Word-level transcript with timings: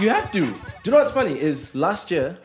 You 0.00 0.08
have 0.08 0.32
to. 0.32 0.40
Do 0.40 0.46
you 0.46 0.92
know 0.92 0.98
what's 0.98 1.12
funny? 1.12 1.38
Is 1.38 1.74
last 1.74 2.10
year, 2.10 2.38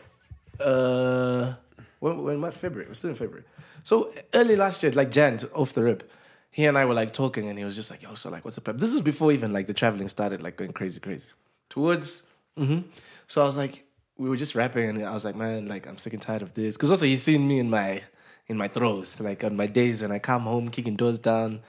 uh, 0.60 1.54
when, 2.00 2.22
when 2.22 2.40
what 2.42 2.52
February? 2.52 2.86
We're 2.86 2.92
still 2.92 3.08
in 3.08 3.16
February. 3.16 3.44
So 3.82 4.12
early 4.34 4.56
last 4.56 4.82
year, 4.82 4.92
like 4.92 5.10
Jan, 5.10 5.38
off 5.54 5.72
the 5.72 5.82
rip, 5.82 6.12
he 6.50 6.66
and 6.66 6.76
I 6.76 6.84
were 6.84 6.92
like 6.92 7.14
talking, 7.14 7.48
and 7.48 7.58
he 7.58 7.64
was 7.64 7.74
just 7.74 7.90
like, 7.90 8.02
"Yo, 8.02 8.14
so 8.14 8.28
like, 8.28 8.44
what's 8.44 8.56
the 8.56 8.60
prep?" 8.60 8.76
This 8.76 8.92
was 8.92 9.00
before 9.00 9.32
even 9.32 9.54
like 9.54 9.68
the 9.68 9.72
traveling 9.72 10.08
started, 10.08 10.42
like 10.42 10.58
going 10.58 10.74
crazy, 10.74 11.00
crazy. 11.00 11.30
Towards, 11.70 12.24
mm-hmm. 12.58 12.88
so 13.26 13.40
I 13.40 13.44
was 13.46 13.56
like, 13.56 13.84
we 14.18 14.28
were 14.28 14.36
just 14.36 14.54
rapping, 14.54 14.90
and 14.90 15.02
I 15.02 15.14
was 15.14 15.24
like, 15.24 15.34
man, 15.34 15.66
like 15.66 15.86
I'm 15.86 15.96
sick 15.96 16.12
and 16.12 16.20
tired 16.20 16.42
of 16.42 16.52
this, 16.52 16.76
because 16.76 16.90
also 16.90 17.06
he's 17.06 17.22
seen 17.22 17.48
me 17.48 17.58
in 17.58 17.70
my 17.70 18.02
in 18.48 18.58
my 18.58 18.68
throes, 18.68 19.18
like 19.18 19.42
on 19.44 19.56
my 19.56 19.66
days 19.66 20.02
when 20.02 20.12
I 20.12 20.18
come 20.18 20.42
home, 20.42 20.68
kicking 20.68 20.94
doors 20.94 21.18
down, 21.18 21.60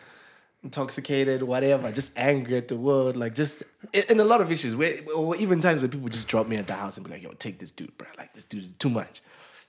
intoxicated, 0.67 1.43
whatever, 1.43 1.91
just 1.91 2.17
angry 2.17 2.57
at 2.57 2.67
the 2.67 2.75
world, 2.75 3.15
like 3.15 3.33
just 3.33 3.63
in, 3.93 4.19
a 4.19 4.23
lot 4.23 4.41
of 4.41 4.51
issues. 4.51 4.75
Where 4.75 4.99
or 5.15 5.35
even 5.37 5.61
times 5.61 5.81
where 5.81 5.89
people 5.89 6.09
just 6.09 6.27
drop 6.27 6.47
me 6.47 6.57
at 6.57 6.67
the 6.67 6.73
house 6.73 6.97
and 6.97 7.05
be 7.05 7.13
like, 7.13 7.23
"Yo, 7.23 7.31
take 7.31 7.57
this 7.59 7.71
dude, 7.71 7.97
bro. 7.97 8.07
Like 8.17 8.33
this 8.33 8.43
dude's 8.43 8.71
too 8.73 8.89
much." 8.89 9.21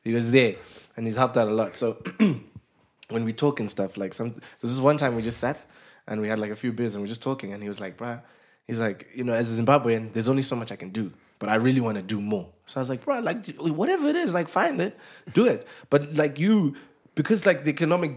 He 0.03 0.13
was 0.13 0.31
there, 0.31 0.57
and 0.97 1.07
he's 1.07 1.17
helped 1.17 1.37
out 1.37 1.49
a 1.49 1.53
lot. 1.53 1.77
So 1.77 2.03
when 3.09 3.25
we 3.25 3.33
talk 3.33 3.61
and 3.61 3.71
stuff, 3.71 3.97
like 3.97 4.13
some 4.13 4.41
this 4.61 4.71
is 4.71 4.81
one 4.81 4.97
time 4.97 5.15
we 5.15 5.23
just 5.23 5.39
sat 5.39 5.65
and 6.07 6.21
we 6.21 6.29
had 6.29 6.39
like 6.39 6.51
a 6.51 6.57
few 6.57 6.73
beers 6.73 6.95
and 6.95 7.03
we 7.03 7.07
are 7.07 7.15
just 7.15 7.23
talking, 7.23 7.53
and 7.53 7.63
he 7.63 7.69
was 7.69 7.81
like, 7.81 7.97
"Bro," 7.97 8.19
he's 8.67 8.81
like, 8.81 9.07
you 9.15 9.25
know, 9.25 9.33
as 9.33 9.57
a 9.57 9.63
Zimbabwean, 9.63 10.13
there's 10.13 10.29
only 10.29 10.43
so 10.43 10.57
much 10.57 10.73
I 10.73 10.77
can 10.77 10.91
do, 10.91 11.13
but 11.39 11.49
I 11.49 11.57
really 11.57 11.81
want 11.81 11.97
to 11.97 12.03
do 12.03 12.21
more. 12.21 12.49
So 12.67 12.79
I 12.79 12.83
was 12.83 12.91
like, 12.91 13.05
bro, 13.05 13.21
like 13.21 13.47
whatever 13.57 14.09
it 14.09 14.17
is, 14.17 14.35
like 14.35 14.49
find 14.49 14.81
it, 14.81 14.97
do 15.33 15.47
it. 15.47 15.67
But 15.91 16.15
like 16.15 16.39
you, 16.39 16.77
because 17.15 17.47
like 17.47 17.65
the 17.65 17.71
economic 17.71 18.13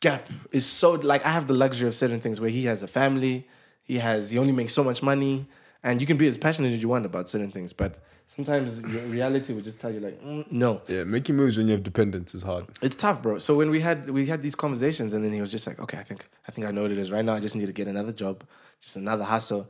gap 0.00 0.28
is 0.52 0.66
so 0.66 0.92
like 0.92 1.24
I 1.24 1.30
have 1.30 1.46
the 1.46 1.54
luxury 1.54 1.88
of 1.88 1.94
certain 1.94 2.20
things 2.20 2.40
where 2.40 2.50
he 2.50 2.64
has 2.64 2.82
a 2.82 2.88
family, 2.88 3.48
he 3.82 3.98
has 3.98 4.30
he 4.30 4.38
only 4.38 4.52
makes 4.52 4.72
so 4.72 4.84
much 4.84 5.02
money, 5.02 5.46
and 5.82 6.00
you 6.00 6.06
can 6.06 6.16
be 6.16 6.26
as 6.26 6.38
passionate 6.38 6.72
as 6.72 6.82
you 6.82 6.88
want 6.88 7.06
about 7.06 7.28
certain 7.28 7.50
things, 7.50 7.72
but 7.72 7.98
sometimes 8.26 8.82
reality 8.84 9.54
will 9.54 9.62
just 9.62 9.80
tell 9.80 9.92
you 9.92 10.00
like 10.00 10.22
mm, 10.22 10.50
no. 10.50 10.82
Yeah, 10.88 11.04
making 11.04 11.36
moves 11.36 11.56
when 11.56 11.68
you 11.68 11.72
have 11.72 11.82
dependents 11.82 12.34
is 12.34 12.42
hard. 12.42 12.66
It's 12.82 12.96
tough, 12.96 13.22
bro. 13.22 13.38
So 13.38 13.56
when 13.56 13.70
we 13.70 13.80
had 13.80 14.10
we 14.10 14.26
had 14.26 14.42
these 14.42 14.54
conversations, 14.54 15.14
and 15.14 15.24
then 15.24 15.32
he 15.32 15.40
was 15.40 15.50
just 15.50 15.66
like, 15.66 15.78
"Okay, 15.80 15.98
I 15.98 16.02
think 16.02 16.28
I 16.48 16.52
think 16.52 16.66
I 16.66 16.70
know 16.70 16.82
what 16.82 16.92
it 16.92 16.98
is. 16.98 17.10
Right 17.10 17.24
now, 17.24 17.34
I 17.34 17.40
just 17.40 17.56
need 17.56 17.66
to 17.66 17.72
get 17.72 17.88
another 17.88 18.12
job, 18.12 18.44
just 18.80 18.96
another 18.96 19.24
hustle." 19.24 19.68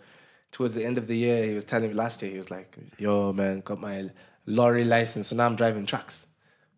Towards 0.53 0.75
the 0.75 0.85
end 0.85 0.97
of 0.97 1.07
the 1.07 1.17
year, 1.17 1.45
he 1.45 1.55
was 1.55 1.65
telling 1.65 1.89
me 1.89 1.95
last 1.95 2.23
year, 2.23 2.31
he 2.31 2.39
was 2.39 2.51
like, 2.51 2.77
"Yo, 2.99 3.33
man, 3.33 3.61
got 3.61 3.81
my 3.81 4.11
lorry 4.47 4.85
license, 4.85 5.29
so 5.29 5.37
now 5.37 5.47
I'm 5.47 5.57
driving 5.57 5.87
trucks 5.87 6.27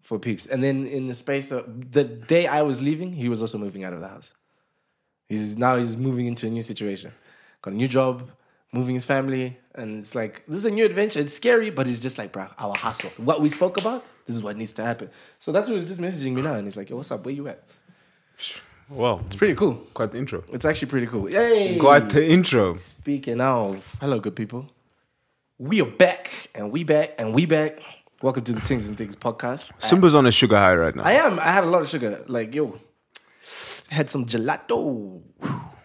for 0.09 0.19
peeps." 0.27 0.45
And 0.53 0.59
then 0.65 0.77
in 0.99 1.03
the 1.11 1.15
space 1.25 1.49
of 1.57 1.63
the 1.97 2.05
day 2.35 2.45
I 2.59 2.61
was 2.71 2.77
leaving, 2.89 3.11
he 3.23 3.29
was 3.33 3.41
also 3.45 3.59
moving 3.67 3.83
out 3.87 3.93
of 3.97 4.01
the 4.05 4.09
house. 4.15 4.29
He's 5.31 5.57
now 5.67 5.73
he's 5.81 5.97
moving 6.09 6.27
into 6.33 6.45
a 6.47 6.51
new 6.57 6.63
situation, 6.73 7.11
got 7.63 7.73
a 7.75 7.77
new 7.83 7.89
job, 7.99 8.15
moving 8.79 8.95
his 9.01 9.07
family, 9.15 9.47
and 9.75 9.89
it's 10.01 10.15
like 10.21 10.35
this 10.49 10.59
is 10.63 10.65
a 10.73 10.75
new 10.79 10.87
adventure. 10.91 11.21
It's 11.25 11.35
scary, 11.43 11.71
but 11.71 11.85
it's 11.87 12.01
just 12.07 12.17
like, 12.21 12.31
bro, 12.33 12.47
our 12.65 12.75
hustle. 12.87 13.11
What 13.29 13.39
we 13.45 13.49
spoke 13.59 13.77
about, 13.83 14.03
this 14.27 14.35
is 14.37 14.43
what 14.43 14.57
needs 14.57 14.73
to 14.75 14.85
happen. 14.91 15.09
So 15.39 15.53
that's 15.53 15.69
who 15.69 15.75
was 15.75 15.87
just 15.93 16.01
messaging 16.01 16.33
me 16.35 16.43
now, 16.43 16.55
and 16.55 16.65
he's 16.67 16.77
like, 16.81 16.89
"Yo, 16.91 16.97
what's 16.97 17.11
up? 17.13 17.25
Where 17.27 17.35
you 17.35 17.47
at?" 17.49 17.61
Wow, 18.89 19.21
It's 19.27 19.37
pretty 19.37 19.55
cool. 19.55 19.75
quite 19.93 20.13
the 20.13 20.19
intro. 20.19 20.43
It's 20.51 20.65
actually 20.65 20.89
pretty 20.89 21.07
cool. 21.07 21.29
Yay! 21.31 21.79
Quite 21.79 22.09
the 22.09 22.25
intro. 22.27 22.79
Speaking 22.79 23.39
of, 23.41 23.97
hello, 24.01 24.19
good 24.19 24.35
people. 24.35 24.63
We 25.59 25.83
are 25.83 25.91
back, 26.07 26.49
and 26.55 26.73
we 26.73 26.85
back, 26.85 27.09
and 27.19 27.35
we 27.35 27.45
back. 27.45 27.81
Welcome 28.21 28.43
to 28.45 28.53
the 28.53 28.61
Things 28.61 28.89
and 28.89 28.97
Things 28.97 29.15
podcast. 29.15 29.71
Simba's 29.79 30.15
on 30.15 30.27
a 30.27 30.33
sugar 30.33 30.57
high 30.57 30.75
right 30.75 30.95
now. 30.95 31.03
I 31.05 31.13
am. 31.13 31.39
I 31.39 31.45
had 31.53 31.65
a 31.65 31.69
lot 31.69 31.83
of 31.83 31.89
sugar. 31.89 32.25
Like 32.27 32.53
yo, 32.55 32.79
had 33.91 34.11
some 34.11 34.27
gelato. 34.27 35.23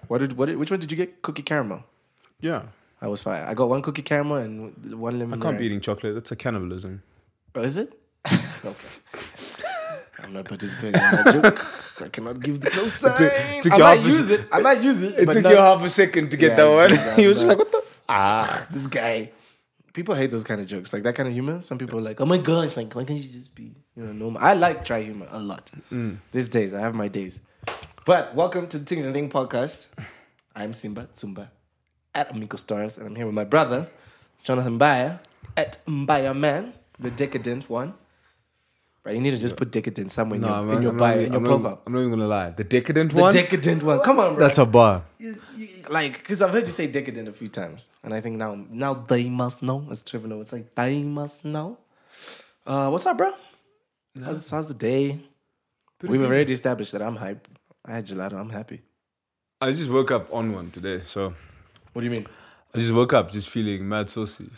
What 0.08 0.17
did? 0.20 0.34
What 0.38 0.48
did? 0.48 0.58
Which 0.58 0.72
one 0.72 0.80
did 0.80 0.92
you 0.92 0.98
get? 0.98 1.22
Cookie 1.22 1.44
caramel. 1.44 1.84
yeah, 2.40 2.63
I 3.02 3.08
was 3.08 3.22
fine. 3.22 3.44
I 3.44 3.53
got 3.53 3.69
one 3.69 3.81
cookie 3.84 4.02
caramel 4.02 4.38
and 4.38 4.74
one 5.00 5.19
lemon. 5.19 5.40
I 5.40 5.44
can't 5.44 5.59
be 5.59 5.66
eating 5.68 5.80
chocolate. 5.81 6.16
That's 6.16 6.31
a 6.31 6.35
cannibalism. 6.35 7.03
Oh, 7.56 7.62
is 7.62 7.78
it? 7.78 7.94
okay. 8.66 8.88
I'm 10.24 10.34
not 10.34 10.46
participating 10.46 10.96
in 10.96 11.12
that 11.12 11.34
joke. 11.34 12.02
I 12.02 12.08
cannot 12.08 12.40
give 12.40 12.62
the 12.62 12.69
close 12.72 12.94
sign. 12.94 13.62
took 13.62 13.74
I 13.74 13.78
might 13.78 14.00
a 14.00 14.02
use 14.02 14.28
se- 14.28 14.34
it. 14.35 14.47
I 14.52 14.59
might 14.59 14.81
use 14.81 15.03
it. 15.03 15.19
It 15.19 15.29
took 15.29 15.44
not- 15.44 15.52
you 15.52 15.58
half 15.58 15.84
a 15.84 15.90
second 15.90 16.31
to 16.31 16.38
get 16.38 16.52
Yeah, 16.52 16.56
that 16.66 16.90
one. 16.90 17.16
he 17.19 17.28
was 17.31 17.38
just 17.38 17.47
like, 17.50 17.59
"What 17.59 17.72
the?" 17.72 17.84
ah, 18.09 18.66
this 18.72 18.88
guy. 18.88 19.29
People 19.94 20.16
hate 20.16 20.31
those 20.31 20.44
kind 20.44 20.59
of 20.59 20.66
jokes, 20.66 20.92
like 20.92 21.04
that 21.04 21.14
kind 21.14 21.28
of 21.28 21.34
humor. 21.34 21.62
Some 21.62 21.78
people 21.78 22.00
are 22.00 22.02
like, 22.02 22.20
"Oh 22.20 22.26
my 22.26 22.40
gosh, 22.40 22.78
like 22.78 22.96
why 22.96 23.04
can't 23.04 23.20
you 23.20 23.30
just 23.30 23.54
be, 23.54 23.76
you 23.96 24.04
know, 24.04 24.12
normal?" 24.12 24.42
I 24.42 24.56
like 24.56 24.84
dry 24.84 25.04
humor 25.04 25.28
a 25.30 25.40
lot. 25.40 25.70
These 26.31 26.50
days, 26.50 26.74
I 26.74 26.80
have 26.80 26.96
my 26.96 27.08
days. 27.08 27.42
But 28.03 28.34
welcome 28.34 28.66
to 28.70 28.80
the 28.80 28.86
Things 28.86 29.06
and 29.06 29.14
Thing 29.14 29.30
podcast. 29.30 29.90
I'm 30.56 30.74
Simba 30.74 31.09
Tsumba 31.14 31.50
at 32.16 32.32
Amico 32.32 32.58
Stars, 32.58 32.98
and 32.98 33.06
I'm 33.06 33.16
here 33.16 33.28
with 33.28 33.36
my 33.36 33.44
brother 33.44 33.88
Jonathan 34.44 34.80
Mbaya 34.80 35.20
at 35.56 35.86
Mbaya 35.86 36.36
Man, 36.36 36.74
the 37.00 37.12
decadent 37.12 37.70
one. 37.70 37.94
Right, 39.06 39.16
you 39.16 39.22
need 39.22 39.31
to 39.31 39.38
just 39.38 39.58
put 39.58 39.69
decadent 39.69 40.14
somewhere 40.14 40.38
in 40.38 40.44
your, 40.44 40.52
I'm 40.53 40.69
in 40.69 40.81
your 40.81 40.91
I'm 40.91 40.97
bio, 40.97 41.16
not- 41.16 41.24
in 41.25 41.31
your 41.34 41.38
I'm 41.56 41.64
not- 41.64 41.81
I'm 41.86 41.91
not 41.94 42.00
even 42.00 42.12
gonna 42.12 42.28
lie. 42.28 42.52
The 42.52 42.64
decadent 42.64 43.12
the 43.12 43.22
one. 43.22 43.34
The 43.34 43.41
decadent 43.41 43.84
one. 43.84 44.00
Come 44.00 44.18
on, 44.19 44.36
bro. 44.36 44.44
that's 44.46 44.58
a 44.58 44.66
bar. 44.66 45.03
You- 45.18 45.36
you- 45.58 45.68
like 45.90 46.14
because 46.19 46.41
I've 46.41 46.52
heard 46.52 46.64
you 46.64 46.72
say 46.72 46.88
decadent 46.88 47.28
a 47.28 47.34
few 47.34 47.50
times, 47.50 47.90
and 48.02 48.14
I 48.14 48.22
think 48.22 48.38
now 48.38 48.56
now 48.69 48.94
they 48.94 49.28
must 49.30 49.62
know. 49.62 49.86
As 49.91 50.02
Trevor 50.03 50.30
know, 50.30 50.40
it's 50.40 50.53
like 50.53 50.74
they 50.75 51.03
must 51.03 51.44
know. 51.44 51.78
Uh, 52.66 52.88
what's 52.90 53.06
up, 53.06 53.18
bro? 53.18 53.34
How's, 54.24 54.50
how's 54.50 54.68
the 54.68 54.74
day? 54.74 55.20
We've 56.02 56.22
already 56.24 56.53
established 56.53 56.94
that 56.94 57.02
I'm 57.02 57.18
hype. 57.18 57.46
I 57.85 57.96
had 57.96 58.06
gelato. 58.08 58.40
I'm 58.40 58.52
happy. 58.52 58.84
I 59.59 59.72
just 59.74 59.90
woke 59.90 60.12
up 60.12 60.34
on 60.34 60.53
one 60.53 60.72
today, 60.72 61.02
so 61.03 61.34
What 61.91 62.02
do 62.02 62.06
you 62.06 62.12
mean? 62.12 62.28
I 62.74 62.78
just 62.78 62.94
woke 62.94 63.12
up 63.14 63.31
just 63.31 63.50
feeling 63.50 63.88
mad 63.88 64.09
saucy. 64.09 64.50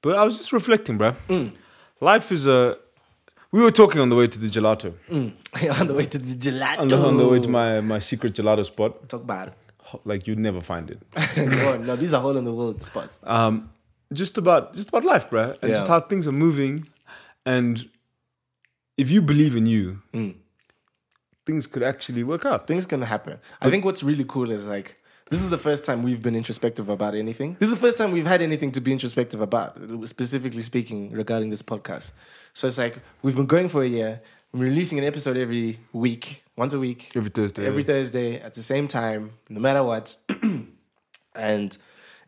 But 0.00 0.16
I 0.18 0.24
was 0.24 0.38
just 0.38 0.52
reflecting, 0.52 0.96
bro. 0.96 1.12
Mm. 1.28 1.52
Life 2.00 2.32
is 2.32 2.46
a. 2.46 2.78
We 3.52 3.60
were 3.62 3.70
talking 3.70 4.00
on 4.00 4.08
the 4.08 4.16
way 4.16 4.26
to 4.26 4.38
the 4.38 4.48
gelato, 4.48 4.94
on 5.80 5.86
the 5.86 5.94
way 5.94 6.06
to 6.06 6.18
the 6.18 6.34
gelato. 6.34 6.78
on 6.78 6.88
the, 6.88 6.96
on 6.96 7.16
the 7.18 7.28
way 7.28 7.38
to 7.38 7.48
my, 7.48 7.80
my 7.82 7.98
secret 7.98 8.32
gelato 8.32 8.64
spot. 8.64 9.08
talk 9.10 9.22
about 9.22 9.48
it. 9.48 9.54
Like 10.06 10.26
you'd 10.26 10.38
never 10.38 10.62
find 10.62 10.90
it. 10.90 10.98
no, 11.36 11.76
no, 11.76 11.96
these 11.96 12.14
are 12.14 12.20
hole 12.22 12.36
in 12.38 12.44
the 12.46 12.52
world 12.52 12.82
spots. 12.82 13.20
um, 13.24 13.68
just 14.12 14.38
about 14.38 14.72
just 14.74 14.88
about 14.88 15.04
life, 15.04 15.28
bruh, 15.30 15.50
and 15.62 15.70
just 15.74 15.86
how 15.88 16.00
things 16.00 16.26
are 16.26 16.32
moving, 16.32 16.84
and 17.46 17.88
if 18.96 19.10
you 19.10 19.20
believe 19.22 19.54
in 19.56 19.66
you, 19.66 20.00
Mm. 20.14 20.34
things 21.46 21.66
could 21.66 21.82
actually 21.82 22.22
work 22.22 22.44
out. 22.46 22.66
Things 22.66 22.86
can 22.86 23.02
happen. 23.02 23.38
I 23.60 23.68
think 23.70 23.84
what's 23.84 24.02
really 24.02 24.24
cool 24.24 24.50
is 24.50 24.66
like 24.66 25.01
this 25.32 25.42
is 25.42 25.48
the 25.48 25.56
first 25.56 25.86
time 25.86 26.02
we've 26.02 26.22
been 26.22 26.36
introspective 26.36 26.90
about 26.90 27.14
anything. 27.14 27.56
This 27.58 27.70
is 27.70 27.74
the 27.74 27.80
first 27.80 27.96
time 27.96 28.12
we've 28.12 28.26
had 28.26 28.42
anything 28.42 28.70
to 28.72 28.82
be 28.82 28.92
introspective 28.92 29.40
about, 29.40 29.78
specifically 30.04 30.60
speaking 30.60 31.10
regarding 31.10 31.48
this 31.48 31.62
podcast. 31.62 32.12
So 32.52 32.66
it's 32.66 32.76
like 32.76 32.98
we've 33.22 33.34
been 33.34 33.46
going 33.46 33.70
for 33.70 33.82
a 33.82 33.86
year. 33.86 34.20
We're 34.52 34.64
releasing 34.64 34.98
an 34.98 35.06
episode 35.06 35.38
every 35.38 35.78
week, 35.94 36.44
once 36.54 36.74
a 36.74 36.78
week, 36.78 37.12
Every 37.16 37.30
Thursday, 37.30 37.66
every 37.66 37.82
Thursday 37.82 38.40
at 38.40 38.52
the 38.52 38.60
same 38.60 38.86
time, 38.86 39.32
no 39.48 39.58
matter 39.58 39.82
what. 39.82 40.14
and 41.34 41.78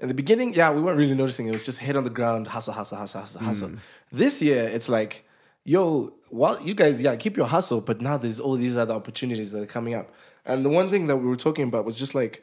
in 0.01 0.09
the 0.09 0.15
beginning, 0.15 0.55
yeah, 0.55 0.73
we 0.73 0.81
weren't 0.81 0.97
really 0.97 1.15
noticing. 1.15 1.47
It 1.47 1.53
was 1.53 1.63
just 1.63 1.81
head 1.81 1.97
on 1.97 2.05
the 2.05 2.11
ground, 2.11 2.47
hustle, 2.47 2.73
hustle, 2.73 2.97
hustle, 2.97 3.21
hustle, 3.21 3.39
hmm. 3.39 3.47
hustle. 3.47 3.71
This 4.13 4.41
year, 4.41 4.67
it's 4.67 4.89
like, 4.89 5.29
yo, 5.63 6.15
well, 6.31 6.59
you 6.63 6.73
guys, 6.73 7.03
yeah, 7.03 7.15
keep 7.17 7.37
your 7.37 7.49
hustle, 7.49 7.83
but 7.83 8.01
now 8.01 8.17
there's 8.17 8.41
all 8.41 8.57
these 8.57 8.79
other 8.79 8.95
opportunities 8.95 9.53
that 9.53 9.61
are 9.61 9.67
coming 9.67 9.93
up. 9.93 10.11
And 10.47 10.65
the 10.65 10.71
one 10.71 10.89
thing 10.89 11.07
that 11.09 11.19
we 11.19 11.27
were 11.27 11.37
talking 11.37 11.65
about 11.65 11.85
was 11.85 11.99
just 11.99 12.15
like 12.15 12.43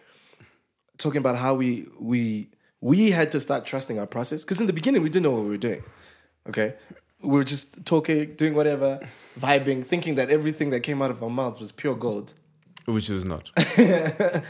talking 1.02 1.20
about 1.20 1.38
how 1.38 1.54
we 1.54 1.88
we 2.00 2.50
we 2.80 3.12
had 3.12 3.32
to 3.32 3.40
start 3.40 3.66
trusting 3.66 4.00
our 4.00 4.08
process 4.08 4.44
because 4.44 4.60
in 4.62 4.68
the 4.68 4.74
beginning 4.74 5.02
we 5.02 5.10
didn't 5.10 5.24
know 5.24 5.32
what 5.32 5.44
we 5.44 5.50
were 5.50 5.58
doing. 5.58 5.84
Okay, 6.50 6.74
we 7.22 7.30
were 7.30 7.44
just 7.44 7.86
talking, 7.86 8.34
doing 8.36 8.56
whatever, 8.56 9.00
vibing, 9.40 9.86
thinking 9.86 10.16
that 10.16 10.30
everything 10.30 10.72
that 10.72 10.82
came 10.82 11.02
out 11.02 11.12
of 11.12 11.22
our 11.22 11.30
mouths 11.30 11.60
was 11.60 11.72
pure 11.72 11.96
gold 11.96 12.34
which 12.86 13.10
is 13.10 13.26
not. 13.26 13.52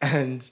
and 0.00 0.50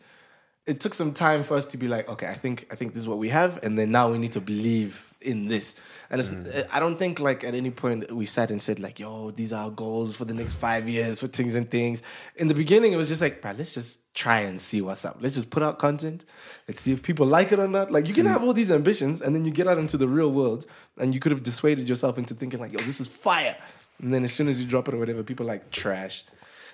it 0.67 0.81
took 0.81 0.95
some 0.95 1.13
time 1.13 1.43
for 1.43 1.57
us 1.57 1.65
to 1.67 1.77
be 1.77 1.89
like, 1.89 2.09
okay, 2.09 2.27
I 2.27 2.35
think 2.35 2.67
I 2.71 2.75
think 2.75 2.95
this 2.95 3.03
is 3.03 3.09
what 3.09 3.19
we 3.19 3.29
have, 3.31 3.63
and 3.63 3.79
then 3.79 3.91
now 3.91 4.11
we 4.11 4.19
need 4.19 4.33
to 4.33 4.41
believe 4.41 5.12
in 5.23 5.49
this. 5.49 5.77
And 6.11 6.21
it's, 6.21 6.31
mm. 6.31 6.59
uh, 6.59 6.65
I 6.73 6.81
don't 6.81 6.99
think 6.99 7.21
like 7.21 7.45
at 7.45 7.55
any 7.55 7.71
point 7.71 8.13
we 8.13 8.27
sat 8.27 8.51
and 8.51 8.61
said 8.61 8.79
like, 8.81 9.01
yo, 9.01 9.31
these 9.31 9.53
are 9.53 9.65
our 9.65 9.71
goals 9.71 10.17
for 10.17 10.25
the 10.25 10.35
next 10.35 10.55
five 10.55 10.89
years 10.89 11.21
for 11.21 11.27
things 11.27 11.55
and 11.55 11.71
things. 11.71 12.03
In 12.37 12.49
the 12.49 12.55
beginning, 12.55 12.93
it 12.93 12.97
was 12.97 13.09
just 13.09 13.21
like, 13.21 13.41
bro, 13.41 13.53
let's 13.53 13.75
just 13.75 14.15
try 14.15 14.41
and 14.41 14.61
see 14.61 14.83
what's 14.83 15.05
up. 15.05 15.17
Let's 15.21 15.35
just 15.35 15.51
put 15.51 15.63
out 15.63 15.79
content. 15.79 16.25
Let's 16.69 16.81
see 16.81 16.93
if 16.93 17.03
people 17.03 17.27
like 17.27 17.53
it 17.53 17.59
or 17.59 17.69
not. 17.69 17.91
Like 17.91 18.09
you 18.09 18.15
can 18.15 18.27
mm. 18.27 18.31
have 18.31 18.45
all 18.45 18.53
these 18.53 18.71
ambitions, 18.71 19.23
and 19.23 19.35
then 19.35 19.45
you 19.45 19.51
get 19.51 19.67
out 19.67 19.79
into 19.79 19.97
the 19.97 20.09
real 20.09 20.31
world, 20.31 20.67
and 20.99 21.15
you 21.15 21.21
could 21.21 21.33
have 21.33 21.43
dissuaded 21.43 21.89
yourself 21.89 22.19
into 22.19 22.35
thinking 22.35 22.61
like, 22.61 22.73
yo, 22.73 22.79
this 22.81 23.01
is 23.01 23.09
fire. 23.09 23.57
And 24.01 24.13
then 24.13 24.25
as 24.25 24.33
soon 24.33 24.49
as 24.49 24.61
you 24.61 24.69
drop 24.69 24.89
it 24.89 24.95
or 24.95 24.99
whatever, 24.99 25.23
people 25.23 25.47
are 25.47 25.49
like 25.49 25.71
trash, 25.71 26.25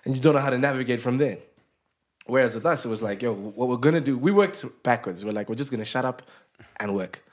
and 0.05 0.17
you 0.17 0.21
don't 0.21 0.35
know 0.35 0.41
how 0.41 0.50
to 0.50 0.59
navigate 0.59 1.00
from 1.00 1.19
there. 1.19 1.39
Whereas 2.27 2.55
with 2.55 2.67
us, 2.67 2.85
it 2.85 2.89
was 2.89 3.03
like, 3.03 3.23
yo, 3.23 3.33
what 3.33 3.69
we're 3.69 3.77
gonna 3.77 4.00
do, 4.00 4.19
we 4.19 4.33
worked 4.33 4.65
backwards. 4.83 5.25
We're 5.25 5.33
like, 5.33 5.49
we're 5.49 5.55
just 5.55 5.71
gonna 5.71 5.85
shut 5.85 6.05
up 6.05 6.23
and 6.79 6.95
work, 6.95 7.25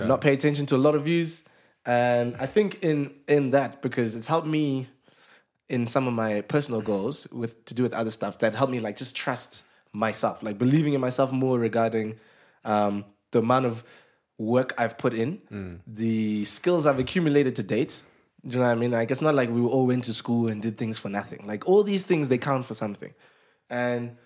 and 0.00 0.08
not 0.08 0.20
pay 0.20 0.32
attention 0.32 0.66
to 0.66 0.76
a 0.76 0.82
lot 0.86 0.94
of 0.94 1.02
views. 1.04 1.44
And 1.84 2.36
I 2.38 2.46
think 2.46 2.82
in 2.82 3.12
in 3.28 3.50
that 3.50 3.82
because 3.82 4.14
it's 4.16 4.28
helped 4.28 4.46
me 4.46 4.88
in 5.68 5.86
some 5.86 6.06
of 6.06 6.14
my 6.14 6.40
personal 6.42 6.80
goals 6.82 7.26
with 7.32 7.64
to 7.64 7.74
do 7.74 7.82
with 7.82 7.94
other 7.94 8.10
stuff 8.10 8.38
that 8.38 8.54
helped 8.54 8.72
me 8.72 8.80
like 8.80 8.96
just 8.96 9.16
trust 9.16 9.64
myself, 9.92 10.42
like 10.42 10.58
believing 10.58 10.94
in 10.94 11.00
myself 11.00 11.32
more 11.32 11.58
regarding 11.58 12.14
um, 12.64 13.04
the 13.32 13.38
amount 13.40 13.66
of 13.66 13.84
work 14.38 14.74
I've 14.78 14.96
put 14.98 15.14
in, 15.14 15.38
Mm. 15.50 15.80
the 15.86 16.44
skills 16.44 16.86
I've 16.86 16.98
accumulated 16.98 17.54
to 17.56 17.62
date. 17.62 18.02
Do 18.46 18.56
you 18.56 18.58
know 18.62 18.68
what 18.68 18.76
I 18.76 18.80
mean? 18.80 18.90
Like 18.92 19.10
it's 19.10 19.22
not 19.22 19.34
like 19.34 19.50
we 19.50 19.60
all 19.60 19.86
went 19.86 20.04
to 20.04 20.14
school 20.14 20.48
and 20.48 20.60
did 20.62 20.76
things 20.78 20.98
for 20.98 21.08
nothing. 21.08 21.46
Like 21.46 21.68
all 21.68 21.82
these 21.84 22.04
things 22.04 22.28
they 22.28 22.38
count 22.38 22.66
for 22.66 22.74
something, 22.74 23.12
and 23.70 24.16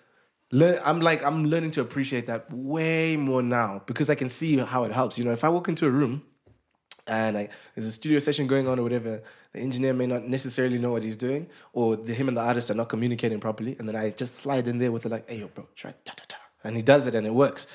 I'm 0.51 1.01
like 1.01 1.23
I'm 1.23 1.45
learning 1.45 1.71
to 1.71 1.81
appreciate 1.81 2.27
that 2.27 2.51
way 2.51 3.17
more 3.17 3.41
now 3.41 3.81
because 3.85 4.09
I 4.09 4.15
can 4.15 4.29
see 4.29 4.57
how 4.57 4.85
it 4.85 4.91
helps. 4.91 5.17
You 5.17 5.25
know, 5.25 5.31
if 5.31 5.43
I 5.43 5.49
walk 5.49 5.67
into 5.67 5.85
a 5.85 5.89
room 5.89 6.23
and 7.05 7.37
I, 7.37 7.49
there's 7.75 7.87
a 7.87 7.91
studio 7.91 8.19
session 8.19 8.47
going 8.47 8.67
on 8.67 8.79
or 8.79 8.83
whatever, 8.83 9.23
the 9.53 9.59
engineer 9.59 9.93
may 9.93 10.07
not 10.07 10.27
necessarily 10.27 10.77
know 10.77 10.91
what 10.91 11.03
he's 11.03 11.17
doing, 11.17 11.49
or 11.73 11.95
the, 11.95 12.13
him 12.13 12.27
and 12.27 12.37
the 12.37 12.41
artist 12.41 12.69
are 12.69 12.75
not 12.75 12.89
communicating 12.89 13.39
properly, 13.39 13.75
and 13.79 13.87
then 13.87 13.95
I 13.95 14.09
just 14.11 14.35
slide 14.35 14.67
in 14.67 14.77
there 14.77 14.91
with 14.91 15.05
it 15.05 15.09
like, 15.09 15.29
"Hey, 15.29 15.39
yo, 15.39 15.47
bro, 15.47 15.67
try 15.75 15.93
da 16.05 16.13
da 16.15 16.23
da," 16.27 16.37
and 16.63 16.75
he 16.75 16.81
does 16.81 17.07
it 17.07 17.15
and 17.15 17.25
it 17.27 17.33
works. 17.33 17.67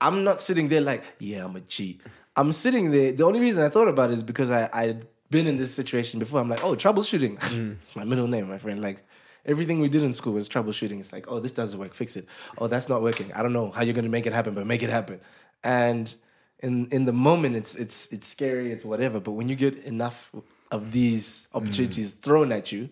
I'm 0.00 0.24
not 0.24 0.40
sitting 0.40 0.68
there 0.68 0.80
like, 0.80 1.04
"Yeah, 1.20 1.44
I'm 1.44 1.54
a 1.56 1.60
G." 1.60 2.00
I'm 2.34 2.50
sitting 2.50 2.90
there. 2.90 3.12
The 3.12 3.24
only 3.24 3.40
reason 3.40 3.62
I 3.62 3.68
thought 3.68 3.88
about 3.88 4.10
it 4.10 4.14
is 4.14 4.22
because 4.24 4.50
I 4.50 4.68
I'd 4.72 5.06
been 5.30 5.46
in 5.46 5.56
this 5.56 5.72
situation 5.74 6.18
before. 6.18 6.40
I'm 6.40 6.48
like, 6.48 6.64
"Oh, 6.64 6.74
troubleshooting." 6.74 7.34
it's 7.78 7.94
my 7.94 8.04
middle 8.04 8.26
name, 8.26 8.48
my 8.48 8.58
friend. 8.58 8.82
Like. 8.82 9.04
Everything 9.44 9.80
we 9.80 9.88
did 9.88 10.02
in 10.02 10.12
school 10.12 10.34
was 10.34 10.48
troubleshooting. 10.48 11.00
It's 11.00 11.12
like, 11.12 11.26
oh, 11.28 11.40
this 11.40 11.52
doesn't 11.52 11.78
work, 11.78 11.94
fix 11.94 12.16
it. 12.16 12.26
Oh, 12.58 12.68
that's 12.68 12.88
not 12.88 13.02
working. 13.02 13.32
I 13.32 13.42
don't 13.42 13.52
know 13.52 13.70
how 13.70 13.82
you're 13.82 13.94
gonna 13.94 14.08
make 14.08 14.26
it 14.26 14.32
happen, 14.32 14.54
but 14.54 14.66
make 14.66 14.82
it 14.82 14.90
happen. 14.90 15.20
And 15.64 16.14
in 16.62 16.86
in 16.86 17.04
the 17.04 17.12
moment 17.12 17.56
it's 17.56 17.74
it's 17.74 18.10
it's 18.12 18.28
scary 18.28 18.72
it's 18.72 18.84
whatever 18.84 19.20
but 19.20 19.32
when 19.32 19.48
you 19.48 19.56
get 19.56 19.76
enough 19.84 20.32
of 20.70 20.92
these 20.92 21.46
opportunities 21.52 22.14
mm. 22.14 22.20
thrown 22.20 22.52
at 22.52 22.72
you 22.72 22.88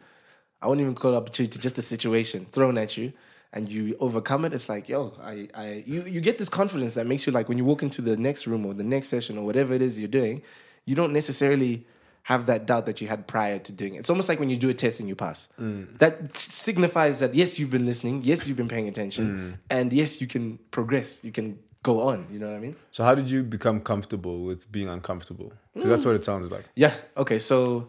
i 0.61 0.67
wouldn't 0.67 0.82
even 0.82 0.94
call 0.94 1.14
it 1.14 1.17
opportunity 1.17 1.58
just 1.58 1.79
a 1.79 1.82
situation 1.82 2.47
thrown 2.52 2.76
at 2.76 2.97
you 2.97 3.12
and 3.52 3.69
you 3.70 3.97
overcome 4.00 4.44
it 4.44 4.52
it's 4.52 4.69
like 4.69 4.88
yo 4.88 5.14
i 5.23 5.49
i 5.55 5.85
you 5.87 6.02
you 6.02 6.20
get 6.20 6.37
this 6.37 6.49
confidence 6.49 6.94
that 6.94 7.06
makes 7.06 7.26
you 7.26 7.32
like 7.32 7.49
when 7.49 7.56
you 7.56 7.64
walk 7.64 7.82
into 7.82 8.02
the 8.02 8.17
next 8.17 8.47
room 8.47 8.67
or 8.67 8.75
the 8.75 8.85
next 8.85 9.08
session 9.08 9.38
or 9.38 9.47
whatever 9.47 9.73
it 9.73 9.81
is 9.81 9.99
you're 9.99 10.08
doing 10.08 10.43
you 10.85 10.94
don't 10.94 11.12
necessarily 11.12 11.87
have 12.25 12.47
that 12.47 12.67
doubt 12.67 12.87
that 12.87 13.01
you 13.01 13.09
had 13.09 13.27
prior 13.27 13.59
to 13.59 13.73
doing 13.73 13.95
it. 13.95 13.99
It's 14.01 14.11
almost 14.11 14.29
like 14.29 14.39
when 14.39 14.51
you 14.51 14.57
do 14.57 14.69
a 14.69 14.75
test 14.75 15.01
and 15.01 15.09
you 15.09 15.17
pass. 15.17 15.49
That 15.59 16.37
signifies 16.37 17.19
that 17.21 17.35
yes, 17.35 17.59
you've 17.59 17.71
been 17.71 17.87
listening, 17.87 18.23
yes, 18.25 18.47
you've 18.47 18.57
been 18.57 18.69
paying 18.69 18.89
attention, 18.89 19.59
and 19.71 19.93
yes, 19.93 20.21
you 20.21 20.27
can 20.27 20.59
progress. 20.71 21.25
You 21.25 21.33
can 21.33 21.59
go 21.83 22.01
on. 22.01 22.27
You 22.31 22.39
know 22.39 22.49
what 22.49 22.57
I 22.57 22.61
mean? 22.61 22.77
So 22.93 23.05
how 23.05 23.15
did 23.15 23.31
you 23.31 23.43
become 23.43 23.81
comfortable 23.81 24.43
with 24.43 24.71
being 24.71 24.89
uncomfortable? 24.89 25.53
'Cause 25.75 25.85
that's 25.93 26.05
what 26.05 26.15
it 26.15 26.25
sounds 26.25 26.51
like. 26.51 26.65
Yeah. 26.75 26.93
Okay. 27.17 27.39
So, 27.39 27.89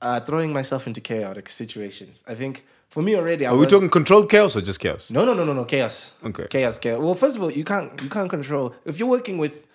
uh, 0.00 0.20
throwing 0.20 0.52
myself 0.52 0.86
into 0.86 1.00
chaotic 1.00 1.48
situations. 1.48 2.22
I 2.26 2.34
think 2.34 2.64
for 2.88 3.02
me 3.02 3.16
already. 3.16 3.44
I 3.46 3.50
Are 3.50 3.54
we 3.54 3.60
was- 3.64 3.70
talking 3.72 3.90
controlled 3.90 4.30
chaos 4.30 4.54
or 4.56 4.60
just 4.60 4.78
chaos? 4.78 5.10
No, 5.10 5.24
no, 5.24 5.34
no, 5.34 5.44
no, 5.44 5.52
no. 5.54 5.64
Chaos. 5.64 6.12
Okay. 6.24 6.46
Chaos. 6.48 6.78
Chaos. 6.78 7.00
Well, 7.00 7.14
first 7.14 7.36
of 7.36 7.42
all, 7.42 7.50
you 7.50 7.64
can't 7.64 7.90
you 8.02 8.08
can't 8.08 8.30
control 8.30 8.74
if 8.84 8.98
you're 8.98 9.08
working 9.18 9.38
with. 9.38 9.66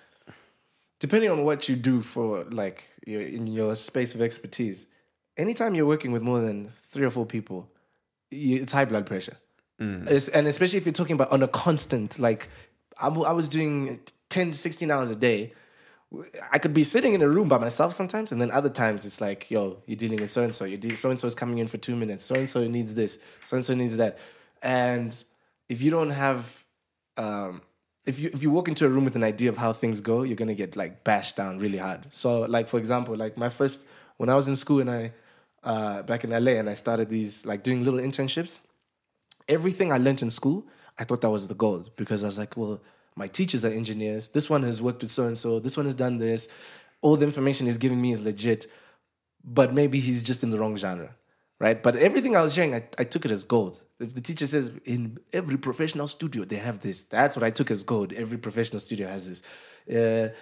Depending 1.02 1.30
on 1.32 1.44
what 1.44 1.68
you 1.68 1.76
do 1.76 2.00
for 2.02 2.46
like 2.46 2.88
your 3.06 3.22
in 3.22 3.48
your 3.48 3.76
space 3.76 4.16
of 4.16 4.22
expertise, 4.22 4.86
anytime 5.36 5.76
you're 5.76 5.86
working 5.88 6.12
with 6.14 6.22
more 6.22 6.40
than 6.40 6.70
three 6.70 7.06
or 7.06 7.10
four 7.10 7.26
people, 7.26 7.70
you, 8.30 8.62
it's 8.62 8.72
high 8.72 8.86
blood 8.86 9.06
pressure. 9.06 9.36
It's, 10.08 10.28
and 10.30 10.48
especially 10.48 10.78
if 10.78 10.86
you're 10.86 10.94
talking 10.94 11.16
about 11.16 11.32
on 11.32 11.42
a 11.42 11.48
constant, 11.48 12.20
like 12.20 12.50
I, 13.02 13.06
w- 13.06 13.26
I 13.26 13.32
was 13.32 13.50
doing 13.50 14.00
10 14.30 14.52
to 14.52 14.58
16 14.58 14.92
hours 14.92 15.10
a 15.10 15.16
day. 15.16 15.54
I 16.52 16.60
could 16.60 16.74
be 16.74 16.84
sitting 16.84 17.14
in 17.16 17.22
a 17.24 17.28
room 17.28 17.48
by 17.48 17.58
myself 17.58 17.94
sometimes, 17.94 18.32
and 18.32 18.40
then 18.40 18.52
other 18.52 18.70
times 18.70 19.06
it's 19.06 19.20
like, 19.20 19.50
yo, 19.50 19.82
you're 19.88 19.98
dealing 19.98 20.20
with 20.22 20.30
so 20.30 20.44
and 20.44 20.54
so. 20.54 20.66
You 20.66 20.78
so 20.96 21.10
and 21.10 21.20
so 21.20 21.26
is 21.26 21.34
coming 21.34 21.58
in 21.58 21.68
for 21.68 21.78
two 21.78 21.96
minutes. 21.96 22.24
So 22.24 22.36
and 22.36 22.48
so 22.50 22.68
needs 22.68 22.94
this. 22.94 23.18
So 23.44 23.56
and 23.56 23.66
so 23.66 23.74
needs 23.74 23.98
that. 23.98 24.20
And 24.62 25.12
if 25.68 25.82
you 25.82 25.90
don't 25.90 26.12
have, 26.12 26.64
um, 27.18 27.62
if 28.06 28.20
you 28.20 28.30
if 28.34 28.42
you 28.42 28.50
walk 28.50 28.68
into 28.68 28.86
a 28.86 28.90
room 28.90 29.06
with 29.06 29.16
an 29.16 29.24
idea 29.24 29.50
of 29.50 29.58
how 29.58 29.74
things 29.74 30.00
go, 30.02 30.24
you're 30.24 30.36
gonna 30.36 30.56
get 30.56 30.76
like 30.76 31.04
bashed 31.04 31.36
down 31.36 31.60
really 31.60 31.78
hard. 31.78 32.08
So, 32.12 32.42
like 32.42 32.68
for 32.68 32.78
example, 32.78 33.16
like 33.16 33.38
my 33.38 33.50
first 33.50 33.86
when 34.18 34.30
I 34.30 34.36
was 34.36 34.48
in 34.48 34.56
school 34.56 34.80
and 34.80 34.90
I 34.90 35.14
uh, 35.64 36.02
back 36.04 36.24
in 36.24 36.32
LA 36.32 36.54
and 36.54 36.70
I 36.70 36.74
started 36.74 37.10
these 37.10 37.46
like 37.46 37.64
doing 37.64 37.84
little 37.84 38.00
internships 38.00 38.60
everything 39.52 39.92
I 39.92 39.98
learned 39.98 40.22
in 40.22 40.30
school, 40.30 40.66
I 40.98 41.04
thought 41.04 41.22
that 41.22 41.30
was 41.30 41.48
the 41.48 41.54
goal 41.54 41.86
because 41.96 42.24
I 42.24 42.28
was 42.28 42.38
like, 42.38 42.56
well, 42.58 42.82
my 43.16 43.28
teachers 43.28 43.66
are 43.66 43.70
engineers. 43.70 44.30
This 44.30 44.50
one 44.50 44.64
has 44.64 44.82
worked 44.82 45.02
with 45.02 45.12
so 45.12 45.28
and 45.28 45.38
so. 45.38 45.60
This 45.60 45.78
one 45.78 45.86
has 45.86 45.96
done 45.96 46.18
this. 46.18 46.48
All 47.02 47.18
the 47.18 47.26
information 47.26 47.66
he's 47.66 47.78
giving 47.78 48.02
me 48.02 48.12
is 48.12 48.24
legit, 48.24 48.68
but 49.44 49.74
maybe 49.74 50.00
he's 50.00 50.24
just 50.24 50.44
in 50.44 50.52
the 50.52 50.58
wrong 50.58 50.76
genre, 50.78 51.16
right? 51.60 51.82
But 51.82 51.96
everything 51.96 52.36
I 52.36 52.42
was 52.42 52.56
hearing, 52.56 52.76
I, 52.76 52.84
I 52.98 53.04
took 53.04 53.26
it 53.26 53.32
as 53.32 53.44
gold. 53.44 53.82
If 54.02 54.16
the 54.16 54.22
teacher 54.22 54.48
says 54.48 54.72
in 54.86 55.20
every 55.32 55.58
professional 55.58 56.08
studio 56.08 56.44
they 56.44 56.56
have 56.58 56.80
this, 56.82 57.04
that's 57.04 57.36
what 57.36 57.44
I 57.44 57.52
took 57.52 57.72
as 57.72 57.84
gold. 57.84 58.14
Every 58.14 58.38
professional 58.38 58.80
studio 58.80 59.08
has 59.08 59.30
this. 59.30 59.44
Uh, 59.90 60.34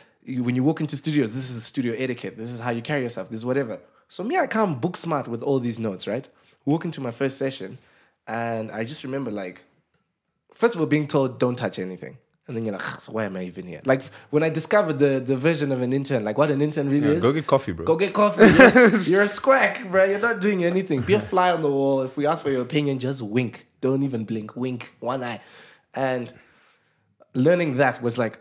when 0.41 0.55
you 0.55 0.63
walk 0.63 0.81
into 0.81 0.95
studios, 0.97 1.33
this 1.33 1.49
is 1.49 1.55
the 1.55 1.61
studio 1.61 1.93
etiquette. 1.97 2.37
This 2.37 2.51
is 2.51 2.59
how 2.59 2.71
you 2.71 2.81
carry 2.81 3.01
yourself. 3.01 3.29
This 3.29 3.39
is 3.39 3.45
whatever. 3.45 3.79
So 4.07 4.23
me, 4.23 4.37
I 4.37 4.47
come 4.47 4.79
book 4.79 4.97
smart 4.97 5.27
with 5.27 5.43
all 5.43 5.59
these 5.59 5.79
notes, 5.79 6.07
right? 6.07 6.27
Walk 6.65 6.85
into 6.85 7.01
my 7.01 7.11
first 7.11 7.37
session, 7.37 7.77
and 8.27 8.71
I 8.71 8.83
just 8.83 9.03
remember 9.03 9.31
like, 9.31 9.63
first 10.53 10.75
of 10.75 10.81
all, 10.81 10.87
being 10.87 11.07
told 11.07 11.39
don't 11.39 11.55
touch 11.55 11.79
anything. 11.79 12.17
And 12.49 12.57
then 12.57 12.65
you're 12.65 12.73
like, 12.73 12.83
"Ah, 12.83 12.97
so 12.97 13.11
why 13.13 13.25
am 13.25 13.35
I 13.37 13.43
even 13.43 13.65
here? 13.67 13.79
Like 13.85 14.01
when 14.31 14.41
I 14.43 14.49
discovered 14.49 14.97
the 14.99 15.19
the 15.19 15.37
version 15.37 15.71
of 15.71 15.81
an 15.81 15.93
intern, 15.93 16.23
like 16.25 16.37
what 16.37 16.49
an 16.49 16.61
intern 16.61 16.89
really 16.89 17.07
Yeah, 17.09 17.17
is. 17.17 17.21
go 17.21 17.31
get 17.31 17.45
coffee, 17.45 17.73
bro. 17.73 17.85
Go 17.85 17.95
get 17.95 18.11
coffee. 18.11 18.41
Yes. 18.41 19.07
You're 19.11 19.21
a 19.21 19.27
squack, 19.27 19.89
bro. 19.91 20.03
You're 20.05 20.19
not 20.29 20.41
doing 20.41 20.65
anything. 20.65 21.01
Be 21.01 21.13
a 21.13 21.19
fly 21.21 21.51
on 21.51 21.61
the 21.61 21.69
wall. 21.69 22.01
If 22.01 22.17
we 22.17 22.25
ask 22.25 22.43
for 22.43 22.49
your 22.49 22.63
opinion, 22.63 22.97
just 22.97 23.21
wink. 23.21 23.67
Don't 23.81 24.01
even 24.03 24.25
blink. 24.25 24.55
Wink. 24.55 24.95
One 24.99 25.23
eye. 25.23 25.41
And 25.93 26.33
learning 27.33 27.77
that 27.77 28.01
was 28.01 28.17
like, 28.17 28.39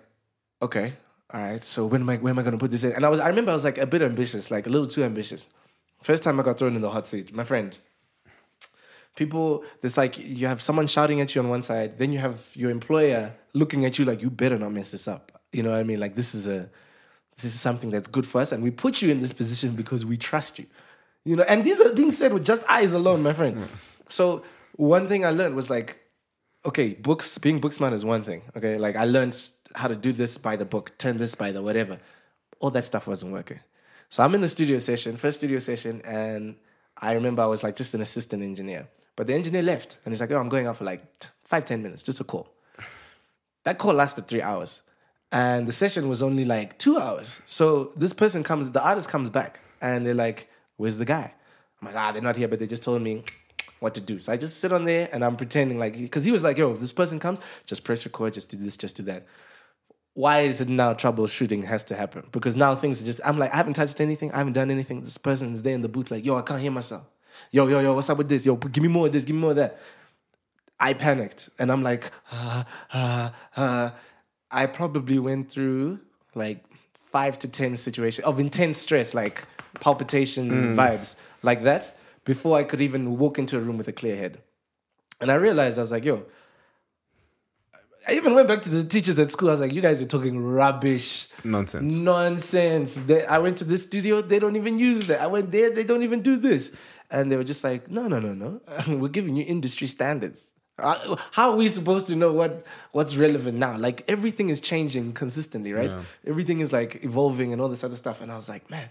okay, 0.63 0.95
all 1.33 1.41
right. 1.41 1.63
So 1.63 1.87
when 1.87 2.01
am 2.03 2.11
I 2.11 2.17
when 2.17 2.33
am 2.33 2.39
I 2.39 2.43
gonna 2.43 2.59
put 2.59 2.71
this 2.71 2.85
in? 2.85 2.93
And 2.93 3.05
I 3.05 3.11
was 3.11 3.21
I 3.21 3.29
remember 3.29 3.51
I 3.51 3.55
was 3.55 3.65
like 3.65 3.79
a 3.79 3.87
bit 3.87 4.03
ambitious, 4.03 4.51
like 4.51 4.67
a 4.67 4.71
little 4.71 4.87
too 4.87 5.05
ambitious. 5.05 5.49
First 6.03 6.23
time 6.23 6.41
I 6.41 6.43
got 6.43 6.59
thrown 6.59 6.77
in 6.77 6.83
the 6.83 6.91
hot 6.91 7.07
seat, 7.07 7.35
my 7.35 7.45
friend. 7.45 7.77
People, 9.19 9.65
it's 9.83 9.97
like 9.97 10.17
you 10.17 10.47
have 10.47 10.63
someone 10.63 10.87
shouting 10.87 11.21
at 11.21 11.35
you 11.35 11.43
on 11.43 11.49
one 11.49 11.61
side, 11.63 11.99
then 11.99 12.13
you 12.13 12.21
have 12.21 12.51
your 12.55 12.71
employer 12.71 13.35
looking 13.53 13.85
at 13.85 13.99
you 13.99 14.05
like 14.05 14.23
you 14.23 14.31
better 14.31 14.57
not 14.57 14.71
mess 14.73 14.93
this 14.93 15.09
up. 15.09 15.33
You 15.53 15.65
know 15.65 15.73
what 15.73 15.81
I 15.81 15.83
mean? 15.83 15.99
Like 15.99 16.15
this 16.15 16.37
is 16.37 16.47
a 16.47 16.71
this 17.35 17.53
is 17.53 17.61
something 17.61 17.91
that's 17.91 18.07
good 18.07 18.25
for 18.25 18.41
us, 18.41 18.53
and 18.53 18.63
we 18.63 18.71
put 18.71 19.03
you 19.03 19.11
in 19.11 19.21
this 19.21 19.33
position 19.33 19.75
because 19.75 20.07
we 20.07 20.17
trust 20.17 20.61
you. 20.61 20.67
You 21.25 21.35
know, 21.35 21.43
and 21.49 21.65
these 21.65 21.81
are 21.81 21.93
being 21.93 22.13
said 22.13 22.33
with 22.33 22.47
just 22.47 22.63
eyes 22.69 22.93
alone, 22.93 23.25
my 23.25 23.33
friend. 23.33 23.57
Mm. 23.57 23.69
So 24.09 24.45
one 24.77 25.09
thing 25.09 25.27
I 25.27 25.31
learned 25.31 25.57
was 25.57 25.69
like, 25.69 25.99
okay, 26.65 26.95
books 26.95 27.39
being 27.39 27.59
book 27.59 27.73
smart 27.73 27.93
is 27.95 28.05
one 28.05 28.23
thing. 28.23 28.43
Okay, 28.57 28.79
like 28.79 28.95
I 28.95 29.05
learned 29.05 29.37
how 29.75 29.89
to 29.89 29.97
do 29.97 30.13
this 30.13 30.39
by 30.39 30.55
the 30.55 30.65
book, 30.65 30.97
turn 30.97 31.19
this 31.19 31.35
by 31.35 31.51
the 31.51 31.61
whatever. 31.61 31.99
All 32.61 32.71
that 32.71 32.85
stuff 32.85 33.09
wasn't 33.09 33.33
working. 33.33 33.59
So 34.11 34.23
I'm 34.23 34.35
in 34.37 34.43
the 34.43 34.49
studio 34.49 34.79
session, 34.79 35.17
first 35.17 35.39
studio 35.39 35.59
session, 35.59 36.03
and 36.05 36.55
I 36.97 37.13
remember 37.13 37.43
I 37.43 37.47
was 37.47 37.65
like 37.65 37.75
just 37.75 37.95
an 37.95 38.01
assistant 38.01 38.45
engineer. 38.45 38.89
But 39.19 39.27
the 39.27 39.35
engineer 39.35 39.63
left, 39.63 39.99
and 40.05 40.15
he's 40.15 40.21
like, 40.21 40.31
"Oh, 40.31 40.39
I'm 40.39 40.49
going 40.49 40.69
out 40.69 40.77
for 40.77 40.85
like 40.85 41.03
five, 41.43 41.65
ten 41.65 41.83
minutes, 41.83 42.05
just 42.05 42.21
a 42.21 42.25
call." 42.25 42.55
That 43.65 43.77
call 43.77 43.93
lasted 43.93 44.29
three 44.29 44.43
hours, 44.43 44.83
and 45.33 45.67
the 45.67 45.73
session 45.73 46.09
was 46.09 46.23
only 46.23 46.45
like 46.45 46.79
two 46.79 46.99
hours. 46.99 47.41
So 47.45 47.91
this 47.97 48.13
person 48.13 48.45
comes, 48.45 48.71
the 48.71 48.81
artist 48.91 49.09
comes 49.09 49.29
back, 49.29 49.59
and 49.83 50.07
they're 50.07 50.15
like, 50.15 50.49
"Where's 50.77 50.99
the 50.99 51.05
guy?" 51.05 51.35
I'm 51.83 51.89
like, 51.89 51.97
"Ah, 51.97 52.13
they're 52.13 52.23
not 52.23 52.37
here, 52.37 52.47
but 52.47 52.61
they 52.61 52.69
just 52.69 52.85
told 52.85 53.03
me 53.03 53.25
what 53.81 53.93
to 53.97 54.01
do." 54.01 54.21
So 54.21 54.33
I 54.33 54.37
just 54.37 54.61
sit 54.61 54.73
on 54.73 54.85
there 54.85 55.09
and 55.13 55.25
I'm 55.25 55.35
pretending 55.35 55.81
like, 55.81 55.95
because 55.95 56.23
he 56.23 56.31
was 56.31 56.45
like, 56.45 56.57
"Yo, 56.57 56.73
if 56.73 56.79
this 56.79 56.93
person 56.93 57.19
comes, 57.19 57.41
just 57.67 57.83
press 57.83 58.05
record, 58.05 58.35
just 58.35 58.51
do 58.51 58.57
this, 58.57 58.77
just 58.77 58.99
do 58.99 59.03
that." 59.03 59.27
Why 60.15 60.43
is 60.43 60.61
it 60.61 60.69
now 60.69 60.95
troubleshooting 60.95 61.65
has 61.65 61.83
to 61.91 61.97
happen? 61.97 62.29
Because 62.31 62.55
now 62.55 62.77
things 62.77 63.03
are 63.03 63.05
just. 63.05 63.21
I'm 63.25 63.37
like, 63.37 63.53
I 63.53 63.57
haven't 63.57 63.75
touched 63.75 64.01
anything. 64.01 64.31
I 64.31 64.39
haven't 64.39 64.53
done 64.53 64.71
anything. 64.71 65.01
This 65.01 65.19
person's 65.19 65.63
there 65.63 65.75
in 65.75 65.81
the 65.81 65.89
booth, 65.89 66.13
like, 66.13 66.25
"Yo, 66.25 66.37
I 66.37 66.43
can't 66.43 66.61
hear 66.61 66.71
myself." 66.71 67.03
Yo, 67.51 67.67
yo, 67.67 67.81
yo, 67.81 67.95
what's 67.95 68.11
up 68.11 68.19
with 68.19 68.29
this? 68.29 68.45
Yo, 68.45 68.57
give 68.57 68.83
me 68.83 68.89
more 68.89 69.07
of 69.07 69.13
this. 69.13 69.25
Give 69.25 69.35
me 69.35 69.43
more 69.43 69.51
of 69.51 69.57
that. 69.57 69.79
I 70.81 70.93
panicked 70.93 71.51
and 71.59 71.73
I'm 71.73 71.83
like, 71.83 72.11
ah, 72.33 72.67
ah, 72.93 73.35
ah. 73.57 73.95
I 74.51 74.67
probably 74.67 75.19
went 75.19 75.51
through 75.51 76.01
like 76.35 76.65
five 76.93 77.39
to 77.41 77.49
10 77.49 77.77
situations 77.77 78.25
of 78.25 78.39
intense 78.39 78.79
stress, 78.79 79.15
like 79.15 79.45
palpitation 79.81 80.77
vibes, 80.77 81.17
like 81.43 81.63
that, 81.65 81.97
before 82.25 82.57
I 82.57 82.65
could 82.65 82.81
even 82.81 83.19
walk 83.19 83.39
into 83.39 83.57
a 83.57 83.61
room 83.61 83.79
with 83.79 83.89
a 83.89 83.93
clear 83.93 84.17
head. 84.17 84.41
And 85.21 85.31
I 85.31 85.35
realized, 85.35 85.79
I 85.79 85.83
was 85.83 85.91
like, 85.91 86.05
yo, 86.05 86.25
I 88.07 88.13
even 88.13 88.35
went 88.35 88.47
back 88.47 88.63
to 88.63 88.71
the 88.71 88.85
teachers 88.85 89.19
at 89.19 89.31
school. 89.31 89.49
I 89.49 89.53
was 89.53 89.61
like, 89.61 89.73
you 89.73 89.81
guys 89.81 90.01
are 90.01 90.07
talking 90.07 90.39
rubbish. 90.41 91.29
Nonsense. 91.45 91.97
Nonsense. 91.97 92.95
They, 92.95 93.27
I 93.27 93.39
went 93.39 93.59
to 93.59 93.65
this 93.65 93.83
studio, 93.83 94.23
they 94.23 94.39
don't 94.39 94.57
even 94.57 94.79
use 94.79 95.07
that. 95.09 95.21
I 95.21 95.27
went 95.27 95.51
there, 95.51 95.71
they 95.71 95.85
don't 95.85 96.03
even 96.03 96.23
do 96.23 96.37
this. 96.37 96.75
And 97.11 97.33
they 97.33 97.37
were 97.37 97.45
just 97.45 97.65
like, 97.65 97.91
no, 97.91 98.07
no, 98.09 98.19
no, 98.19 98.35
no. 98.35 98.61
We're 98.89 99.09
giving 99.09 99.37
you 99.37 99.45
industry 99.45 99.87
standards. 99.87 100.53
Uh, 100.79 101.17
How 101.33 101.51
are 101.51 101.57
we 101.57 101.69
supposed 101.69 102.07
to 102.07 102.15
know 102.15 102.33
what 102.33 102.65
what's 102.93 103.17
relevant 103.17 103.59
now? 103.59 103.77
Like 103.77 104.05
everything 104.07 104.49
is 104.49 104.61
changing 104.61 105.13
consistently, 105.13 105.73
right? 105.73 105.91
Yeah. 105.91 106.03
Everything 106.27 106.61
is 106.61 106.73
like 106.73 107.03
evolving 107.03 107.53
and 107.53 107.61
all 107.61 107.69
this 107.69 107.83
other 107.83 107.97
stuff. 107.97 108.21
And 108.21 108.31
I 108.31 108.37
was 108.37 108.49
like, 108.49 108.71
man. 108.71 108.89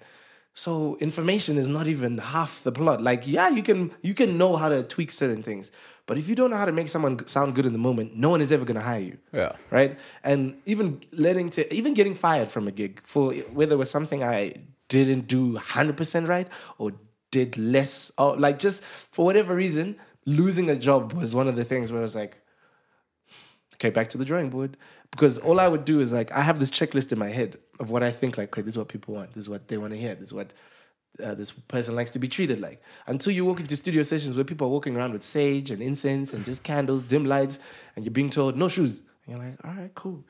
So 0.54 0.98
information 1.00 1.58
is 1.60 1.68
not 1.68 1.86
even 1.86 2.18
half 2.18 2.64
the 2.64 2.72
plot. 2.72 3.00
Like, 3.00 3.28
yeah, 3.28 3.48
you 3.50 3.62
can 3.62 3.92
you 4.02 4.16
can 4.16 4.38
know 4.40 4.56
how 4.56 4.70
to 4.70 4.82
tweak 4.82 5.12
certain 5.12 5.44
things, 5.44 5.72
but 6.08 6.18
if 6.18 6.28
you 6.28 6.34
don't 6.34 6.50
know 6.50 6.58
how 6.58 6.66
to 6.66 6.72
make 6.72 6.88
someone 6.88 7.26
sound 7.28 7.54
good 7.54 7.68
in 7.68 7.74
the 7.74 7.80
moment, 7.80 8.18
no 8.18 8.30
one 8.32 8.42
is 8.42 8.52
ever 8.52 8.66
gonna 8.66 8.82
hire 8.82 9.00
you. 9.00 9.18
Yeah. 9.32 9.52
Right. 9.70 10.00
And 10.24 10.60
even 10.66 11.02
letting 11.12 11.52
to 11.52 11.72
even 11.74 11.94
getting 11.94 12.16
fired 12.16 12.50
from 12.50 12.68
a 12.68 12.72
gig 12.72 13.02
for 13.06 13.34
whether 13.54 13.76
it 13.76 13.78
was 13.78 13.92
something 13.92 14.24
I 14.24 14.56
didn't 14.90 15.28
do 15.28 15.58
hundred 15.58 15.96
percent 15.96 16.28
right 16.28 16.48
or 16.80 16.94
did 17.38 17.58
less 17.58 18.12
or 18.18 18.36
like 18.38 18.58
just 18.60 18.84
for 18.84 19.26
whatever 19.26 19.56
reason, 19.56 19.96
losing 20.26 20.70
a 20.70 20.76
job 20.76 21.14
was 21.14 21.36
one 21.36 21.48
of 21.48 21.56
the 21.56 21.64
things 21.72 21.92
where 21.92 22.02
I 22.02 22.08
was 22.10 22.16
like, 22.16 22.38
okay, 23.76 23.90
back 23.90 24.08
to 24.10 24.18
the 24.18 24.26
drawing 24.26 24.50
board. 24.50 24.78
Because 25.12 25.38
all 25.38 25.60
I 25.60 25.68
would 25.68 25.86
do 25.86 26.00
is 26.00 26.12
like 26.12 26.32
I 26.32 26.42
have 26.42 26.60
this 26.60 26.72
checklist 26.72 27.12
in 27.12 27.20
my 27.20 27.30
head 27.30 27.58
of 27.80 27.90
what 27.90 28.04
I 28.04 28.12
think 28.12 28.38
like, 28.38 28.50
okay, 28.50 28.62
this 28.62 28.74
is 28.74 28.78
what 28.78 28.90
people 28.90 29.14
want, 29.14 29.34
this 29.34 29.46
is 29.46 29.50
what 29.50 29.68
they 29.68 29.78
want 29.78 29.94
to 29.94 30.00
hear, 30.00 30.16
this 30.16 30.30
is 30.30 30.34
what 30.34 30.54
uh, 31.24 31.34
this 31.34 31.52
person 31.52 31.96
likes 31.96 32.12
to 32.12 32.20
be 32.20 32.28
treated 32.28 32.60
like. 32.60 32.82
Until 33.06 33.34
you 33.34 33.46
walk 33.46 33.60
into 33.60 33.76
studio 33.76 34.04
sessions 34.04 34.36
where 34.36 34.44
people 34.44 34.68
are 34.68 34.72
walking 34.72 34.96
around 34.96 35.14
with 35.14 35.24
sage 35.24 35.72
and 35.72 35.82
incense 35.82 36.34
and 36.34 36.44
just 36.44 36.64
candles, 36.64 37.04
dim 37.04 37.26
lights, 37.26 37.60
and 37.96 38.06
you're 38.06 38.12
being 38.12 38.30
told 38.30 38.58
no 38.58 38.68
shoes. 38.68 39.04
And 39.26 39.36
you're 39.36 39.46
like, 39.46 39.58
all 39.64 39.72
right, 39.72 39.94
cool. 39.96 40.24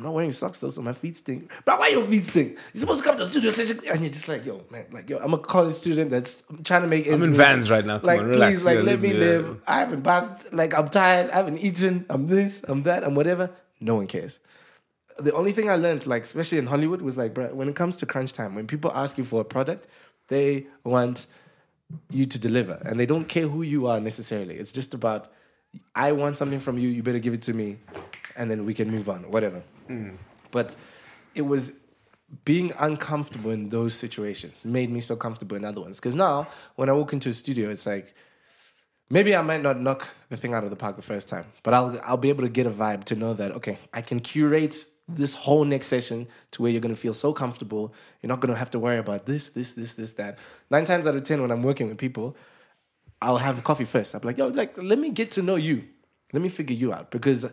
I'm 0.00 0.06
not 0.06 0.14
wearing 0.14 0.32
socks 0.32 0.60
though, 0.60 0.70
so 0.70 0.80
my 0.80 0.94
feet 0.94 1.18
stink. 1.18 1.50
But 1.66 1.78
why 1.78 1.88
your 1.88 2.02
feet 2.02 2.24
stink? 2.24 2.56
You're 2.72 2.80
supposed 2.80 3.02
to 3.02 3.06
come 3.08 3.18
to 3.18 3.24
a 3.24 3.26
studio 3.26 3.50
session, 3.50 3.80
and 3.86 4.00
you're 4.00 4.08
just 4.08 4.28
like, 4.28 4.46
yo, 4.46 4.64
man, 4.70 4.86
like, 4.92 5.10
yo, 5.10 5.18
I'm 5.18 5.34
a 5.34 5.38
college 5.38 5.74
student 5.74 6.10
that's 6.10 6.42
trying 6.64 6.80
to 6.80 6.88
make. 6.88 7.06
I'm 7.06 7.22
in. 7.22 7.34
Vans 7.34 7.70
right 7.70 7.84
now. 7.84 7.98
Come 7.98 8.06
Like, 8.06 8.20
on, 8.20 8.28
relax. 8.28 8.50
please, 8.52 8.64
like, 8.64 8.76
Yeah, 8.78 8.82
let 8.84 9.00
me 9.00 9.12
live. 9.12 9.60
I 9.68 9.80
haven't 9.80 10.00
bathed. 10.00 10.54
Like, 10.54 10.72
I'm 10.72 10.88
tired. 10.88 11.28
I 11.30 11.34
haven't 11.34 11.58
eaten. 11.58 12.06
I'm 12.08 12.28
this. 12.28 12.64
I'm 12.66 12.82
that. 12.84 13.04
I'm 13.04 13.14
whatever. 13.14 13.50
No 13.78 13.96
one 13.96 14.06
cares. 14.06 14.40
The 15.18 15.34
only 15.34 15.52
thing 15.52 15.68
I 15.68 15.76
learned, 15.76 16.06
like, 16.06 16.22
especially 16.22 16.56
in 16.56 16.66
Hollywood, 16.66 17.02
was 17.02 17.18
like, 17.18 17.34
bro, 17.34 17.48
when 17.54 17.68
it 17.68 17.76
comes 17.76 17.96
to 17.98 18.06
crunch 18.06 18.32
time, 18.32 18.54
when 18.54 18.66
people 18.66 18.90
ask 18.94 19.18
you 19.18 19.24
for 19.24 19.42
a 19.42 19.44
product, 19.44 19.86
they 20.28 20.66
want 20.82 21.26
you 22.10 22.24
to 22.24 22.38
deliver, 22.38 22.80
and 22.86 22.98
they 22.98 23.04
don't 23.04 23.28
care 23.28 23.48
who 23.48 23.60
you 23.60 23.86
are 23.86 24.00
necessarily. 24.00 24.54
It's 24.56 24.72
just 24.72 24.94
about, 24.94 25.30
I 25.94 26.12
want 26.12 26.38
something 26.38 26.60
from 26.60 26.78
you. 26.78 26.88
You 26.88 27.02
better 27.02 27.18
give 27.18 27.34
it 27.34 27.42
to 27.42 27.52
me, 27.52 27.76
and 28.36 28.50
then 28.50 28.64
we 28.64 28.72
can 28.72 28.90
move 28.90 29.10
on. 29.10 29.30
Whatever. 29.30 29.62
But 30.50 30.76
it 31.34 31.42
was 31.42 31.76
being 32.44 32.72
uncomfortable 32.78 33.50
in 33.50 33.70
those 33.70 33.94
situations 33.94 34.64
made 34.64 34.90
me 34.90 35.00
so 35.00 35.16
comfortable 35.16 35.56
in 35.56 35.64
other 35.64 35.80
ones. 35.80 35.98
Because 35.98 36.14
now, 36.14 36.48
when 36.76 36.88
I 36.88 36.92
walk 36.92 37.12
into 37.12 37.28
a 37.28 37.32
studio, 37.32 37.70
it's 37.70 37.86
like 37.86 38.14
maybe 39.08 39.34
I 39.34 39.42
might 39.42 39.62
not 39.62 39.80
knock 39.80 40.08
the 40.28 40.36
thing 40.36 40.54
out 40.54 40.64
of 40.64 40.70
the 40.70 40.76
park 40.76 40.96
the 40.96 41.02
first 41.02 41.28
time, 41.28 41.46
but 41.62 41.74
I'll 41.74 42.00
I'll 42.04 42.16
be 42.16 42.28
able 42.28 42.44
to 42.44 42.48
get 42.48 42.66
a 42.66 42.70
vibe 42.70 43.04
to 43.04 43.16
know 43.16 43.34
that 43.34 43.52
okay, 43.52 43.78
I 43.92 44.00
can 44.02 44.20
curate 44.20 44.84
this 45.08 45.34
whole 45.34 45.64
next 45.64 45.88
session 45.88 46.28
to 46.52 46.62
where 46.62 46.70
you're 46.70 46.80
gonna 46.80 46.94
feel 46.94 47.14
so 47.14 47.32
comfortable. 47.32 47.92
You're 48.22 48.28
not 48.28 48.40
gonna 48.40 48.56
have 48.56 48.70
to 48.70 48.78
worry 48.78 48.98
about 48.98 49.26
this, 49.26 49.48
this, 49.48 49.72
this, 49.72 49.94
this, 49.94 50.12
that. 50.12 50.38
Nine 50.70 50.84
times 50.84 51.06
out 51.06 51.16
of 51.16 51.24
ten, 51.24 51.42
when 51.42 51.50
I'm 51.50 51.64
working 51.64 51.88
with 51.88 51.98
people, 51.98 52.36
I'll 53.20 53.38
have 53.38 53.64
coffee 53.64 53.84
first. 53.84 54.14
I'm 54.14 54.20
like, 54.22 54.38
yo, 54.38 54.46
like 54.48 54.80
let 54.80 54.98
me 54.98 55.10
get 55.10 55.32
to 55.32 55.42
know 55.42 55.56
you. 55.56 55.84
Let 56.32 56.42
me 56.42 56.48
figure 56.48 56.76
you 56.76 56.92
out 56.92 57.10
because 57.10 57.50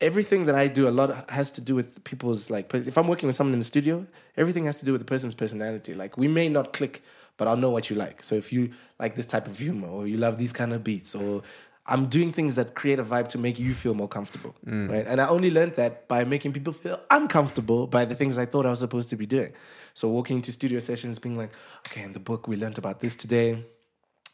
everything 0.00 0.44
that 0.46 0.54
I 0.54 0.68
do 0.68 0.88
a 0.88 0.90
lot 0.90 1.30
has 1.30 1.50
to 1.52 1.60
do 1.60 1.74
with 1.74 2.04
people's 2.04 2.50
like 2.50 2.72
if 2.74 2.96
I'm 2.98 3.08
working 3.08 3.26
with 3.26 3.36
someone 3.36 3.54
in 3.54 3.60
the 3.60 3.64
studio, 3.64 4.06
everything 4.36 4.64
has 4.66 4.76
to 4.80 4.84
do 4.84 4.92
with 4.92 5.00
the 5.00 5.06
person's 5.06 5.34
personality. 5.34 5.94
Like 5.94 6.16
we 6.16 6.28
may 6.28 6.48
not 6.48 6.72
click, 6.72 7.02
but 7.36 7.48
I'll 7.48 7.56
know 7.56 7.70
what 7.70 7.88
you 7.90 7.96
like. 7.96 8.22
So 8.22 8.34
if 8.34 8.52
you 8.52 8.70
like 8.98 9.14
this 9.14 9.26
type 9.26 9.46
of 9.46 9.58
humor 9.58 9.88
or 9.88 10.06
you 10.06 10.16
love 10.16 10.38
these 10.38 10.52
kind 10.52 10.72
of 10.72 10.84
beats 10.84 11.14
or 11.14 11.42
I'm 11.88 12.06
doing 12.06 12.32
things 12.32 12.56
that 12.56 12.74
create 12.74 12.98
a 12.98 13.04
vibe 13.04 13.28
to 13.28 13.38
make 13.38 13.60
you 13.60 13.72
feel 13.72 13.94
more 13.94 14.08
comfortable, 14.08 14.56
right? 14.64 15.06
And 15.06 15.20
I 15.20 15.28
only 15.28 15.52
learned 15.52 15.74
that 15.76 16.08
by 16.08 16.24
making 16.24 16.52
people 16.52 16.72
feel 16.72 17.00
uncomfortable 17.12 17.86
by 17.86 18.04
the 18.04 18.16
things 18.16 18.38
I 18.38 18.44
thought 18.44 18.66
I 18.66 18.70
was 18.70 18.80
supposed 18.80 19.08
to 19.10 19.16
be 19.16 19.24
doing. 19.24 19.52
So 19.94 20.08
walking 20.08 20.36
into 20.36 20.50
studio 20.50 20.80
sessions, 20.80 21.20
being 21.20 21.36
like, 21.38 21.52
okay, 21.86 22.02
in 22.02 22.12
the 22.12 22.18
book 22.18 22.48
we 22.48 22.56
learned 22.56 22.76
about 22.76 22.98
this 23.00 23.14
today. 23.14 23.64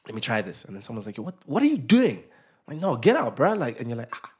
Let 0.06 0.14
me 0.16 0.20
try 0.20 0.42
this, 0.42 0.64
and 0.64 0.74
then 0.74 0.82
someone's 0.82 1.06
like, 1.06 1.16
"What? 1.18 1.36
What 1.46 1.62
are 1.62 1.66
you 1.66 1.78
doing?" 1.78 2.24
I'm 2.66 2.74
like, 2.74 2.80
"No, 2.82 2.96
get 2.96 3.14
out, 3.14 3.36
bro!" 3.36 3.52
Like, 3.52 3.78
and 3.78 3.88
you're 3.88 3.98
like, 3.98 4.12
"Ah, 4.12 4.31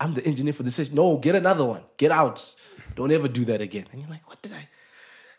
I'm 0.00 0.14
the 0.14 0.24
engineer 0.26 0.52
for 0.52 0.62
the 0.62 0.70
session. 0.70 0.94
No, 0.94 1.18
get 1.18 1.34
another 1.34 1.64
one. 1.64 1.82
Get 1.96 2.10
out. 2.10 2.54
Don't 2.94 3.12
ever 3.12 3.28
do 3.28 3.44
that 3.46 3.60
again. 3.60 3.86
And 3.92 4.00
you're 4.00 4.10
like, 4.10 4.26
what 4.28 4.40
did 4.42 4.52
I? 4.52 4.68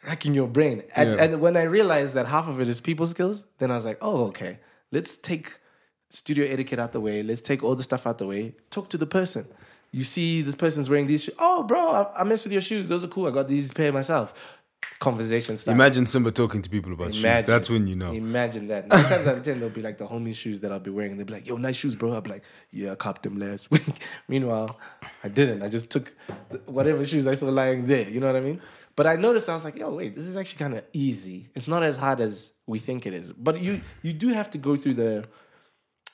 Racking 0.05 0.33
your 0.33 0.47
brain. 0.47 0.83
And, 0.95 1.15
Yeah. 1.15 1.23
and 1.23 1.41
when 1.41 1.57
I 1.57 1.63
realized 1.63 2.13
that 2.13 2.27
half 2.27 2.47
of 2.47 2.61
it 2.61 2.67
is 2.67 2.79
people 2.81 3.07
skills, 3.07 3.45
then 3.57 3.71
I 3.71 3.75
was 3.75 3.85
like, 3.85 3.97
oh, 4.01 4.25
okay. 4.27 4.59
Let's 4.91 5.17
take 5.17 5.57
studio 6.09 6.45
etiquette 6.45 6.79
out 6.79 6.91
the 6.93 7.01
way. 7.01 7.23
Let's 7.23 7.41
take 7.41 7.63
all 7.63 7.75
the 7.75 7.83
stuff 7.83 8.05
out 8.07 8.17
the 8.19 8.27
way. 8.27 8.55
Talk 8.69 8.89
to 8.91 8.97
the 8.97 9.07
person. 9.07 9.47
You 9.91 10.03
see 10.03 10.41
this 10.41 10.55
person's 10.55 10.89
wearing 10.89 11.07
these 11.07 11.23
shoes. 11.23 11.35
Oh, 11.39 11.63
bro, 11.63 11.89
I, 11.89 12.21
I 12.21 12.23
messed 12.23 12.43
with 12.45 12.51
your 12.53 12.61
shoes. 12.61 12.89
Those 12.89 13.03
are 13.03 13.07
cool. 13.07 13.25
I 13.27 13.31
got 13.31 13.47
these 13.47 13.71
pair 13.73 13.91
myself. 13.91 14.56
Conversation 14.99 15.57
stuff. 15.57 15.75
Imagine 15.75 16.07
Simba 16.07 16.31
talking 16.31 16.61
to 16.63 16.69
people 16.69 16.91
about 16.91 17.13
shoes. 17.13 17.45
That's 17.45 17.69
when 17.69 17.85
you 17.85 17.95
know. 17.95 18.11
Imagine 18.11 18.67
that. 18.69 18.87
Nine 18.87 19.05
times 19.05 19.27
out 19.27 19.37
of 19.37 19.43
ten, 19.43 19.59
they'll 19.59 19.69
be 19.69 19.83
like 19.83 19.99
the 19.99 20.07
homie 20.07 20.33
shoes 20.33 20.59
that 20.61 20.71
I'll 20.71 20.79
be 20.79 20.89
wearing. 20.89 21.17
They'll 21.17 21.25
be 21.25 21.33
like, 21.33 21.47
"Yo, 21.47 21.57
nice 21.57 21.75
shoes, 21.77 21.95
bro." 21.95 22.13
I'll 22.13 22.21
be 22.21 22.31
like, 22.31 22.43
"Yeah, 22.71 22.93
I 22.93 22.95
copped 22.95 23.21
them 23.21 23.37
last 23.37 23.69
week." 23.71 23.83
Meanwhile, 24.27 24.79
I 25.23 25.27
didn't. 25.27 25.61
I 25.61 25.69
just 25.69 25.91
took 25.91 26.11
whatever 26.65 27.05
shoes 27.05 27.27
I 27.27 27.35
saw 27.35 27.49
lying 27.49 27.85
there. 27.85 28.09
You 28.09 28.19
know 28.19 28.27
what 28.27 28.37
I 28.37 28.45
mean? 28.45 28.59
But 28.95 29.05
I 29.05 29.17
noticed 29.17 29.47
I 29.49 29.53
was 29.53 29.65
like, 29.65 29.75
"Yo, 29.75 29.93
wait, 29.93 30.15
this 30.15 30.25
is 30.25 30.35
actually 30.35 30.57
kind 30.59 30.73
of 30.73 30.83
easy. 30.93 31.49
It's 31.53 31.67
not 31.67 31.83
as 31.83 31.97
hard 31.97 32.19
as 32.19 32.53
we 32.65 32.79
think 32.79 33.05
it 33.05 33.13
is." 33.13 33.31
But 33.33 33.61
you 33.61 33.81
you 34.01 34.13
do 34.13 34.29
have 34.29 34.49
to 34.51 34.57
go 34.57 34.75
through 34.75 34.95
the 34.95 35.25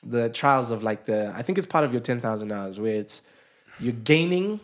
the 0.02 0.28
trials 0.28 0.70
of 0.70 0.82
like 0.82 1.06
the. 1.06 1.32
I 1.34 1.40
think 1.40 1.56
it's 1.56 1.66
part 1.66 1.84
of 1.84 1.92
your 1.92 2.00
ten 2.00 2.20
thousand 2.20 2.52
hours 2.52 2.78
where 2.78 2.96
it's 2.96 3.22
you're 3.80 3.94
gaining 3.94 4.60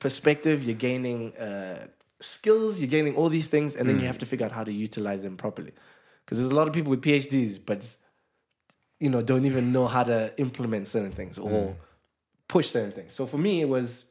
perspective, 0.00 0.64
you're 0.64 0.76
gaining 0.76 1.36
uh, 1.36 1.86
skills, 2.20 2.80
you're 2.80 2.88
gaining 2.88 3.14
all 3.16 3.28
these 3.28 3.48
things, 3.48 3.76
and 3.76 3.88
then 3.88 4.00
you 4.00 4.06
have 4.06 4.18
to 4.18 4.26
figure 4.26 4.46
out 4.46 4.52
how 4.52 4.64
to 4.64 4.72
utilize 4.72 5.22
them 5.22 5.36
properly. 5.36 5.72
Because 6.24 6.38
there's 6.38 6.50
a 6.50 6.54
lot 6.54 6.68
of 6.68 6.74
people 6.74 6.90
with 6.90 7.02
PhDs, 7.02 7.58
but 7.64 7.96
you 9.00 9.08
know, 9.08 9.22
don't 9.22 9.44
even 9.44 9.72
know 9.72 9.86
how 9.86 10.02
to 10.02 10.32
implement 10.38 10.88
certain 10.88 11.12
things 11.12 11.38
or 11.38 11.76
push 12.48 12.68
certain 12.68 12.90
things. 12.90 13.14
So 13.14 13.26
for 13.26 13.38
me, 13.38 13.60
it 13.60 13.68
was 13.68 14.06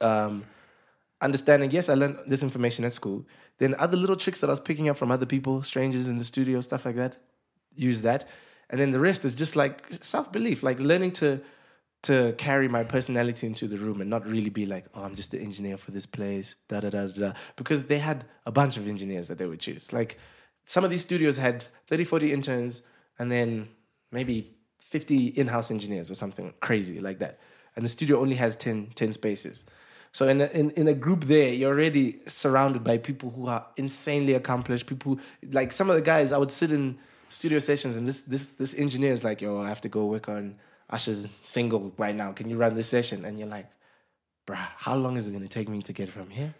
um, 0.00 0.44
understanding. 1.20 1.70
Yes, 1.70 1.88
I 1.88 1.94
learned 1.94 2.18
this 2.26 2.42
information 2.42 2.84
at 2.84 2.92
school. 2.92 3.26
Then 3.58 3.74
other 3.78 3.96
little 3.96 4.16
tricks 4.16 4.40
that 4.40 4.48
I 4.48 4.50
was 4.50 4.60
picking 4.60 4.88
up 4.88 4.96
from 4.96 5.10
other 5.10 5.26
people, 5.26 5.62
strangers 5.62 6.08
in 6.08 6.16
the 6.16 6.24
studio, 6.24 6.60
stuff 6.60 6.86
like 6.86 6.96
that. 6.96 7.18
Use 7.76 8.02
that, 8.02 8.26
and 8.68 8.80
then 8.80 8.90
the 8.90 8.98
rest 8.98 9.24
is 9.24 9.34
just 9.34 9.54
like 9.54 9.86
self 9.90 10.32
belief, 10.32 10.62
like 10.62 10.80
learning 10.80 11.12
to 11.12 11.40
to 12.02 12.34
carry 12.38 12.66
my 12.66 12.82
personality 12.82 13.46
into 13.46 13.68
the 13.68 13.76
room 13.76 14.00
and 14.00 14.08
not 14.08 14.26
really 14.26 14.48
be 14.48 14.64
like, 14.64 14.86
oh, 14.94 15.02
I'm 15.02 15.14
just 15.14 15.32
the 15.32 15.40
engineer 15.40 15.76
for 15.76 15.90
this 15.90 16.06
place, 16.06 16.56
da 16.68 16.80
da 16.80 16.90
da 16.90 17.08
da. 17.08 17.32
Because 17.56 17.86
they 17.86 17.98
had 17.98 18.24
a 18.46 18.52
bunch 18.52 18.76
of 18.76 18.88
engineers 18.88 19.28
that 19.28 19.38
they 19.38 19.46
would 19.46 19.60
choose. 19.60 19.92
Like 19.92 20.18
some 20.64 20.82
of 20.82 20.90
these 20.90 21.02
studios 21.02 21.36
had 21.36 21.64
30, 21.88 22.04
40 22.04 22.32
interns 22.32 22.82
and 23.18 23.30
then 23.30 23.68
maybe 24.10 24.48
50 24.78 25.26
in 25.28 25.48
house 25.48 25.70
engineers 25.70 26.10
or 26.10 26.14
something 26.14 26.54
crazy 26.60 27.00
like 27.00 27.18
that. 27.18 27.38
And 27.76 27.84
the 27.84 27.88
studio 27.88 28.20
only 28.20 28.36
has 28.36 28.56
10, 28.56 28.92
10 28.94 29.12
spaces. 29.12 29.64
So 30.12 30.26
in 30.26 30.40
a, 30.40 30.46
in, 30.46 30.70
in 30.70 30.88
a 30.88 30.94
group 30.94 31.24
there, 31.24 31.52
you're 31.52 31.72
already 31.72 32.18
surrounded 32.26 32.82
by 32.82 32.98
people 32.98 33.30
who 33.30 33.46
are 33.46 33.66
insanely 33.76 34.34
accomplished. 34.34 34.86
People 34.86 35.20
like 35.52 35.72
some 35.72 35.88
of 35.88 35.96
the 35.96 36.02
guys. 36.02 36.32
I 36.32 36.38
would 36.38 36.50
sit 36.50 36.72
in 36.72 36.98
studio 37.28 37.60
sessions, 37.60 37.96
and 37.96 38.08
this 38.08 38.22
this 38.22 38.48
this 38.48 38.74
engineer 38.74 39.12
is 39.12 39.22
like, 39.22 39.40
"Yo, 39.40 39.60
I 39.60 39.68
have 39.68 39.80
to 39.82 39.88
go 39.88 40.06
work 40.06 40.28
on 40.28 40.56
Usher's 40.90 41.28
single 41.42 41.92
right 41.96 42.14
now. 42.14 42.32
Can 42.32 42.50
you 42.50 42.56
run 42.56 42.74
this 42.74 42.88
session?" 42.88 43.24
And 43.24 43.38
you're 43.38 43.48
like, 43.48 43.68
"Bruh, 44.46 44.68
how 44.76 44.96
long 44.96 45.16
is 45.16 45.26
it 45.28 45.32
gonna 45.32 45.48
take 45.48 45.68
me 45.68 45.82
to 45.82 45.92
get 45.92 46.08
from 46.08 46.30
here 46.30 46.54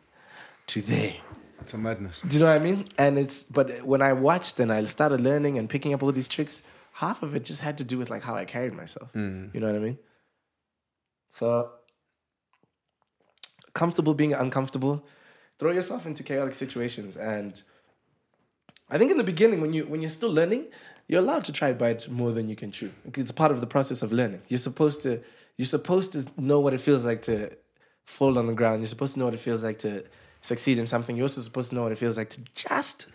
to 0.69 0.81
there?" 0.81 1.15
It's 1.61 1.75
a 1.75 1.79
madness. 1.79 2.23
Do 2.23 2.35
you 2.35 2.41
know 2.41 2.51
what 2.51 2.61
I 2.61 2.65
mean? 2.65 2.87
And 2.97 3.19
it's 3.19 3.43
but 3.43 3.83
when 3.85 4.03
I 4.03 4.13
watched 4.13 4.61
and 4.61 4.73
I 4.73 4.85
started 4.85 5.21
learning 5.21 5.59
and 5.59 5.69
picking 5.69 5.93
up 5.93 6.03
all 6.03 6.13
these 6.13 6.29
tricks, 6.29 6.63
half 6.95 7.23
of 7.23 7.35
it 7.35 7.45
just 7.45 7.61
had 7.61 7.77
to 7.79 7.85
do 7.85 7.99
with 7.99 8.11
like 8.11 8.23
how 8.23 8.35
I 8.35 8.45
carried 8.45 8.73
myself. 8.73 9.11
Hmm. 9.13 9.49
You 9.53 9.61
know 9.61 9.67
what 9.67 9.77
I 9.77 9.85
mean? 9.85 9.99
So 11.31 11.73
comfortable 13.75 14.15
being 14.15 14.33
uncomfortable, 14.33 15.07
throw 15.59 15.71
yourself 15.71 16.07
into 16.07 16.23
chaotic 16.23 16.55
situations 16.55 17.17
and 17.17 17.63
I 18.91 18.99
think 18.99 19.11
in 19.11 19.19
the 19.19 19.25
beginning 19.25 19.61
when 19.61 19.73
you 19.73 19.87
when 19.87 20.01
you're 20.01 20.11
still 20.11 20.33
learning, 20.33 20.67
you're 21.11 21.19
allowed 21.21 21.43
to 21.43 21.53
try 21.53 21.73
bite 21.73 22.09
more 22.09 22.31
than 22.31 22.49
you 22.49 22.55
can 22.55 22.71
chew. 22.71 22.93
It's 23.15 23.33
part 23.33 23.51
of 23.51 23.61
the 23.61 23.67
process 23.67 24.01
of 24.01 24.13
learning. 24.13 24.43
You're 24.47 24.59
supposed 24.59 25.03
to 25.03 25.21
you're 25.57 25.67
supposed 25.67 26.13
to 26.13 26.25
know 26.41 26.61
what 26.61 26.73
it 26.73 26.79
feels 26.79 27.05
like 27.05 27.23
to 27.23 27.51
fall 28.05 28.39
on 28.39 28.47
the 28.47 28.53
ground. 28.53 28.81
You're 28.81 28.87
supposed 28.87 29.15
to 29.15 29.19
know 29.19 29.25
what 29.25 29.35
it 29.35 29.41
feels 29.41 29.65
like 29.65 29.81
to 29.81 30.05
succeed 30.41 30.79
in 30.79 30.87
something. 30.87 31.17
You're 31.17 31.25
also 31.25 31.41
supposed 31.41 31.71
to 31.71 31.75
know 31.75 31.83
what 31.83 31.91
it 31.91 31.99
feels 31.99 32.17
like 32.17 32.31
to 32.31 32.41
just 32.55 33.07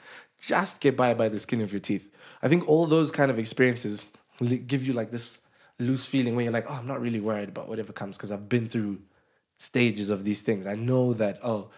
just 0.41 0.81
get 0.81 0.97
by 0.97 1.13
by 1.13 1.29
the 1.29 1.39
skin 1.39 1.61
of 1.61 1.71
your 1.71 1.79
teeth. 1.79 2.13
I 2.43 2.49
think 2.49 2.67
all 2.67 2.85
those 2.85 3.11
kind 3.11 3.31
of 3.31 3.39
experiences 3.39 4.05
give 4.67 4.85
you 4.85 4.91
like 4.91 5.11
this 5.11 5.39
loose 5.79 6.05
feeling 6.05 6.35
where 6.35 6.43
you're 6.43 6.53
like, 6.53 6.69
oh, 6.69 6.73
I'm 6.73 6.87
not 6.87 6.99
really 6.99 7.21
worried 7.21 7.47
about 7.47 7.69
whatever 7.69 7.93
comes 7.93 8.17
because 8.17 8.29
I've 8.29 8.49
been 8.49 8.67
through 8.67 8.99
stages 9.57 10.09
of 10.09 10.25
these 10.25 10.41
things. 10.41 10.67
I 10.67 10.75
know 10.75 11.13
that 11.13 11.39
oh, 11.41 11.69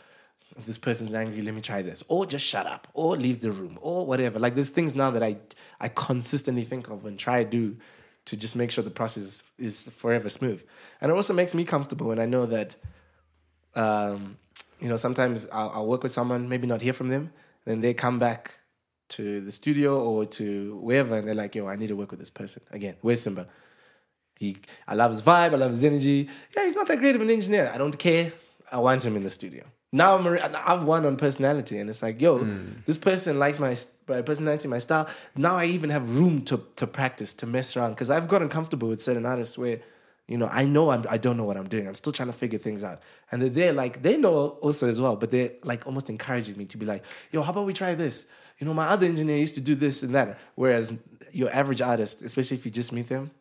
if 0.57 0.65
this 0.65 0.77
person's 0.77 1.13
angry, 1.13 1.41
let 1.41 1.53
me 1.53 1.61
try 1.61 1.81
this, 1.81 2.03
or 2.07 2.25
just 2.25 2.45
shut 2.45 2.65
up, 2.65 2.87
or 2.93 3.15
leave 3.15 3.41
the 3.41 3.51
room, 3.51 3.77
or 3.81 4.05
whatever. 4.05 4.39
Like 4.39 4.55
there's 4.55 4.69
things 4.69 4.95
now 4.95 5.11
that 5.11 5.23
I 5.23 5.37
I 5.79 5.89
consistently 5.89 6.63
think 6.63 6.89
of 6.89 7.05
and 7.05 7.17
try 7.17 7.43
to 7.43 7.49
do 7.49 7.77
to 8.25 8.35
just 8.35 8.55
make 8.55 8.71
sure 8.71 8.83
the 8.83 8.89
process 8.89 9.41
is 9.57 9.87
forever 9.89 10.29
smooth. 10.29 10.61
And 10.99 11.11
it 11.11 11.15
also 11.15 11.33
makes 11.33 11.53
me 11.53 11.63
comfortable 11.63 12.07
when 12.07 12.19
I 12.19 12.25
know 12.25 12.45
that, 12.45 12.75
um, 13.73 14.37
you 14.81 14.89
know, 14.89 14.97
sometimes 14.97 15.47
I'll, 15.53 15.71
I'll 15.75 15.87
work 15.87 16.03
with 16.03 16.11
someone, 16.11 16.49
maybe 16.49 16.67
not 16.67 16.81
hear 16.81 16.91
from 16.91 17.07
them, 17.07 17.31
Then 17.63 17.81
they 17.81 17.93
come 17.93 18.19
back 18.19 18.59
to 19.09 19.39
the 19.41 19.51
studio 19.51 19.97
or 20.03 20.25
to 20.25 20.77
wherever, 20.77 21.15
and 21.15 21.27
they're 21.27 21.35
like, 21.35 21.55
"Yo, 21.55 21.67
I 21.67 21.75
need 21.75 21.87
to 21.87 21.95
work 21.95 22.11
with 22.11 22.19
this 22.19 22.29
person 22.29 22.61
again." 22.71 22.95
Where's 23.01 23.21
Simba? 23.21 23.47
He, 24.39 24.57
I 24.87 24.93
love 24.93 25.11
his 25.11 25.21
vibe. 25.21 25.53
I 25.53 25.55
love 25.55 25.71
his 25.71 25.83
energy. 25.83 26.29
Yeah, 26.55 26.65
he's 26.65 26.75
not 26.75 26.87
that 26.87 26.99
great 26.99 27.15
of 27.15 27.21
an 27.21 27.29
engineer. 27.29 27.71
I 27.73 27.77
don't 27.77 27.97
care. 27.97 28.33
I 28.71 28.79
want 28.79 29.05
him 29.05 29.15
in 29.15 29.23
the 29.23 29.29
studio. 29.29 29.63
Now 29.91 30.17
I'm, 30.17 30.55
I've 30.65 30.83
won 30.83 31.05
on 31.05 31.15
personality, 31.15 31.79
and 31.79 31.89
it's 31.89 32.01
like, 32.01 32.19
yo, 32.19 32.39
hmm. 32.39 32.81
this 32.85 32.97
person 32.97 33.39
likes 33.39 33.59
my, 33.59 33.75
my 34.07 34.21
personality, 34.21 34.67
my 34.67 34.79
style. 34.79 35.07
Now 35.35 35.55
I 35.55 35.65
even 35.65 35.89
have 35.91 36.17
room 36.17 36.41
to 36.45 36.61
to 36.75 36.85
practice, 36.85 37.33
to 37.33 37.45
mess 37.45 37.77
around, 37.77 37.91
because 37.91 38.09
I've 38.09 38.27
gotten 38.27 38.49
comfortable 38.49 38.89
with 38.89 39.01
certain 39.01 39.25
artists 39.25 39.57
where, 39.57 39.79
you 40.27 40.37
know, 40.37 40.49
I 40.51 40.65
know 40.65 40.89
I'm, 40.89 41.05
I 41.09 41.17
don't 41.17 41.37
know 41.37 41.45
what 41.45 41.55
I'm 41.55 41.69
doing. 41.69 41.87
I'm 41.87 41.95
still 41.95 42.11
trying 42.11 42.27
to 42.27 42.33
figure 42.33 42.59
things 42.59 42.83
out, 42.83 43.01
and 43.31 43.41
they're 43.41 43.49
there, 43.49 43.73
like 43.73 44.01
they 44.01 44.17
know 44.17 44.49
also 44.61 44.89
as 44.89 44.99
well, 44.99 45.15
but 45.15 45.31
they're 45.31 45.51
like 45.63 45.87
almost 45.87 46.09
encouraging 46.09 46.57
me 46.57 46.65
to 46.65 46.77
be 46.77 46.85
like, 46.85 47.03
yo, 47.31 47.41
how 47.41 47.51
about 47.51 47.65
we 47.65 47.73
try 47.73 47.95
this? 47.95 48.25
You 48.59 48.65
know, 48.65 48.73
my 48.73 48.87
other 48.87 49.05
engineer 49.05 49.37
used 49.37 49.55
to 49.55 49.61
do 49.61 49.75
this 49.75 50.03
and 50.03 50.15
that. 50.15 50.37
Whereas 50.55 50.91
your 51.31 51.49
average 51.51 51.79
artist, 51.79 52.21
especially 52.23 52.57
if 52.57 52.65
you 52.65 52.71
just 52.71 52.91
meet 52.91 53.07
them, 53.07 53.31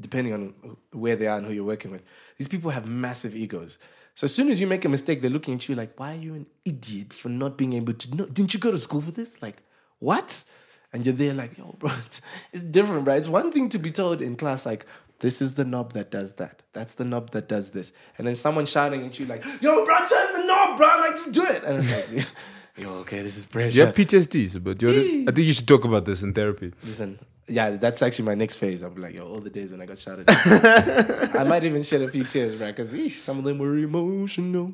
depending 0.00 0.32
on 0.34 0.76
where 0.90 1.16
they 1.16 1.28
are 1.28 1.38
and 1.38 1.46
who 1.46 1.52
you're 1.52 1.64
working 1.64 1.92
with, 1.92 2.02
these 2.38 2.48
people 2.48 2.70
have 2.70 2.84
massive 2.86 3.36
egos. 3.36 3.78
So 4.14 4.26
as 4.26 4.34
soon 4.34 4.50
as 4.50 4.60
you 4.60 4.66
make 4.66 4.84
a 4.84 4.88
mistake, 4.88 5.20
they're 5.22 5.30
looking 5.30 5.54
at 5.54 5.68
you 5.68 5.74
like, 5.74 5.98
"Why 5.98 6.12
are 6.14 6.18
you 6.18 6.34
an 6.34 6.46
idiot 6.64 7.12
for 7.12 7.28
not 7.28 7.56
being 7.56 7.72
able 7.72 7.94
to 7.94 8.14
know? 8.14 8.26
Didn't 8.26 8.52
you 8.54 8.60
go 8.60 8.70
to 8.70 8.78
school 8.78 9.00
for 9.00 9.10
this? 9.10 9.40
Like, 9.40 9.62
what?" 9.98 10.44
And 10.92 11.06
you're 11.06 11.14
there 11.14 11.34
like, 11.34 11.56
"Yo, 11.56 11.74
bro, 11.78 11.90
it's, 12.06 12.20
it's 12.52 12.62
different, 12.62 13.06
right? 13.06 13.16
It's 13.16 13.28
one 13.28 13.50
thing 13.50 13.68
to 13.70 13.78
be 13.78 13.90
told 13.90 14.22
in 14.22 14.36
class 14.36 14.66
like." 14.66 14.86
This 15.20 15.40
is 15.40 15.54
the 15.54 15.64
knob 15.64 15.92
that 15.92 16.10
does 16.10 16.32
that. 16.32 16.62
That's 16.72 16.94
the 16.94 17.04
knob 17.04 17.30
that 17.30 17.48
does 17.48 17.70
this. 17.70 17.92
And 18.18 18.26
then 18.26 18.34
someone 18.34 18.66
shouting 18.66 19.06
at 19.06 19.20
you 19.20 19.26
like, 19.26 19.44
"Yo, 19.60 19.84
bro, 19.84 19.96
turn 19.98 20.32
the 20.32 20.44
knob, 20.44 20.76
bro! 20.76 20.88
Like, 20.98 21.12
just 21.12 21.30
do 21.30 21.44
it." 21.44 21.62
And 21.62 21.78
it's 21.78 21.92
like, 21.92 22.26
"Yo, 22.76 22.88
okay, 23.00 23.22
this 23.22 23.36
is 23.36 23.46
pressure." 23.46 23.78
You 23.78 23.86
have 23.86 23.94
PTSD, 23.94 24.62
but 24.62 24.80
you're, 24.82 24.92
I 24.92 25.32
think 25.32 25.38
you 25.38 25.52
should 25.52 25.68
talk 25.68 25.84
about 25.84 26.04
this 26.04 26.22
in 26.22 26.32
therapy. 26.32 26.72
Listen, 26.82 27.18
yeah, 27.48 27.70
that's 27.70 28.02
actually 28.02 28.26
my 28.26 28.34
next 28.34 28.56
phase. 28.56 28.82
I'm 28.82 28.94
like, 28.96 29.14
yo, 29.14 29.26
all 29.26 29.40
the 29.40 29.50
days 29.50 29.72
when 29.72 29.80
I 29.80 29.86
got 29.86 29.98
shouted 29.98 30.28
at. 30.30 31.36
I 31.36 31.44
might 31.44 31.64
even 31.64 31.82
shed 31.82 32.02
a 32.02 32.08
few 32.08 32.24
tears, 32.24 32.56
right? 32.56 32.74
Because 32.74 32.90
some 33.22 33.38
of 33.38 33.44
them 33.44 33.58
were 33.58 33.76
emotional. 33.76 34.72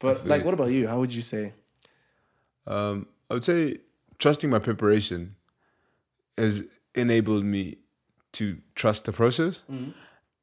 But, 0.00 0.26
like, 0.26 0.44
what 0.44 0.54
about 0.54 0.70
you? 0.70 0.86
How 0.88 0.98
would 0.98 1.14
you 1.14 1.22
say? 1.22 1.52
Um, 2.66 3.06
I 3.30 3.34
would 3.34 3.44
say 3.44 3.78
trusting 4.18 4.50
my 4.50 4.58
preparation 4.58 5.36
has 6.36 6.64
enabled 6.94 7.44
me 7.44 7.76
to 8.32 8.58
trust 8.74 9.04
the 9.04 9.12
process. 9.12 9.62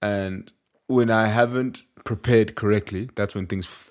And 0.01 0.51
when 0.87 1.11
I 1.11 1.27
haven't 1.27 1.81
prepared 2.05 2.55
correctly, 2.55 3.09
that's 3.15 3.35
when 3.35 3.45
things 3.45 3.65
f- 3.65 3.89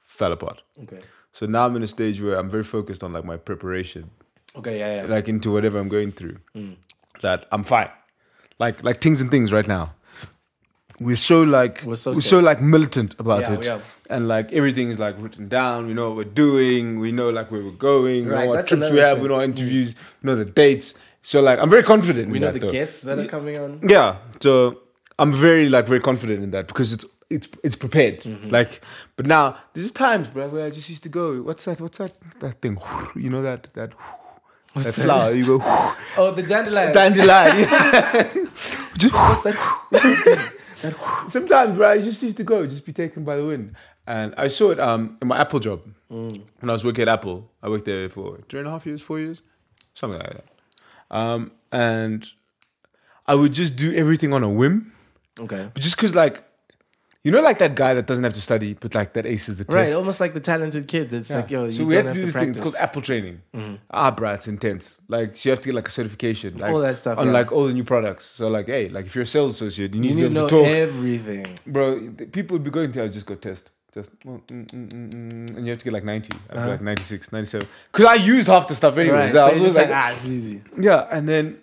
fell 0.00 0.32
apart. 0.32 0.62
Okay. 0.82 0.98
So 1.32 1.46
now 1.46 1.66
I'm 1.66 1.76
in 1.76 1.82
a 1.82 1.86
stage 1.86 2.20
where 2.20 2.36
I'm 2.38 2.48
very 2.50 2.64
focused 2.64 3.02
on 3.02 3.12
like 3.12 3.24
my 3.24 3.36
preparation, 3.36 4.10
Okay, 4.56 4.78
yeah, 4.78 5.02
yeah. 5.02 5.08
like 5.14 5.28
into 5.28 5.50
whatever 5.52 5.78
I'm 5.78 5.88
going 5.88 6.12
through. 6.12 6.36
Hmm. 6.54 6.72
That 7.22 7.46
I'm 7.52 7.64
fine. 7.64 7.88
Like 8.58 8.82
like 8.82 9.00
things 9.00 9.20
and 9.20 9.30
things 9.30 9.52
right 9.52 9.66
now. 9.66 9.94
We're 11.00 11.16
so 11.16 11.42
like 11.42 11.80
We're 11.82 11.90
we're 11.90 11.96
so 11.96 12.14
so, 12.14 12.38
like 12.40 12.60
militant 12.60 13.14
about 13.18 13.40
Yeah, 13.40 13.52
it, 13.54 13.60
we 13.60 14.14
and 14.14 14.28
like 14.28 14.52
everything 14.52 14.90
is 14.90 14.98
like 14.98 15.16
written 15.18 15.48
down. 15.48 15.86
We 15.86 15.94
know 15.94 16.08
what 16.08 16.16
we're 16.16 16.34
doing. 16.34 17.00
We 17.00 17.12
know 17.12 17.30
like 17.30 17.50
where 17.50 17.62
we're 17.64 17.70
going. 17.92 18.26
We 18.26 18.30
Right, 18.30 18.44
know 18.44 18.50
what 18.50 18.66
trips 18.68 18.90
we 18.90 18.98
have. 18.98 19.16
thing. 19.16 19.22
We 19.22 19.28
know 19.28 19.40
interviews. 19.42 19.92
Hmm. 19.94 19.98
We 20.22 20.26
know 20.32 20.36
the 20.44 20.50
dates. 20.50 20.94
So 21.22 21.40
like 21.40 21.58
I'm 21.58 21.70
very 21.70 21.82
confident. 21.82 22.30
we 22.30 22.38
know 22.38 22.52
the 22.52 22.58
though. 22.58 22.70
guests 22.70 23.00
that 23.02 23.18
are 23.18 23.26
coming 23.26 23.58
on. 23.58 23.80
Yeah, 23.88 24.18
so 24.40 24.80
I'm 25.18 25.32
very 25.32 25.68
like 25.68 25.86
very 25.86 26.00
confident 26.00 26.42
in 26.44 26.50
that 26.50 26.66
because 26.68 26.92
it's 26.92 27.06
it's 27.32 27.48
it's 27.64 27.76
prepared. 27.76 28.20
Mm-hmm. 28.22 28.48
Like, 28.50 28.82
but 29.16 29.26
now 29.26 29.56
there's 29.74 29.90
times, 29.92 30.28
bro, 30.28 30.48
where 30.48 30.66
I 30.66 30.70
just 30.70 30.88
used 30.88 31.02
to 31.04 31.08
go. 31.08 31.42
What's 31.42 31.64
that? 31.64 31.80
What's 31.80 31.98
that? 31.98 32.12
That 32.40 32.60
thing? 32.60 32.78
You 33.16 33.30
know 33.30 33.42
that 33.42 33.72
that 33.74 33.90
that 34.74 34.84
that? 34.84 34.94
flower? 34.94 35.32
You 35.32 35.44
go 35.46 35.58
Oh, 36.16 36.30
the 36.34 36.42
dandelion. 36.42 36.92
dandelion. 36.92 38.48
just 38.98 39.14
what's 39.14 39.42
that? 39.44 40.52
Sometimes, 41.28 41.76
bro, 41.76 41.90
I 41.90 41.98
just 41.98 42.22
used 42.22 42.36
to 42.38 42.44
go, 42.44 42.66
just 42.66 42.84
be 42.84 42.92
taken 42.92 43.24
by 43.24 43.36
the 43.36 43.44
wind. 43.46 43.74
And 44.06 44.34
I 44.36 44.48
saw 44.48 44.70
it 44.70 44.80
um 44.80 45.16
in 45.22 45.28
my 45.28 45.38
Apple 45.38 45.60
job 45.60 45.80
Mm. 46.10 46.42
when 46.60 46.68
I 46.68 46.72
was 46.74 46.84
working 46.84 47.02
at 47.02 47.08
Apple. 47.08 47.50
I 47.62 47.68
worked 47.70 47.86
there 47.86 48.06
for 48.10 48.38
three 48.48 48.58
and 48.60 48.68
a 48.68 48.70
half 48.70 48.84
years, 48.84 49.00
four 49.00 49.18
years, 49.18 49.42
something 49.94 50.18
like 50.20 50.30
that. 50.34 50.44
Um, 51.10 51.52
and 51.70 52.26
I 53.26 53.34
would 53.34 53.52
just 53.54 53.76
do 53.76 53.94
everything 53.94 54.34
on 54.34 54.42
a 54.42 54.48
whim. 54.50 54.92
okay. 55.40 55.70
But 55.72 55.82
just 55.82 55.96
because, 55.96 56.14
like, 56.14 56.42
you 57.24 57.30
know, 57.30 57.40
like 57.40 57.58
that 57.58 57.76
guy 57.76 57.94
that 57.94 58.06
doesn't 58.06 58.24
have 58.24 58.32
to 58.32 58.40
study, 58.40 58.74
but 58.74 58.94
like 58.94 59.12
that 59.12 59.26
aces 59.26 59.56
the 59.58 59.64
test. 59.64 59.74
Right, 59.74 59.92
almost 59.92 60.20
like 60.20 60.34
the 60.34 60.40
talented 60.40 60.88
kid 60.88 61.10
that's 61.10 61.30
like, 61.30 61.50
yo, 61.50 61.66
you 61.66 61.70
so 61.70 61.84
we 61.84 61.94
don't 61.94 62.06
had 62.06 62.06
have 62.06 62.14
to 62.16 62.20
do 62.20 62.26
to 62.26 62.26
this 62.26 62.34
thing. 62.34 62.50
It's 62.50 62.60
called 62.60 62.74
Apple 62.80 63.02
training. 63.02 63.42
Ah, 63.90 64.10
bruh, 64.10 64.34
it's 64.34 64.48
intense. 64.48 65.00
Like, 65.06 65.36
so 65.36 65.48
you 65.48 65.50
have 65.52 65.60
to 65.60 65.68
get 65.68 65.74
like 65.74 65.86
a 65.88 65.90
certification, 65.90 66.58
like 66.58 66.72
All 66.72 66.80
that 66.80 66.98
stuff, 66.98 67.18
on 67.18 67.26
yeah. 67.26 67.32
like 67.32 67.52
all 67.52 67.66
the 67.66 67.72
new 67.72 67.84
products. 67.84 68.26
So 68.26 68.48
like, 68.48 68.66
hey, 68.66 68.88
like 68.88 69.06
if 69.06 69.14
you're 69.14 69.22
a 69.22 69.26
sales 69.26 69.54
associate, 69.54 69.94
you 69.94 70.00
need 70.00 70.10
you 70.10 70.14
need 70.16 70.22
to 70.22 70.30
know 70.30 70.48
to 70.48 70.56
talk, 70.56 70.66
everything. 70.66 71.58
bro. 71.66 72.10
People 72.32 72.54
would 72.56 72.64
be 72.64 72.70
going 72.70 72.90
to, 72.92 73.04
I 73.04 73.08
just 73.08 73.26
go 73.26 73.36
test. 73.36 73.70
Just 73.94 74.10
mm, 74.20 74.40
mm, 74.46 74.66
mm, 74.66 74.88
mm, 74.88 75.12
mm, 75.12 75.56
and 75.56 75.66
you 75.66 75.70
have 75.70 75.78
to 75.78 75.84
get 75.84 75.92
like 75.92 76.02
90, 76.04 76.34
I'd 76.48 76.66
like 76.66 76.80
96, 76.80 77.30
97. 77.30 77.68
Because 77.92 78.06
I 78.06 78.14
used 78.14 78.48
half 78.48 78.66
the 78.66 78.74
stuff 78.74 78.96
anyway. 78.96 79.16
Uh-huh. 79.16 79.24
Right, 79.24 79.32
so 79.32 79.46
I 79.48 79.52
was 79.52 79.62
just 79.62 79.76
like, 79.76 79.88
like, 79.90 79.96
ah, 79.96 80.12
it's 80.12 80.26
easy. 80.26 80.62
yeah, 80.78 81.06
and 81.10 81.28
then 81.28 81.60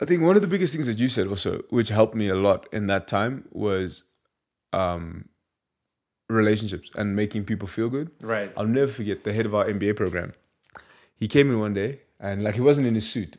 I 0.00 0.04
think 0.04 0.22
one 0.22 0.34
of 0.34 0.42
the 0.42 0.48
biggest 0.48 0.74
things 0.74 0.86
that 0.88 0.98
you 0.98 1.06
said 1.06 1.28
also, 1.28 1.62
which 1.70 1.88
helped 1.90 2.16
me 2.16 2.28
a 2.28 2.34
lot 2.34 2.68
in 2.72 2.86
that 2.86 3.06
time, 3.06 3.44
was 3.52 4.02
um, 4.72 5.28
relationships 6.28 6.90
and 6.96 7.14
making 7.14 7.44
people 7.44 7.68
feel 7.68 7.88
good. 7.88 8.10
Right. 8.20 8.52
I'll 8.56 8.66
never 8.66 8.90
forget 8.90 9.24
the 9.24 9.32
head 9.32 9.46
of 9.46 9.54
our 9.54 9.64
MBA 9.66 9.96
program. 9.96 10.32
He 11.16 11.28
came 11.28 11.50
in 11.50 11.58
one 11.60 11.74
day 11.74 12.00
and 12.18 12.42
like 12.42 12.54
he 12.54 12.60
wasn't 12.60 12.86
in 12.86 12.94
his 12.94 13.08
suit 13.08 13.36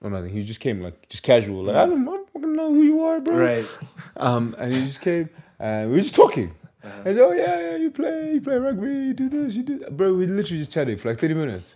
or 0.00 0.10
nothing. 0.10 0.30
He 0.30 0.44
just 0.44 0.60
came 0.60 0.80
like 0.80 1.08
just 1.08 1.22
casual, 1.22 1.64
like 1.64 1.76
I 1.76 1.86
don't, 1.86 2.02
I 2.02 2.12
don't 2.12 2.30
fucking 2.30 2.52
know 2.54 2.72
who 2.72 2.82
you 2.82 3.02
are, 3.04 3.20
bro. 3.20 3.36
Right. 3.36 3.78
Um, 4.16 4.54
and 4.58 4.72
he 4.72 4.84
just 4.86 5.00
came 5.00 5.28
and 5.58 5.90
we 5.90 5.96
were 5.96 6.02
just 6.02 6.14
talking. 6.14 6.54
Uh-huh. 6.84 7.00
I 7.00 7.04
said, 7.04 7.18
"Oh 7.18 7.32
yeah, 7.32 7.58
yeah, 7.58 7.76
you 7.76 7.90
play, 7.90 8.34
you 8.34 8.40
play 8.40 8.56
rugby, 8.56 8.88
you 8.88 9.14
do 9.14 9.28
this, 9.28 9.56
you 9.56 9.62
do 9.62 9.78
that." 9.78 9.96
Bro, 9.96 10.14
we 10.14 10.26
literally 10.26 10.58
just 10.58 10.70
chatted 10.70 11.00
for 11.00 11.08
like 11.08 11.18
thirty 11.18 11.34
minutes. 11.34 11.74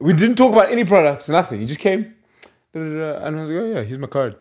We 0.00 0.14
didn't 0.14 0.36
talk 0.36 0.52
about 0.52 0.72
any 0.72 0.84
products, 0.84 1.28
nothing. 1.28 1.60
He 1.60 1.66
just 1.66 1.78
came, 1.78 2.14
and 2.74 3.02
I 3.02 3.30
was 3.30 3.50
like, 3.50 3.58
"Oh 3.60 3.66
yeah, 3.66 3.82
here's 3.82 3.98
my 3.98 4.06
card. 4.08 4.36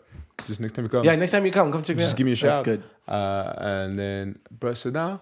Just 0.47 0.59
next 0.59 0.73
time 0.73 0.85
you 0.85 0.89
come, 0.89 1.03
Yeah, 1.03 1.15
next 1.15 1.31
time 1.31 1.45
you 1.45 1.51
come, 1.51 1.71
come 1.71 1.81
check 1.83 1.95
me 1.97 2.03
just 2.03 2.13
out. 2.13 2.17
give 2.17 2.25
me 2.25 2.33
a 2.33 2.35
shout." 2.35 2.55
That's 2.57 2.65
good. 2.65 2.83
Uh, 3.07 3.53
and 3.57 3.97
then, 3.99 4.39
bro, 4.51 4.73
so 4.73 4.89
now 4.89 5.21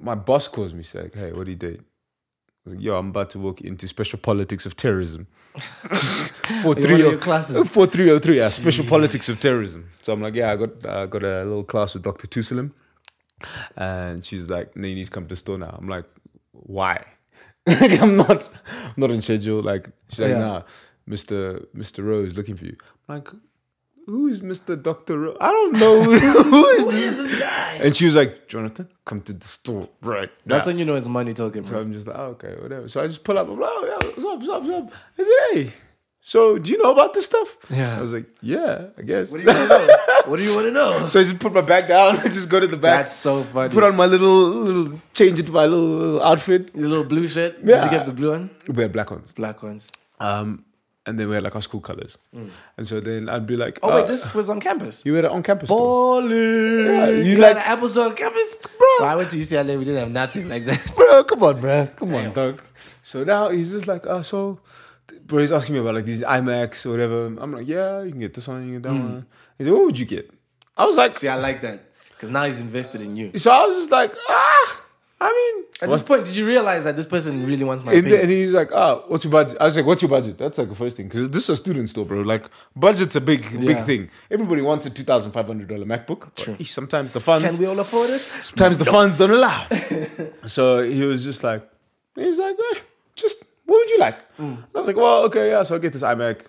my 0.00 0.14
boss 0.14 0.48
calls 0.48 0.72
me, 0.72 0.78
he's 0.80 0.94
like, 0.94 1.14
"Hey, 1.14 1.32
what 1.32 1.44
do 1.44 1.50
you 1.50 1.56
do? 1.56 1.78
I 1.78 2.70
was 2.70 2.74
like, 2.76 2.84
Yo, 2.84 2.96
I'm 2.96 3.08
about 3.08 3.30
to 3.30 3.38
walk 3.40 3.60
into 3.62 3.88
special 3.88 4.18
politics 4.20 4.66
of 4.66 4.76
terrorism. 4.76 5.26
Four 6.62 6.76
In 6.76 6.82
one 6.82 6.82
three 6.82 6.92
of 6.94 6.98
your 7.00 7.14
oh 7.14 7.18
classes. 7.18 7.68
four 7.68 7.86
three 7.86 8.10
oh 8.10 8.18
three. 8.18 8.36
Yeah, 8.38 8.48
special 8.48 8.84
politics 8.84 9.28
of 9.28 9.40
terrorism. 9.40 9.90
So 10.02 10.12
I'm 10.12 10.20
like, 10.22 10.34
yeah, 10.34 10.52
I 10.52 10.56
got 10.56 10.86
I 10.86 11.06
got 11.06 11.22
a 11.24 11.44
little 11.44 11.64
class 11.64 11.94
with 11.94 12.02
Dr. 12.04 12.26
Tusalim, 12.28 12.72
and 13.76 14.24
she's 14.24 14.48
like, 14.48 14.76
no, 14.76 14.86
you 14.86 14.94
need 14.94 15.06
to 15.06 15.10
come 15.10 15.24
to 15.24 15.28
the 15.30 15.36
store 15.36 15.58
now. 15.58 15.74
I'm 15.78 15.88
like, 15.88 16.04
why? 16.52 17.04
Like, 17.66 18.00
I'm 18.02 18.16
not 18.16 18.48
I'm 18.66 18.94
not 18.96 19.10
on 19.12 19.22
schedule. 19.22 19.62
Like 19.62 19.88
she's 20.10 20.18
like, 20.20 20.30
Yeah. 20.30 20.38
nah, 20.38 20.62
Mr. 21.08 21.64
Mr. 21.76 22.04
Rose 22.04 22.36
looking 22.36 22.56
for 22.56 22.64
you. 22.64 22.76
I'm 23.08 23.16
like, 23.16 23.28
who 24.06 24.28
is 24.28 24.40
Mr. 24.40 24.80
Dr. 24.80 25.18
Rose? 25.18 25.36
I 25.40 25.50
don't 25.50 25.72
know 25.72 26.02
who 26.02 26.66
is 26.66 27.16
this. 27.16 27.40
Guy? 27.40 27.80
And 27.82 27.96
she 27.96 28.06
was 28.06 28.16
like, 28.16 28.48
Jonathan, 28.48 28.88
come 29.04 29.20
to 29.22 29.32
the 29.32 29.46
store 29.46 29.88
right 30.02 30.30
now. 30.44 30.56
That's 30.56 30.66
when 30.66 30.78
you 30.78 30.84
know 30.84 30.94
it's 30.94 31.08
money 31.08 31.34
talking, 31.34 31.64
So 31.64 31.72
bro. 31.72 31.80
I'm 31.80 31.92
just 31.92 32.06
like, 32.06 32.18
oh, 32.18 32.36
okay, 32.36 32.54
whatever. 32.60 32.88
So 32.88 33.02
I 33.02 33.06
just 33.06 33.24
pull 33.24 33.38
up. 33.38 33.48
I'm 33.48 33.58
like, 33.58 33.70
oh, 33.72 33.86
yeah, 33.86 34.08
what's 34.08 34.24
up, 34.24 34.38
what's 34.38 34.48
up, 34.48 34.62
what's 34.62 34.92
up? 34.92 34.92
I 35.18 35.22
say, 35.22 35.64
hey, 35.64 35.72
so 36.24 36.56
do 36.56 36.70
you 36.70 36.78
know 36.80 36.92
about 36.92 37.14
this 37.14 37.26
stuff? 37.26 37.56
Yeah. 37.68 37.98
I 37.98 38.00
was 38.00 38.12
like, 38.12 38.26
yeah, 38.40 38.86
I 38.96 39.02
guess. 39.02 39.32
What 39.32 39.38
do 39.38 39.44
you 39.44 39.56
want 39.56 39.68
to 39.68 39.86
know? 39.86 39.96
what 40.26 40.36
do 40.36 40.42
you 40.44 40.54
want 40.54 40.66
to 40.68 40.72
know? 40.72 41.06
so 41.08 41.18
I 41.18 41.24
just 41.24 41.40
put 41.40 41.52
my 41.52 41.62
bag 41.62 41.88
down. 41.88 42.18
I 42.20 42.24
just 42.28 42.48
go 42.48 42.60
to 42.60 42.66
the 42.68 42.76
back. 42.76 43.00
That's 43.00 43.16
so 43.16 43.42
funny. 43.42 43.74
put 43.74 43.82
on 43.82 43.96
my 43.96 44.06
little, 44.06 44.50
little, 44.50 45.00
change 45.14 45.40
into 45.40 45.50
my 45.50 45.66
little, 45.66 45.84
little 45.84 46.22
outfit. 46.22 46.70
Your 46.76 46.88
little 46.88 47.04
blue 47.04 47.26
shirt. 47.26 47.64
Did 47.64 47.84
you 47.84 47.90
get 47.90 48.06
the 48.06 48.12
blue 48.12 48.30
one? 48.30 48.50
We 48.68 48.82
had 48.82 48.92
black 48.92 49.10
ones. 49.10 49.32
Black 49.32 49.62
ones. 49.64 49.90
Um, 50.20 50.64
and 51.06 51.18
then 51.18 51.28
we 51.28 51.34
had 51.34 51.42
like 51.42 51.54
our 51.56 51.62
school 51.62 51.80
colors. 51.80 52.16
And 52.76 52.86
so 52.86 53.00
then 53.00 53.28
I'd 53.28 53.46
be 53.46 53.56
like, 53.56 53.78
Oh 53.82 53.90
uh, 53.90 53.96
wait, 53.96 54.06
this 54.08 54.34
was 54.34 54.48
on 54.50 54.60
campus. 54.60 55.02
You 55.04 55.14
had 55.14 55.24
it 55.24 55.30
on 55.30 55.42
campus. 55.42 55.68
store. 55.68 56.20
Balling. 56.22 56.86
Yeah, 56.86 57.08
you, 57.08 57.16
you 57.22 57.36
like 57.38 57.56
like- 57.56 57.64
an 57.66 57.72
Apple 57.72 57.88
Store 57.88 58.06
on 58.06 58.14
campus, 58.14 58.56
Bro. 58.78 59.06
I 59.06 59.16
went 59.16 59.30
to 59.32 59.36
UCLA. 59.36 59.78
We 59.78 59.84
didn't 59.84 60.00
have 60.00 60.10
nothing 60.10 60.48
like 60.48 60.64
that. 60.64 60.92
bro, 60.96 61.24
come 61.24 61.42
on, 61.42 61.60
bro, 61.60 61.88
come 61.96 62.14
on, 62.14 62.32
dog. 62.32 62.62
So 63.02 63.24
now 63.24 63.50
he's 63.50 63.72
just 63.72 63.86
like, 63.86 64.06
oh, 64.06 64.22
so, 64.22 64.60
bro, 65.26 65.40
he's 65.40 65.52
asking 65.52 65.74
me 65.74 65.80
about 65.80 65.94
like 65.94 66.04
these 66.04 66.22
iMacs 66.22 66.86
or 66.86 66.90
whatever. 66.90 67.26
I'm 67.26 67.52
like, 67.52 67.66
yeah, 67.66 68.02
you 68.02 68.10
can 68.10 68.20
get 68.20 68.34
this 68.34 68.46
one, 68.48 68.60
you 68.68 68.80
can 68.80 68.82
get 68.82 68.88
that 68.88 68.94
one. 68.94 69.26
He's 69.58 69.66
like, 69.66 69.76
what 69.76 69.86
would 69.86 69.98
you 69.98 70.06
get? 70.06 70.30
I 70.76 70.84
was 70.84 70.96
like, 70.96 71.14
See, 71.14 71.28
I 71.28 71.36
like 71.36 71.60
that 71.62 71.84
because 72.10 72.30
now 72.30 72.44
he's 72.44 72.60
invested 72.62 73.02
in 73.02 73.16
you. 73.16 73.36
so 73.38 73.50
I 73.50 73.66
was 73.66 73.76
just 73.76 73.90
like, 73.90 74.14
ah, 74.28 74.80
I 75.24 75.30
mean, 75.54 75.64
At 75.80 75.88
what- 75.88 75.94
this 75.96 76.02
point, 76.02 76.24
did 76.26 76.34
you 76.36 76.46
realize 76.46 76.82
that 76.84 76.96
this 76.96 77.06
person 77.06 77.46
really 77.46 77.64
wants 77.64 77.84
my 77.84 77.92
and, 77.92 78.00
opinion? 78.00 78.20
and 78.22 78.30
he's 78.30 78.50
like, 78.52 78.70
ah, 78.72 79.02
what's 79.08 79.24
your 79.24 79.30
budget? 79.30 79.56
I 79.60 79.64
was 79.64 79.76
like, 79.76 79.86
what's 79.86 80.02
your 80.02 80.08
budget? 80.08 80.36
That's 80.38 80.58
like 80.58 80.68
the 80.68 80.74
first 80.74 80.96
thing 80.96 81.06
because 81.08 81.30
this 81.30 81.44
is 81.44 81.50
a 81.50 81.56
student 81.56 81.88
store, 81.90 82.04
bro. 82.04 82.22
Like, 82.22 82.44
budget's 82.74 83.14
a 83.16 83.20
big, 83.20 83.42
big 83.60 83.78
thing. 83.84 84.10
Everybody 84.30 84.62
wants 84.62 84.86
a 84.86 84.90
two 84.90 85.04
thousand 85.04 85.30
five 85.32 85.46
hundred 85.46 85.68
dollar 85.68 85.84
MacBook. 85.84 86.34
True. 86.34 86.56
eesh, 86.56 86.68
Sometimes 86.68 87.12
the 87.12 87.20
funds, 87.20 87.48
Can 87.48 87.58
we 87.58 87.66
all 87.66 87.78
afford 87.78 88.10
it? 88.10 88.18
sometimes 88.20 88.78
the 88.78 88.84
funds 88.84 89.18
don't 89.18 89.30
allow. 89.30 89.66
so 90.46 90.82
he 90.82 91.04
was 91.04 91.22
just 91.24 91.44
like, 91.44 91.62
he's 92.16 92.38
like, 92.38 92.56
eh, 92.74 92.78
just 93.14 93.44
what 93.66 93.76
would 93.78 93.90
you 93.90 93.98
like? 93.98 94.18
And 94.38 94.58
I 94.74 94.78
was 94.78 94.86
like, 94.88 94.96
well, 94.96 95.22
okay, 95.24 95.50
yeah. 95.50 95.62
So 95.62 95.76
I 95.76 95.78
get 95.78 95.92
this 95.92 96.02
iMac. 96.02 96.46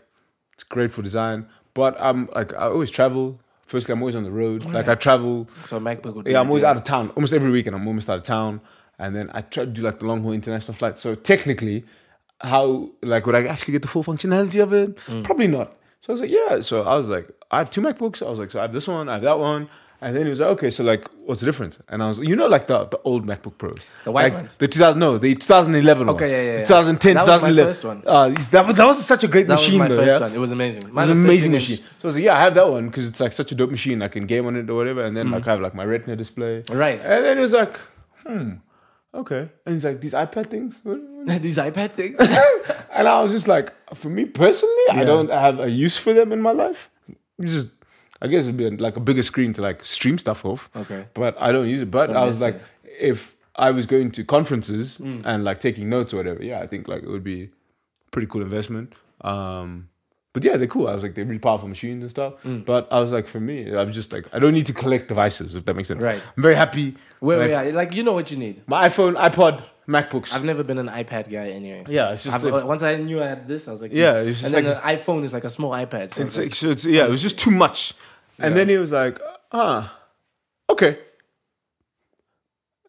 It's 0.54 0.64
great 0.64 0.92
for 0.92 1.02
design, 1.02 1.48
but 1.74 1.96
I'm 2.00 2.28
like, 2.36 2.54
I 2.54 2.66
always 2.68 2.92
travel. 2.92 3.40
Firstly, 3.68 3.94
I'm 3.94 4.02
always 4.02 4.16
on 4.16 4.24
the 4.24 4.32
road. 4.32 4.66
Like 4.66 4.88
I 4.88 4.96
travel. 4.96 5.48
So 5.64 5.80
MacBook 5.80 6.16
would 6.16 6.26
be 6.26 6.32
Yeah, 6.32 6.42
I'm 6.42 6.48
always 6.48 6.64
ideal. 6.64 6.70
out 6.72 6.76
of 6.78 6.84
town. 6.84 7.10
Almost 7.16 7.34
every 7.34 7.50
weekend, 7.52 7.76
I'm 7.76 7.88
almost 7.88 8.10
out 8.10 8.18
of 8.18 8.24
town. 8.24 8.62
And 9.00 9.16
then 9.16 9.32
I 9.34 9.42
try 9.42 9.66
to 9.66 9.72
do 9.72 9.82
like 9.82 10.00
the 10.00 10.06
long 10.06 10.22
haul 10.22 10.34
international 10.34 10.76
flight. 10.76 10.98
So 10.98 11.16
technically, 11.16 11.86
how 12.42 12.90
like 13.02 13.26
would 13.26 13.36
I 13.36 13.46
actually 13.48 13.72
get 13.74 13.82
the 13.82 13.88
full 13.88 14.04
functionality 14.04 14.62
of 14.62 14.74
it? 14.74 14.96
Mm. 14.98 15.24
Probably 15.24 15.48
not. 15.48 15.76
So 16.02 16.10
I 16.10 16.12
was 16.14 16.22
like, 16.22 16.30
yeah. 16.32 16.60
So 16.60 16.84
I 16.84 16.96
was 16.96 17.08
like, 17.10 17.30
I 17.50 17.58
have 17.60 17.72
two 17.72 17.82
MacBooks. 17.82 18.26
I 18.26 18.30
was 18.30 18.38
like, 18.40 18.52
so 18.52 18.60
I 18.60 18.64
have 18.64 18.74
this 18.74 18.88
one, 18.88 19.08
I 19.10 19.14
have 19.14 19.22
that 19.24 19.40
one. 19.40 19.70
And 20.04 20.16
then 20.16 20.24
he 20.26 20.30
was 20.30 20.40
like, 20.42 20.50
okay, 20.56 20.70
so 20.70 20.84
like, 20.84 21.08
what's 21.26 21.40
the 21.40 21.46
difference? 21.46 21.80
And 21.88 22.04
I 22.04 22.08
was, 22.10 22.20
you 22.20 22.36
know, 22.36 22.48
like 22.48 22.68
the, 22.68 22.86
the 22.86 23.00
old 23.04 23.26
MacBook 23.26 23.58
Pros, 23.58 23.80
The 24.04 24.12
white 24.12 24.24
like, 24.26 24.34
ones? 24.34 24.58
the 24.58 24.68
2000, 24.68 25.00
no, 25.00 25.18
the 25.18 25.34
2011 25.34 26.08
one. 26.08 26.16
Okay, 26.16 26.30
yeah, 26.30 26.42
yeah, 26.44 26.52
The 26.54 26.60
yeah. 26.60 26.66
2010, 26.66 27.14
That 27.16 27.22
was 27.28 27.42
my 27.42 27.48
2011. 27.50 27.70
first 27.70 27.84
one. 27.86 28.04
Uh, 28.06 28.30
that, 28.52 28.68
was- 28.68 28.76
that 28.78 28.86
was 28.86 29.06
such 29.06 29.24
a 29.24 29.28
great 29.28 29.48
That 29.48 29.56
machine, 29.56 29.80
was 29.80 29.80
my 29.80 29.88
though. 29.96 30.02
first 30.02 30.14
yeah? 30.22 30.28
one. 30.28 30.36
It 30.36 30.40
was 30.40 30.52
amazing. 30.52 30.84
It 30.84 30.94
Mine 30.94 31.08
was 31.10 31.18
an 31.18 31.24
amazing 31.24 31.52
13 31.52 31.56
inch. 31.62 31.70
machine. 31.70 31.86
So 32.00 32.04
I 32.04 32.08
was 32.08 32.16
like, 32.16 32.24
yeah, 32.26 32.38
I 32.38 32.42
have 32.42 32.54
that 32.56 32.70
one 32.70 32.88
because 32.88 33.08
it's 33.08 33.20
like 33.20 33.32
such 33.32 33.52
a 33.52 33.56
dope 33.56 33.72
machine. 33.72 34.02
I 34.02 34.08
can 34.10 34.26
game 34.26 34.46
on 34.46 34.56
it 34.56 34.70
or 34.70 34.76
whatever. 34.76 35.04
And 35.04 35.16
then 35.18 35.32
like 35.32 35.48
I 35.48 35.52
have 35.52 35.62
like 35.62 35.74
my 35.74 35.86
Retina 35.86 36.16
display. 36.16 36.64
Right. 36.70 37.00
And 37.00 37.24
then 37.26 37.38
it 37.38 37.42
was 37.42 37.54
like, 37.54 37.78
hmm, 38.28 38.52
okay. 39.14 39.50
And 39.66 39.74
he's 39.76 39.86
like, 39.86 40.02
these 40.02 40.14
iPad 40.14 40.48
things. 40.48 40.82
These 41.42 41.58
iPad 41.58 41.92
things. 41.92 42.20
And 42.96 43.08
I 43.08 43.22
was 43.22 43.32
just 43.32 43.48
like, 43.48 43.74
for 43.96 44.10
me 44.10 44.26
personally, 44.26 44.84
I 44.92 45.04
don't 45.04 45.32
have 45.32 45.60
a 45.60 45.68
use 45.70 45.98
for 45.98 46.14
them 46.14 46.32
in 46.32 46.42
my 46.44 46.52
life. 46.52 46.92
It's 47.40 47.52
just, 47.54 47.70
I 48.24 48.28
guess 48.28 48.44
it'd 48.46 48.58
be 48.58 48.70
like 48.70 48.96
a 48.98 49.02
bigger 49.02 49.22
screen 49.24 49.52
to 49.54 49.62
like 49.62 49.84
stream 49.84 50.18
stuff 50.18 50.46
off. 50.46 50.70
Okay. 50.76 51.06
But 51.14 51.36
I 51.40 51.52
don't 51.52 51.68
use 51.68 51.82
it. 51.82 51.92
But 51.92 52.16
I 52.16 52.26
was 52.26 52.40
like, 52.42 52.60
if 53.00 53.36
I 53.56 53.70
was 53.72 53.86
going 53.86 54.12
to 54.12 54.24
conferences 54.24 54.98
Mm. 54.98 55.22
and 55.26 55.44
like 55.44 55.60
taking 55.60 55.90
notes 55.90 56.14
or 56.14 56.18
whatever, 56.18 56.42
yeah, 56.44 56.60
I 56.60 56.68
think 56.68 56.88
like 56.88 57.04
it 57.04 57.10
would 57.10 57.24
be 57.24 57.50
pretty 58.12 58.28
cool 58.28 58.42
investment. 58.42 58.94
Um, 59.22 59.90
but 60.34 60.44
yeah, 60.44 60.58
they're 60.58 60.68
cool. 60.68 60.88
I 60.88 60.94
was 60.96 61.04
like, 61.04 61.14
they're 61.16 61.26
really 61.26 61.38
powerful 61.40 61.68
machines 61.68 62.02
and 62.02 62.10
stuff. 62.10 62.34
Mm. 62.44 62.66
But 62.66 62.88
I 62.92 63.00
was 63.00 63.12
like, 63.12 63.28
for 63.28 63.40
me, 63.40 63.72
I'm 63.76 63.92
just 63.92 64.12
like, 64.12 64.26
I 64.34 64.40
don't 64.40 64.54
need 64.54 64.66
to 64.66 64.74
collect 64.74 65.08
devices, 65.08 65.54
if 65.54 65.66
that 65.66 65.76
makes 65.76 65.90
sense. 65.90 66.02
Right. 66.02 66.20
I'm 66.36 66.42
very 66.42 66.56
happy. 66.56 66.96
Where 67.20 67.38
like, 67.38 67.48
we 67.50 67.54
are, 67.54 67.72
like 67.74 67.94
you 67.94 68.02
know 68.04 68.14
what 68.14 68.32
you 68.32 68.38
need. 68.38 68.62
My 68.68 68.88
iPhone, 68.88 69.14
iPod, 69.16 69.62
MacBooks. 69.88 70.34
I've 70.34 70.44
never 70.46 70.64
been 70.64 70.80
an 70.80 70.88
iPad 70.88 71.30
guy, 71.30 71.50
anyways. 71.50 71.94
Yeah, 71.94 72.14
it's 72.14 72.24
just 72.24 72.42
the- 72.42 72.66
once 72.66 72.82
I 72.82 72.96
knew 72.98 73.22
I 73.22 73.28
had 73.28 73.48
this, 73.48 73.68
I 73.68 73.72
was 73.72 73.82
like, 73.82 73.92
Yeah, 73.94 74.14
it's 74.22 74.40
just 74.42 74.56
and 74.56 74.66
then 74.66 74.74
like- 74.74 74.84
an 74.84 74.98
iPhone 74.98 75.24
is 75.24 75.34
like 75.34 75.44
a 75.44 75.50
small 75.50 75.72
iPad. 75.72 76.10
So 76.12 76.24
It's 76.24 76.38
it's 76.38 76.64
it's, 76.64 76.86
yeah, 76.86 77.06
it 77.06 77.10
was 77.10 77.22
just 77.22 77.38
too 77.38 77.52
much. 77.52 77.94
And 78.40 78.54
Yeah. 78.54 78.58
then 78.58 78.70
he 78.70 78.78
was 78.78 78.92
like, 78.92 79.20
ah, 79.52 79.98
okay. 80.70 80.98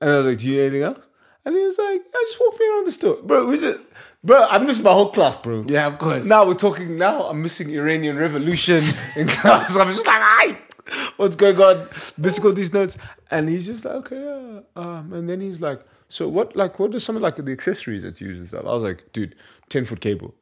And 0.00 0.10
I 0.10 0.16
was 0.18 0.26
like, 0.26 0.38
do 0.38 0.46
you 0.48 0.56
need 0.56 0.60
anything 0.62 0.82
else? 0.82 1.06
And 1.44 1.54
he 1.56 1.64
was 1.64 1.78
like, 1.78 2.00
I 2.14 2.24
just 2.26 2.40
walked 2.40 2.58
me 2.60 2.66
around 2.68 2.86
the 2.86 2.92
store. 2.92 3.16
Bro, 3.22 3.46
was 3.46 3.62
it? 3.62 3.80
Bro, 4.22 4.46
I 4.50 4.58
missed 4.58 4.82
my 4.82 4.92
whole 4.92 5.10
class, 5.10 5.36
bro. 5.36 5.64
yeah, 5.68 5.86
of 5.86 5.98
course. 5.98 6.24
Now 6.24 6.46
we're 6.46 6.54
talking, 6.54 6.96
now 6.96 7.24
I'm 7.24 7.42
missing 7.42 7.68
Iranian 7.70 8.16
Revolution 8.16 8.82
in 9.16 9.28
class. 9.28 9.76
I'm 9.76 9.88
just 9.88 10.06
like, 10.06 10.58
what's 11.18 11.36
going 11.36 11.60
on? 11.60 11.86
All 12.42 12.52
these 12.52 12.72
notes. 12.72 12.96
And 13.30 13.48
he's 13.50 13.66
just 13.66 13.84
like, 13.84 13.94
okay, 13.96 14.20
yeah. 14.22 14.60
Um, 14.76 15.12
and 15.12 15.28
then 15.28 15.40
he's 15.42 15.60
like, 15.60 15.82
so 16.08 16.28
what, 16.28 16.56
like, 16.56 16.78
what 16.78 16.94
are 16.94 17.00
some 17.00 17.16
of 17.16 17.22
like 17.22 17.36
the 17.36 17.52
accessories 17.52 18.02
that 18.02 18.20
you 18.20 18.28
use 18.28 18.38
and 18.38 18.48
stuff? 18.48 18.64
I 18.64 18.72
was 18.72 18.82
like, 18.82 19.12
dude, 19.12 19.34
10 19.68 19.84
foot 19.84 20.00
cable. 20.00 20.34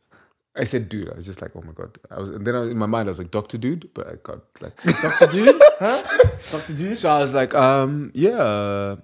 I 0.55 0.65
said, 0.65 0.88
dude. 0.88 1.09
I 1.11 1.15
was 1.17 1.27
just 1.27 1.41
like, 1.41 1.53
oh 1.57 1.62
my 1.62 1.73
god. 1.73 1.99
I 2.11 2.19
was, 2.21 2.29
and 2.31 2.47
then 2.47 2.55
I, 2.55 2.62
in 2.65 2.77
my 2.79 2.87
mind, 2.87 3.09
I 3.09 3.11
was 3.11 3.19
like, 3.19 3.31
Doctor 3.31 3.57
Dude, 3.57 3.88
but 3.95 4.07
I 4.07 4.15
got 4.23 4.41
like, 4.61 4.77
Doctor 5.03 5.27
Dude, 5.29 5.61
huh? 5.79 6.03
Doctor 6.51 6.73
Dude. 6.75 6.99
so 6.99 7.11
I 7.11 7.19
was 7.21 7.35
like, 7.35 7.55
um, 7.55 8.11
yeah, 8.15 8.97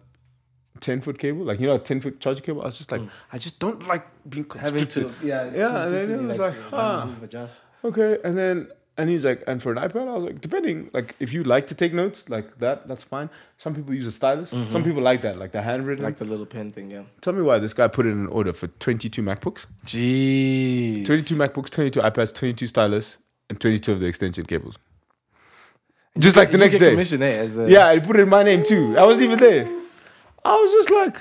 ten 0.80 1.00
foot 1.00 1.18
cable, 1.18 1.44
like 1.44 1.58
you 1.60 1.66
know, 1.66 1.78
ten 1.78 2.00
foot 2.00 2.20
charger 2.20 2.42
cable. 2.42 2.62
I 2.62 2.66
was 2.66 2.76
just 2.76 2.92
like, 2.92 3.00
I 3.32 3.38
just 3.38 3.58
don't 3.58 3.86
like 3.86 4.06
being 4.28 4.44
Mm. 4.44 4.60
Having 4.60 4.86
to, 4.88 5.10
yeah, 5.22 5.50
Yeah, 5.54 5.84
and 5.86 5.94
then 5.94 6.10
it 6.10 6.22
was 6.22 6.38
like, 6.38 6.54
one 6.70 7.18
huh. 7.32 7.48
Okay, 7.84 8.18
and 8.24 8.36
then 8.36 8.68
and 8.98 9.08
he's 9.08 9.24
like, 9.24 9.44
and 9.46 9.62
for 9.62 9.70
an 9.72 9.78
iPad, 9.78 10.08
I 10.08 10.14
was 10.14 10.24
like, 10.24 10.40
depending, 10.40 10.90
like 10.92 11.14
if 11.20 11.32
you 11.32 11.44
like 11.44 11.68
to 11.68 11.74
take 11.74 11.94
notes 11.94 12.28
like 12.28 12.58
that, 12.58 12.88
that's 12.88 13.04
fine. 13.04 13.30
Some 13.56 13.74
people 13.74 13.94
use 13.94 14.06
a 14.06 14.12
stylus. 14.12 14.50
Some 14.70 14.82
people 14.82 15.02
like 15.02 15.22
that, 15.22 15.38
like 15.38 15.52
the 15.52 15.62
handwritten. 15.62 16.04
Like 16.04 16.18
the 16.18 16.24
little 16.24 16.46
pen 16.46 16.72
thing, 16.72 16.90
yeah. 16.90 17.02
Tell 17.20 17.32
me 17.32 17.42
why 17.42 17.60
this 17.60 17.72
guy 17.72 17.86
put 17.88 18.06
in 18.06 18.12
an 18.12 18.26
order 18.26 18.52
for 18.52 18.66
twenty 18.66 19.08
two 19.08 19.22
MacBooks, 19.22 19.66
Jeez. 19.86 21.06
twenty 21.06 21.22
two 21.22 21.36
MacBooks, 21.36 21.70
twenty 21.70 21.90
two 21.90 22.00
iPads, 22.00 22.34
twenty 22.34 22.54
two 22.54 22.66
stylus, 22.66 23.18
and 23.48 23.60
twenty 23.60 23.78
two 23.78 23.92
of 23.92 24.00
the 24.00 24.06
extension 24.06 24.44
cables. 24.44 24.78
Just 26.18 26.36
like 26.36 26.50
the 26.50 26.58
next 26.58 26.78
day. 26.78 26.96
Eh, 26.96 27.46
the 27.46 27.66
Yeah, 27.68 27.86
I 27.86 28.00
put 28.00 28.16
it 28.16 28.22
in 28.22 28.28
my 28.28 28.42
name 28.42 28.64
too. 28.64 28.98
I 28.98 29.04
wasn't 29.04 29.26
even 29.26 29.38
there. 29.38 29.68
I 30.44 30.54
was 30.56 30.72
just 30.72 30.90
like, 30.90 31.20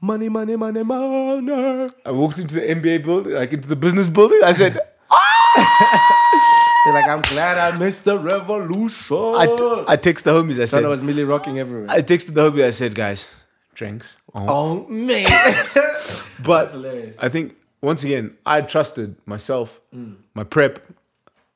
money, 0.00 0.30
money, 0.30 0.56
money, 0.56 0.82
money. 0.82 1.90
I 2.06 2.10
walked 2.10 2.38
into 2.38 2.54
the 2.54 2.62
MBA 2.62 3.04
building, 3.04 3.34
like 3.34 3.52
into 3.52 3.68
the 3.68 3.76
business 3.76 4.06
building. 4.08 4.40
I 4.42 4.52
said, 4.52 4.78
They're 6.84 6.94
like, 6.94 7.08
I'm 7.08 7.22
glad 7.22 7.58
I 7.58 7.76
missed 7.78 8.04
the 8.04 8.18
revolution. 8.18 9.16
I, 9.16 9.46
t- 9.46 9.84
I 9.88 9.96
texted 9.96 10.22
the 10.24 10.30
homies. 10.32 10.54
I 10.54 10.58
Thought 10.58 10.68
said, 10.68 10.84
I 10.84 10.88
was 10.88 11.02
Millie 11.02 11.24
rocking 11.24 11.58
everywhere. 11.58 11.86
I 11.90 12.02
texted 12.02 12.34
the 12.34 12.50
homies. 12.50 12.64
I 12.64 12.70
said, 12.70 12.94
guys, 12.94 13.34
drinks. 13.74 14.16
Oh. 14.34 14.46
oh 14.48 14.86
man, 14.88 15.24
but 16.42 16.60
that's 16.64 16.72
hilarious. 16.72 17.16
I 17.20 17.28
think 17.28 17.56
once 17.82 18.04
again, 18.04 18.36
I 18.46 18.60
trusted 18.62 19.16
myself, 19.26 19.80
my 20.34 20.44
prep, 20.44 20.84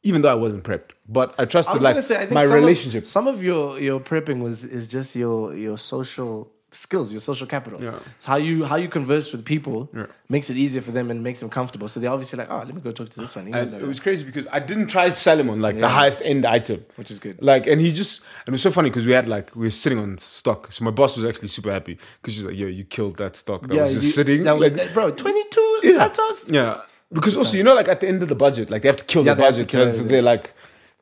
even 0.03 0.23
though 0.23 0.31
I 0.31 0.35
wasn't 0.35 0.65
prepped. 0.65 0.91
But 1.09 1.35
I 1.39 1.43
I 1.43 1.47
trusted 1.47 1.75
was 1.75 1.83
like 1.83 2.01
say, 2.03 2.17
I 2.17 2.27
my 2.33 2.43
some 2.43 2.51
of- 2.53 2.55
relationship. 2.57 3.07
some 3.07 3.27
of 3.29 3.43
your 3.43 3.79
your 3.81 4.01
prepping 4.01 4.43
was 4.43 4.65
is 4.65 4.89
just 4.89 5.15
your 5.17 5.55
your 5.55 5.79
social 5.79 6.51
skills, 6.73 7.13
your 7.13 7.21
social 7.21 7.47
capital. 7.47 7.83
Yeah. 7.83 7.99
It's 8.17 8.25
how 8.25 8.37
you 8.37 8.65
how 8.65 8.77
you 8.77 8.89
converse 8.89 9.31
with 9.33 9.45
people 9.45 9.89
Yeah. 9.95 10.07
makes 10.29 10.51
it 10.51 10.57
easier 10.57 10.81
for 10.83 10.91
them 10.91 11.11
and 11.11 11.23
makes 11.23 11.41
them 11.41 11.49
comfortable. 11.51 11.87
So 11.89 12.01
they're 12.01 12.11
obviously 12.11 12.39
like, 12.39 12.49
oh, 12.51 12.59
let 12.65 12.75
me 12.75 12.81
go 12.81 12.91
talk 12.91 13.09
to 13.11 13.21
this 13.21 13.37
one. 13.37 13.47
He 13.47 13.53
knows 13.53 13.73
and 13.73 13.81
that 13.81 13.85
it 13.85 13.89
was 13.89 14.01
crazy 14.01 14.25
because 14.25 14.47
I 14.51 14.59
didn't 14.59 14.87
try 14.89 15.09
to 15.09 15.15
sell 15.15 15.39
him 15.39 15.51
on 15.51 15.61
like 15.61 15.79
the 15.79 15.89
highest 15.89 16.23
end 16.23 16.45
item. 16.47 16.85
which 16.97 17.11
is 17.11 17.19
good. 17.19 17.41
Like, 17.43 17.67
and 17.67 17.81
he 17.81 17.93
just, 17.93 18.23
and 18.47 18.49
it 18.49 18.53
was 18.53 18.63
so 18.63 18.71
funny 18.71 18.91
because 18.91 19.07
we 19.07 19.13
had 19.13 19.29
like, 19.29 19.55
we 19.55 19.67
were 19.67 19.71
sitting 19.71 19.99
on 19.99 20.19
stock. 20.19 20.73
So 20.73 20.85
my 20.85 20.91
boss 20.91 21.17
was 21.17 21.25
actually 21.27 21.49
super 21.49 21.71
happy 21.71 21.99
because 22.21 22.35
she's 22.35 22.45
like, 22.45 22.57
yo, 22.57 22.67
you 22.67 22.85
killed 22.85 23.17
that 23.19 23.37
stock 23.37 23.63
that 23.69 23.77
was 23.77 23.93
just 23.95 24.05
you- 24.07 24.11
sitting. 24.13 24.43
that 24.45 24.59
like, 24.59 24.93
bro, 24.95 25.11
twenty 25.11 25.45
two 25.51 25.81
yeah. 25.83 26.09
laptops. 26.09 26.51
Yeah. 26.53 26.81
Because 27.13 27.37
also, 27.37 27.59
you 27.59 27.63
know, 27.63 27.75
like 27.75 27.89
at 27.89 28.01
the 28.01 28.09
end 28.09 28.23
of 28.23 28.31
the 28.31 28.35
budget, 28.35 28.71
like 28.71 28.81
they 28.83 28.89
have 28.89 28.97
to 28.97 29.05
kill 29.05 29.25
Yeah, 29.27 29.35
the 29.35 29.41
they 29.41 29.45
have 29.45 29.55
to 29.57 29.61
budget. 29.65 29.69
kill 29.71 29.93
so 29.93 30.03
it. 30.03 30.09
they're 30.09 30.23
like, 30.23 30.55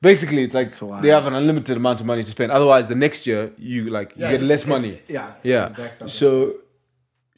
basically, 0.02 0.42
it's 0.44 0.54
like 0.54 0.72
wild. 0.82 1.02
they 1.04 1.08
have 1.08 1.26
an 1.26 1.34
unlimited 1.34 1.76
amount 1.76 2.00
of 2.00 2.06
money 2.06 2.22
to 2.24 2.30
spend. 2.30 2.52
Otherwise, 2.52 2.88
the 2.88 2.94
next 2.94 3.26
year, 3.26 3.52
you 3.58 3.90
like, 3.90 4.16
you 4.16 4.22
get 4.28 4.40
less 4.42 4.66
money. 4.66 5.00
yeah, 5.08 5.32
Yeah. 5.42 5.66
it 5.66 5.76
backs 5.76 6.02
up. 6.02 6.10
So 6.10 6.54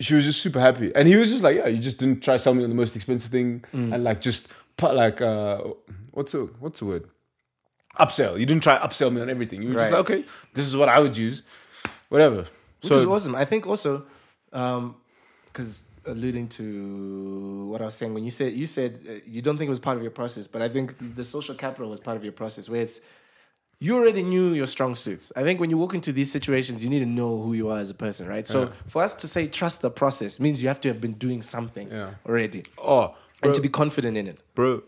she 0.00 0.14
was 0.14 0.24
just 0.24 0.40
super 0.42 0.60
happy. 0.60 0.94
And 0.94 1.06
he 1.08 1.16
was 1.16 1.30
just 1.30 1.42
like, 1.42 1.56
yeah, 1.56 1.66
you 1.68 1.78
just 1.78 1.98
didn't 1.98 2.20
try 2.22 2.36
selling 2.36 2.58
me 2.58 2.64
on 2.64 2.70
the 2.70 2.76
most 2.76 2.96
expensive 2.96 3.30
thing 3.30 3.64
Mm. 3.72 3.92
and 3.94 4.04
like 4.04 4.20
just 4.20 4.48
put 4.76 4.94
like, 4.94 5.20
uh, 5.20 5.58
what's 6.12 6.32
the, 6.32 6.40
what's 6.60 6.78
the 6.80 6.86
word? 6.86 7.04
Upsell. 8.00 8.38
You 8.40 8.46
didn't 8.46 8.62
try 8.62 8.78
upsell 8.78 9.12
me 9.12 9.20
on 9.20 9.28
everything. 9.30 9.62
You 9.62 9.68
were 9.68 9.74
just 9.74 9.90
Right. 9.92 9.98
like, 9.98 10.10
okay, 10.10 10.24
this 10.54 10.66
is 10.66 10.76
what 10.76 10.88
I 10.88 10.98
would 10.98 11.16
use. 11.16 11.42
Whatever. 12.08 12.46
which 12.82 12.90
is 12.92 13.06
awesome. 13.06 13.34
I 13.34 13.44
think 13.44 13.66
also, 13.66 14.04
because 14.50 15.84
alluding 16.06 16.48
to 16.48 17.66
what 17.70 17.80
I 17.80 17.86
was 17.86 17.94
saying 17.94 18.14
when 18.14 18.24
you 18.24 18.30
said 18.30 18.52
you 18.52 18.66
said 18.66 19.00
uh, 19.08 19.12
you 19.26 19.42
don't 19.42 19.56
think 19.58 19.68
it 19.68 19.70
was 19.70 19.80
part 19.80 19.96
of 19.96 20.02
your 20.02 20.10
process, 20.12 20.46
but 20.46 20.62
I 20.62 20.68
think 20.68 20.94
the 21.16 21.24
social 21.24 21.54
capital 21.54 21.88
was 21.90 22.00
part 22.00 22.16
of 22.16 22.24
your 22.24 22.32
process, 22.32 22.68
where 22.68 22.82
it's 22.82 23.00
you 23.78 23.96
already 23.96 24.22
knew 24.22 24.52
your 24.52 24.66
strong 24.66 24.94
suits. 24.94 25.32
I 25.34 25.42
think 25.42 25.58
when 25.60 25.68
you 25.70 25.76
walk 25.78 25.94
into 25.94 26.12
these 26.12 26.30
situations, 26.30 26.84
you 26.84 26.90
need 26.90 27.00
to 27.00 27.06
know 27.06 27.42
who 27.42 27.52
you 27.52 27.68
are 27.70 27.78
as 27.80 27.90
a 27.90 27.94
person, 27.94 28.28
right? 28.28 28.46
So 28.46 28.70
for 28.86 29.02
us 29.02 29.14
to 29.14 29.26
say 29.28 29.48
trust 29.48 29.82
the 29.82 29.90
process 29.90 30.38
means 30.38 30.62
you 30.62 30.68
have 30.68 30.80
to 30.82 30.88
have 30.88 31.00
been 31.00 31.14
doing 31.14 31.42
something 31.42 31.90
Yeah. 31.90 32.14
already 32.26 32.62
Oh, 32.78 33.14
and 33.42 33.52
to 33.54 33.60
be 33.60 33.68
confident 33.68 34.16
in 34.16 34.26
it. 34.28 34.38
bro. 34.54 34.82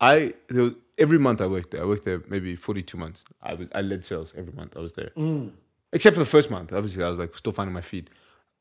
I 0.00 0.34
every 0.96 1.18
month 1.18 1.40
I 1.40 1.46
worked 1.46 1.72
there. 1.72 1.82
I 1.82 1.86
worked 1.86 2.04
there 2.04 2.22
maybe 2.28 2.56
forty 2.56 2.82
two 2.82 2.96
months. 2.98 3.24
I 3.42 3.54
was 3.54 3.68
I 3.74 3.80
led 3.82 4.04
sales 4.04 4.32
every 4.36 4.52
month. 4.52 4.76
I 4.76 4.80
was 4.80 4.92
there, 4.94 5.10
except 5.92 6.14
for 6.16 6.20
the 6.20 6.30
first 6.36 6.50
month. 6.50 6.72
Obviously, 6.72 7.02
I 7.04 7.08
was 7.08 7.18
like 7.18 7.36
still 7.36 7.52
finding 7.52 7.74
my 7.74 7.80
feet. 7.82 8.08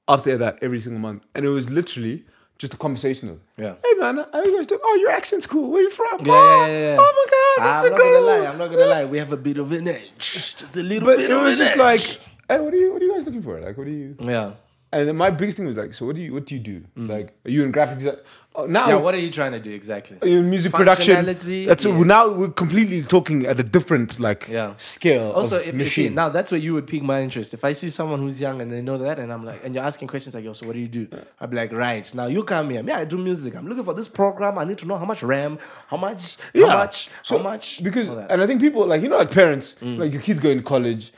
After 0.09 0.37
that, 0.39 0.57
every 0.61 0.79
single 0.79 0.99
month, 0.99 1.23
and 1.35 1.45
it 1.45 1.49
was 1.49 1.69
literally 1.69 2.25
just 2.57 2.73
a 2.73 2.77
conversational. 2.77 3.37
Yeah. 3.57 3.75
Hey 3.85 3.93
man, 3.99 4.17
how 4.33 4.43
you 4.43 4.57
guys 4.57 4.65
doing? 4.67 4.81
Oh, 4.83 4.95
your 4.99 5.11
accent's 5.11 5.45
cool. 5.45 5.69
Where 5.71 5.83
you 5.83 5.91
from? 5.91 6.25
Yeah, 6.25 6.33
oh, 6.33 6.65
yeah, 6.65 6.67
yeah, 6.67 6.79
yeah. 6.89 6.97
oh 6.99 7.13
my 7.19 7.25
god, 7.35 7.67
this 7.67 7.75
I'm 7.77 7.85
is 7.85 7.91
not 7.91 7.99
gonna 7.99 8.19
lie. 8.19 8.47
I'm 8.51 8.57
not 8.57 8.71
gonna 8.71 8.85
lie. 8.87 9.05
We 9.05 9.17
have 9.19 9.31
a 9.31 9.37
bit 9.37 9.57
of 9.59 9.71
an 9.71 9.87
edge, 9.87 10.17
just 10.17 10.75
a 10.75 10.81
little 10.81 11.07
But 11.07 11.17
bit 11.17 11.29
it 11.29 11.35
of 11.37 11.43
was 11.43 11.57
just 11.57 11.73
edge. 11.73 11.77
like, 11.77 12.01
hey, 12.49 12.59
what 12.59 12.73
are 12.73 12.77
you? 12.77 12.91
What 12.91 13.01
are 13.01 13.05
you 13.05 13.13
guys 13.13 13.25
looking 13.25 13.43
for? 13.43 13.59
Like, 13.61 13.77
what 13.77 13.87
are 13.87 13.91
you? 13.91 14.15
yeah, 14.19 14.51
And 14.91 15.07
then 15.07 15.17
my 15.17 15.29
biggest 15.29 15.57
thing 15.57 15.67
was 15.67 15.77
like, 15.77 15.93
so 15.93 16.07
what 16.07 16.15
do 16.15 16.21
you? 16.21 16.33
What 16.33 16.47
do 16.47 16.55
you 16.55 16.61
do? 16.61 16.83
Like, 16.95 17.35
are 17.45 17.51
you 17.51 17.63
in 17.63 17.69
graphic 17.71 17.99
design? 17.99 18.15
Oh, 18.55 18.65
now 18.65 18.85
Mm. 18.85 18.87
yeah. 18.89 18.95
What 18.95 19.13
are 19.13 19.19
you 19.19 19.29
trying 19.29 19.51
to 19.51 19.59
do 19.59 19.71
exactly? 19.71 20.17
in 20.23 20.49
music 20.49 20.71
production. 20.73 21.25
That's 21.25 21.47
yes. 21.47 21.85
now 21.85 22.33
we're 22.33 22.49
completely 22.49 23.03
talking 23.03 23.45
at 23.45 23.59
a 23.59 23.63
different 23.63 24.19
like 24.19 24.47
Yeah. 24.49 24.73
scale. 24.77 25.29
Also, 25.31 25.57
of 25.57 25.61
if 25.67 25.73
you 25.75 25.79
see, 25.81 25.83
machine. 25.85 26.15
now 26.15 26.29
that's 26.29 26.49
where 26.51 26.59
you 26.59 26.73
would 26.73 26.87
pique 26.87 27.03
my 27.03 27.21
interest. 27.21 27.53
If 27.53 27.63
I 27.63 27.73
see 27.73 27.89
someone 27.89 28.19
who's 28.19 28.41
young 28.41 28.61
and 28.63 28.71
they 28.71 28.81
know 28.81 28.97
that, 28.97 29.19
and 29.19 29.31
I'm 29.31 29.45
like, 29.45 29.63
and 29.63 29.75
you're 29.75 29.83
asking 29.83 30.07
questions 30.07 30.33
like, 30.33 30.43
"Yo, 30.43 30.53
so 30.53 30.65
what 30.65 30.73
do 30.73 30.81
you 30.81 30.87
do?" 30.87 31.07
I'd 31.39 31.51
be 31.51 31.57
like, 31.57 31.71
"Right 31.71 32.11
now, 32.15 32.25
you 32.25 32.43
come 32.43 32.71
here. 32.71 32.81
Yeah, 32.83 32.97
I 32.97 33.05
do 33.05 33.19
music. 33.19 33.55
I'm 33.55 33.67
looking 33.67 33.83
for 33.83 33.93
this 33.93 34.07
program. 34.07 34.57
I 34.57 34.63
need 34.63 34.79
to 34.79 34.87
know 34.87 34.97
how 34.97 35.05
much 35.05 35.21
RAM, 35.21 35.59
how 35.87 35.97
much, 35.97 36.37
how 36.55 36.65
much, 36.81 37.09
So- 37.21 37.37
how 37.37 37.43
much." 37.43 37.83
because. 37.83 38.09
Mm. 38.09 38.25
and 38.31 38.41
I 38.41 38.47
think 38.47 38.59
people 38.59 38.87
like 38.87 39.03
you 39.03 39.09
know 39.09 39.17
like 39.19 39.29
parents 39.31 39.75
like 39.83 40.11
your 40.13 40.21
kids 40.23 40.39
going 40.39 40.57
to 40.57 40.63
college. 40.63 41.13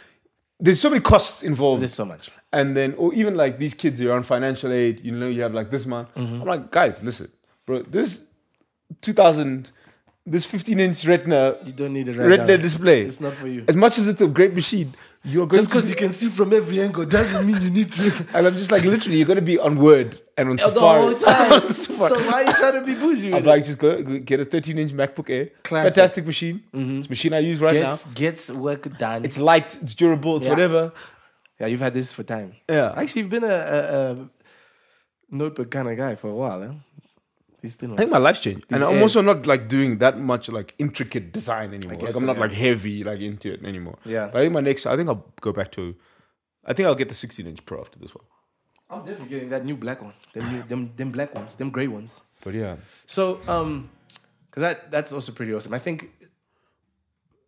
There's 0.63 0.79
so 0.79 0.89
many 0.89 1.01
costs 1.01 1.41
involved. 1.43 1.81
there's 1.81 1.93
so 1.93 2.05
much. 2.05 2.29
and 2.53 2.77
then 2.77 2.93
or 2.97 3.13
even 3.13 3.35
like 3.35 3.57
these 3.57 3.73
kids 3.73 3.99
are 4.01 4.11
on 4.13 4.23
financial 4.23 4.71
aid. 4.71 5.01
You 5.03 5.11
know, 5.11 5.27
you 5.27 5.41
have 5.41 5.53
like 5.53 5.69
this 5.71 5.85
month. 5.85 6.13
Mm-hmm. 6.15 6.41
I'm 6.41 6.47
like, 6.47 6.71
guys, 6.71 7.01
listen, 7.03 7.29
bro. 7.65 7.81
This 7.81 8.25
2000, 9.01 9.71
this 10.25 10.45
15 10.45 10.79
inch 10.79 11.05
Retina 11.05 11.57
You 11.65 11.71
don't 11.71 11.93
need 11.93 12.07
a 12.09 12.13
right 12.13 12.27
Retina 12.27 12.57
display. 12.57 13.01
It's 13.01 13.19
not 13.21 13.33
for 13.33 13.47
you. 13.47 13.65
As 13.67 13.75
much 13.75 13.97
as 13.97 14.07
it's 14.07 14.21
a 14.21 14.27
great 14.27 14.53
machine, 14.53 14.93
you're 15.23 15.47
going 15.47 15.59
Just 15.59 15.71
to 15.71 15.75
because 15.77 15.89
you 15.89 15.95
can 15.95 16.11
see 16.11 16.29
from 16.29 16.53
every 16.53 16.81
angle 16.81 17.05
doesn't 17.05 17.45
mean 17.45 17.61
you 17.61 17.69
need 17.69 17.91
to. 17.93 18.25
And 18.33 18.45
I'm 18.47 18.53
just 18.55 18.71
like, 18.71 18.83
literally, 18.83 19.17
you're 19.17 19.27
gonna 19.27 19.41
be 19.41 19.57
on 19.57 19.77
Word 19.77 20.19
and 20.41 20.49
on 20.49 20.59
oh, 20.61 20.69
the 20.69 20.73
Safari. 20.73 21.01
whole 21.01 21.13
time. 21.15 21.69
So 21.69 22.15
why 22.29 22.43
are 22.43 22.45
you 22.45 22.53
trying 22.53 22.73
to 22.73 22.81
be 22.81 22.95
bougie? 22.95 23.33
I'm 23.33 23.43
like, 23.43 23.63
just 23.63 23.77
go, 23.77 24.01
go 24.01 24.19
get 24.19 24.39
a 24.39 24.45
13 24.45 24.77
inch 24.77 24.91
MacBook 24.91 25.29
Air. 25.29 25.49
Classic. 25.63 25.93
Fantastic 25.93 26.25
machine. 26.25 26.63
Mm-hmm. 26.73 26.97
It's 26.99 27.07
a 27.07 27.09
machine 27.09 27.33
I 27.33 27.39
use 27.39 27.59
right? 27.59 27.73
Gets, 27.73 28.05
gets 28.07 28.51
work 28.51 28.97
done. 28.97 29.23
It's 29.25 29.37
light, 29.37 29.77
it's 29.81 29.93
durable, 29.93 30.37
it's 30.37 30.45
Yeah. 30.45 30.51
whatever. 30.51 30.93
yeah, 31.59 31.67
you've 31.67 31.79
had 31.79 31.93
this 31.93 32.13
for 32.13 32.23
time. 32.23 32.55
Yeah. 32.69 32.93
Actually, 32.95 33.21
you've 33.21 33.31
been 33.31 33.43
a, 33.43 33.47
a, 33.47 34.11
a 34.11 34.29
notebook 35.29 35.71
kind 35.71 35.87
of 35.89 35.97
guy 35.97 36.15
for 36.15 36.29
a 36.29 36.35
while, 36.35 36.61
huh? 36.61 36.73
These 37.61 37.75
thin 37.75 37.93
I 37.93 37.97
think 37.97 38.09
my 38.09 38.17
life's 38.17 38.39
changed. 38.39 38.65
And 38.71 38.83
I'm 38.83 38.95
airs. 38.95 39.01
also 39.03 39.21
not 39.21 39.45
like 39.45 39.67
doing 39.67 39.99
that 39.99 40.17
much 40.17 40.49
like 40.49 40.73
intricate 40.79 41.31
design 41.31 41.73
anymore. 41.75 41.97
Like 41.97 42.07
I'm 42.07 42.11
so, 42.11 42.25
not 42.25 42.37
yeah. 42.37 42.41
like 42.41 42.51
heavy 42.51 43.03
like 43.03 43.19
into 43.19 43.53
it 43.53 43.63
anymore. 43.63 43.99
Yeah. 44.03 44.29
But 44.31 44.39
I 44.39 44.41
think 44.41 44.53
my 44.53 44.61
next 44.61 44.87
I 44.87 44.97
think 44.97 45.09
I'll 45.09 45.25
go 45.41 45.53
back 45.53 45.71
to 45.73 45.95
I 46.65 46.73
think 46.73 46.87
I'll 46.87 46.95
get 46.95 47.07
the 47.07 47.13
16 47.13 47.45
inch 47.45 47.63
Pro 47.65 47.79
after 47.79 47.99
this 47.99 48.15
one. 48.15 48.25
I'm 48.91 48.99
definitely 48.99 49.29
getting 49.29 49.49
that 49.49 49.63
new 49.63 49.77
black 49.77 50.01
one. 50.01 50.13
Them, 50.33 50.51
new, 50.51 50.63
them, 50.63 50.91
them 50.95 51.11
black 51.11 51.33
ones. 51.33 51.55
Them 51.55 51.69
gray 51.69 51.87
ones. 51.87 52.23
But 52.43 52.53
yeah. 52.53 52.75
So, 53.05 53.39
um, 53.47 53.89
because 54.49 54.61
that 54.61 54.91
that's 54.91 55.13
also 55.13 55.31
pretty 55.31 55.53
awesome. 55.53 55.73
I 55.73 55.79
think 55.79 56.11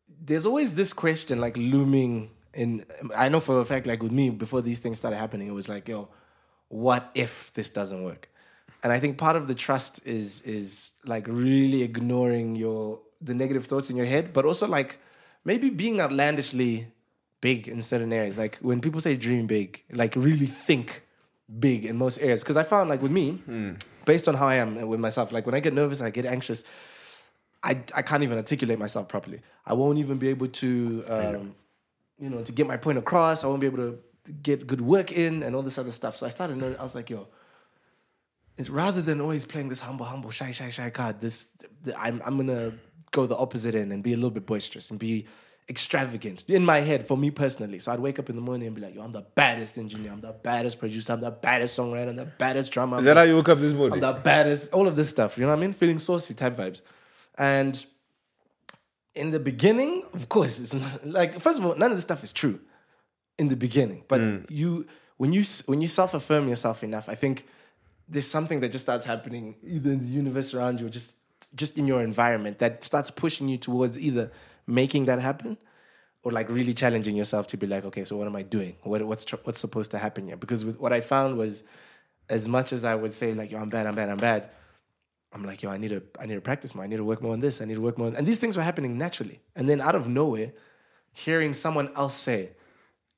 there's 0.08 0.46
always 0.46 0.76
this 0.76 0.94
question 0.94 1.42
like 1.42 1.58
looming, 1.58 2.32
and 2.54 2.86
I 3.16 3.28
know 3.28 3.42
for 3.42 3.60
a 3.60 3.66
fact, 3.66 3.86
like 3.88 4.02
with 4.02 4.14
me, 4.14 4.30
before 4.30 4.62
these 4.62 4.80
things 4.80 4.98
started 5.00 5.18
happening, 5.18 5.50
it 5.50 5.54
was 5.54 5.68
like, 5.68 5.90
yo, 5.90 6.08
what 6.70 7.12
if 7.14 7.52
this 7.54 7.68
doesn't 7.70 8.04
work? 8.04 8.30
And 8.84 8.94
I 8.94 9.00
think 9.00 9.18
part 9.18 9.36
of 9.36 9.50
the 9.50 9.56
trust 9.56 10.06
is 10.08 10.42
is 10.42 10.94
like 11.06 11.28
really 11.28 11.84
ignoring 11.84 12.56
your 12.56 13.02
the 13.22 13.34
negative 13.34 13.66
thoughts 13.66 13.90
in 13.90 13.98
your 13.98 14.06
head, 14.06 14.32
but 14.32 14.46
also 14.46 14.68
like 14.68 15.00
maybe 15.44 15.70
being 15.70 16.00
outlandishly 16.00 16.88
big 17.42 17.68
in 17.68 17.82
certain 17.82 18.14
areas. 18.14 18.38
Like 18.38 18.58
when 18.58 18.80
people 18.80 19.02
say 19.02 19.18
dream 19.18 19.46
big, 19.46 19.84
like 19.92 20.16
really 20.16 20.46
think 20.46 21.04
big 21.60 21.86
in 21.86 21.98
most 21.98 22.20
areas. 22.20 22.42
Because 22.42 22.58
I 22.58 22.64
found 22.64 22.90
like 22.90 23.02
with 23.02 23.12
me, 23.12 23.40
based 24.06 24.28
on 24.28 24.36
how 24.36 24.48
I 24.48 24.56
am 24.56 24.88
with 24.88 25.00
myself, 25.00 25.32
like 25.32 25.46
when 25.46 25.56
I 25.56 25.60
get 25.60 25.74
nervous, 25.74 26.02
I 26.02 26.10
get 26.10 26.26
anxious. 26.26 26.64
I, 27.64 27.82
I 27.96 28.02
can't 28.02 28.24
even 28.24 28.38
articulate 28.38 28.78
myself 28.78 29.08
properly. 29.08 29.42
I 29.66 29.74
won't 29.74 29.98
even 29.98 30.18
be 30.18 30.28
able 30.30 30.48
to, 30.48 31.04
um, 31.08 31.56
you 32.20 32.30
know, 32.30 32.42
to 32.44 32.52
get 32.52 32.68
my 32.68 32.78
point 32.78 32.98
across. 32.98 33.44
I 33.44 33.48
won't 33.48 33.62
be 33.62 33.68
able 33.68 33.78
to 33.78 34.00
get 34.42 34.68
good 34.68 34.82
work 34.82 35.12
in 35.12 35.44
and 35.44 35.56
all 35.56 35.62
this 35.62 35.78
other 35.78 35.92
stuff. 35.92 36.16
So 36.16 36.26
I 36.26 36.30
started 36.30 36.58
knowing, 36.58 36.76
I 36.78 36.84
was 36.84 36.96
like, 36.96 37.10
yo, 37.10 37.28
it's 38.58 38.70
rather 38.70 39.02
than 39.02 39.22
always 39.22 39.46
playing 39.46 39.70
this 39.70 39.80
humble, 39.80 40.06
humble, 40.06 40.32
shy, 40.32 40.52
shy, 40.52 40.70
shy 40.70 40.90
card, 40.90 41.22
this, 41.22 41.48
the, 41.84 41.98
I'm, 42.00 42.22
I'm 42.26 42.36
going 42.36 42.48
to 42.48 42.78
go 43.12 43.26
the 43.26 43.38
opposite 43.38 43.76
end 43.76 43.94
and 43.94 44.04
be 44.04 44.14
a 44.14 44.16
little 44.16 44.32
bit 44.32 44.46
boisterous 44.46 44.90
and 44.90 45.00
be 45.00 45.26
extravagant 45.70 46.44
in 46.50 46.66
my 46.66 46.82
head 46.82 47.08
for 47.08 47.18
me 47.18 47.32
personally. 47.32 47.80
So 47.80 47.92
I'd 47.92 48.00
wake 48.00 48.20
up 48.20 48.30
in 48.30 48.36
the 48.36 48.42
morning 48.42 48.68
and 48.68 48.76
be 48.76 48.82
like, 48.82 48.96
yo, 48.96 49.02
I'm 49.02 49.12
the 49.12 49.22
baddest 49.22 49.78
engineer, 49.78 50.12
I'm 50.12 50.20
the 50.20 50.34
baddest 50.34 50.80
producer, 50.80 51.14
I'm 51.14 51.22
the 51.22 51.32
baddest 51.32 51.78
songwriter, 51.78 52.10
I'm 52.10 52.16
the 52.16 52.26
baddest 52.26 52.72
drummer. 52.72 53.00
Is 53.00 53.06
that 53.06 53.18
how 53.18 53.24
you 53.24 53.36
woke 53.36 53.50
up 53.50 53.60
this 53.60 53.74
morning? 53.74 54.04
I'm 54.04 54.14
the 54.14 54.20
baddest, 54.20 54.74
all 54.74 54.88
of 54.88 54.96
this 54.96 55.10
stuff. 55.10 55.38
You 55.38 55.44
know 55.44 55.50
what 55.50 55.60
I 55.60 55.62
mean? 55.62 55.74
Feeling 55.74 56.00
saucy 56.00 56.34
type 56.34 56.58
vibes. 56.58 56.82
And 57.38 57.84
in 59.16 59.32
the 59.32 59.40
beginning, 59.40 60.04
of 60.14 60.30
course, 60.30 60.60
it's 60.60 60.74
not, 60.74 61.08
like 61.08 61.40
first 61.40 61.60
of 61.60 61.66
all, 61.66 61.76
none 61.76 61.92
of 61.92 61.98
this 61.98 62.04
stuff 62.04 62.24
is 62.24 62.34
true 62.34 62.60
in 63.38 63.48
the 63.48 63.56
beginning. 63.56 64.04
But 64.08 64.22
hmm. 64.22 64.38
you, 64.50 64.86
when 65.18 65.34
you 65.34 65.44
when 65.66 65.82
you 65.82 65.88
self 65.88 66.14
affirm 66.14 66.48
yourself 66.48 66.84
enough, 66.84 67.08
I 67.08 67.16
think 67.16 67.46
there's 68.08 68.28
something 68.28 68.60
that 68.60 68.72
just 68.72 68.86
starts 68.86 69.06
happening 69.06 69.56
either 69.64 69.92
in 69.92 70.00
the 70.00 70.06
universe 70.06 70.54
around 70.54 70.80
you 70.80 70.88
or 70.88 70.90
just 70.90 71.16
just 71.56 71.78
in 71.78 71.88
your 71.88 72.02
environment 72.02 72.60
that 72.60 72.84
starts 72.84 73.12
pushing 73.12 73.48
you 73.48 73.58
towards 73.58 74.00
either 74.00 74.32
making 74.68 75.06
that 75.06 75.20
happen 75.20 75.58
or 76.24 76.32
like 76.32 76.50
really 76.50 76.74
challenging 76.74 77.16
yourself 77.16 77.48
to 77.48 77.58
be 77.58 77.68
like, 77.68 77.86
okay, 77.86 78.06
so 78.06 78.16
what 78.16 78.28
am 78.28 78.36
I 78.36 78.44
doing? 78.44 78.76
What, 78.84 79.04
what's 79.04 79.26
tr- 79.26 79.36
what's 79.44 79.60
supposed 79.60 79.92
to 79.92 79.98
happen 79.98 80.28
here? 80.28 80.38
Because 80.38 80.64
with, 80.64 80.80
what 80.80 80.94
I 80.94 81.02
found 81.02 81.38
was, 81.38 81.64
as 82.30 82.48
much 82.48 82.72
as 82.72 82.86
I 82.86 82.96
would 82.96 83.14
say 83.14 83.34
like, 83.34 83.52
yo, 83.52 83.60
I'm 83.60 83.70
bad, 83.70 83.86
I'm 83.86 83.96
bad, 83.96 84.10
I'm 84.10 84.18
bad. 84.18 84.50
I'm 85.34 85.44
like, 85.44 85.64
yo, 85.64 85.70
I 85.70 85.78
need 85.78 85.90
to, 85.90 86.02
I 86.20 86.26
need 86.26 86.36
to 86.36 86.42
practice 86.42 86.76
more. 86.76 86.84
I 86.84 86.88
need 86.88 86.98
to 86.98 87.04
work 87.04 87.22
more 87.22 87.34
on 87.34 87.40
this. 87.40 87.60
I 87.60 87.66
need 87.66 87.76
to 87.76 87.82
work 87.82 87.98
more. 87.98 88.08
On, 88.08 88.16
and 88.16 88.28
these 88.28 88.40
things 88.40 88.56
were 88.56 88.64
happening 88.64 88.98
naturally. 88.98 89.42
And 89.56 89.68
then 89.68 89.82
out 89.82 89.96
of 89.96 90.08
nowhere, 90.08 90.54
hearing 91.12 91.54
someone 91.54 91.90
else 91.96 92.14
say, 92.14 92.52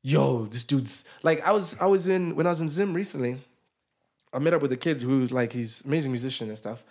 yo, 0.01 0.45
this 0.45 0.63
dude's 0.63 1.05
like, 1.23 1.45
I 1.45 1.51
was, 1.51 1.77
I 1.79 1.85
was 1.85 2.07
in 2.07 2.35
when 2.35 2.45
I 2.47 2.49
was 2.49 2.61
in 2.61 2.69
Zim 2.69 2.93
recently. 2.93 3.37
I 4.33 4.39
met 4.39 4.53
up 4.53 4.61
with 4.61 4.71
a 4.71 4.77
kid 4.77 5.01
who's 5.01 5.31
like 5.31 5.53
he's 5.53 5.83
amazing 5.85 6.11
musician 6.11 6.47
and 6.49 6.57
stuff. 6.57 6.83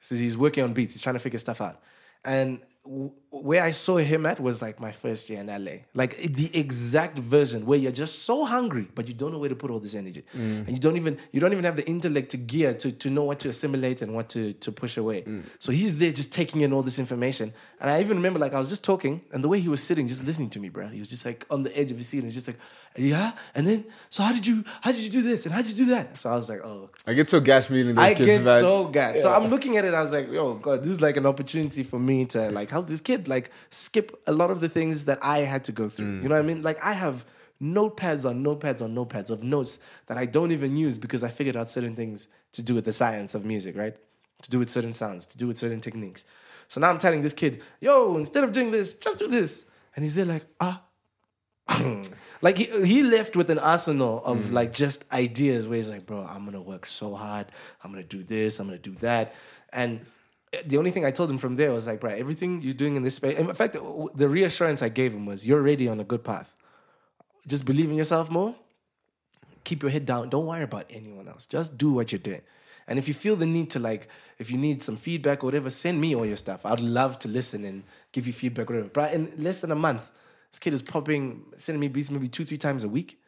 So 0.00 0.14
he's 0.14 0.36
working 0.36 0.64
on 0.64 0.72
beats. 0.72 0.94
He's 0.94 1.02
trying 1.02 1.14
to 1.14 1.20
figure 1.20 1.38
stuff 1.38 1.60
out. 1.60 1.80
And 2.24 2.60
w- 2.84 3.12
where 3.30 3.62
I 3.62 3.72
saw 3.72 3.98
him 3.98 4.24
at 4.24 4.40
was 4.40 4.62
like 4.62 4.80
my 4.80 4.90
first 4.90 5.28
year 5.28 5.40
in 5.40 5.46
LA. 5.48 5.82
Like 5.94 6.16
the 6.16 6.50
exact 6.58 7.18
version 7.18 7.66
where 7.66 7.78
you're 7.78 7.92
just 7.92 8.22
so 8.24 8.44
hungry, 8.44 8.88
but 8.94 9.06
you 9.06 9.14
don't 9.14 9.32
know 9.32 9.38
where 9.38 9.50
to 9.50 9.56
put 9.56 9.70
all 9.70 9.78
this 9.78 9.94
energy, 9.94 10.24
mm. 10.34 10.66
and 10.66 10.70
you 10.70 10.78
don't 10.78 10.96
even 10.96 11.18
you 11.30 11.40
don't 11.40 11.52
even 11.52 11.64
have 11.64 11.76
the 11.76 11.86
intellect 11.86 12.30
to 12.30 12.36
gear 12.38 12.72
to 12.74 12.90
to 12.90 13.10
know 13.10 13.24
what 13.24 13.40
to 13.40 13.50
assimilate 13.50 14.00
and 14.00 14.14
what 14.14 14.30
to 14.30 14.54
to 14.54 14.72
push 14.72 14.96
away. 14.96 15.22
Mm. 15.22 15.44
So 15.58 15.72
he's 15.72 15.98
there 15.98 16.12
just 16.12 16.32
taking 16.32 16.62
in 16.62 16.72
all 16.72 16.82
this 16.82 16.98
information. 16.98 17.52
And 17.80 17.90
I 17.90 18.00
even 18.00 18.16
remember 18.16 18.38
like 18.38 18.54
I 18.54 18.58
was 18.58 18.70
just 18.70 18.82
talking, 18.82 19.20
and 19.32 19.44
the 19.44 19.48
way 19.48 19.60
he 19.60 19.68
was 19.68 19.82
sitting, 19.82 20.08
just 20.08 20.24
listening 20.24 20.50
to 20.50 20.60
me, 20.60 20.70
bro. 20.70 20.88
He 20.88 20.98
was 20.98 21.08
just 21.08 21.24
like 21.24 21.44
on 21.50 21.64
the 21.64 21.78
edge 21.78 21.90
of 21.90 21.98
his 21.98 22.08
seat, 22.08 22.18
and 22.18 22.26
he's 22.26 22.34
just 22.34 22.48
like, 22.48 22.58
yeah. 22.96 23.32
And 23.54 23.66
then 23.66 23.84
so 24.08 24.22
how 24.22 24.32
did 24.32 24.46
you 24.46 24.64
how 24.80 24.92
did 24.92 25.02
you 25.02 25.10
do 25.10 25.22
this 25.22 25.46
and 25.46 25.54
how 25.54 25.62
did 25.62 25.70
you 25.76 25.84
do 25.84 25.90
that? 25.92 26.16
So 26.16 26.30
I 26.30 26.34
was 26.34 26.48
like, 26.48 26.60
oh, 26.64 26.90
I 27.06 27.12
get 27.12 27.28
so 27.28 27.40
gas 27.40 27.66
feeling 27.66 27.94
those 27.94 28.04
I 28.04 28.14
kids, 28.14 28.26
get 28.26 28.44
man. 28.44 28.60
so 28.60 28.86
gassed. 28.86 29.22
So 29.22 29.32
I'm 29.32 29.48
looking 29.48 29.76
at 29.76 29.84
it. 29.84 29.94
I 29.94 30.00
was 30.00 30.12
like, 30.12 30.28
oh 30.30 30.54
God, 30.54 30.82
this 30.82 30.92
is 30.92 31.00
like 31.00 31.16
an 31.16 31.26
opportunity 31.26 31.82
for 31.82 31.98
me 31.98 32.24
to 32.26 32.50
like 32.50 32.70
help 32.70 32.86
this 32.86 33.00
kid 33.00 33.27
like 33.28 33.50
skip 33.70 34.20
a 34.26 34.32
lot 34.32 34.50
of 34.50 34.60
the 34.60 34.68
things 34.68 35.04
that 35.04 35.18
I 35.22 35.38
had 35.40 35.64
to 35.64 35.72
go 35.72 35.88
through. 35.88 36.20
You 36.22 36.28
know 36.28 36.34
what 36.34 36.44
I 36.44 36.46
mean? 36.46 36.62
Like 36.62 36.82
I 36.82 36.92
have 36.92 37.24
notepads 37.62 38.28
on 38.28 38.42
notepads 38.44 38.82
on 38.82 38.94
notepads 38.94 39.30
of 39.30 39.42
notes 39.42 39.78
that 40.06 40.16
I 40.16 40.26
don't 40.26 40.52
even 40.52 40.76
use 40.76 40.98
because 40.98 41.22
I 41.22 41.28
figured 41.28 41.56
out 41.56 41.68
certain 41.68 41.94
things 41.96 42.28
to 42.52 42.62
do 42.62 42.74
with 42.74 42.84
the 42.84 42.92
science 42.92 43.34
of 43.34 43.44
music, 43.44 43.76
right? 43.76 43.96
To 44.42 44.50
do 44.50 44.58
with 44.58 44.70
certain 44.70 44.92
sounds, 44.92 45.26
to 45.26 45.38
do 45.38 45.46
with 45.46 45.58
certain 45.58 45.80
techniques. 45.80 46.24
So 46.68 46.80
now 46.80 46.90
I'm 46.90 46.98
telling 46.98 47.22
this 47.22 47.32
kid, 47.32 47.62
"Yo, 47.80 48.16
instead 48.16 48.44
of 48.44 48.52
doing 48.52 48.70
this, 48.70 48.94
just 48.94 49.18
do 49.18 49.26
this," 49.26 49.64
and 49.94 50.04
he's 50.04 50.14
there 50.14 50.24
like, 50.24 50.46
"Ah." 50.60 50.84
like 52.40 52.56
he, 52.56 52.64
he 52.86 53.02
left 53.02 53.36
with 53.36 53.50
an 53.50 53.58
arsenal 53.58 54.24
of 54.24 54.50
like 54.50 54.72
just 54.72 55.10
ideas 55.12 55.68
where 55.68 55.76
he's 55.76 55.90
like, 55.90 56.06
bro, 56.06 56.20
I'm 56.24 56.44
gonna 56.44 56.60
work 56.62 56.86
so 56.86 57.14
hard. 57.14 57.46
I'm 57.82 57.90
gonna 57.90 58.02
do 58.02 58.22
this. 58.22 58.58
I'm 58.58 58.66
gonna 58.68 58.78
do 58.78 58.94
that. 58.96 59.34
And 59.72 60.06
the 60.64 60.78
only 60.78 60.90
thing 60.90 61.04
I 61.04 61.10
told 61.10 61.30
him 61.30 61.38
from 61.38 61.56
there 61.56 61.72
was 61.72 61.86
like, 61.86 62.00
bro, 62.00 62.10
everything 62.10 62.62
you're 62.62 62.74
doing 62.74 62.96
in 62.96 63.02
this 63.02 63.16
space. 63.16 63.38
In 63.38 63.52
fact, 63.54 63.74
the 63.74 64.28
reassurance 64.28 64.82
I 64.82 64.88
gave 64.88 65.12
him 65.12 65.26
was, 65.26 65.46
you're 65.46 65.60
already 65.60 65.88
on 65.88 66.00
a 66.00 66.04
good 66.04 66.24
path. 66.24 66.54
Just 67.46 67.64
believe 67.64 67.90
in 67.90 67.96
yourself 67.96 68.30
more. 68.30 68.54
Keep 69.64 69.82
your 69.82 69.90
head 69.90 70.06
down. 70.06 70.28
Don't 70.30 70.46
worry 70.46 70.62
about 70.62 70.86
anyone 70.90 71.28
else. 71.28 71.46
Just 71.46 71.76
do 71.76 71.92
what 71.92 72.12
you're 72.12 72.18
doing. 72.18 72.42
And 72.86 72.98
if 72.98 73.06
you 73.06 73.12
feel 73.12 73.36
the 73.36 73.44
need 73.44 73.68
to 73.70 73.78
like, 73.78 74.08
if 74.38 74.50
you 74.50 74.56
need 74.56 74.82
some 74.82 74.96
feedback 74.96 75.44
or 75.44 75.48
whatever, 75.48 75.68
send 75.68 76.00
me 76.00 76.14
all 76.14 76.24
your 76.24 76.38
stuff. 76.38 76.64
I'd 76.64 76.80
love 76.80 77.18
to 77.20 77.28
listen 77.28 77.64
and 77.64 77.82
give 78.12 78.26
you 78.26 78.32
feedback, 78.32 78.70
or 78.70 78.74
whatever. 78.74 78.90
But 78.90 79.12
in 79.12 79.32
less 79.36 79.60
than 79.60 79.70
a 79.70 79.74
month, 79.74 80.10
this 80.50 80.58
kid 80.58 80.72
is 80.72 80.80
popping, 80.80 81.44
sending 81.58 81.80
me 81.80 81.88
beats 81.88 82.10
maybe 82.10 82.28
two, 82.28 82.46
three 82.46 82.56
times 82.56 82.84
a 82.84 82.88
week. 82.88 83.20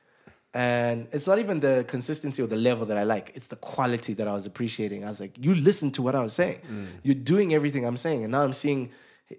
And 0.53 1.07
it's 1.13 1.29
not 1.29 1.39
even 1.39 1.61
the 1.61 1.85
consistency 1.87 2.43
or 2.43 2.49
the 2.49 2.57
level 2.57 2.85
that 2.87 2.99
I 2.99 3.05
like. 3.05 3.31
It's 3.35 3.47
the 3.47 3.57
quality 3.57 4.15
that 4.15 4.27
I 4.27 4.33
was 4.33 4.47
appreciating. 4.47 5.05
I 5.05 5.09
was 5.09 5.21
like, 5.21 5.37
you 5.39 5.55
listen 5.55 5.93
to 5.93 6.03
what 6.03 6.17
I 6.17 6.23
was 6.23 6.33
saying. 6.33 6.61
Mm. 6.69 6.87
You're 7.05 7.15
doing 7.15 7.55
everything 7.55 7.87
I'm 7.87 7.97
saying. 7.97 8.25
And 8.25 8.33
now 8.33 8.43
I'm 8.43 8.53
seeing, 8.53 8.91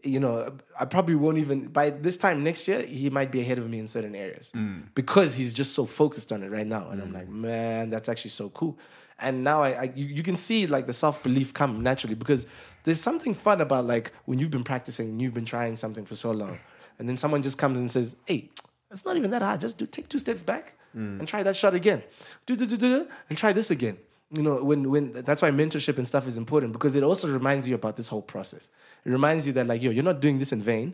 you 0.03 0.21
know, 0.21 0.57
I 0.79 0.85
probably 0.85 1.15
won't 1.15 1.37
even, 1.37 1.67
by 1.67 1.89
this 1.89 2.15
time 2.15 2.45
next 2.45 2.65
year, 2.65 2.81
he 2.81 3.09
might 3.09 3.29
be 3.29 3.41
ahead 3.41 3.57
of 3.57 3.69
me 3.69 3.79
in 3.79 3.87
certain 3.87 4.15
areas 4.15 4.53
mm. 4.55 4.83
because 4.95 5.35
he's 5.35 5.53
just 5.53 5.73
so 5.73 5.85
focused 5.85 6.31
on 6.31 6.43
it 6.43 6.49
right 6.49 6.67
now. 6.67 6.89
And 6.91 7.01
I'm 7.01 7.09
mm. 7.09 7.15
like, 7.15 7.27
man, 7.27 7.89
that's 7.89 8.07
actually 8.07 8.31
so 8.31 8.49
cool. 8.49 8.79
And 9.19 9.43
now 9.43 9.61
I, 9.63 9.69
I 9.71 9.91
you, 9.93 10.05
you 10.05 10.23
can 10.23 10.37
see 10.37 10.65
like 10.65 10.87
the 10.87 10.93
self 10.93 11.21
belief 11.21 11.53
come 11.53 11.83
naturally 11.83 12.15
because 12.15 12.47
there's 12.85 13.01
something 13.01 13.33
fun 13.33 13.59
about 13.59 13.85
like 13.85 14.13
when 14.25 14.39
you've 14.39 14.49
been 14.49 14.63
practicing 14.63 15.09
and 15.09 15.21
you've 15.21 15.33
been 15.33 15.45
trying 15.45 15.75
something 15.75 16.05
for 16.05 16.15
so 16.15 16.31
long, 16.31 16.57
and 16.97 17.07
then 17.07 17.17
someone 17.17 17.43
just 17.43 17.59
comes 17.59 17.77
and 17.77 17.91
says, 17.91 18.15
"Hey, 18.25 18.49
it's 18.89 19.05
not 19.05 19.17
even 19.17 19.29
that 19.29 19.43
hard. 19.43 19.61
Just 19.61 19.77
do 19.77 19.85
take 19.85 20.09
two 20.09 20.17
steps 20.17 20.41
back 20.41 20.73
and 20.93 21.27
try 21.27 21.43
that 21.43 21.55
shot 21.55 21.73
again. 21.73 22.03
Do 22.45 22.55
do 22.55 22.65
do 22.65 22.77
do 22.77 23.07
and 23.29 23.37
try 23.37 23.53
this 23.53 23.71
again." 23.71 23.97
You 24.31 24.41
know, 24.41 24.63
when 24.63 24.89
when 24.89 25.11
that's 25.11 25.41
why 25.41 25.51
mentorship 25.51 25.97
and 25.97 26.07
stuff 26.07 26.27
is 26.27 26.37
important 26.37 26.73
because 26.73 26.95
it 26.95 27.03
also 27.03 27.31
reminds 27.31 27.67
you 27.67 27.75
about 27.75 27.97
this 27.97 28.07
whole 28.07 28.21
process. 28.21 28.69
It 29.05 29.09
reminds 29.09 29.47
you 29.47 29.53
that 29.53 29.67
like, 29.67 29.81
yo, 29.81 29.91
you're 29.91 30.03
not 30.03 30.21
doing 30.21 30.39
this 30.39 30.51
in 30.51 30.61
vain. 30.61 30.93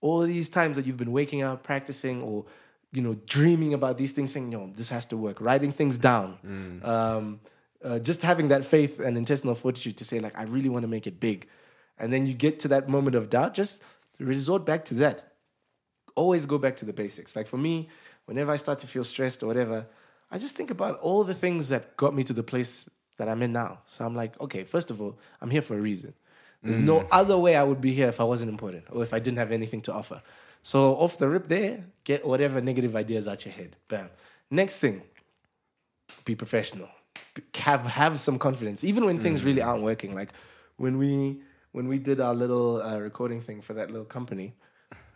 All 0.00 0.20
these 0.20 0.48
times 0.48 0.76
that 0.76 0.84
you've 0.86 0.96
been 0.96 1.12
waking 1.12 1.42
up, 1.42 1.62
practicing, 1.62 2.22
or 2.22 2.44
you 2.92 3.02
know, 3.02 3.14
dreaming 3.26 3.72
about 3.72 3.98
these 3.98 4.12
things, 4.12 4.32
saying, 4.32 4.50
"Yo, 4.52 4.70
this 4.74 4.88
has 4.88 5.06
to 5.06 5.16
work." 5.16 5.40
Writing 5.40 5.72
things 5.72 5.96
down. 5.98 6.38
Um, 6.84 7.40
uh, 7.84 7.98
just 7.98 8.22
having 8.22 8.48
that 8.48 8.64
faith 8.64 9.00
and 9.00 9.16
intestinal 9.16 9.54
fortitude 9.54 9.96
to 9.96 10.04
say 10.04 10.20
like 10.20 10.38
i 10.38 10.44
really 10.44 10.68
want 10.68 10.82
to 10.82 10.88
make 10.88 11.06
it 11.06 11.18
big 11.18 11.48
and 11.98 12.12
then 12.12 12.26
you 12.26 12.34
get 12.34 12.58
to 12.60 12.68
that 12.68 12.88
moment 12.88 13.16
of 13.16 13.28
doubt 13.28 13.54
just 13.54 13.82
resort 14.18 14.64
back 14.64 14.84
to 14.84 14.94
that 14.94 15.32
always 16.14 16.46
go 16.46 16.58
back 16.58 16.76
to 16.76 16.84
the 16.84 16.92
basics 16.92 17.34
like 17.34 17.46
for 17.46 17.56
me 17.56 17.88
whenever 18.32 18.52
i 18.56 18.58
start 18.66 18.78
to 18.84 18.86
feel 18.94 19.04
stressed 19.04 19.42
or 19.42 19.46
whatever 19.46 19.78
i 20.30 20.36
just 20.44 20.54
think 20.58 20.70
about 20.70 20.98
all 21.00 21.22
the 21.32 21.38
things 21.44 21.68
that 21.72 21.82
got 22.02 22.12
me 22.18 22.22
to 22.30 22.34
the 22.40 22.46
place 22.52 22.88
that 23.22 23.28
I'm 23.28 23.42
in 23.42 23.52
now. 23.52 23.80
So 23.86 24.04
I'm 24.04 24.16
like, 24.16 24.38
okay, 24.40 24.64
first 24.64 24.90
of 24.90 25.00
all, 25.00 25.16
I'm 25.40 25.50
here 25.50 25.62
for 25.62 25.76
a 25.76 25.80
reason. 25.80 26.14
There's 26.64 26.78
no 26.78 27.04
other 27.10 27.36
way 27.36 27.56
I 27.56 27.64
would 27.64 27.80
be 27.80 27.92
here 27.92 28.08
if 28.08 28.20
I 28.20 28.24
wasn't 28.24 28.50
important 28.50 28.84
or 28.90 29.02
if 29.02 29.12
I 29.12 29.18
didn't 29.18 29.38
have 29.38 29.50
anything 29.50 29.80
to 29.82 29.92
offer. 29.92 30.22
So 30.62 30.94
off 30.94 31.18
the 31.18 31.28
rip 31.28 31.48
there, 31.48 31.84
get 32.04 32.24
whatever 32.24 32.60
negative 32.60 32.94
ideas 32.94 33.26
out 33.26 33.44
your 33.44 33.52
head. 33.52 33.74
Bam. 33.88 34.10
Next 34.48 34.78
thing, 34.78 35.02
be 36.24 36.36
professional. 36.36 36.88
Have 37.56 37.84
have 37.86 38.20
some 38.20 38.38
confidence, 38.38 38.84
even 38.84 39.04
when 39.04 39.18
things 39.18 39.44
really 39.44 39.62
aren't 39.62 39.82
working. 39.82 40.14
Like 40.14 40.30
when 40.76 40.98
we 40.98 41.40
when 41.72 41.88
we 41.88 41.98
did 41.98 42.20
our 42.20 42.34
little 42.34 42.80
uh, 42.80 42.98
recording 42.98 43.40
thing 43.40 43.60
for 43.60 43.74
that 43.74 43.90
little 43.90 44.04
company, 44.04 44.54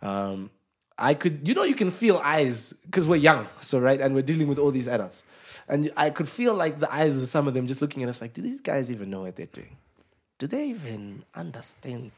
um, 0.01 0.49
I 0.97 1.13
could, 1.13 1.47
you 1.47 1.53
know, 1.53 1.63
you 1.63 1.75
can 1.75 1.91
feel 1.91 2.17
eyes 2.23 2.73
because 2.85 3.07
we're 3.07 3.17
young, 3.17 3.47
so 3.59 3.79
right, 3.79 4.01
and 4.01 4.15
we're 4.15 4.23
dealing 4.23 4.47
with 4.47 4.57
all 4.57 4.71
these 4.71 4.87
adults, 4.87 5.23
and 5.67 5.91
I 5.95 6.09
could 6.09 6.27
feel 6.27 6.53
like 6.53 6.79
the 6.79 6.91
eyes 6.93 7.21
of 7.21 7.27
some 7.27 7.47
of 7.47 7.53
them 7.53 7.67
just 7.67 7.81
looking 7.81 8.03
at 8.03 8.09
us 8.09 8.21
like, 8.21 8.33
do 8.33 8.41
these 8.41 8.61
guys 8.61 8.89
even 8.89 9.09
know 9.09 9.21
what 9.21 9.35
they're 9.35 9.45
doing? 9.45 9.77
Do 10.39 10.47
they 10.47 10.67
even 10.69 11.23
understand? 11.35 12.11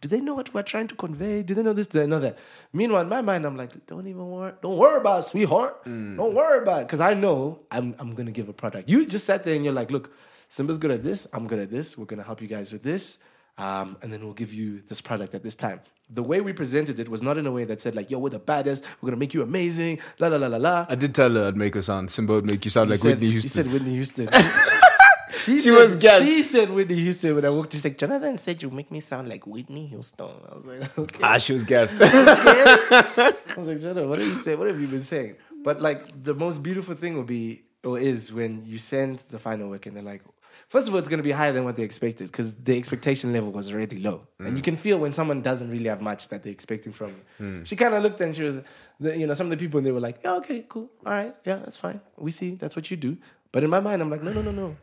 Do 0.00 0.08
they 0.08 0.20
know 0.20 0.34
what 0.34 0.52
we're 0.52 0.62
trying 0.62 0.88
to 0.88 0.94
convey? 0.94 1.42
Do 1.42 1.54
they 1.54 1.62
know 1.62 1.72
this? 1.72 1.86
Do 1.86 1.98
they 1.98 2.06
know 2.06 2.20
that? 2.20 2.38
Meanwhile, 2.72 3.02
in 3.02 3.08
my 3.08 3.22
mind, 3.22 3.46
I'm 3.46 3.56
like, 3.56 3.86
don't 3.86 4.06
even 4.06 4.28
worry. 4.28 4.52
Don't 4.62 4.76
worry 4.76 5.00
about 5.00 5.20
it, 5.20 5.28
sweetheart. 5.28 5.84
Mm. 5.84 6.16
Don't 6.16 6.34
worry 6.34 6.62
about 6.62 6.82
it. 6.82 6.86
Because 6.86 7.00
I 7.00 7.14
know 7.14 7.60
I'm, 7.70 7.94
I'm 7.98 8.14
going 8.14 8.26
to 8.26 8.32
give 8.32 8.48
a 8.48 8.52
product. 8.52 8.90
You 8.90 9.06
just 9.06 9.24
sat 9.24 9.42
there 9.42 9.54
and 9.54 9.64
you're 9.64 9.72
like, 9.72 9.90
look, 9.90 10.12
Simba's 10.48 10.78
good 10.78 10.90
at 10.90 11.02
this. 11.02 11.26
I'm 11.32 11.46
good 11.46 11.58
at 11.58 11.70
this. 11.70 11.96
We're 11.96 12.04
going 12.04 12.18
to 12.18 12.24
help 12.24 12.42
you 12.42 12.46
guys 12.46 12.72
with 12.72 12.82
this. 12.82 13.18
Um, 13.58 13.96
and 14.02 14.12
then 14.12 14.22
we'll 14.24 14.34
give 14.34 14.52
you 14.52 14.82
this 14.88 15.00
product 15.00 15.34
at 15.34 15.42
this 15.42 15.54
time. 15.54 15.80
The 16.08 16.22
way 16.22 16.40
we 16.40 16.52
presented 16.52 17.00
it 17.00 17.08
was 17.08 17.22
not 17.22 17.36
in 17.36 17.46
a 17.46 17.50
way 17.50 17.64
that 17.64 17.80
said, 17.80 17.96
like, 17.96 18.10
yo, 18.10 18.18
we're 18.18 18.30
the 18.30 18.38
baddest. 18.38 18.84
We're 19.00 19.08
going 19.08 19.16
to 19.16 19.18
make 19.18 19.34
you 19.34 19.42
amazing. 19.42 19.98
La, 20.18 20.28
la, 20.28 20.36
la, 20.36 20.46
la, 20.46 20.58
la. 20.58 20.86
I 20.88 20.94
did 20.94 21.14
tell 21.14 21.30
her 21.34 21.48
I'd 21.48 21.56
make 21.56 21.74
her 21.74 21.82
sound 21.82 22.10
Simba 22.10 22.34
would 22.34 22.44
make 22.44 22.64
you 22.64 22.70
sound 22.70 22.90
like 22.90 23.00
said, 23.00 23.12
Whitney 23.18 23.30
Houston. 23.32 23.64
You 23.64 23.64
said 23.64 23.72
Whitney 23.72 23.94
Houston. 23.94 24.28
she, 25.32 25.52
She 25.52 25.58
said, 25.58 25.72
was 25.72 25.96
gassed. 25.96 26.24
She 26.24 26.42
said 26.42 26.70
Whitney 26.70 26.96
Houston 26.96 27.34
when 27.34 27.44
I 27.44 27.50
walked. 27.50 27.72
She's 27.72 27.82
like, 27.82 27.98
Jonathan 27.98 28.38
said 28.38 28.62
you 28.62 28.70
make 28.70 28.90
me 28.92 29.00
sound 29.00 29.28
like 29.28 29.46
Whitney 29.46 29.86
Houston. 29.86 30.26
I 30.26 30.54
was 30.54 30.64
like, 30.64 30.98
okay. 30.98 31.20
ah, 31.24 31.38
she 31.38 31.54
was 31.54 31.64
gassed. 31.64 31.96
I 32.00 33.32
was 33.56 33.66
like, 33.66 33.80
Jonathan, 33.80 34.08
what 34.08 34.18
have 34.20 34.28
you 34.28 34.34
saying? 34.34 34.58
What 34.58 34.68
have 34.68 34.80
you 34.80 34.86
been 34.86 35.02
saying? 35.04 35.36
But 35.64 35.80
like, 35.80 36.22
the 36.22 36.34
most 36.34 36.62
beautiful 36.62 36.94
thing 36.94 37.16
would 37.16 37.26
be 37.26 37.62
or 37.82 37.98
is 37.98 38.32
when 38.32 38.64
you 38.66 38.78
send 38.78 39.20
the 39.30 39.38
final 39.38 39.70
work 39.70 39.86
and 39.86 39.96
they're 39.96 40.02
like. 40.02 40.22
First 40.68 40.88
of 40.88 40.94
all, 40.94 40.98
it's 40.98 41.08
going 41.08 41.18
to 41.18 41.24
be 41.24 41.30
higher 41.30 41.52
than 41.52 41.64
what 41.64 41.76
they 41.76 41.84
expected 41.84 42.26
because 42.26 42.56
the 42.56 42.76
expectation 42.76 43.32
level 43.32 43.52
was 43.52 43.72
already 43.72 43.98
low, 43.98 44.26
and 44.38 44.56
you 44.56 44.62
mm. 44.62 44.64
can 44.64 44.76
feel 44.76 44.98
when 44.98 45.12
someone 45.12 45.40
doesn't 45.40 45.70
really 45.70 45.86
have 45.86 46.02
much 46.02 46.28
that 46.28 46.42
they're 46.42 46.52
expecting 46.52 46.92
from 46.92 47.10
you. 47.10 47.22
Hmm. 47.38 47.64
She 47.64 47.76
kind 47.76 47.94
of 47.94 48.02
looked 48.02 48.20
and 48.20 48.34
she 48.34 48.42
was, 48.42 48.58
the, 48.98 49.16
you 49.16 49.26
know, 49.26 49.34
some 49.34 49.46
of 49.46 49.50
the 49.52 49.56
people 49.56 49.78
and 49.78 49.86
they 49.86 49.92
were 49.92 50.00
like, 50.00 50.18
"Yeah, 50.24 50.34
okay, 50.36 50.64
cool, 50.68 50.90
all 51.04 51.12
right, 51.12 51.34
yeah, 51.44 51.56
that's 51.56 51.76
fine. 51.76 52.00
We 52.16 52.30
see 52.30 52.56
that's 52.56 52.74
what 52.74 52.90
you 52.90 52.96
do." 52.96 53.16
But 53.52 53.62
in 53.62 53.70
my 53.70 53.80
mind, 53.80 54.02
I'm 54.02 54.10
like, 54.10 54.22
"No, 54.22 54.32
no, 54.32 54.42
no, 54.42 54.50
no, 54.50 54.76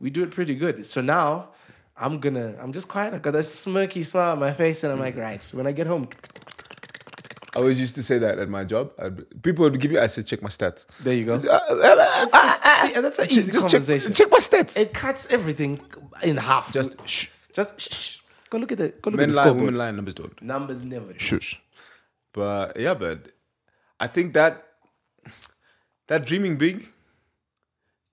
we 0.00 0.10
do 0.10 0.22
it 0.22 0.30
pretty 0.30 0.56
good." 0.56 0.84
So 0.86 1.00
now 1.00 1.50
I'm 1.96 2.18
gonna, 2.18 2.56
I'm 2.60 2.72
just 2.72 2.88
quiet. 2.88 3.14
I've 3.14 3.22
got 3.22 3.32
that 3.32 3.44
smirky 3.44 4.04
smile 4.04 4.32
on 4.32 4.40
my 4.40 4.52
face, 4.52 4.82
and 4.84 4.92
I'm 4.92 4.98
like, 4.98 5.14
hmm. 5.14 5.20
"Right." 5.20 5.42
When 5.52 5.66
I 5.66 5.72
get 5.72 5.86
home, 5.86 6.08
always 7.60 7.78
used 7.80 7.94
to 7.96 8.02
say 8.02 8.18
that 8.18 8.38
at 8.38 8.48
my 8.48 8.64
job. 8.64 8.92
I'd, 8.98 9.42
people 9.42 9.62
would 9.64 9.78
give 9.80 9.92
you, 9.92 10.00
I 10.00 10.06
said, 10.06 10.26
check 10.26 10.42
my 10.42 10.48
stats. 10.48 10.86
there 10.98 11.14
you 11.14 11.24
go. 11.24 11.34
Uh, 11.34 12.86
See, 12.86 12.94
and 12.94 13.04
that's 13.04 13.18
an 13.18 13.26
Just 13.26 13.38
easy 13.38 13.52
check, 13.52 13.60
conversation. 13.60 14.12
check 14.12 14.30
my 14.30 14.38
stats. 14.38 14.78
It 14.78 14.92
cuts 14.94 15.26
everything 15.30 15.80
in 16.22 16.36
half. 16.38 16.72
Just 16.72 16.90
shh. 17.06 17.26
just 17.52 17.80
shh, 17.80 17.92
shh. 17.92 18.18
go 18.50 18.58
look 18.58 18.72
at 18.72 18.78
the 18.78 18.88
go 19.02 19.10
look 19.10 19.18
Men 19.20 19.28
at 19.30 19.34
the 19.34 19.40
lie, 19.42 19.50
women 19.50 19.76
lie, 19.76 19.90
numbers 19.90 20.14
don't. 20.14 20.40
Numbers 20.42 20.84
never. 20.84 21.12
Shush. 21.18 21.60
But 22.32 22.78
yeah, 22.78 22.94
but 22.94 23.32
I 23.98 24.06
think 24.06 24.32
that 24.34 24.64
that 26.08 26.24
dreaming 26.26 26.56
big, 26.56 26.88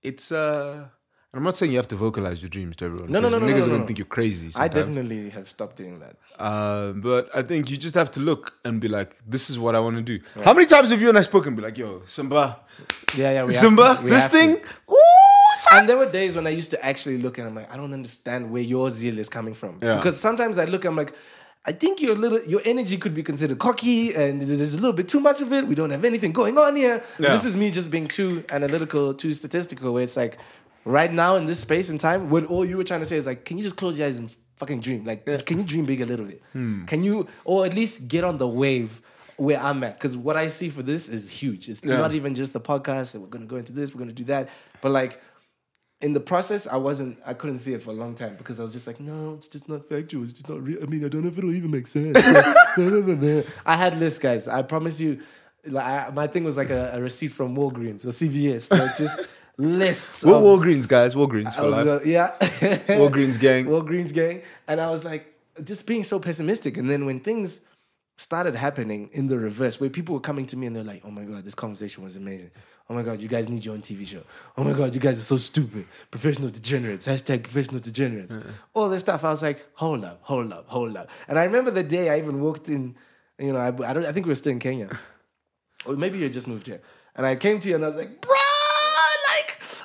it's 0.02 0.30
uh 0.32 0.88
I'm 1.34 1.42
not 1.42 1.58
saying 1.58 1.72
you 1.72 1.78
have 1.78 1.88
to 1.88 1.96
vocalize 1.96 2.40
your 2.42 2.48
dreams 2.48 2.74
to 2.76 2.86
everyone. 2.86 3.12
No, 3.12 3.20
no, 3.20 3.28
no, 3.28 3.38
no, 3.38 3.46
Niggas 3.46 3.48
no, 3.48 3.54
are 3.56 3.60
no, 3.60 3.66
gonna 3.66 3.78
no. 3.80 3.86
think 3.86 3.98
you're 3.98 4.06
crazy. 4.06 4.50
I 4.56 4.68
definitely 4.68 5.28
have 5.30 5.46
stopped 5.46 5.76
doing 5.76 5.98
that. 5.98 6.16
Uh, 6.38 6.92
but 6.92 7.28
I 7.34 7.42
think 7.42 7.70
you 7.70 7.76
just 7.76 7.94
have 7.96 8.10
to 8.12 8.20
look 8.20 8.54
and 8.64 8.80
be 8.80 8.88
like, 8.88 9.14
this 9.26 9.50
is 9.50 9.58
what 9.58 9.74
I 9.74 9.80
want 9.80 9.96
to 9.96 10.02
do. 10.02 10.20
How 10.42 10.54
many 10.54 10.66
times 10.66 10.90
have 10.90 11.02
you 11.02 11.10
and 11.10 11.18
I 11.18 11.22
spoken? 11.22 11.54
Be 11.54 11.60
like, 11.60 11.76
yo, 11.76 12.02
Simba, 12.06 12.60
Yeah, 13.14 13.32
yeah. 13.32 13.44
We 13.44 13.52
Simba. 13.52 14.00
We 14.02 14.08
this 14.08 14.26
thing. 14.28 14.56
Ooh, 14.90 14.96
son. 15.56 15.80
And 15.80 15.88
there 15.88 15.98
were 15.98 16.10
days 16.10 16.34
when 16.34 16.46
I 16.46 16.50
used 16.50 16.70
to 16.70 16.82
actually 16.84 17.18
look 17.18 17.36
and 17.36 17.46
I'm 17.46 17.54
like, 17.54 17.70
I 17.72 17.76
don't 17.76 17.92
understand 17.92 18.50
where 18.50 18.62
your 18.62 18.90
zeal 18.90 19.18
is 19.18 19.28
coming 19.28 19.52
from. 19.52 19.80
Yeah. 19.82 19.96
Because 19.96 20.18
sometimes 20.18 20.56
I 20.56 20.64
look, 20.64 20.86
I'm 20.86 20.96
like, 20.96 21.14
I 21.66 21.72
think 21.72 22.00
your 22.00 22.14
little 22.14 22.40
your 22.44 22.62
energy 22.64 22.96
could 22.96 23.14
be 23.14 23.22
considered 23.22 23.58
cocky 23.58 24.14
and 24.14 24.40
there's 24.40 24.72
a 24.72 24.76
little 24.78 24.94
bit 24.94 25.08
too 25.08 25.20
much 25.20 25.42
of 25.42 25.52
it. 25.52 25.66
We 25.66 25.74
don't 25.74 25.90
have 25.90 26.04
anything 26.04 26.32
going 26.32 26.56
on 26.56 26.76
here. 26.76 27.02
Yeah. 27.18 27.30
This 27.30 27.44
is 27.44 27.56
me 27.56 27.70
just 27.70 27.90
being 27.90 28.08
too 28.08 28.44
analytical, 28.50 29.12
too 29.12 29.34
statistical, 29.34 29.92
where 29.92 30.02
it's 30.02 30.16
like 30.16 30.38
right 30.84 31.12
now 31.12 31.36
in 31.36 31.46
this 31.46 31.60
space 31.60 31.90
and 31.90 32.00
time, 32.00 32.30
what 32.30 32.44
all 32.46 32.64
you 32.64 32.76
were 32.76 32.84
trying 32.84 33.00
to 33.00 33.06
say 33.06 33.16
is 33.16 33.26
like, 33.26 33.44
can 33.44 33.56
you 33.58 33.62
just 33.64 33.76
close 33.76 33.98
your 33.98 34.08
eyes 34.08 34.18
and 34.18 34.34
fucking 34.56 34.80
dream? 34.80 35.04
Like, 35.04 35.24
can 35.46 35.58
you 35.58 35.64
dream 35.64 35.84
big 35.84 36.00
a 36.00 36.06
little 36.06 36.26
bit? 36.26 36.42
Hmm. 36.52 36.84
Can 36.86 37.04
you 37.04 37.28
or 37.44 37.66
at 37.66 37.74
least 37.74 38.08
get 38.08 38.24
on 38.24 38.38
the 38.38 38.48
wave 38.48 39.00
where 39.36 39.58
I'm 39.58 39.82
at? 39.84 39.94
Because 39.94 40.16
what 40.16 40.36
I 40.36 40.48
see 40.48 40.68
for 40.68 40.82
this 40.82 41.08
is 41.08 41.30
huge. 41.30 41.68
It's 41.68 41.82
Yeah. 41.84 41.96
not 41.98 42.12
even 42.14 42.34
just 42.34 42.52
the 42.52 42.60
podcast, 42.60 43.14
and 43.14 43.22
we're 43.22 43.28
gonna 43.30 43.46
go 43.46 43.56
into 43.56 43.72
this, 43.72 43.94
we're 43.94 44.00
gonna 44.00 44.12
do 44.12 44.24
that. 44.24 44.48
But 44.80 44.92
like 44.92 45.20
in 46.00 46.12
the 46.12 46.20
process, 46.20 46.66
I 46.68 46.76
wasn't, 46.76 47.18
I 47.26 47.34
couldn't 47.34 47.58
see 47.58 47.74
it 47.74 47.82
for 47.82 47.90
a 47.90 47.94
long 47.94 48.14
time 48.14 48.36
because 48.36 48.60
I 48.60 48.62
was 48.62 48.72
just 48.72 48.86
like, 48.86 49.00
no, 49.00 49.34
it's 49.34 49.48
just 49.48 49.68
not 49.68 49.84
factual. 49.84 50.22
It's 50.22 50.32
just 50.32 50.48
not 50.48 50.62
real. 50.62 50.78
I 50.80 50.86
mean, 50.86 51.04
I 51.04 51.08
don't 51.08 51.22
know 51.22 51.28
if 51.28 51.36
it'll 51.38 51.52
even 51.52 51.72
make 51.72 51.88
sense. 51.88 52.16
I 53.66 53.76
had 53.76 53.98
lists, 53.98 54.18
guys. 54.20 54.46
I 54.48 54.62
promise 54.62 55.00
you. 55.00 55.20
Like, 55.66 55.84
I, 55.84 56.10
my 56.10 56.28
thing 56.28 56.44
was 56.44 56.56
like 56.56 56.70
a, 56.70 56.92
a 56.94 57.00
receipt 57.02 57.32
from 57.32 57.56
Walgreens 57.56 58.04
or 58.06 58.10
CVS, 58.10 58.70
like 58.70 58.96
just 58.96 59.26
lists. 59.58 60.24
What 60.24 60.36
of- 60.36 60.42
Walgreens, 60.44 60.88
guys? 60.88 61.14
Walgreens 61.14 61.54
for 61.54 61.68
life. 61.68 61.86
uh, 61.86 62.00
yeah, 62.04 62.34
Walgreens 62.40 63.38
gang. 63.38 63.66
Walgreens 63.66 64.12
gang, 64.14 64.42
and 64.66 64.80
I 64.80 64.90
was 64.90 65.04
like, 65.04 65.34
just 65.64 65.86
being 65.86 66.04
so 66.04 66.18
pessimistic. 66.18 66.76
And 66.76 66.88
then 66.88 67.04
when 67.04 67.20
things 67.20 67.60
started 68.16 68.54
happening 68.54 69.10
in 69.12 69.28
the 69.28 69.38
reverse, 69.38 69.80
where 69.80 69.90
people 69.90 70.14
were 70.14 70.20
coming 70.20 70.46
to 70.46 70.56
me 70.56 70.66
and 70.66 70.74
they're 70.74 70.84
like, 70.84 71.02
"Oh 71.04 71.10
my 71.10 71.24
god, 71.24 71.44
this 71.44 71.54
conversation 71.54 72.02
was 72.02 72.16
amazing. 72.16 72.50
Oh 72.90 72.94
my 72.94 73.02
god, 73.02 73.20
you 73.20 73.28
guys 73.28 73.48
need 73.50 73.64
your 73.64 73.74
own 73.74 73.82
TV 73.82 74.06
show. 74.06 74.22
Oh 74.56 74.64
my 74.64 74.72
god, 74.72 74.94
you 74.94 75.00
guys 75.00 75.18
are 75.18 75.22
so 75.22 75.36
stupid. 75.36 75.84
Professional 76.10 76.48
degenerates. 76.48 77.06
Hashtag 77.06 77.42
professional 77.42 77.80
degenerates. 77.80 78.38
All 78.72 78.88
this 78.88 79.00
stuff. 79.02 79.24
I 79.24 79.30
was 79.30 79.42
like, 79.42 79.66
hold 79.74 80.04
up, 80.04 80.20
hold 80.22 80.52
up, 80.52 80.66
hold 80.68 80.96
up. 80.96 81.10
And 81.28 81.38
I 81.38 81.44
remember 81.44 81.70
the 81.70 81.82
day 81.82 82.08
I 82.08 82.18
even 82.18 82.40
walked 82.40 82.68
in. 82.70 82.94
You 83.38 83.52
know, 83.52 83.58
I, 83.58 83.68
I 83.68 83.92
don't. 83.92 84.04
I 84.06 84.12
think 84.12 84.26
we 84.26 84.30
were 84.30 84.34
still 84.36 84.52
in 84.52 84.58
Kenya, 84.58 84.88
or 85.86 85.94
maybe 85.96 86.18
you 86.18 86.28
just 86.28 86.48
moved 86.48 86.66
here. 86.66 86.80
And 87.14 87.26
I 87.26 87.36
came 87.36 87.60
to 87.60 87.68
you 87.68 87.74
and 87.74 87.84
I 87.84 87.88
was 87.88 87.96
like, 87.96 88.08
like 88.26 88.37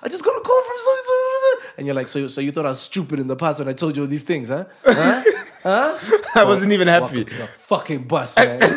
I 0.04 0.10
just 0.10 0.24
got 0.24 0.36
a 0.36 0.42
call 0.42 0.62
from 0.64 0.78
so 0.78 0.92
so 0.96 1.02
so. 1.04 1.40
so." 1.42 1.74
And 1.78 1.88
you're 1.88 1.96
like, 1.96 2.08
so 2.08 2.28
so 2.28 2.42
you 2.42 2.52
thought 2.52 2.66
I 2.66 2.70
was 2.70 2.82
stupid 2.82 3.20
in 3.20 3.28
the 3.28 3.36
past 3.36 3.60
when 3.60 3.68
I 3.70 3.74
told 3.74 3.96
you 3.96 4.04
all 4.04 4.08
these 4.10 4.24
things, 4.24 4.50
huh? 4.50 4.66
Huh? 4.86 5.24
huh? 5.64 5.98
I 6.36 6.44
wasn't 6.44 6.74
even 6.74 6.88
happy. 6.88 7.24
To 7.26 7.36
the 7.36 7.48
fucking 7.48 8.04
bus, 8.04 8.38
man. 8.38 8.62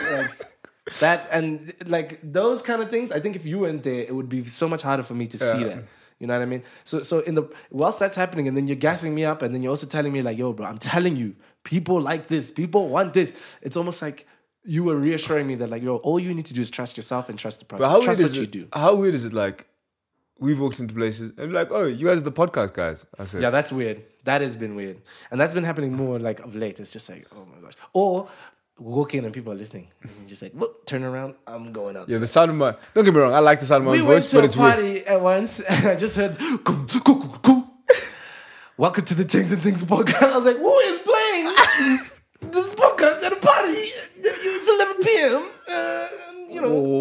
Like, 0.86 1.00
that 1.00 1.28
and 1.32 1.74
like 1.86 2.20
those 2.22 2.62
kind 2.62 2.80
of 2.80 2.90
things. 2.90 3.10
I 3.10 3.18
think 3.18 3.34
if 3.34 3.44
you 3.44 3.58
weren't 3.58 3.82
there, 3.82 4.02
it 4.02 4.14
would 4.14 4.28
be 4.28 4.44
so 4.44 4.68
much 4.68 4.82
harder 4.82 5.02
for 5.02 5.14
me 5.14 5.26
to 5.26 5.36
see 5.36 5.64
that. 5.64 5.84
You 6.20 6.26
know 6.28 6.34
what 6.34 6.42
I 6.42 6.46
mean? 6.46 6.62
So 6.84 7.00
so 7.00 7.20
in 7.20 7.34
the 7.34 7.42
whilst 7.70 7.98
that's 7.98 8.16
happening, 8.16 8.46
and 8.48 8.56
then 8.56 8.68
you're 8.68 8.76
gassing 8.76 9.12
me 9.14 9.24
up, 9.24 9.42
and 9.42 9.52
then 9.52 9.62
you're 9.62 9.70
also 9.70 9.86
telling 9.86 10.12
me 10.12 10.22
like, 10.22 10.38
yo, 10.38 10.52
bro, 10.52 10.64
I'm 10.66 10.78
telling 10.78 11.16
you, 11.16 11.34
people 11.64 12.00
like 12.00 12.28
this, 12.28 12.52
people 12.52 12.88
want 12.88 13.14
this. 13.14 13.56
It's 13.62 13.76
almost 13.76 14.00
like 14.00 14.26
you 14.64 14.84
were 14.84 14.96
reassuring 14.96 15.46
me 15.46 15.56
that 15.56 15.70
like, 15.70 15.82
yo, 15.82 15.96
all 15.96 16.18
you 16.18 16.32
need 16.34 16.46
to 16.46 16.54
do 16.54 16.60
is 16.60 16.70
trust 16.70 16.96
yourself 16.96 17.28
and 17.28 17.38
trust 17.38 17.58
the 17.60 17.64
process. 17.66 17.86
But 17.86 17.90
how 17.90 18.00
trust 18.00 18.20
weird 18.20 18.30
what 18.30 18.30
is 18.30 18.36
you 18.36 18.42
it? 18.44 18.50
do. 18.50 18.68
How 18.72 18.94
weird 18.94 19.14
is 19.14 19.24
it? 19.24 19.32
Like 19.32 19.66
we've 20.38 20.58
walked 20.60 20.80
into 20.80 20.94
places 20.94 21.32
and 21.38 21.52
like, 21.52 21.70
oh, 21.70 21.84
you 21.86 22.06
guys 22.06 22.18
are 22.20 22.24
the 22.24 22.32
podcast 22.32 22.74
guys. 22.74 23.06
I 23.18 23.24
said, 23.24 23.42
Yeah, 23.42 23.50
that's 23.50 23.72
weird. 23.72 24.02
That 24.24 24.40
has 24.40 24.56
been 24.56 24.74
weird, 24.74 24.98
and 25.30 25.40
that's 25.40 25.54
been 25.54 25.64
happening 25.64 25.92
more 25.94 26.18
like 26.18 26.40
of 26.40 26.54
late. 26.56 26.80
It's 26.80 26.90
just 26.90 27.08
like, 27.08 27.26
oh 27.34 27.44
my 27.46 27.60
gosh, 27.62 27.74
or 27.92 28.28
we 28.78 28.92
walk 28.92 29.14
in 29.14 29.24
and 29.24 29.32
people 29.32 29.52
are 29.52 29.56
listening, 29.56 29.88
and 30.02 30.10
you're 30.20 30.28
just 30.28 30.42
like, 30.42 30.52
whoop, 30.52 30.84
turn 30.84 31.02
around, 31.04 31.34
I'm 31.46 31.72
going 31.72 31.96
outside. 31.96 32.12
yeah. 32.12 32.18
The 32.18 32.26
sound 32.26 32.50
of 32.50 32.56
my 32.56 32.74
don't 32.94 33.04
get 33.04 33.14
me 33.14 33.20
wrong. 33.20 33.32
I 33.34 33.38
like 33.38 33.60
the 33.60 33.66
sound 33.66 33.82
of 33.82 33.86
my 33.86 33.92
we 33.92 34.02
went 34.02 34.22
voice, 34.24 34.30
to 34.30 34.36
but 34.36 34.42
a 34.42 34.44
it's 34.46 34.56
weird. 34.56 34.72
party 34.74 35.06
at 35.06 35.20
once, 35.20 35.60
and 35.68 35.86
I 35.86 35.94
just 35.96 36.16
heard, 36.16 36.36
"Coo, 36.38 36.86
coo, 36.86 37.00
coo, 37.00 37.38
coo." 37.42 37.64
"Welcome 38.76 39.04
to 39.06 39.14
the 39.14 39.24
Things 39.24 39.52
and 39.52 39.62
Things 39.62 39.82
podcast." 39.84 40.22
I 40.32 40.36
was 40.36 40.44
like, 40.44 40.56
"Who 40.56 40.78
is 40.80 40.98
playing 41.00 42.50
this 42.52 42.74
podcast 42.74 43.22
at 43.22 43.32
a 43.32 43.36
party? 43.36 43.78
It's 44.18 44.68
11 44.68 45.02
p.m. 45.04 45.50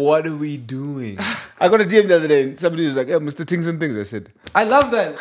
You 0.06 0.12
know, 0.12 0.16
What 0.18 0.26
are 0.26 0.36
we 0.36 0.56
doing? 0.56 1.18
I 1.60 1.68
got 1.68 1.80
a 1.80 1.84
DM 1.84 2.08
the 2.08 2.16
other 2.16 2.28
day. 2.28 2.42
and 2.44 2.58
Somebody 2.60 2.86
was 2.86 2.96
like, 2.96 3.08
"Yeah, 3.08 3.16
Mr. 3.16 3.46
Things 3.46 3.66
and 3.66 3.78
Things." 3.80 3.96
I 3.96 4.02
said, 4.04 4.30
I 4.54 4.64
love 4.64 4.90
that." 4.92 5.16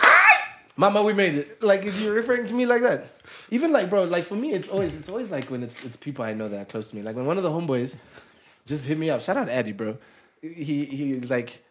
Mama, 0.77 1.01
we 1.03 1.13
made 1.13 1.35
it. 1.35 1.63
Like 1.63 1.85
if 1.85 2.01
you're 2.01 2.13
referring 2.13 2.45
to 2.47 2.53
me 2.53 2.65
like 2.65 2.81
that, 2.83 3.07
even 3.49 3.71
like 3.71 3.89
bro, 3.89 4.03
like 4.03 4.25
for 4.25 4.35
me, 4.35 4.51
it's 4.51 4.67
always 4.69 4.93
it's 4.95 5.07
always 5.07 5.31
like 5.31 5.45
when 5.45 5.63
it's 5.63 5.85
it's 5.85 5.95
people 5.95 6.25
I 6.25 6.33
know 6.33 6.49
that 6.49 6.59
are 6.61 6.65
close 6.65 6.89
to 6.89 6.95
me. 6.97 7.01
Like 7.01 7.15
when 7.15 7.25
one 7.25 7.37
of 7.37 7.43
the 7.43 7.49
homeboys 7.49 7.97
just 8.65 8.85
hit 8.85 8.97
me 8.97 9.09
up. 9.09 9.21
Shout 9.21 9.37
out 9.37 9.47
Eddie, 9.47 9.71
bro. 9.71 9.97
He 10.41 10.83
he 10.85 11.19
like 11.21 11.63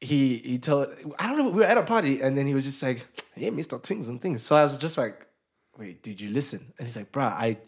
he 0.00 0.38
he 0.38 0.58
told 0.58 0.88
I 1.18 1.26
don't 1.26 1.38
know 1.38 1.48
we 1.50 1.60
were 1.62 1.64
at 1.64 1.76
a 1.76 1.82
party 1.82 2.20
and 2.20 2.38
then 2.38 2.46
he 2.46 2.54
was 2.54 2.64
just 2.64 2.80
like 2.80 3.06
hey 3.34 3.50
Mr. 3.50 3.82
Things 3.82 4.06
and 4.06 4.22
Things. 4.22 4.44
So 4.44 4.54
I 4.54 4.62
was 4.62 4.78
just 4.78 4.96
like, 4.96 5.26
wait, 5.76 6.02
did 6.04 6.20
you 6.20 6.30
listen? 6.30 6.72
And 6.78 6.86
he's 6.86 6.94
like, 6.96 7.10
"Bro, 7.10 7.24
I 7.24 7.58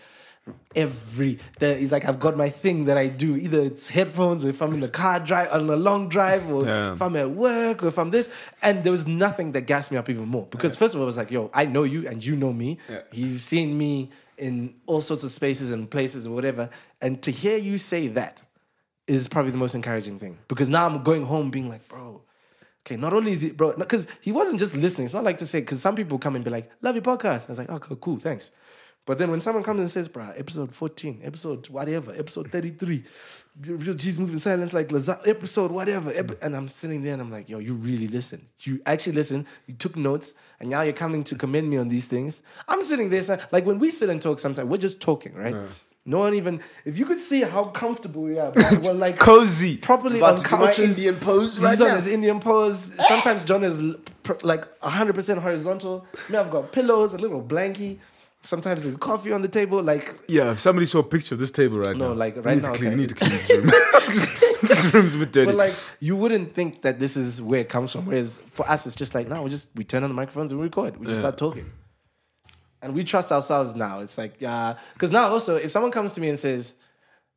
every. 0.74 1.38
The, 1.58 1.86
like, 1.90 2.04
I've 2.04 2.20
got 2.20 2.36
my 2.36 2.50
thing 2.50 2.84
that 2.86 2.96
I 2.96 3.08
do. 3.08 3.36
Either 3.36 3.60
it's 3.62 3.88
headphones, 3.88 4.44
or 4.44 4.48
if 4.48 4.60
I'm 4.62 4.72
in 4.74 4.80
the 4.80 4.88
car 4.88 5.20
drive 5.20 5.52
on 5.52 5.68
a 5.70 5.76
long 5.76 6.08
drive, 6.08 6.48
or 6.50 6.64
Yeah. 6.64 6.92
if 6.92 7.02
I'm 7.02 7.16
at 7.16 7.30
work, 7.30 7.82
or 7.82 7.88
if 7.88 7.98
I'm 7.98 8.10
this. 8.10 8.28
And 8.62 8.82
there 8.84 8.92
was 8.92 9.06
nothing 9.06 9.52
that 9.52 9.62
gassed 9.62 9.90
me 9.90 9.96
up 9.98 10.08
even 10.08 10.26
more 10.28 10.46
because 10.50 10.76
first 10.76 10.94
of 10.94 11.00
all, 11.00 11.04
it 11.04 11.06
was 11.06 11.16
like, 11.16 11.30
yo, 11.30 11.50
I 11.54 11.66
know 11.66 11.82
you 11.84 12.06
and 12.08 12.24
you 12.24 12.36
know 12.36 12.52
me. 12.52 12.78
Yeah. 12.88 13.00
You've 13.12 13.40
seen 13.40 13.76
me 13.76 14.10
in 14.38 14.74
all 14.86 15.00
sorts 15.00 15.22
of 15.24 15.30
spaces 15.30 15.70
and 15.70 15.90
places 15.90 16.24
and 16.26 16.34
whatever. 16.34 16.70
And 17.02 17.20
to 17.22 17.30
hear 17.30 17.58
you 17.58 17.76
say 17.78 18.08
that 18.08 18.42
is 19.06 19.28
probably 19.28 19.50
the 19.50 19.58
most 19.58 19.74
encouraging 19.74 20.18
thing 20.18 20.38
because 20.48 20.68
now 20.68 20.86
I'm 20.86 21.02
going 21.02 21.26
home 21.26 21.50
being 21.50 21.68
like, 21.68 21.86
bro. 21.88 22.22
Okay, 22.86 22.96
not 22.96 23.12
only 23.12 23.32
is 23.32 23.44
it, 23.44 23.58
bro, 23.58 23.76
because 23.76 24.06
he 24.22 24.32
wasn't 24.32 24.58
just 24.58 24.74
listening. 24.74 25.04
It's 25.04 25.12
not 25.12 25.22
like 25.22 25.36
to 25.38 25.46
say, 25.46 25.60
because 25.60 25.82
some 25.82 25.94
people 25.94 26.18
come 26.18 26.34
and 26.34 26.42
be 26.42 26.50
like, 26.50 26.70
love 26.80 26.94
your 26.94 27.02
podcast. 27.04 27.44
I 27.44 27.48
was 27.48 27.58
like, 27.58 27.68
okay, 27.70 27.94
cool, 28.00 28.16
thanks. 28.16 28.50
But 29.10 29.18
then 29.18 29.32
when 29.32 29.40
someone 29.40 29.64
comes 29.64 29.80
and 29.80 29.90
says, 29.90 30.06
bro, 30.06 30.30
episode 30.36 30.72
14, 30.72 31.22
episode 31.24 31.68
whatever, 31.68 32.12
episode 32.16 32.52
33, 32.52 33.02
real 33.66 33.94
G's 33.94 34.20
moving 34.20 34.38
silence 34.38 34.72
like 34.72 34.92
Lazar, 34.92 35.18
episode 35.26 35.72
whatever. 35.72 36.12
ep- 36.14 36.40
and 36.44 36.54
I'm 36.54 36.68
sitting 36.68 37.02
there 37.02 37.14
and 37.14 37.20
I'm 37.22 37.32
like, 37.32 37.48
yo, 37.48 37.58
you 37.58 37.74
really 37.74 38.06
listen. 38.06 38.46
You 38.60 38.80
actually 38.86 39.14
listen. 39.14 39.48
You 39.66 39.74
took 39.74 39.96
notes 39.96 40.34
and 40.60 40.70
now 40.70 40.82
you're 40.82 40.92
coming 40.92 41.24
to 41.24 41.34
commend 41.34 41.68
me 41.68 41.76
on 41.76 41.88
these 41.88 42.06
things. 42.06 42.40
I'm 42.68 42.82
sitting 42.82 43.10
there, 43.10 43.40
like 43.50 43.66
when 43.66 43.80
we 43.80 43.90
sit 43.90 44.10
and 44.10 44.22
talk 44.22 44.38
sometimes, 44.38 44.68
we're 44.70 44.76
just 44.76 45.00
talking, 45.00 45.34
right? 45.34 45.56
No 46.06 46.18
one 46.18 46.34
even, 46.34 46.60
if 46.84 46.96
you 46.96 47.04
could 47.04 47.18
see 47.18 47.42
how 47.42 47.64
comfortable 47.64 48.22
we 48.22 48.38
are, 48.38 48.52
bro, 48.52 48.62
we're 48.84 48.92
like 48.94 49.18
Cozy. 49.30 49.76
properly 49.76 50.18
About 50.18 50.38
on 50.38 50.44
to 50.44 50.48
do 50.50 50.56
my 50.56 50.66
couches. 50.66 50.98
Indian 50.98 51.16
pose 51.16 51.56
He's 51.56 51.64
right 51.64 51.80
on 51.80 51.88
now. 51.88 51.94
his 51.96 52.06
Indian 52.06 52.38
pose. 52.38 52.94
Sometimes 53.08 53.44
John 53.44 53.64
is 53.64 53.82
like 54.44 54.64
100% 54.82 55.38
horizontal. 55.42 56.06
Me, 56.28 56.36
I've 56.38 56.50
got 56.52 56.70
pillows, 56.70 57.12
a 57.12 57.18
little 57.18 57.42
blankie. 57.42 57.98
Sometimes 58.42 58.82
there's 58.84 58.96
coffee 58.96 59.32
on 59.32 59.42
the 59.42 59.48
table. 59.48 59.82
Like, 59.82 60.14
Yeah, 60.26 60.52
if 60.52 60.58
somebody 60.60 60.86
saw 60.86 61.00
a 61.00 61.02
picture 61.02 61.34
of 61.34 61.38
this 61.40 61.50
table 61.50 61.78
right 61.78 61.94
No, 61.96 62.08
now. 62.08 62.14
like, 62.14 62.36
right 62.36 62.56
need 62.56 62.62
now, 62.62 62.72
To 62.72 62.78
clean, 62.78 62.88
okay. 62.88 62.96
we 62.96 63.00
need 63.02 63.08
to 63.10 63.14
clean 63.14 63.30
this 63.30 63.50
room. 63.50 63.66
this 64.62 64.94
room's 64.94 65.14
a 65.14 65.18
bit 65.18 65.32
dirty. 65.32 65.46
but 65.46 65.56
like, 65.56 65.74
you 66.00 66.16
wouldn't 66.16 66.54
think 66.54 66.82
that 66.82 66.98
this 66.98 67.16
is 67.16 67.42
where 67.42 67.60
it 67.60 67.68
comes 67.68 67.92
from. 67.92 68.06
Whereas 68.06 68.38
for 68.50 68.68
us, 68.68 68.86
it's 68.86 68.96
just 68.96 69.14
like, 69.14 69.28
no, 69.28 69.42
we 69.42 69.50
just, 69.50 69.76
we 69.76 69.84
turn 69.84 70.02
on 70.04 70.10
the 70.10 70.14
microphones 70.14 70.50
and 70.52 70.60
we 70.60 70.66
record. 70.66 70.96
We 70.96 71.04
just 71.06 71.16
Yeah. 71.16 71.28
start 71.28 71.38
talking. 71.38 71.70
And 72.82 72.94
we 72.94 73.04
trust 73.04 73.30
ourselves 73.30 73.74
now. 73.76 74.00
It's 74.00 74.16
like, 74.16 74.36
yeah. 74.40 74.76
Because 74.94 75.10
now 75.10 75.28
also, 75.28 75.56
if 75.56 75.70
someone 75.70 75.92
comes 75.92 76.12
to 76.12 76.20
me 76.22 76.30
and 76.30 76.38
says, 76.38 76.74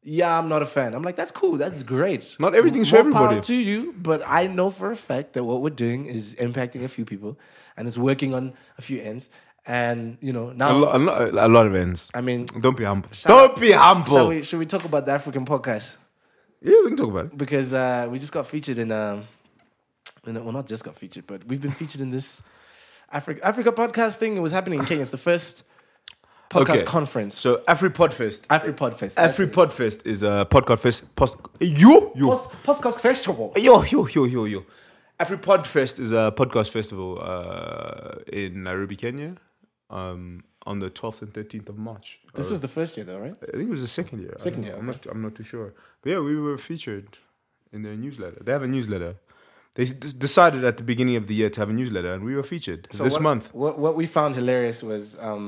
yeah, 0.06 0.38
I'm 0.40 0.48
not 0.48 0.62
a 0.62 0.66
fan. 0.66 0.94
I'm 0.94 1.04
like, 1.04 1.18
that's 1.18 1.32
cool. 1.32 1.58
That's 1.58 1.84
great. 1.84 2.38
Not 2.40 2.56
everything's 2.56 2.92
More 2.92 3.02
for 3.02 3.08
everybody. 3.08 3.36
Power 3.36 3.44
to 3.44 3.56
you, 3.56 3.94
but 3.98 4.22
I 4.26 4.48
know 4.48 4.70
for 4.70 4.92
a 4.92 4.96
fact 4.96 5.34
that 5.34 5.44
what 5.44 5.62
we're 5.62 5.70
doing 5.70 6.06
is 6.06 6.36
impacting 6.36 6.84
a 6.84 6.88
few 6.90 7.04
people, 7.06 7.38
and 7.78 7.88
it's 7.88 7.98
working 7.98 8.34
on 8.34 8.54
a 8.78 8.82
few 8.82 9.02
ends. 9.02 9.30
And 9.66 10.18
you 10.20 10.34
know 10.34 10.50
a, 10.50 10.54
now, 10.54 10.76
lot, 10.78 10.96
a, 10.96 11.00
lot, 11.00 11.22
a 11.34 11.48
lot 11.48 11.66
of 11.68 11.76
ends. 11.76 12.10
I 12.14 12.20
mean, 12.22 12.46
Don't 12.60 12.76
be 12.76 12.84
humble. 12.84 13.10
Shout 13.12 13.30
Don't 13.30 13.60
be 13.62 13.72
humble. 13.72 14.12
shall 14.14 14.28
we 14.28 14.44
should 14.44 14.60
we 14.60 14.66
talk 14.66 14.84
about 14.84 15.06
the 15.06 15.14
African 15.14 15.46
podcast 15.46 15.98
Yeah, 16.62 16.76
we 16.84 16.90
can 16.90 16.98
talk 16.98 17.10
about 17.10 17.26
it. 17.28 17.38
because 17.38 17.74
uh, 17.74 18.08
we 18.12 18.20
just 18.20 18.34
got 18.34 18.46
featured 18.46 18.78
in 18.78 18.92
um, 18.92 19.24
in 20.28 20.36
a, 20.38 20.42
well, 20.44 20.52
not 20.52 20.68
just 20.68 20.84
got 20.84 20.96
featured, 20.98 21.26
but 21.28 21.46
we've 21.48 21.62
been 21.62 21.72
featured 21.72 22.02
in 22.02 22.12
this 22.12 22.44
Africa 23.12 23.40
Africa 23.46 23.72
podcast 23.72 24.18
thing. 24.18 24.36
It 24.36 24.42
was 24.42 24.52
happening 24.52 24.80
in 24.80 24.86
Kenya. 24.86 25.02
It's 25.02 25.12
the 25.12 25.18
first 25.18 25.64
podcast 26.50 26.70
Okay. 26.80 26.84
conference. 26.84 27.36
So 27.40 27.62
AfriPodfest. 27.68 28.48
AfriPodfest. 28.48 29.16
AfriPodfest 29.16 30.06
is 30.06 30.24
a 30.24 30.46
podcast 30.50 30.80
fest. 30.80 31.16
Post, 31.16 31.38
yo, 31.62 32.12
yo. 32.16 32.28
Post, 32.32 32.52
podcast 32.64 33.00
festival. 33.00 33.54
Yo, 33.56 33.82
yo, 33.84 34.08
yo, 34.08 34.26
yo, 34.26 34.44
yo. 34.46 34.66
AfriPodfest 35.22 36.00
is 36.00 36.12
a 36.12 36.34
podcast 36.36 36.70
festival 36.72 37.18
uh, 37.22 38.16
in 38.28 38.64
Nairobi, 38.64 38.96
Kenya, 38.98 39.36
um, 40.00 40.44
on 40.66 40.76
the 40.84 40.90
12th 41.00 41.22
and 41.24 41.32
13th 41.38 41.70
of 41.74 41.78
March. 41.90 42.08
This 42.38 42.50
Uh, 42.50 42.54
is 42.56 42.60
the 42.68 42.74
first 42.78 42.92
year, 42.98 43.06
though, 43.10 43.20
right? 43.26 43.36
I 43.54 43.58
think 43.58 43.68
it 43.72 43.76
was 43.80 43.86
the 43.88 43.96
second 44.02 44.18
year. 44.26 44.34
Second 44.50 44.64
year. 44.66 44.76
I'm, 44.80 44.88
not. 44.92 45.00
I'm 45.12 45.22
not 45.28 45.34
too 45.40 45.48
sure. 45.54 45.70
But 46.02 46.08
yeah, 46.14 46.20
we 46.30 46.36
were 46.48 46.58
featured 46.70 47.10
in 47.76 47.80
their 47.86 47.96
newsletter. 48.04 48.40
They 48.46 48.52
have 48.58 48.64
a 48.70 48.72
newsletter. 48.78 49.14
They 49.76 49.84
s- 49.84 49.94
decided 50.28 50.62
at 50.72 50.76
the 50.82 50.84
beginning 50.92 51.16
of 51.22 51.26
the 51.30 51.36
year 51.40 51.50
to 51.56 51.60
have 51.62 51.70
a 51.76 51.78
newsletter, 51.82 52.12
and 52.16 52.22
we 52.30 52.34
were 52.40 52.48
featured 52.54 52.82
So 52.92 53.04
this 53.04 53.14
what, 53.18 53.24
month. 53.30 53.46
What 53.64 53.76
what 53.86 53.94
we 54.02 54.06
found 54.20 54.32
hilarious 54.42 54.80
was 54.92 55.04
um, 55.30 55.46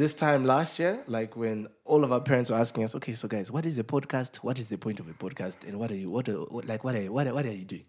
this 0.00 0.12
time 0.24 0.40
last 0.54 0.72
year, 0.82 0.94
like 1.18 1.30
when 1.42 1.58
all 1.84 2.02
of 2.06 2.10
our 2.12 2.20
parents 2.30 2.48
were 2.50 2.60
asking 2.64 2.82
us, 2.86 2.94
okay, 2.98 3.14
so 3.20 3.26
guys, 3.28 3.46
what 3.56 3.64
is 3.70 3.76
a 3.78 3.84
podcast? 3.94 4.32
What 4.46 4.56
is 4.58 4.66
the 4.72 4.78
point 4.86 4.98
of 5.02 5.06
a 5.14 5.16
podcast? 5.24 5.56
And 5.68 5.74
what 5.80 5.90
are 5.92 5.96
you 6.02 6.10
what, 6.16 6.28
are, 6.28 6.40
what 6.54 6.64
like 6.72 6.82
what 6.86 6.94
are 6.98 7.02
you, 7.06 7.12
what 7.16 7.26
are, 7.26 7.34
what 7.38 7.44
are 7.50 7.52
you 7.62 7.66
doing? 7.74 7.86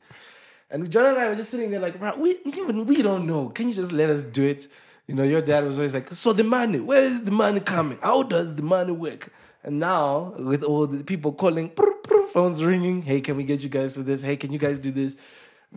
And 0.71 0.89
John 0.93 1.05
and 1.11 1.17
I 1.23 1.29
were 1.29 1.35
just 1.41 1.51
sitting 1.51 1.69
there 1.71 1.79
like, 1.87 1.95
we 2.17 2.29
even 2.45 2.85
we 2.85 3.01
don't 3.01 3.25
know. 3.31 3.49
Can 3.49 3.67
you 3.69 3.75
just 3.81 3.91
let 4.01 4.09
us 4.09 4.23
do 4.23 4.43
it? 4.53 4.67
You 5.07 5.15
know, 5.15 5.23
your 5.23 5.41
dad 5.41 5.65
was 5.65 5.77
always 5.77 5.93
like, 5.93 6.11
so 6.13 6.33
the 6.33 6.43
money, 6.43 6.79
where 6.79 7.03
is 7.03 7.23
the 7.23 7.31
money 7.31 7.59
coming? 7.59 7.99
How 8.01 8.23
does 8.23 8.55
the 8.55 8.63
money 8.63 8.91
work? 8.91 9.31
And 9.63 9.79
now 9.79 10.33
with 10.37 10.63
all 10.63 10.87
the 10.87 11.03
people 11.03 11.31
calling, 11.33 11.71
phones 12.29 12.63
ringing, 12.63 13.01
hey, 13.03 13.21
can 13.21 13.37
we 13.37 13.43
get 13.43 13.63
you 13.63 13.69
guys 13.69 13.93
to 13.93 14.03
this? 14.03 14.21
Hey, 14.21 14.35
can 14.35 14.51
you 14.51 14.59
guys 14.59 14.79
do 14.79 14.91
this? 14.91 15.15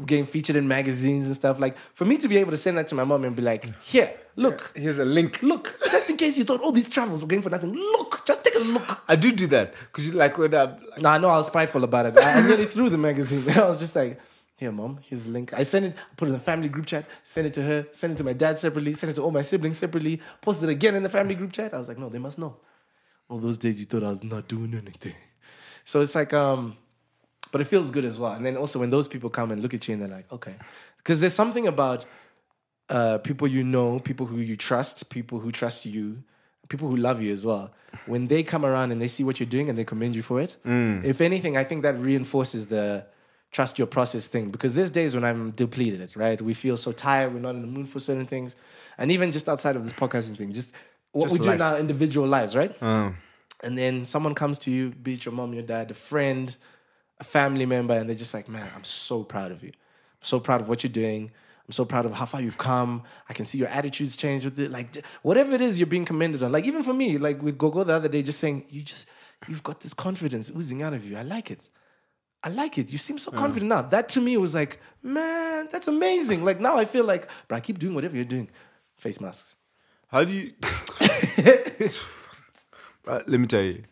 Getting 0.07 0.27
featured 0.27 0.57
in 0.57 0.67
magazines 0.69 1.27
and 1.27 1.37
stuff. 1.37 1.59
Like 1.61 1.77
for 1.79 2.05
me 2.05 2.17
to 2.19 2.29
be 2.29 2.37
able 2.39 2.51
to 2.53 2.57
send 2.57 2.79
that 2.79 2.89
to 2.89 2.95
my 2.95 3.05
mom 3.05 3.25
and 3.25 3.35
be 3.37 3.43
like, 3.43 3.73
here, 3.83 4.13
look, 4.37 4.73
Here's 4.75 4.99
a 4.99 5.05
link. 5.05 5.43
look, 5.43 5.77
just 5.91 6.09
in 6.11 6.17
case 6.17 6.39
you 6.39 6.45
thought 6.45 6.61
all 6.61 6.73
these 6.73 6.89
travels 6.89 7.23
were 7.23 7.29
going 7.29 7.43
for 7.43 7.51
nothing, 7.51 7.73
look, 7.75 8.25
just 8.27 8.45
take 8.45 8.55
a 8.57 8.59
look. 8.61 9.03
I 9.09 9.17
do 9.17 9.33
do 9.33 9.47
that 9.49 9.75
because 9.93 10.15
like 10.15 10.37
when 10.39 10.55
uh, 10.55 10.79
like, 10.91 11.01
No, 11.03 11.09
I 11.11 11.19
know 11.19 11.29
I 11.29 11.37
was 11.37 11.47
spiteful 11.49 11.85
about 11.85 12.07
it. 12.07 12.19
I, 12.19 12.39
I 12.39 12.47
nearly 12.47 12.65
threw 12.65 12.89
the 12.89 12.99
magazine. 12.99 13.51
I 13.57 13.67
was 13.67 13.79
just 13.79 13.95
like, 13.97 14.21
here, 14.59 14.73
mom, 14.73 14.99
here's 15.03 15.25
the 15.25 15.31
link. 15.31 15.55
I 15.55 15.63
sent 15.63 15.87
it, 15.87 15.95
put 16.17 16.27
it 16.27 16.31
in 16.31 16.33
the 16.33 16.41
family 16.41 16.69
group 16.69 16.85
chat, 16.85 17.07
send 17.23 17.47
it 17.47 17.55
to 17.55 17.63
her, 17.63 17.87
send 17.93 18.15
it 18.15 18.17
to 18.17 18.25
my 18.25 18.33
dad 18.33 18.59
separately, 18.59 18.93
send 18.93 19.13
it 19.13 19.15
to 19.15 19.23
all 19.23 19.31
my 19.31 19.41
siblings 19.41 19.79
separately, 19.79 20.21
posted 20.41 20.69
it 20.69 20.73
again 20.73 20.97
in 20.97 21.05
the 21.05 21.09
family 21.09 21.37
group 21.37 21.53
chat. 21.53 21.73
I 21.73 21.79
was 21.79 21.87
like, 21.87 21.97
no, 21.97 22.09
they 22.09 22.19
must 22.19 22.41
know. 22.41 22.57
All 23.29 23.39
those 23.39 23.57
days 23.57 23.79
you 23.79 23.87
thought 23.87 24.03
I 24.03 24.11
was 24.11 24.25
not 24.25 24.49
doing 24.49 24.75
anything. 24.75 25.15
So 25.85 26.01
it's 26.01 26.17
like, 26.17 26.33
um, 26.35 26.77
but 27.53 27.61
it 27.61 27.65
feels 27.65 27.93
good 27.93 28.05
as 28.05 28.19
well. 28.19 28.33
And 28.33 28.45
then 28.45 28.57
also 28.57 28.81
when 28.81 28.91
those 28.91 29.07
people 29.07 29.31
come 29.31 29.53
and 29.53 29.63
look 29.63 29.75
at 29.75 29.87
you 29.87 29.95
and 29.95 30.03
they're 30.03 30.09
like, 30.09 30.31
okay. 30.33 30.57
Because 30.97 31.21
there's 31.21 31.35
something 31.35 31.69
about 31.69 32.05
uh, 32.89 33.19
people 33.19 33.47
you 33.47 33.63
know, 33.63 34.01
people 34.01 34.27
who 34.27 34.39
you 34.39 34.57
trust, 34.57 35.09
people 35.09 35.39
who 35.39 35.53
trust 35.53 35.87
you, 35.87 36.25
people 36.69 36.89
who 36.89 36.97
love 36.97 37.23
you 37.23 37.33
as 37.33 37.47
well. 37.47 37.71
When 38.07 38.27
they 38.27 38.43
come 38.43 38.67
around 38.67 38.91
and 38.91 39.01
they 39.01 39.09
see 39.09 39.23
what 39.23 39.39
you're 39.39 39.49
doing 39.49 39.69
and 39.69 39.79
they 39.79 39.85
commend 39.85 40.17
you 40.17 40.23
for 40.23 40.41
it, 40.41 40.57
if 41.05 41.21
anything, 41.21 41.57
I 41.57 41.63
think 41.65 41.83
that 41.83 41.97
reinforces 41.99 42.67
the 42.67 43.07
trust 43.51 43.79
your 43.79 43.87
process 43.87 44.27
thing. 44.27 44.51
Because 44.51 44.75
there's 44.75 44.91
days 44.91 45.15
when 45.15 45.25
I'm 45.25 45.51
depleted, 45.51 46.17
right? 46.17 46.41
We 46.41 46.55
feel 46.55 46.77
so 46.77 46.93
tired, 46.93 47.33
we're 47.33 47.41
not 47.41 47.55
in 47.55 47.63
the 47.63 47.67
mood 47.69 47.89
for 47.89 47.99
certain 47.99 48.27
things. 48.27 48.57
And 48.99 49.11
even 49.11 49.33
just 49.33 49.49
outside 49.49 49.77
of 49.77 49.85
this 49.85 49.93
podcasting 49.93 50.37
thing, 50.37 50.53
just 50.53 50.73
what 51.13 51.25
Just 51.25 51.33
we 51.33 51.39
do 51.39 51.51
in 51.51 51.61
our 51.63 51.79
individual 51.79 52.27
lives, 52.27 52.55
right? 52.55 52.75
uh, 52.83 53.11
and 53.63 53.77
then 53.77 54.05
someone 54.05 54.35
comes 54.35 54.59
to 54.61 54.71
you, 54.71 54.91
be 54.91 55.15
it 55.15 55.25
your 55.25 55.35
mom, 55.35 55.53
your 55.53 55.63
dad, 55.65 55.91
a 55.91 55.95
friend, 55.95 56.57
a 57.19 57.25
family 57.25 57.67
member, 57.67 57.95
and 57.95 58.09
they're 58.09 58.17
just 58.17 58.35
like, 58.35 58.49
man, 58.49 58.69
I'm 58.77 58.85
so 58.85 59.25
proud 59.25 59.51
of 59.51 59.63
you. 59.65 59.71
I'm 59.71 60.23
so 60.23 60.39
proud 60.39 60.61
of 60.61 60.69
what 60.69 60.85
you're 60.85 60.93
doing. 60.93 61.33
I'm 61.67 61.73
so 61.73 61.85
proud 61.85 62.07
of 62.07 62.15
how 62.15 62.25
far 62.25 62.41
you've 62.41 62.57
come. 62.59 63.03
I 63.29 63.35
can 63.35 63.47
see 63.47 63.59
your 63.59 63.69
attitudes 63.69 64.17
change 64.17 64.45
with 64.45 64.59
it. 64.59 64.71
Like 64.71 65.05
whatever 65.23 65.55
it 65.55 65.61
is 65.61 65.79
you're 65.79 65.87
being 65.87 66.05
commended 66.05 66.43
on. 66.43 66.53
Like 66.53 66.65
even 66.67 66.83
for 66.83 66.95
me, 66.95 67.19
like 67.19 67.43
with 67.43 67.59
Gogo 67.59 67.85
the 67.85 67.95
other 67.95 68.09
day, 68.09 68.23
just 68.23 68.39
saying, 68.39 68.65
you 68.71 68.83
just 68.83 69.07
you've 69.49 69.63
got 69.63 69.81
this 69.81 69.93
confidence 69.93 70.51
oozing 70.57 70.83
out 70.83 70.95
of 70.95 71.05
you. 71.05 71.17
I 71.17 71.23
like 71.23 71.51
it. 71.51 71.69
I 72.45 72.51
like 72.51 72.79
it. 72.79 72.93
You 72.93 72.99
seem 72.99 73.19
so 73.19 73.31
confident 73.33 73.69
now. 73.69 73.83
That 73.83 74.09
to 74.11 74.21
me 74.21 74.37
was 74.37 74.55
like, 74.55 74.81
man, 75.03 75.69
that's 75.73 75.89
amazing. 75.89 76.45
Like 76.45 76.61
now 76.61 76.77
I 76.77 76.85
feel 76.85 77.05
like, 77.05 77.29
but 77.49 77.57
I 77.57 77.61
keep 77.61 77.79
doing 77.79 77.95
whatever 77.95 78.15
you're 78.17 78.25
doing. 78.25 78.49
Face 78.97 79.21
masks. 79.21 79.57
how 80.09 80.25
do 80.25 80.33
you? 80.33 80.53
Let 83.07 83.29
me 83.29 83.47
tell 83.47 83.63
you, 83.63 83.83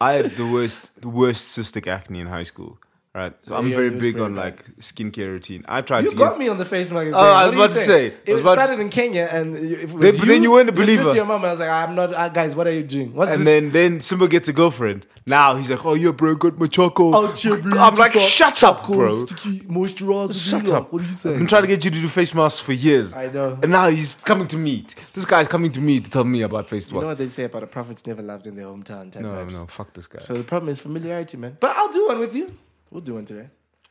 I 0.00 0.12
had 0.14 0.30
the 0.32 0.46
worst, 0.46 1.00
the 1.00 1.08
worst 1.08 1.56
cystic 1.56 1.86
acne 1.86 2.20
in 2.20 2.26
high 2.28 2.42
school. 2.44 2.78
Right, 3.14 3.34
so 3.46 3.54
I'm 3.54 3.68
Yeah, 3.68 3.76
very 3.76 3.90
big 3.90 4.18
on 4.18 4.34
bad. 4.34 4.40
like 4.44 4.76
skincare 4.78 5.28
routine. 5.28 5.66
I 5.68 5.82
tried 5.82 6.04
You 6.04 6.12
to 6.12 6.16
got 6.16 6.30
get, 6.30 6.38
me 6.38 6.48
on 6.48 6.56
the 6.56 6.64
face 6.64 6.90
magazine. 6.90 7.12
Oh, 7.14 7.18
I 7.18 7.44
was 7.44 7.52
you 7.52 7.58
about 7.58 7.68
to 7.68 7.74
say, 7.74 8.06
It 8.24 8.32
was 8.32 8.40
about 8.40 8.54
to- 8.54 8.60
started 8.62 8.80
in 8.80 8.88
Kenya, 8.88 9.28
and 9.30 9.54
if 9.54 9.62
it 9.82 9.92
was 9.92 10.02
Then- 10.02 10.16
but 10.18 10.28
then 10.28 10.42
you 10.42 10.50
weren't 10.50 10.70
a 10.70 10.72
your 10.72 10.82
believer. 10.82 11.02
sister, 11.02 11.16
your 11.16 11.26
mom. 11.26 11.44
I 11.44 11.50
was 11.50 11.60
like, 11.60 11.68
I'm 11.68 11.94
not. 11.94 12.14
Uh, 12.14 12.30
guys, 12.30 12.56
what 12.56 12.66
are 12.66 12.72
you 12.72 12.82
doing? 12.82 13.12
What's 13.14 13.32
and 13.32 13.40
this? 13.42 13.46
then 13.46 13.70
then 13.72 14.00
Simba 14.00 14.28
gets 14.28 14.48
a 14.48 14.54
girlfriend. 14.54 15.04
Now 15.26 15.56
he's 15.56 15.68
like, 15.68 15.84
oh 15.84 15.92
yeah, 15.92 16.10
bro, 16.12 16.34
got 16.36 16.58
my. 16.58 16.68
Oh, 16.78 17.34
yeah, 17.44 17.56
bro, 17.60 17.78
I'm 17.80 17.94
like, 17.96 18.14
shut 18.14 18.62
up, 18.62 18.86
bro. 18.86 19.26
sticky 19.26 19.60
moisturizer. 19.68 20.50
Shut 20.50 20.70
up. 20.70 20.90
What 20.90 21.02
are 21.02 21.04
you 21.04 21.12
saying? 21.12 21.36
Been 21.38 21.46
trying 21.46 21.62
to 21.64 21.68
get 21.68 21.84
you 21.84 21.90
to 21.90 22.00
do 22.00 22.08
face 22.08 22.34
masks 22.34 22.60
for 22.60 22.72
years. 22.72 23.14
I 23.14 23.28
know. 23.28 23.58
And 23.62 23.70
now 23.72 23.90
he's 23.90 24.14
coming 24.14 24.48
to 24.48 24.56
me. 24.56 24.86
This 25.12 25.26
guy's 25.26 25.48
coming 25.48 25.70
to 25.72 25.80
me 25.82 26.00
to 26.00 26.10
tell 26.10 26.24
me 26.24 26.40
about 26.40 26.68
face 26.70 26.90
You 26.90 26.98
know 27.00 27.08
what 27.08 27.18
they 27.18 27.28
say 27.28 27.44
about 27.44 27.60
the 27.60 27.66
prophets 27.66 28.06
never 28.06 28.22
loved 28.22 28.46
in 28.46 28.56
their 28.56 28.66
hometown 28.66 29.12
type 29.12 29.22
No, 29.22 29.28
vibes. 29.32 29.60
no, 29.60 29.66
fuck 29.66 29.92
this 29.92 30.06
guy. 30.06 30.18
So 30.18 30.32
the 30.32 30.44
problem 30.44 30.70
is 30.70 30.80
familiarity, 30.80 31.36
man. 31.36 31.58
But 31.60 31.76
I'll 31.76 31.92
do 31.92 32.08
one 32.08 32.18
with 32.18 32.34
you. 32.34 32.50
We'll 32.92 33.00
do 33.00 33.14
one 33.14 33.24
today. 33.24 33.48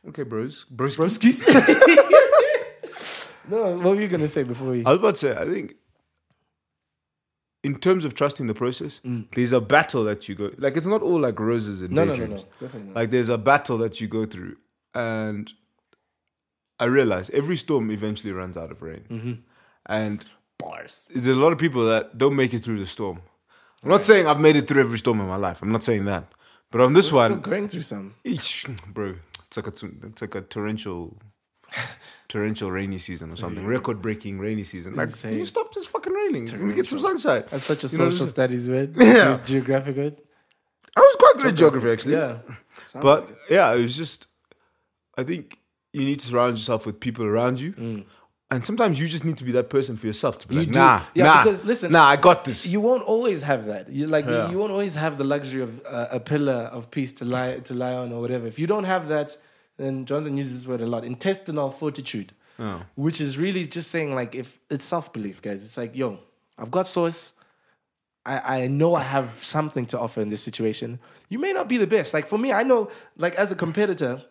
okay, 0.08 0.22
bros. 0.22 0.64
Bros. 0.70 0.96
Broski. 0.96 1.32
no, 3.48 3.76
what 3.76 3.96
were 3.96 4.00
you 4.00 4.08
gonna 4.08 4.28
say 4.28 4.44
before 4.44 4.70
we? 4.70 4.84
I 4.86 4.90
was 4.90 4.98
about 5.00 5.14
to 5.16 5.16
say, 5.16 5.36
I 5.36 5.44
think 5.44 5.74
in 7.64 7.76
terms 7.76 8.04
of 8.04 8.14
trusting 8.14 8.46
the 8.46 8.54
process, 8.54 9.00
there's 9.32 9.52
a 9.52 9.60
battle 9.60 10.04
that 10.04 10.28
you 10.28 10.36
go 10.36 10.50
like 10.56 10.76
it's 10.76 10.86
not 10.86 11.02
all 11.02 11.18
like 11.20 11.38
roses 11.40 11.80
and 11.80 11.90
No, 11.90 12.04
no, 12.04 12.14
no, 12.14 12.26
no, 12.26 12.36
definitely 12.60 12.82
not. 12.88 12.96
Like 12.96 13.10
there's 13.10 13.28
a 13.28 13.38
battle 13.38 13.76
that 13.78 14.00
you 14.00 14.06
go 14.06 14.24
through. 14.24 14.56
And 14.94 15.52
I 16.78 16.84
realize 16.84 17.28
every 17.30 17.56
storm 17.56 17.90
eventually 17.90 18.32
runs 18.32 18.56
out 18.56 18.70
of 18.70 18.82
rain. 18.82 19.04
Mm-hmm. 19.08 19.32
And 19.86 20.24
Bars. 20.58 21.08
there's 21.12 21.36
a 21.36 21.40
lot 21.40 21.52
of 21.52 21.58
people 21.58 21.86
that 21.86 22.18
don't 22.18 22.36
make 22.36 22.54
it 22.54 22.60
through 22.60 22.78
the 22.78 22.86
storm. 22.86 23.20
I'm 23.82 23.90
not 23.90 24.02
saying 24.02 24.28
I've 24.28 24.38
made 24.38 24.54
it 24.54 24.68
through 24.68 24.80
every 24.80 24.98
storm 24.98 25.20
in 25.20 25.26
my 25.26 25.36
life. 25.36 25.60
I'm 25.60 25.72
not 25.72 25.82
saying 25.82 26.04
that. 26.04 26.32
But 26.72 26.80
on 26.80 26.94
this 26.94 27.12
We're 27.12 27.26
still 27.26 27.36
one, 27.36 27.42
going 27.42 27.68
through 27.68 27.82
some. 27.82 28.14
each, 28.24 28.66
bro, 28.92 29.14
it's 29.46 29.56
like 29.56 29.66
a 29.68 29.70
t- 29.70 29.88
it's 30.04 30.20
like 30.22 30.34
a 30.34 30.40
torrential, 30.40 31.16
torrential 32.28 32.70
rainy 32.72 32.98
season 32.98 33.30
or 33.30 33.36
something. 33.36 33.64
Record 33.64 34.02
breaking 34.02 34.38
rainy 34.40 34.64
season. 34.64 34.96
Like, 34.96 35.16
can 35.20 35.34
you 35.38 35.44
stop 35.46 35.72
just 35.72 35.88
fucking 35.88 36.12
raining? 36.12 36.46
Can 36.46 36.66
we 36.66 36.74
get 36.74 36.86
some 36.86 36.98
sunshine? 36.98 37.44
That's 37.50 37.64
such 37.64 37.84
a 37.84 37.88
You 37.88 37.98
know 37.98 38.04
what 38.04 38.10
social 38.12 38.26
I'm 38.26 38.30
studies 38.32 38.68
word. 38.70 38.96
Yeah. 39.00 39.36
Ge- 39.44 39.46
Geographic 39.46 39.96
word. 39.96 40.16
I 40.96 41.00
was 41.00 41.16
quite 41.16 41.34
good 41.36 41.46
at 41.52 41.54
geography 41.56 41.90
actually. 41.90 42.14
Yeah. 42.14 42.38
Sounds 42.86 43.02
But 43.02 43.26
like 43.26 43.38
yeah, 43.50 43.72
it 43.74 43.80
was 43.82 43.96
just. 43.96 44.26
I 45.16 45.24
think 45.24 45.58
you 45.92 46.04
need 46.04 46.20
to 46.20 46.26
surround 46.26 46.56
yourself 46.56 46.86
with 46.86 46.98
people 47.00 47.26
around 47.26 47.60
you, 47.60 47.72
mm. 47.74 48.04
And 48.52 48.64
sometimes 48.64 49.00
you 49.00 49.08
just 49.08 49.24
need 49.24 49.38
to 49.38 49.44
be 49.44 49.52
that 49.52 49.68
person 49.76 49.96
for 49.96 50.06
yourself 50.06 50.38
to 50.40 50.48
be. 50.48 50.54
You 50.54 50.60
like, 50.62 50.72
do. 50.72 50.78
nah, 50.78 51.00
Yeah, 51.14 51.24
nah, 51.24 51.42
because 51.42 51.64
listen, 51.64 51.90
nah, 51.92 52.04
I 52.14 52.16
got 52.16 52.44
this. 52.44 52.66
you 52.66 52.80
won't 52.80 53.02
always 53.02 53.42
have 53.42 53.66
that. 53.66 53.88
You 53.88 54.06
like 54.06 54.26
Yeah. 54.26 54.50
you 54.50 54.58
won't 54.58 54.72
always 54.72 54.94
have 55.04 55.16
the 55.18 55.24
luxury 55.34 55.62
of 55.62 55.70
uh, 55.86 56.18
a 56.18 56.20
pillar 56.20 56.60
of 56.76 56.90
peace 56.90 57.12
to 57.20 57.24
lie 57.24 57.58
to 57.68 57.72
lie 57.74 57.94
on 58.02 58.12
or 58.12 58.20
whatever. 58.20 58.46
If 58.46 58.58
you 58.58 58.66
don't 58.66 58.84
have 58.94 59.08
that, 59.08 59.36
then 59.78 60.04
Jonathan 60.04 60.36
uses 60.36 60.52
this 60.60 60.66
word 60.68 60.82
a 60.82 60.86
lot: 60.94 61.02
intestinal 61.04 61.70
fortitude, 61.70 62.32
Oh. 62.58 62.82
which 62.94 63.18
is 63.20 63.38
really 63.38 63.64
just 63.66 63.88
saying 63.90 64.14
like 64.14 64.34
if 64.42 64.58
it's 64.70 64.84
self 64.84 65.12
belief, 65.12 65.40
guys. 65.42 65.64
It's 65.64 65.76
like 65.82 65.96
yo, 65.96 66.18
I've 66.58 66.70
got 66.70 66.86
source. 66.86 67.32
I, 68.24 68.36
I 68.62 68.66
know 68.68 68.94
I 68.94 69.02
have 69.02 69.42
something 69.42 69.84
to 69.86 69.98
offer 69.98 70.20
in 70.20 70.28
this 70.28 70.42
situation. 70.42 71.00
You 71.28 71.40
may 71.40 71.52
not 71.52 71.66
be 71.68 71.76
the 71.76 71.88
best. 71.88 72.14
Like 72.14 72.26
for 72.26 72.38
me, 72.38 72.52
I 72.52 72.62
know 72.62 72.88
like 73.16 73.34
as 73.34 73.50
a 73.50 73.56
competitor, 73.56 74.22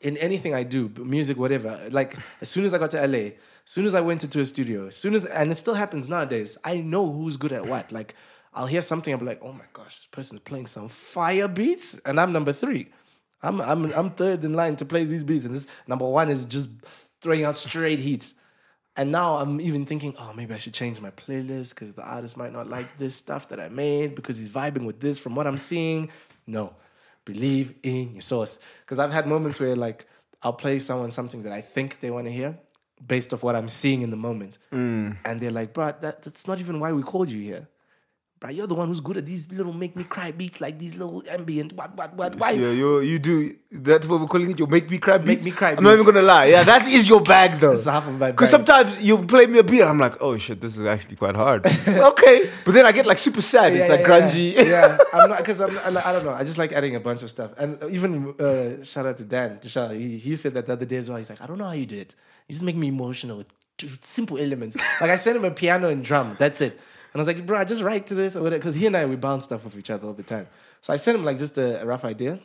in 0.00 0.16
anything 0.16 0.54
I 0.54 0.62
do, 0.62 0.88
music, 0.88 1.36
whatever. 1.36 1.80
Like 1.90 2.16
as 2.40 2.48
soon 2.48 2.64
as 2.64 2.74
I 2.74 2.78
got 2.78 2.90
to 2.92 3.06
LA, 3.06 3.18
as 3.18 3.34
soon 3.64 3.86
as 3.86 3.94
I 3.94 4.00
went 4.00 4.24
into 4.24 4.40
a 4.40 4.44
studio, 4.44 4.86
as 4.86 4.96
soon 4.96 5.14
as 5.14 5.24
and 5.24 5.50
it 5.52 5.56
still 5.56 5.74
happens 5.74 6.08
nowadays. 6.08 6.56
I 6.64 6.78
know 6.78 7.10
who's 7.10 7.36
good 7.36 7.52
at 7.52 7.66
what. 7.66 7.92
Like 7.92 8.14
I'll 8.52 8.66
hear 8.66 8.80
something, 8.80 9.12
I'll 9.12 9.20
be 9.20 9.26
like, 9.26 9.42
oh 9.42 9.52
my 9.52 9.66
gosh, 9.72 9.96
this 9.96 10.06
person's 10.06 10.40
playing 10.40 10.66
some 10.66 10.88
fire 10.88 11.48
beats, 11.48 11.98
and 12.00 12.18
I'm 12.18 12.32
number 12.32 12.52
three. 12.52 12.88
I'm 13.42 13.60
I'm 13.60 13.92
I'm 13.92 14.10
third 14.10 14.44
in 14.44 14.54
line 14.54 14.76
to 14.76 14.84
play 14.84 15.04
these 15.04 15.24
beats, 15.24 15.44
and 15.44 15.54
this 15.54 15.66
number 15.86 16.08
one 16.08 16.28
is 16.28 16.46
just 16.46 16.70
throwing 17.20 17.44
out 17.44 17.56
straight 17.56 17.98
heat. 17.98 18.32
And 18.96 19.12
now 19.12 19.36
I'm 19.36 19.60
even 19.60 19.86
thinking, 19.86 20.14
oh, 20.18 20.32
maybe 20.34 20.52
I 20.52 20.58
should 20.58 20.74
change 20.74 21.00
my 21.00 21.12
playlist 21.12 21.70
because 21.70 21.94
the 21.94 22.02
artist 22.02 22.36
might 22.36 22.52
not 22.52 22.68
like 22.68 22.98
this 22.98 23.14
stuff 23.14 23.48
that 23.48 23.60
I 23.60 23.68
made 23.68 24.14
because 24.14 24.38
he's 24.38 24.50
vibing 24.50 24.84
with 24.84 25.00
this 25.00 25.18
from 25.18 25.34
what 25.36 25.46
I'm 25.46 25.56
seeing. 25.58 26.10
No, 26.46 26.74
believe 27.24 27.74
in 27.82 28.12
your 28.12 28.22
source. 28.22 28.58
Because 28.80 28.98
I've 28.98 29.12
had 29.12 29.26
moments 29.26 29.60
where 29.60 29.76
like 29.76 30.06
I'll 30.42 30.52
play 30.52 30.78
someone 30.78 31.10
something 31.10 31.42
that 31.42 31.52
I 31.52 31.60
think 31.60 32.00
they 32.00 32.10
want 32.10 32.26
to 32.26 32.32
hear 32.32 32.58
based 33.06 33.32
off 33.32 33.42
what 33.42 33.56
I'm 33.56 33.68
seeing 33.68 34.02
in 34.02 34.10
the 34.10 34.16
moment, 34.16 34.58
mm. 34.72 35.16
and 35.24 35.40
they're 35.40 35.50
like, 35.50 35.72
bro, 35.72 35.92
that, 36.00 36.22
that's 36.22 36.46
not 36.46 36.60
even 36.60 36.80
why 36.80 36.92
we 36.92 37.02
called 37.02 37.30
you 37.30 37.40
here. 37.40 37.68
Bro, 38.40 38.48
you're 38.52 38.66
the 38.66 38.74
one 38.74 38.88
who's 38.88 39.00
good 39.00 39.18
at 39.18 39.26
these 39.26 39.52
little 39.52 39.74
make 39.74 39.94
me 39.94 40.02
cry 40.02 40.30
beats, 40.30 40.62
like 40.62 40.78
these 40.78 40.96
little 40.96 41.22
ambient 41.28 41.74
what 41.74 41.94
what 41.94 42.14
what. 42.14 42.36
Why? 42.36 42.52
Yeah, 42.52 42.70
you 42.70 43.00
you 43.00 43.18
do. 43.18 43.54
That's 43.70 44.06
what 44.06 44.18
we're 44.18 44.28
calling 44.28 44.50
it. 44.50 44.58
You 44.58 44.66
make 44.66 44.88
me 44.88 44.96
cry. 44.96 45.18
Beats. 45.18 45.44
me 45.44 45.50
cry 45.50 45.72
I'm 45.72 45.84
not 45.84 45.92
even 45.92 46.06
gonna 46.06 46.22
lie. 46.22 46.46
Yeah, 46.46 46.62
that 46.62 46.86
is 46.88 47.06
your 47.06 47.20
bag 47.20 47.60
though. 47.60 47.72
It's 47.72 47.84
half 47.84 48.08
of 48.08 48.18
my 48.18 48.30
Because 48.30 48.48
sometimes 48.48 48.98
you 48.98 49.26
play 49.26 49.44
me 49.44 49.58
a 49.58 49.62
beat, 49.62 49.82
I'm 49.82 49.98
like, 49.98 50.22
oh 50.22 50.38
shit, 50.38 50.62
this 50.62 50.78
is 50.78 50.86
actually 50.86 51.16
quite 51.16 51.36
hard. 51.36 51.66
okay, 51.88 52.48
but 52.64 52.72
then 52.72 52.86
I 52.86 52.92
get 52.92 53.04
like 53.04 53.18
super 53.18 53.42
sad. 53.42 53.74
it's 53.74 53.90
like 53.90 54.04
grungy. 54.04 54.54
Yeah, 54.54 54.62
yeah. 54.62 54.98
I'm 55.12 55.28
not 55.28 55.38
because 55.40 55.60
I'm, 55.60 55.78
I'm. 55.84 55.98
I 55.98 56.12
don't 56.12 56.24
know. 56.24 56.32
I 56.32 56.42
just 56.42 56.56
like 56.56 56.72
adding 56.72 56.96
a 56.96 57.00
bunch 57.00 57.22
of 57.22 57.28
stuff, 57.28 57.50
and 57.58 57.76
even 57.90 58.34
uh, 58.40 58.82
shout 58.82 59.04
out 59.04 59.18
to 59.18 59.24
Dan. 59.24 59.58
Tisha, 59.58 59.94
he 59.94 60.16
he 60.16 60.34
said 60.34 60.54
that 60.54 60.64
the 60.64 60.72
other 60.72 60.86
day 60.86 60.96
as 60.96 61.10
well. 61.10 61.18
He's 61.18 61.28
like, 61.28 61.42
I 61.42 61.46
don't 61.46 61.58
know 61.58 61.66
how 61.66 61.72
you 61.72 61.84
did 61.84 61.98
it. 61.98 62.14
You 62.48 62.54
just 62.54 62.64
make 62.64 62.76
me 62.76 62.88
emotional 62.88 63.36
with 63.36 63.52
simple 63.78 64.38
elements. 64.38 64.76
like 64.98 65.10
I 65.10 65.16
sent 65.16 65.36
him 65.36 65.44
a 65.44 65.50
piano 65.50 65.90
and 65.90 66.02
drum. 66.02 66.36
That's 66.38 66.62
it. 66.62 66.80
And 67.12 67.18
I 67.18 67.18
was 67.18 67.26
like, 67.26 67.44
bro, 67.46 67.58
I 67.58 67.64
just 67.64 67.82
write 67.82 68.06
to 68.08 68.14
this 68.14 68.36
or 68.36 68.42
whatever. 68.42 68.60
Because 68.60 68.74
he 68.74 68.86
and 68.86 68.96
I 68.96 69.04
we 69.06 69.16
bounce 69.16 69.44
stuff 69.44 69.64
with 69.64 69.76
each 69.78 69.90
other 69.90 70.06
all 70.06 70.14
the 70.14 70.22
time. 70.22 70.46
So 70.80 70.92
I 70.92 70.96
sent 70.96 71.18
him 71.18 71.24
like 71.24 71.38
just 71.38 71.58
a, 71.58 71.82
a 71.82 71.86
rough 71.86 72.04
idea, 72.04 72.38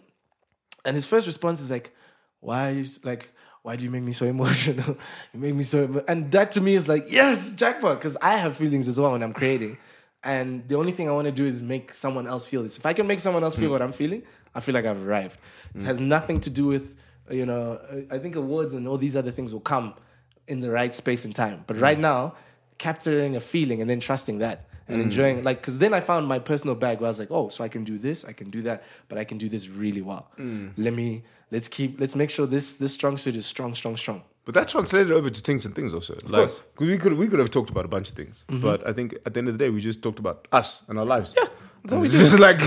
and 0.84 0.96
his 0.96 1.06
first 1.06 1.28
response 1.28 1.62
is 1.62 1.70
like, 1.70 1.96
why 2.40 2.72
is 2.72 3.04
like. 3.06 3.32
Why 3.62 3.76
do 3.76 3.84
you 3.84 3.90
make 3.90 4.04
me 4.04 4.12
so 4.12 4.26
emotional? 4.36 4.96
You 5.34 5.40
make 5.40 5.56
me 5.56 5.64
so, 5.64 5.86
emo-" 5.86 6.04
and 6.08 6.32
that 6.34 6.52
to 6.52 6.62
me 6.62 6.76
is 6.76 6.88
like 6.88 7.12
yes, 7.12 7.52
jackpot. 7.52 7.98
Because 7.98 8.16
I 8.22 8.38
have 8.38 8.56
feelings 8.56 8.88
as 8.88 9.00
well 9.00 9.14
when 9.14 9.24
I'm 9.24 9.34
creating, 9.34 9.80
and 10.26 10.68
the 10.68 10.76
only 10.76 10.92
thing 10.92 11.10
I 11.10 11.14
want 11.14 11.26
to 11.26 11.32
do 11.32 11.48
is 11.48 11.64
make 11.64 11.92
someone 11.92 12.28
else 12.28 12.46
feel 12.46 12.62
this. 12.62 12.78
If 12.78 12.86
I 12.86 12.94
can 12.94 13.08
make 13.08 13.20
someone 13.20 13.44
else 13.44 13.56
feel 13.56 13.72
what 13.72 13.82
I'm 13.82 13.92
feeling, 13.92 14.22
I 14.56 14.60
feel 14.60 14.74
like 14.74 14.86
I've 14.86 15.06
arrived. 15.06 15.38
It 15.76 15.82
has 15.82 16.00
nothing 16.00 16.40
to 16.42 16.50
do 16.50 16.66
with, 16.66 16.96
you 17.30 17.46
know, 17.46 17.80
I 18.10 18.18
think 18.18 18.36
awards 18.36 18.74
and 18.74 18.88
all 18.88 18.98
these 18.98 19.16
other 19.16 19.32
things 19.32 19.54
will 19.54 19.60
come 19.60 19.94
in 20.48 20.62
the 20.62 20.72
right 20.72 20.94
space 20.96 21.26
and 21.26 21.36
time. 21.36 21.64
But 21.68 21.78
right 21.78 22.00
now, 22.00 22.36
capturing 22.78 23.36
a 23.36 23.40
feeling 23.40 23.82
and 23.82 23.90
then 23.90 24.00
trusting 24.00 24.40
that 24.40 24.68
and 24.88 25.02
enjoying, 25.02 25.44
like, 25.44 25.62
because 25.62 25.80
then 25.80 25.94
I 25.94 26.00
found 26.00 26.28
my 26.28 26.38
personal 26.38 26.76
bag 26.76 27.00
where 27.00 27.08
I 27.08 27.10
was 27.10 27.20
like, 27.20 27.32
oh, 27.32 27.50
so 27.50 27.64
I 27.64 27.68
can 27.70 27.84
do 27.84 27.98
this, 27.98 28.24
I 28.24 28.34
can 28.34 28.52
do 28.52 28.62
that, 28.64 28.84
but 29.10 29.18
I 29.18 29.24
can 29.24 29.38
do 29.40 29.50
this 29.50 29.68
really 29.68 30.02
well. 30.02 30.28
Let 30.38 30.94
me, 30.94 31.24
let's 31.52 31.68
keep, 31.68 32.00
let's 32.00 32.16
make 32.16 32.30
sure 32.30 32.46
this 32.46 32.74
this 32.74 32.94
strong 32.94 33.18
suit 33.18 33.36
is 33.36 33.46
strong, 33.46 33.74
strong, 33.76 33.98
strong. 33.98 34.22
But 34.46 34.54
that 34.54 34.68
translated 34.68 35.12
over 35.12 35.32
to 35.32 35.42
things 35.42 35.66
and 35.66 35.74
things 35.74 35.92
also. 35.92 36.14
Of 36.14 36.32
course. 36.32 36.60
Mm-hmm. 36.60 36.86
we 36.86 36.98
could 37.00 37.14
we 37.14 37.28
could 37.28 37.40
have 37.40 37.50
talked 37.50 37.72
about 37.72 37.86
a 37.86 37.88
bunch 37.88 38.10
of 38.10 38.16
things, 38.16 38.46
but 38.48 38.86
I 38.88 38.94
think 38.94 39.16
at 39.26 39.34
the 39.34 39.40
end 39.40 39.48
of 39.48 39.58
the 39.58 39.66
day, 39.66 39.72
we 39.72 39.82
just 39.82 40.04
talked 40.04 40.20
about 40.20 40.48
us 40.52 40.84
and 40.88 41.00
our 41.00 41.06
lives. 41.06 41.34
Yeah, 41.36 41.48
that's 41.86 41.94
all 41.94 42.02
we 42.02 42.10
do. 42.10 42.18
Just 42.18 42.40
like, 42.48 42.58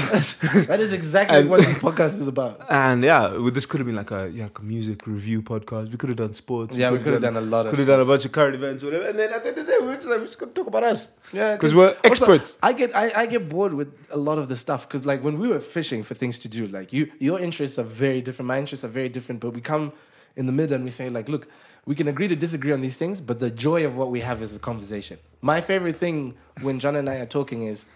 that 0.69 0.79
is 0.79 0.93
exactly 0.93 1.45
what 1.45 1.61
this 1.61 1.77
podcast 1.79 2.21
is 2.21 2.29
about. 2.29 2.65
and 2.71 3.03
yeah, 3.03 3.33
well, 3.33 3.51
this 3.51 3.67
could 3.67 3.81
have 3.81 3.87
been 3.87 3.97
like 3.97 4.13
a 4.13 4.31
yeah, 4.31 4.45
like 4.45 4.59
a 4.61 4.63
music 4.63 5.07
review 5.09 5.43
podcast. 5.43 5.91
We 5.91 5.97
could 5.97 6.09
have 6.11 6.19
done 6.19 6.35
sports. 6.35 6.77
Yeah, 6.77 6.93
we 6.93 6.99
could 6.99 7.15
have 7.15 7.23
done 7.23 7.37
a 7.37 7.41
lot 7.41 7.67
of 7.67 7.71
Could 7.71 7.81
have 7.81 7.89
done 7.89 8.01
a 8.01 8.05
bunch 8.05 8.25
of 8.25 8.31
current 8.31 8.55
events, 8.55 8.85
whatever. 8.85 9.09
And 9.09 9.19
then 9.19 9.33
at 9.33 9.43
the 9.43 9.51
end 9.51 9.59
of 9.59 9.67
the 9.67 9.73
day, 9.73 9.79
we 9.81 9.87
we're 9.87 9.95
just 9.97 10.09
like, 10.09 10.21
we're 10.21 10.27
just 10.27 10.39
gonna 10.39 10.53
talk 10.53 10.69
about 10.69 10.85
us. 10.85 11.09
Yeah, 11.33 11.55
because 11.55 11.75
we're 11.75 11.89
also, 11.89 12.01
experts. 12.05 12.59
I 12.63 12.73
get 12.73 12.95
I, 12.95 13.11
I 13.23 13.27
get 13.27 13.49
bored 13.49 13.75
with 13.75 13.93
a 14.11 14.17
lot 14.17 14.39
of 14.39 14.49
the 14.49 14.55
stuff 14.55 14.87
because 14.87 15.05
like 15.05 15.25
when 15.25 15.39
we 15.41 15.49
were 15.49 15.61
fishing 15.61 16.05
for 16.05 16.15
things 16.15 16.39
to 16.41 16.49
do, 16.49 16.69
like 16.69 16.93
you 16.93 17.11
your 17.19 17.41
interests 17.41 17.77
are 17.77 17.91
very 18.05 18.23
different, 18.23 18.47
my 18.47 18.61
interests 18.61 18.85
are 18.85 18.95
very 19.01 19.09
different, 19.09 19.41
but 19.41 19.53
we 19.53 19.61
come 19.61 19.93
in 20.37 20.47
the 20.47 20.53
middle 20.53 20.77
and 20.77 20.85
we 20.85 20.93
say 20.93 21.09
like, 21.09 21.29
look, 21.29 21.49
we 21.87 21.97
can 21.97 22.07
agree 22.07 22.29
to 22.29 22.37
disagree 22.37 22.73
on 22.73 22.83
these 22.83 22.97
things, 22.97 23.21
but 23.21 23.41
the 23.41 23.51
joy 23.51 23.85
of 23.85 23.97
what 23.97 24.11
we 24.11 24.21
have 24.21 24.43
is 24.43 24.53
the 24.53 24.61
conversation. 24.61 25.19
My 25.41 25.61
favorite 25.61 25.97
thing 25.97 26.37
when 26.63 26.79
John 26.79 26.95
and 26.95 27.11
I 27.11 27.17
are 27.17 27.27
talking 27.27 27.63
is 27.63 27.87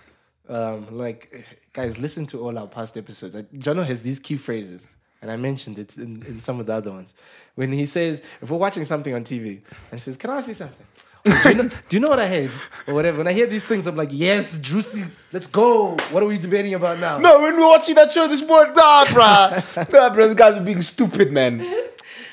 um, 0.48 0.98
like, 0.98 1.44
guys, 1.72 1.98
listen 1.98 2.26
to 2.28 2.40
all 2.40 2.58
our 2.58 2.66
past 2.66 2.96
episodes. 2.96 3.34
Like, 3.34 3.52
John 3.58 3.76
has 3.78 4.02
these 4.02 4.18
key 4.18 4.36
phrases. 4.36 4.88
And 5.20 5.30
I 5.30 5.36
mentioned 5.36 5.78
it 5.78 5.96
in, 5.96 6.24
in 6.26 6.40
some 6.40 6.58
of 6.58 6.66
the 6.66 6.74
other 6.74 6.90
ones. 6.90 7.14
When 7.54 7.70
he 7.72 7.86
says, 7.86 8.22
if 8.40 8.50
we're 8.50 8.58
watching 8.58 8.84
something 8.84 9.14
on 9.14 9.22
TV, 9.22 9.62
and 9.90 9.92
he 9.92 9.98
says, 9.98 10.16
Can 10.16 10.30
I 10.30 10.40
see 10.40 10.52
something? 10.52 10.84
do, 11.24 11.48
you 11.48 11.54
know, 11.54 11.62
do 11.88 11.96
you 11.96 12.00
know 12.00 12.08
what 12.08 12.18
I 12.18 12.28
hate? 12.28 12.68
Or 12.86 12.94
whatever. 12.94 13.18
When 13.18 13.28
I 13.28 13.32
hear 13.32 13.46
these 13.46 13.64
things, 13.64 13.86
I'm 13.86 13.96
like, 13.96 14.08
yes, 14.10 14.58
juicy, 14.58 15.04
let's 15.32 15.46
go. 15.46 15.96
What 16.10 16.22
are 16.22 16.26
we 16.26 16.38
debating 16.38 16.74
about 16.74 16.98
now? 16.98 17.18
No, 17.18 17.40
when 17.40 17.54
we 17.54 17.62
were 17.62 17.68
watching 17.68 17.94
that 17.94 18.10
show 18.10 18.26
this 18.26 18.44
morning, 18.46 18.74
nah, 18.74 19.04
bruh. 19.04 19.76
nah, 19.92 20.14
bruh, 20.14 20.26
these 20.26 20.34
guys 20.34 20.56
are 20.56 20.64
being 20.64 20.82
stupid, 20.82 21.30
man. 21.30 21.60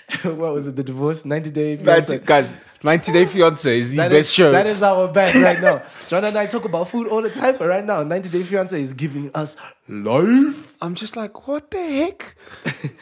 what 0.24 0.54
was 0.54 0.68
it? 0.68 0.76
The 0.76 0.84
divorce? 0.84 1.26
90 1.26 1.50
Day 1.52 1.76
90, 1.76 1.84
Fiancé? 2.14 2.26
guys, 2.26 2.54
90 2.84 3.12
Day 3.12 3.26
Fiance 3.26 3.80
is 3.80 3.92
the 3.92 3.98
That 3.98 4.10
best 4.12 4.30
is, 4.30 4.34
show. 4.34 4.52
that 4.52 4.66
is 4.68 4.82
our 4.82 5.08
bag 5.08 5.36
right 5.36 5.62
now. 5.62 5.82
John 6.08 6.26
and 6.26 6.38
I 6.38 6.46
talk 6.48 6.66
about 6.66 6.90
food 6.90 7.08
all 7.08 7.22
the 7.22 7.30
time, 7.30 7.56
but 7.60 7.68
right 7.68 7.84
now, 7.86 8.04
90 8.04 8.30
Day 8.30 8.40
Fiancé 8.42 8.80
is 8.80 8.94
giving 8.94 9.30
us 9.36 9.56
life. 9.88 10.76
I'm 10.82 10.96
just 10.96 11.16
like, 11.16 11.48
what 11.48 11.70
the 11.72 11.78
heck? 11.82 12.36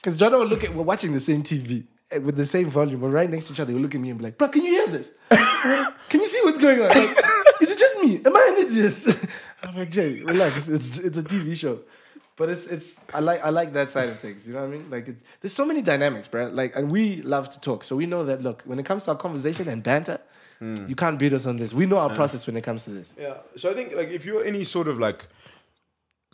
Because 0.00 0.16
John 0.16 0.32
and 0.32 0.42
I 0.44 0.46
look 0.46 0.62
at, 0.62 0.72
we're 0.74 0.84
watching 0.84 1.12
the 1.12 1.18
same 1.18 1.42
TV 1.42 1.84
eh, 2.12 2.18
with 2.18 2.36
the 2.36 2.46
same 2.46 2.68
volume. 2.68 3.00
We're 3.00 3.10
right 3.10 3.28
next 3.28 3.48
to 3.48 3.52
each 3.52 3.58
other. 3.60 3.72
We'll 3.72 3.82
look 3.82 3.96
at 3.96 4.00
me 4.00 4.10
and 4.10 4.18
be 4.18 4.26
like, 4.26 4.38
bro, 4.38 4.48
can 4.48 4.64
you 4.64 4.70
hear 4.70 4.86
this? 4.86 5.10
can 5.28 6.20
you 6.20 6.26
see 6.26 6.40
what's 6.44 6.58
going 6.58 6.80
on? 6.80 6.88
Like, 6.88 7.16
is 7.60 7.72
it 7.72 7.78
just 7.78 7.98
me? 8.00 8.20
Am 8.24 8.34
I 8.34 8.54
an 8.56 8.64
idiot? 8.64 9.28
I'm 9.64 9.76
like, 9.76 9.90
Jay, 9.90 10.20
relax. 10.22 10.68
It's, 10.68 10.98
it's 10.98 11.18
a 11.18 11.22
TV 11.24 11.56
show. 11.56 11.80
But 12.38 12.50
it's 12.50 12.66
it's 12.68 13.00
I 13.12 13.20
like 13.20 13.44
I 13.44 13.50
like 13.50 13.72
that 13.72 13.90
side 13.90 14.08
of 14.08 14.18
things. 14.20 14.46
You 14.46 14.54
know 14.54 14.60
what 14.60 14.68
I 14.68 14.76
mean? 14.78 14.88
Like 14.90 15.08
it's, 15.08 15.22
there's 15.40 15.52
so 15.52 15.66
many 15.66 15.82
dynamics, 15.82 16.28
bro. 16.28 16.46
Like 16.48 16.76
and 16.76 16.90
we 16.90 17.20
love 17.22 17.48
to 17.50 17.60
talk, 17.60 17.82
so 17.84 17.96
we 17.96 18.06
know 18.06 18.24
that. 18.24 18.42
Look, 18.42 18.62
when 18.64 18.78
it 18.78 18.86
comes 18.86 19.04
to 19.04 19.10
our 19.10 19.16
conversation 19.16 19.68
and 19.68 19.82
banter, 19.82 20.20
you 20.60 20.94
can't 20.96 21.18
beat 21.18 21.32
us 21.32 21.46
on 21.46 21.56
this. 21.56 21.74
We 21.74 21.86
know 21.86 21.98
our 21.98 22.14
process 22.14 22.46
when 22.46 22.56
it 22.56 22.62
comes 22.62 22.84
to 22.84 22.90
this. 22.90 23.12
Yeah. 23.18 23.38
So 23.56 23.70
I 23.70 23.74
think 23.74 23.94
like 23.94 24.08
if 24.08 24.24
you're 24.24 24.44
any 24.44 24.62
sort 24.64 24.86
of 24.88 24.98
like 25.00 25.26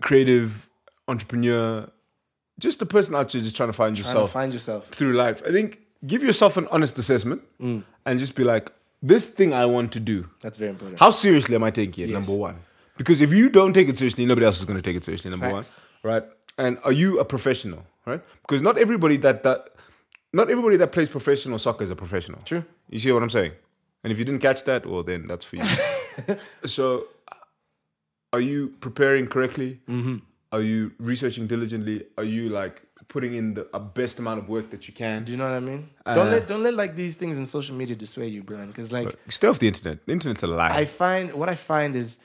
creative 0.00 0.68
entrepreneur, 1.08 1.88
just 2.58 2.82
a 2.82 2.86
person 2.86 3.14
out 3.14 3.30
there 3.30 3.40
just 3.42 3.56
trying 3.56 3.68
to 3.68 3.72
find 3.72 3.96
Trying 3.96 4.04
to 4.04 4.08
yourself 4.10 4.32
find 4.32 4.52
yourself. 4.52 4.88
through 4.88 5.12
life, 5.14 5.42
I 5.46 5.52
think 5.52 5.80
give 6.06 6.22
yourself 6.22 6.56
an 6.56 6.68
honest 6.70 6.98
assessment 6.98 7.42
Mm. 7.60 7.82
and 8.06 8.18
just 8.18 8.34
be 8.34 8.44
like, 8.44 8.70
this 9.02 9.28
thing 9.28 9.52
I 9.52 9.66
want 9.66 9.92
to 9.92 10.00
do. 10.00 10.28
That's 10.42 10.58
very 10.58 10.70
important. 10.70 10.98
How 11.00 11.10
seriously 11.10 11.54
am 11.54 11.64
I 11.64 11.70
taking 11.70 12.04
it? 12.04 12.10
Yes. 12.10 12.26
Number 12.26 12.40
one. 12.40 12.56
Because 12.96 13.20
if 13.20 13.32
you 13.32 13.48
don't 13.48 13.72
take 13.72 13.88
it 13.88 13.96
seriously, 13.98 14.24
nobody 14.24 14.46
else 14.46 14.58
is 14.58 14.64
going 14.64 14.78
to 14.78 14.82
take 14.82 14.96
it 14.96 15.04
seriously. 15.04 15.30
Number 15.30 15.50
Facts. 15.50 15.80
one, 15.80 15.88
right? 16.04 16.24
And 16.56 16.78
are 16.84 16.92
you 16.92 17.18
a 17.18 17.24
professional, 17.24 17.84
right? 18.06 18.22
Because 18.42 18.62
not 18.62 18.78
everybody 18.78 19.16
that 19.18 19.42
that 19.42 19.70
not 20.32 20.50
everybody 20.50 20.76
that 20.76 20.92
plays 20.92 21.08
professional 21.08 21.58
soccer 21.58 21.84
is 21.84 21.90
a 21.90 21.96
professional. 21.96 22.40
True. 22.44 22.64
You 22.90 22.98
see 22.98 23.10
what 23.12 23.22
I'm 23.22 23.30
saying? 23.30 23.52
And 24.02 24.12
if 24.12 24.18
you 24.18 24.24
didn't 24.24 24.40
catch 24.40 24.64
that, 24.64 24.84
well, 24.84 25.02
then 25.02 25.26
that's 25.26 25.44
for 25.44 25.56
you. 25.56 26.36
so, 26.66 27.06
are 28.32 28.40
you 28.40 28.74
preparing 28.80 29.26
correctly? 29.26 29.80
Mm-hmm. 29.88 30.16
Are 30.52 30.60
you 30.60 30.92
researching 30.98 31.46
diligently? 31.46 32.04
Are 32.18 32.24
you 32.24 32.50
like 32.50 32.82
putting 33.08 33.34
in 33.34 33.54
the 33.54 33.64
best 33.94 34.18
amount 34.18 34.40
of 34.40 34.48
work 34.48 34.70
that 34.70 34.86
you 34.86 34.94
can? 34.94 35.24
Do 35.24 35.32
you 35.32 35.38
know 35.38 35.44
what 35.44 35.56
I 35.56 35.60
mean? 35.60 35.90
Uh, 36.04 36.14
don't 36.14 36.30
let 36.30 36.46
don't 36.46 36.62
let 36.62 36.74
like 36.74 36.94
these 36.96 37.14
things 37.14 37.38
in 37.38 37.46
social 37.46 37.74
media 37.74 37.96
dissuade 37.96 38.32
you, 38.32 38.42
Brian. 38.42 38.68
Because 38.68 38.92
like 38.92 39.16
Stay 39.28 39.48
off 39.48 39.58
the 39.58 39.68
internet. 39.68 40.04
The 40.04 40.12
internet's 40.12 40.42
a 40.42 40.48
lie. 40.48 40.68
I 40.68 40.84
find 40.84 41.32
what 41.32 41.48
I 41.48 41.54
find 41.54 41.96
is 41.96 42.18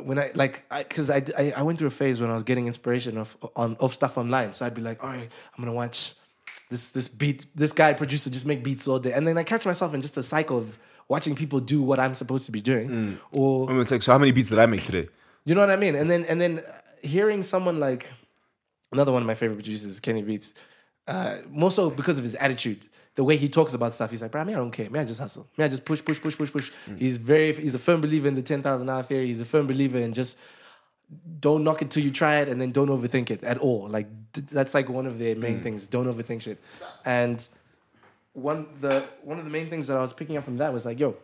when 0.00 0.18
I 0.18 0.30
like, 0.34 0.64
because 0.76 1.10
I, 1.10 1.22
I 1.36 1.52
I 1.56 1.62
went 1.62 1.78
through 1.78 1.88
a 1.88 1.90
phase 1.90 2.20
when 2.20 2.30
I 2.30 2.34
was 2.34 2.42
getting 2.42 2.66
inspiration 2.66 3.18
of 3.18 3.36
on 3.56 3.76
of 3.80 3.92
stuff 3.92 4.16
online. 4.18 4.52
So 4.52 4.64
I'd 4.66 4.74
be 4.74 4.82
like, 4.82 5.02
all 5.02 5.10
right, 5.10 5.28
I'm 5.56 5.64
gonna 5.64 5.74
watch 5.76 6.14
this 6.70 6.90
this 6.90 7.08
beat 7.08 7.46
this 7.54 7.72
guy 7.72 7.92
producer 7.92 8.30
just 8.30 8.46
make 8.46 8.62
beats 8.62 8.88
all 8.88 8.98
day, 8.98 9.12
and 9.12 9.26
then 9.26 9.36
I 9.38 9.44
catch 9.44 9.66
myself 9.66 9.94
in 9.94 10.00
just 10.00 10.16
a 10.16 10.22
cycle 10.22 10.58
of 10.58 10.78
watching 11.08 11.34
people 11.34 11.60
do 11.60 11.82
what 11.82 11.98
I'm 12.00 12.14
supposed 12.14 12.46
to 12.46 12.52
be 12.52 12.60
doing, 12.60 13.18
or 13.30 13.70
I'm 13.70 13.78
like, 13.78 14.02
so 14.02 14.12
how 14.12 14.18
many 14.18 14.32
beats 14.32 14.48
did 14.48 14.58
I 14.58 14.66
make 14.66 14.84
today? 14.84 15.08
you 15.44 15.54
know 15.54 15.60
what 15.60 15.70
I 15.70 15.76
mean? 15.76 15.94
And 15.96 16.10
then 16.10 16.24
and 16.24 16.40
then 16.40 16.62
hearing 17.02 17.42
someone 17.42 17.80
like 17.80 18.06
another 18.92 19.12
one 19.12 19.22
of 19.22 19.26
my 19.26 19.34
favorite 19.34 19.56
producers, 19.56 19.98
Kenny 20.00 20.22
Beats, 20.22 20.54
uh, 21.08 21.38
more 21.50 21.70
so 21.70 21.90
because 21.90 22.18
of 22.18 22.24
his 22.24 22.34
attitude, 22.36 22.80
the 23.14 23.24
way 23.24 23.36
he 23.36 23.48
talks 23.48 23.74
about 23.74 23.92
stuff. 23.94 24.10
He's 24.10 24.22
like, 24.22 24.30
bro, 24.30 24.44
me, 24.44 24.54
I 24.54 24.56
don't 24.56 24.70
care. 24.70 24.88
Me, 24.88 24.98
I 24.98 25.04
just 25.04 25.20
hustle. 25.20 25.48
Me, 25.56 25.64
I 25.64 25.68
just 25.68 25.84
push, 25.84 26.04
push, 26.04 26.20
push, 26.20 26.36
push, 26.36 26.52
push. 26.52 26.70
He's 26.96 27.18
very, 27.18 27.52
he's 27.52 27.74
a 27.74 27.78
firm 27.78 28.00
believer 28.00 28.28
in 28.28 28.34
the 28.34 28.42
ten 28.42 28.62
thousand 28.62 28.88
hour 28.88 29.02
theory. 29.02 29.26
He's 29.26 29.40
a 29.40 29.44
firm 29.44 29.66
believer 29.66 29.98
in 29.98 30.12
just 30.12 30.38
don't 31.40 31.62
knock 31.62 31.82
it 31.82 31.90
till 31.90 32.02
you 32.02 32.10
try 32.10 32.36
it, 32.36 32.48
and 32.48 32.60
then 32.60 32.72
don't 32.72 32.88
overthink 32.88 33.30
it 33.30 33.44
at 33.44 33.58
all. 33.58 33.88
Like 33.88 34.08
that's 34.32 34.74
like 34.74 34.88
one 34.88 35.06
of 35.06 35.18
their 35.18 35.36
main 35.36 35.60
mm. 35.60 35.62
things. 35.62 35.86
Don't 35.86 36.06
overthink 36.06 36.42
shit. 36.42 36.58
And 37.04 37.46
one 38.32 38.66
the 38.80 39.04
one 39.22 39.38
of 39.38 39.44
the 39.44 39.50
main 39.50 39.68
things 39.68 39.86
that 39.88 39.96
I 39.96 40.00
was 40.00 40.12
picking 40.12 40.36
up 40.36 40.44
from 40.44 40.56
that 40.58 40.72
was 40.72 40.86
like, 40.86 40.98
yo, 41.00 41.16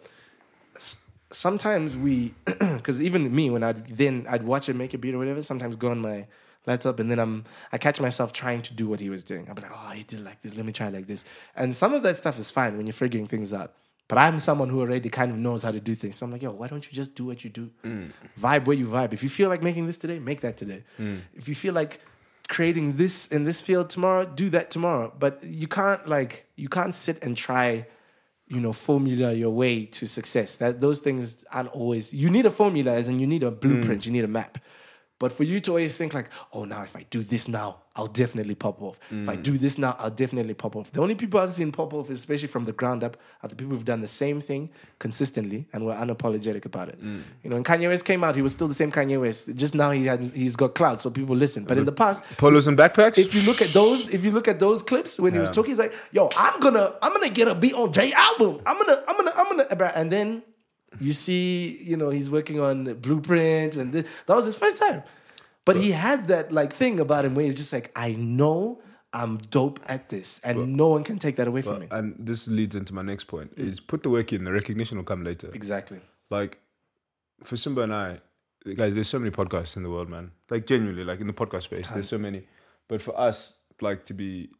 sometimes 1.30 1.96
we, 1.96 2.34
because 2.58 3.00
even 3.00 3.34
me 3.34 3.50
when 3.50 3.62
I'd 3.62 3.86
then 3.86 4.26
I'd 4.28 4.42
watch 4.42 4.68
it 4.68 4.76
make 4.76 4.94
a 4.94 4.98
beat 4.98 5.14
or 5.14 5.18
whatever. 5.18 5.42
Sometimes 5.42 5.76
go 5.76 5.90
on 5.90 6.00
my 6.00 6.26
laptop 6.68 7.00
and 7.00 7.10
then 7.10 7.18
I'm 7.18 7.44
I 7.72 7.78
catch 7.78 8.00
myself 8.00 8.32
trying 8.32 8.62
to 8.62 8.74
do 8.74 8.88
what 8.88 9.00
he 9.00 9.10
was 9.10 9.24
doing. 9.24 9.48
I'm 9.48 9.56
like, 9.56 9.72
oh, 9.72 9.90
he 9.90 10.04
did 10.04 10.24
like 10.24 10.42
this. 10.42 10.56
Let 10.56 10.64
me 10.64 10.72
try 10.72 10.88
like 10.88 11.06
this. 11.06 11.24
And 11.56 11.76
some 11.76 11.94
of 11.94 12.02
that 12.04 12.16
stuff 12.16 12.38
is 12.38 12.50
fine 12.50 12.76
when 12.76 12.86
you're 12.86 12.92
figuring 12.92 13.26
things 13.26 13.52
out. 13.52 13.74
But 14.08 14.16
I'm 14.16 14.40
someone 14.40 14.70
who 14.70 14.80
already 14.80 15.10
kind 15.10 15.30
of 15.30 15.36
knows 15.36 15.62
how 15.62 15.70
to 15.70 15.80
do 15.80 15.94
things. 15.94 16.16
So 16.16 16.24
I'm 16.24 16.32
like, 16.32 16.40
yo, 16.40 16.50
why 16.52 16.66
don't 16.66 16.84
you 16.86 16.92
just 16.92 17.14
do 17.14 17.26
what 17.26 17.44
you 17.44 17.50
do? 17.50 17.70
Mm. 17.84 18.12
Vibe 18.40 18.64
where 18.64 18.76
you 18.76 18.86
vibe. 18.86 19.12
If 19.12 19.22
you 19.22 19.28
feel 19.28 19.50
like 19.50 19.62
making 19.62 19.86
this 19.86 19.98
today, 19.98 20.18
make 20.18 20.40
that 20.40 20.56
today. 20.56 20.82
Mm. 20.98 21.20
If 21.34 21.46
you 21.46 21.54
feel 21.54 21.74
like 21.74 22.00
creating 22.48 22.96
this 22.96 23.28
in 23.28 23.44
this 23.44 23.60
field 23.60 23.90
tomorrow, 23.90 24.24
do 24.24 24.48
that 24.50 24.70
tomorrow. 24.70 25.12
But 25.18 25.44
you 25.44 25.68
can't 25.68 26.08
like 26.08 26.46
you 26.56 26.70
can't 26.70 26.94
sit 26.94 27.22
and 27.22 27.36
try, 27.36 27.86
you 28.48 28.60
know, 28.60 28.72
formula 28.72 29.34
your 29.34 29.50
way 29.50 29.84
to 29.84 30.06
success. 30.06 30.56
That 30.56 30.80
those 30.80 31.00
things 31.00 31.44
aren't 31.52 31.68
always 31.68 32.14
you 32.14 32.30
need 32.30 32.46
a 32.46 32.50
formula 32.50 32.92
as 32.92 33.10
in 33.10 33.18
you 33.20 33.26
need 33.26 33.42
a 33.42 33.50
blueprint, 33.50 34.02
mm. 34.02 34.06
you 34.06 34.12
need 34.12 34.24
a 34.24 34.28
map. 34.28 34.58
But 35.18 35.32
for 35.32 35.42
you 35.42 35.58
to 35.60 35.72
always 35.72 35.96
think 35.96 36.14
like, 36.14 36.30
oh, 36.52 36.64
now 36.64 36.82
if 36.84 36.94
I 36.94 37.04
do 37.10 37.22
this 37.22 37.48
now, 37.48 37.78
I'll 37.96 38.06
definitely 38.06 38.54
pop 38.54 38.80
off. 38.80 39.00
If 39.10 39.28
I 39.28 39.36
mm. 39.36 39.42
do 39.42 39.58
this 39.58 39.76
now, 39.76 39.96
I'll 39.98 40.10
definitely 40.10 40.54
pop 40.54 40.76
off. 40.76 40.92
The 40.92 41.00
only 41.00 41.16
people 41.16 41.40
I've 41.40 41.50
seen 41.50 41.72
pop 41.72 41.92
off, 41.92 42.08
especially 42.10 42.46
from 42.46 42.64
the 42.64 42.72
ground 42.72 43.02
up, 43.02 43.16
are 43.42 43.48
the 43.48 43.56
people 43.56 43.74
who've 43.74 43.84
done 43.84 44.00
the 44.00 44.06
same 44.06 44.40
thing 44.40 44.70
consistently 45.00 45.66
and 45.72 45.84
were 45.84 45.92
unapologetic 45.92 46.64
about 46.64 46.90
it. 46.90 47.02
Mm. 47.02 47.22
You 47.42 47.50
know, 47.50 47.56
when 47.56 47.64
Kanye 47.64 47.88
West 47.88 48.04
came 48.04 48.22
out, 48.22 48.36
he 48.36 48.42
was 48.42 48.52
still 48.52 48.68
the 48.68 48.74
same 48.74 48.92
Kanye 48.92 49.20
West. 49.20 49.52
Just 49.56 49.74
now 49.74 49.90
he 49.90 50.06
had 50.06 50.20
he's 50.20 50.54
got 50.54 50.76
clout, 50.76 51.00
so 51.00 51.10
people 51.10 51.34
listen. 51.34 51.64
But 51.64 51.78
in 51.78 51.86
the 51.86 51.92
past, 51.92 52.22
Polos 52.36 52.68
and 52.68 52.78
backpacks. 52.78 53.18
if 53.18 53.34
you 53.34 53.42
look 53.42 53.60
at 53.60 53.70
those, 53.70 54.08
if 54.10 54.24
you 54.24 54.30
look 54.30 54.46
at 54.46 54.60
those 54.60 54.80
clips 54.80 55.18
when 55.18 55.32
he 55.32 55.40
was 55.40 55.50
talking, 55.50 55.72
he's 55.72 55.78
like, 55.78 55.94
"Yo, 56.12 56.28
I'm 56.36 56.60
gonna, 56.60 56.94
I'm 57.02 57.12
gonna 57.12 57.30
get 57.30 57.48
a 57.48 57.54
beat 57.56 57.74
on 57.74 57.92
J 57.92 58.12
album. 58.12 58.60
I'm 58.64 58.78
gonna, 58.78 59.02
I'm 59.08 59.16
gonna, 59.16 59.32
I'm 59.36 59.56
gonna," 59.56 59.92
and 59.96 60.12
then 60.12 60.42
you 61.00 61.12
see, 61.12 61.78
you 61.82 61.96
know, 61.96 62.10
he's 62.10 62.30
working 62.30 62.60
on 62.60 62.94
blueprints, 62.94 63.76
and 63.76 63.92
this, 63.92 64.06
that 64.26 64.34
was 64.34 64.44
his 64.44 64.56
first 64.56 64.78
time. 64.78 65.02
But 65.64 65.76
he 65.76 65.90
had 65.90 66.28
that 66.28 66.50
like 66.50 66.72
thing 66.72 66.98
about 66.98 67.26
him 67.26 67.34
where 67.34 67.44
he's 67.44 67.54
just 67.54 67.72
like, 67.72 67.92
"I 67.94 68.12
know 68.12 68.80
I'm 69.12 69.36
dope 69.36 69.80
at 69.86 70.08
this, 70.08 70.40
and 70.42 70.76
no 70.76 70.88
one 70.88 71.04
can 71.04 71.18
take 71.18 71.36
that 71.36 71.46
away 71.46 71.60
from 71.60 71.80
me." 71.80 71.88
and 71.90 72.14
this 72.18 72.48
leads 72.48 72.74
into 72.74 72.94
my 72.94 73.02
next 73.02 73.24
point: 73.24 73.54
mm. 73.54 73.68
is 73.68 73.78
put 73.78 74.02
the 74.02 74.08
work 74.08 74.32
in. 74.32 74.44
The 74.44 74.52
recognition 74.52 74.96
will 74.96 75.04
come 75.04 75.24
later. 75.24 75.50
Exactly. 75.52 76.00
Like 76.30 76.58
for 77.44 77.56
Simba 77.56 77.82
and 77.82 77.94
I, 77.94 78.20
guys, 78.74 78.94
there's 78.94 79.08
so 79.08 79.18
many 79.18 79.30
podcasts 79.30 79.76
in 79.76 79.82
the 79.82 79.90
world, 79.90 80.08
man. 80.08 80.32
Like 80.50 80.66
genuinely, 80.66 81.04
like 81.04 81.20
in 81.20 81.26
the 81.26 81.32
podcast 81.32 81.64
space, 81.64 81.86
there's 81.88 82.08
so 82.08 82.18
many. 82.18 82.46
But 82.88 83.02
for 83.02 83.18
us, 83.18 83.52
like 83.80 84.04
to 84.04 84.14
be, 84.14 84.50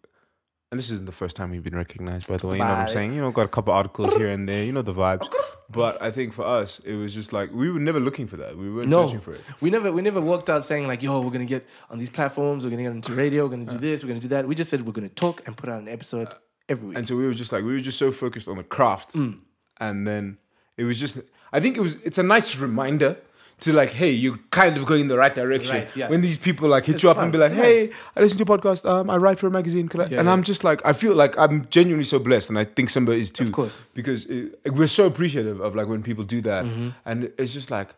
and 0.71 0.79
this 0.79 0.91
isn't 0.91 1.07
the 1.07 1.13
first 1.13 1.35
time 1.37 1.51
we've 1.51 1.63
been 1.63 1.77
recognized, 1.77 2.29
by 2.29 2.37
the 2.37 2.47
way. 2.47 2.57
You 2.57 2.63
know 2.63 2.69
what 2.69 2.79
I'm 2.79 2.89
saying? 2.89 3.15
You 3.15 3.21
know, 3.23 3.31
got 3.31 3.43
a 3.47 3.49
couple 3.49 3.73
articles 3.73 4.15
here 4.15 4.29
and 4.29 4.49
there. 4.49 4.65
You 4.65 4.73
know 4.73 4.83
the 4.83 4.93
vibes. 4.95 5.27
But 5.71 6.01
I 6.01 6.11
think 6.11 6.33
for 6.33 6.45
us, 6.47 6.81
it 6.85 6.95
was 6.95 7.13
just 7.15 7.33
like 7.33 7.53
we 7.53 7.71
were 7.71 7.81
never 7.81 8.01
looking 8.01 8.27
for 8.27 8.37
that. 8.39 8.57
We 8.57 8.71
weren't 8.73 8.89
No, 8.89 9.07
searching 9.07 9.21
for 9.21 9.33
it. 9.33 9.41
we 9.61 9.71
never 9.71 9.91
we 9.93 10.03
never 10.03 10.21
walked 10.21 10.49
out 10.51 10.65
saying 10.65 10.87
like, 10.87 11.03
"Yo, 11.03 11.21
we're 11.21 11.31
gonna 11.31 11.45
get 11.45 11.67
on 11.91 11.99
these 11.99 12.11
platforms. 12.11 12.65
We're 12.65 12.71
gonna 12.71 12.85
get 12.85 12.93
into 12.93 13.13
radio. 13.15 13.45
We're 13.45 13.51
gonna 13.57 13.65
do 13.67 13.79
this. 13.79 14.03
We're 14.03 14.09
gonna 14.09 14.21
do 14.21 14.29
that." 14.29 14.47
We 14.49 14.55
just 14.55 14.71
said 14.71 14.87
we're 14.87 14.93
gonna 14.93 15.09
talk 15.11 15.43
and 15.47 15.57
put 15.57 15.69
out 15.69 15.81
an 15.83 15.89
episode 15.89 16.29
every 16.69 16.89
week. 16.89 16.99
And 16.99 17.07
so 17.09 17.17
we 17.17 17.27
were 17.27 17.35
just 17.35 17.53
like 17.53 17.65
we 17.65 17.73
were 17.75 17.81
just 17.81 17.99
so 17.99 18.11
focused 18.13 18.49
on 18.49 18.57
the 18.57 18.63
craft, 18.65 19.15
Mm. 19.15 19.39
and 19.79 20.07
then 20.07 20.39
it 20.77 20.85
was 20.85 20.99
just. 20.99 21.19
I 21.53 21.61
think 21.61 21.77
it 21.77 21.81
was. 21.81 21.97
It's 22.05 22.19
a 22.19 22.23
nice 22.23 22.57
reminder 22.57 23.17
to 23.61 23.73
like, 23.73 23.91
hey, 23.91 24.11
you're 24.11 24.39
kind 24.51 24.77
of 24.77 24.87
going 24.87 25.01
in 25.03 25.09
the 25.09 25.17
right 25.19 25.35
direction. 25.35 25.75
Right, 25.75 25.97
yeah. 25.97 26.09
When 26.09 26.21
these 26.21 26.37
people 26.37 26.69
like 26.69 26.85
hit 26.85 26.95
It's 26.97 27.03
you 27.05 27.11
up 27.11 27.17
fun. 27.17 27.25
and 27.25 27.33
be 27.33 27.39
like, 27.39 27.51
It's 27.53 27.61
hey, 27.61 27.81
nice. 27.87 27.91
I 28.17 28.21
listen 28.21 28.39
to 28.39 28.45
your 28.47 28.59
podcast. 28.59 28.89
Um, 28.89 29.11
I 29.11 29.17
write 29.17 29.39
for 29.39 29.47
a 29.49 29.51
magazine? 29.51 29.89
Yeah, 29.95 30.03
and 30.03 30.13
yeah. 30.13 30.33
I'm 30.33 30.43
just 30.45 30.63
like, 30.65 30.81
I 30.85 30.93
feel 30.93 31.15
like 31.15 31.37
I'm 31.39 31.67
genuinely 31.67 32.05
so 32.05 32.19
blessed, 32.19 32.51
and 32.51 32.59
I 32.59 32.65
think 32.65 32.91
Simba 32.91 33.13
is 33.13 33.31
too. 33.31 33.45
Of 33.45 33.53
course. 33.53 33.79
because 33.95 34.27
it, 34.27 34.59
we're 34.73 34.87
so 34.87 35.07
appreciative 35.07 35.61
of 35.61 35.75
like 35.75 35.89
when 35.89 36.03
people 36.03 36.25
do 36.25 36.41
that, 36.43 36.65
Mm-hmm. 36.65 36.89
and 37.05 37.33
it's 37.39 37.53
just 37.53 37.71
like 37.71 37.95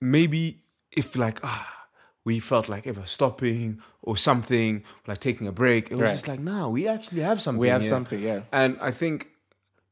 maybe 0.00 0.58
if 0.92 1.16
like 1.16 1.40
ah. 1.44 1.70
We 2.26 2.40
felt 2.40 2.70
like 2.70 2.86
ever 2.86 3.02
stopping 3.04 3.80
or 4.00 4.16
something, 4.16 4.82
like 5.06 5.18
taking 5.20 5.46
a 5.46 5.52
break. 5.52 5.90
It 5.90 5.96
was 5.96 6.00
Right. 6.00 6.12
just 6.12 6.26
like, 6.26 6.40
nah, 6.40 6.68
we 6.68 6.88
actually 6.88 7.20
have 7.20 7.38
something. 7.38 7.60
we 7.60 7.68
have 7.68 7.82
here. 7.82 7.90
something, 7.90 8.18
yeah. 8.18 8.40
And 8.50 8.78
I 8.80 8.92
think 8.92 9.28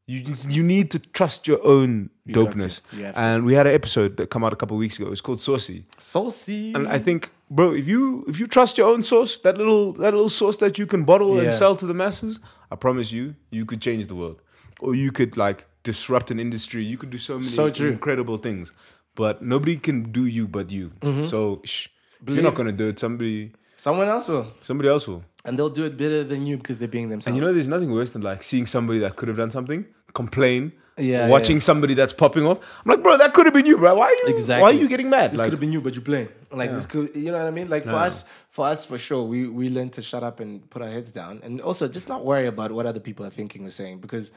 you 0.06 0.24
you 0.48 0.62
need 0.62 0.90
to 0.90 0.98
trust 0.98 1.46
your 1.46 1.60
own 1.64 2.10
to. 2.26 2.32
dopeness. 2.34 2.80
You. 2.92 3.06
And 3.14 3.44
we 3.44 3.54
had 3.54 3.66
an 3.66 3.74
episode 3.74 4.16
that 4.16 4.30
come 4.30 4.44
out 4.44 4.52
a 4.52 4.56
couple 4.56 4.76
of 4.76 4.80
weeks 4.80 4.98
ago. 4.98 5.10
It's 5.12 5.20
called 5.20 5.40
Saucy. 5.40 5.84
Saucy. 5.98 6.72
And 6.74 6.88
I 6.88 6.98
think, 6.98 7.30
bro, 7.50 7.72
if 7.72 7.86
you 7.86 8.24
if 8.28 8.40
you 8.40 8.46
trust 8.46 8.78
your 8.78 8.88
own 8.88 9.02
sauce, 9.02 9.38
that 9.38 9.56
little 9.58 9.92
that 9.94 10.12
little 10.12 10.28
sauce 10.28 10.56
that 10.58 10.78
you 10.78 10.86
can 10.86 11.04
bottle 11.04 11.36
Yeah. 11.36 11.42
and 11.44 11.52
sell 11.54 11.76
to 11.76 11.86
the 11.86 11.94
masses, 11.94 12.40
I 12.70 12.76
promise 12.76 13.12
you, 13.12 13.34
you 13.50 13.64
could 13.64 13.80
change 13.80 14.06
the 14.08 14.14
world, 14.16 14.40
or 14.80 14.94
you 14.94 15.12
could 15.12 15.36
like 15.36 15.66
disrupt 15.84 16.30
an 16.30 16.38
industry. 16.40 16.84
You 16.84 16.96
could 16.98 17.10
do 17.10 17.18
so 17.18 17.34
many 17.34 17.44
So 17.46 17.66
incredible 17.66 18.38
things. 18.38 18.72
But 19.14 19.42
nobody 19.42 19.76
can 19.76 20.10
do 20.10 20.24
you 20.26 20.48
but 20.48 20.70
you. 20.70 20.90
Mm-hmm. 21.00 21.24
So 21.26 21.60
shh, 21.64 21.88
you're 22.26 22.42
not 22.42 22.54
gonna 22.54 22.72
do 22.72 22.88
it. 22.88 22.98
Somebody 22.98 23.52
Someone 23.76 24.08
else 24.08 24.28
will. 24.28 24.46
somebody 24.62 24.88
else 24.88 25.06
will. 25.08 25.22
And 25.44 25.58
they'll 25.58 25.68
do 25.70 25.84
it 25.84 25.96
better 25.96 26.22
than 26.22 26.46
you 26.46 26.56
because 26.56 26.78
they're 26.78 26.86
being 26.88 27.08
themselves. 27.08 27.26
And 27.26 27.36
you 27.36 27.42
know, 27.42 27.52
there's 27.52 27.66
nothing 27.68 27.90
worse 27.90 28.10
than 28.10 28.22
like 28.22 28.42
seeing 28.44 28.64
somebody 28.66 29.00
that 29.00 29.16
could 29.16 29.26
have 29.28 29.36
done 29.36 29.50
something, 29.50 29.84
complain, 30.14 30.72
Yeah, 30.96 31.26
watching 31.28 31.58
somebody 31.58 31.94
that's 31.94 32.12
popping 32.12 32.46
off. 32.46 32.58
I'm 32.84 32.90
like, 32.92 33.02
bro, 33.02 33.16
that 33.18 33.32
could 33.34 33.46
have 33.46 33.54
been 33.54 33.66
you, 33.66 33.76
bro. 33.78 33.94
Why 33.96 34.06
are 34.06 34.10
you? 34.28 34.34
Exactly. 34.36 34.62
Why 34.62 34.70
are 34.70 34.80
you 34.82 34.88
getting 34.88 35.10
mad? 35.10 35.32
this 35.32 35.38
Like, 35.40 35.46
could 35.46 35.54
have 35.54 35.60
been 35.60 35.72
you, 35.72 35.80
but 35.80 35.94
you're 35.96 36.04
playing. 36.04 36.28
Like 36.52 36.70
this 36.70 36.86
could, 36.86 37.16
you 37.16 37.32
know 37.32 37.38
what 37.38 37.46
I 37.46 37.50
mean? 37.50 37.68
Like 37.68 37.82
for 37.84 37.90
Yeah. 37.92 38.06
us, 38.08 38.24
for 38.50 38.66
us 38.66 38.86
for 38.86 38.98
sure, 38.98 39.22
we 39.24 39.48
we 39.48 39.68
learn 39.68 39.90
to 39.90 40.02
shut 40.02 40.22
up 40.22 40.38
and 40.38 40.68
put 40.70 40.80
our 40.82 40.88
heads 40.96 41.10
down, 41.10 41.40
and 41.42 41.60
also 41.60 41.88
just 41.88 42.08
not 42.08 42.24
worry 42.24 42.46
about 42.46 42.70
what 42.72 42.84
other 42.86 43.00
people 43.00 43.24
are 43.26 43.30
thinking 43.40 43.66
or 43.66 43.70
saying 43.70 43.98
because. 44.00 44.32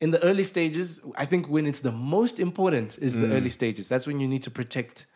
In 0.00 0.10
the 0.10 0.22
early 0.24 0.42
stages, 0.44 1.00
I 1.16 1.24
think 1.24 1.48
when 1.48 1.66
it's 1.66 1.80
the 1.80 1.92
most 1.92 2.38
important 2.40 2.98
is 3.00 3.14
Mm. 3.16 3.20
the 3.22 3.28
early 3.36 3.48
stages. 3.48 3.88
That's 3.88 4.06
when 4.08 4.18
you 4.22 4.26
need 4.28 4.42
to 4.42 4.50
protect 4.50 5.06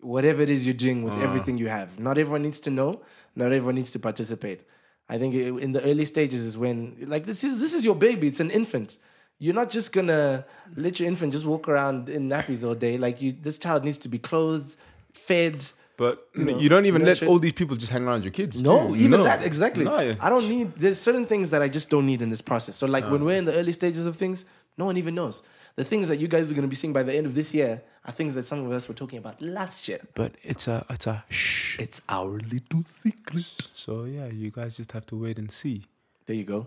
whatever 0.00 0.42
it 0.42 0.50
is 0.50 0.66
you're 0.66 0.74
doing 0.86 0.98
Uh. 1.00 1.06
with 1.06 1.22
everything 1.26 1.56
you 1.58 1.68
have. 1.68 1.98
Not 1.98 2.18
everyone 2.18 2.42
needs 2.42 2.60
to 2.60 2.70
know. 2.70 2.92
Not 3.38 3.52
everyone 3.52 3.76
needs 3.76 3.92
to 3.92 4.00
participate. 4.00 4.60
I 5.08 5.16
think 5.16 5.34
in 5.34 5.72
the 5.72 5.82
early 5.84 6.04
stages 6.04 6.40
is 6.44 6.58
when 6.58 6.76
like 7.06 7.24
this 7.24 7.42
is 7.44 7.60
this 7.60 7.72
is 7.72 7.84
your 7.84 7.94
baby. 7.94 8.26
It's 8.28 8.40
an 8.40 8.50
infant. 8.50 8.98
You're 9.38 9.54
not 9.54 9.70
just 9.70 9.92
gonna 9.92 10.44
let 10.76 10.98
your 10.98 11.08
infant 11.08 11.32
just 11.32 11.46
walk 11.46 11.68
around 11.68 12.08
in 12.08 12.28
nappies 12.28 12.66
all 12.66 12.74
day. 12.74 12.98
Like 12.98 13.22
you, 13.22 13.30
this 13.32 13.56
child 13.56 13.84
needs 13.84 13.98
to 13.98 14.08
be 14.08 14.18
clothed, 14.18 14.76
fed. 15.14 15.64
but 15.96 16.26
you 16.36 16.44
know, 16.44 16.58
you 16.58 16.68
don't 16.68 16.86
even 16.86 17.04
let 17.04 17.22
all 17.22 17.38
these 17.38 17.52
people 17.60 17.76
just 17.76 17.92
hang 17.92 18.04
around 18.08 18.22
your 18.24 18.32
kids. 18.32 18.60
No, 18.60 18.94
even 18.96 19.20
No. 19.20 19.24
that 19.24 19.44
exactly. 19.44 19.84
No, 19.84 19.98
yeah. 20.00 20.16
I 20.20 20.28
don't 20.28 20.48
need. 20.48 20.74
There's 20.74 21.00
certain 21.00 21.26
things 21.32 21.50
that 21.52 21.62
I 21.62 21.68
just 21.68 21.88
don't 21.90 22.06
need 22.06 22.20
in 22.20 22.30
this 22.30 22.42
process. 22.42 22.74
So 22.74 22.86
like 22.86 23.08
when 23.12 23.24
we're 23.24 23.38
in 23.38 23.44
the 23.44 23.54
early 23.54 23.72
stages 23.80 24.04
of 24.10 24.16
things, 24.16 24.44
no 24.76 24.84
one 24.84 24.96
even 24.96 25.14
knows. 25.14 25.42
The 25.78 25.84
things 25.84 26.08
that 26.08 26.18
you 26.18 26.26
guys 26.26 26.50
are 26.50 26.56
gonna 26.56 26.66
be 26.66 26.74
seeing 26.74 26.92
by 26.92 27.04
the 27.04 27.14
end 27.14 27.24
of 27.24 27.36
this 27.36 27.54
year 27.54 27.80
are 28.04 28.10
things 28.10 28.34
that 28.34 28.44
some 28.44 28.66
of 28.66 28.72
us 28.72 28.88
were 28.88 28.96
talking 28.96 29.20
about 29.20 29.40
last 29.40 29.86
year. 29.86 30.00
But 30.16 30.32
it's 30.42 30.66
a 30.66 30.84
it's 30.90 31.06
a 31.06 31.24
shh. 31.30 31.78
It's 31.78 32.00
our 32.08 32.40
little 32.54 32.82
secret. 32.82 33.70
So 33.74 34.02
yeah, 34.02 34.26
you 34.26 34.50
guys 34.50 34.76
just 34.76 34.90
have 34.90 35.06
to 35.06 35.16
wait 35.16 35.38
and 35.38 35.52
see. 35.52 35.86
There 36.26 36.34
you 36.34 36.42
go. 36.42 36.66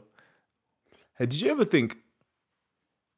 Hey, 1.18 1.26
did 1.26 1.42
you 1.42 1.52
ever 1.52 1.66
think 1.66 1.98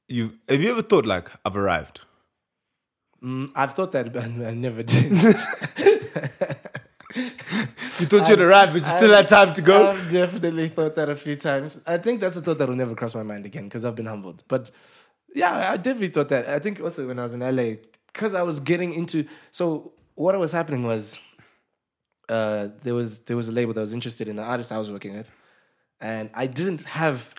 you 0.07 0.39
have 0.49 0.59
you 0.59 0.71
ever 0.71 0.81
thought 0.81 1.05
like 1.05 1.29
I've 1.45 1.55
arrived? 1.55 1.99
Mm, 3.23 3.51
I've 3.55 3.73
thought 3.73 3.91
that, 3.91 4.11
but 4.11 4.23
I 4.23 4.55
never 4.55 4.81
did. 4.81 5.11
You 7.99 8.07
thought 8.07 8.27
you'd 8.27 8.41
arrived, 8.41 8.73
but 8.73 8.81
you 8.81 8.87
still 8.87 9.13
had 9.13 9.27
time 9.27 9.53
to 9.53 9.61
go. 9.61 9.91
I've 9.91 10.09
definitely 10.09 10.67
thought 10.67 10.95
that 10.95 11.09
a 11.09 11.15
few 11.15 11.35
times. 11.35 11.79
I 11.85 11.97
think 11.97 12.21
that's 12.21 12.35
a 12.35 12.41
thought 12.41 12.57
that 12.57 12.67
will 12.67 12.75
never 12.75 12.95
cross 12.95 13.13
my 13.13 13.21
mind 13.21 13.45
again 13.45 13.65
because 13.65 13.85
I've 13.85 13.95
been 13.95 14.07
humbled. 14.07 14.43
But 14.47 14.71
yeah, 15.33 15.71
I 15.71 15.77
definitely 15.77 16.09
thought 16.09 16.29
that. 16.29 16.47
I 16.47 16.59
think 16.59 16.79
also 16.79 17.07
when 17.07 17.19
I 17.19 17.23
was 17.23 17.33
in 17.33 17.39
LA, 17.39 17.75
because 18.07 18.33
I 18.33 18.43
was 18.43 18.59
getting 18.59 18.93
into. 18.93 19.25
So 19.51 19.93
what 20.15 20.37
was 20.37 20.51
happening 20.51 20.83
was, 20.83 21.19
uh, 22.29 22.69
there 22.83 22.93
was 22.93 23.19
there 23.19 23.37
was 23.37 23.47
a 23.47 23.51
label 23.51 23.73
that 23.73 23.81
was 23.81 23.93
interested 23.93 24.27
in 24.27 24.39
an 24.39 24.45
artist 24.45 24.71
I 24.71 24.79
was 24.79 24.91
working 24.91 25.15
with, 25.15 25.31
and 25.99 26.29
I 26.33 26.47
didn't 26.47 26.85
have 26.85 27.33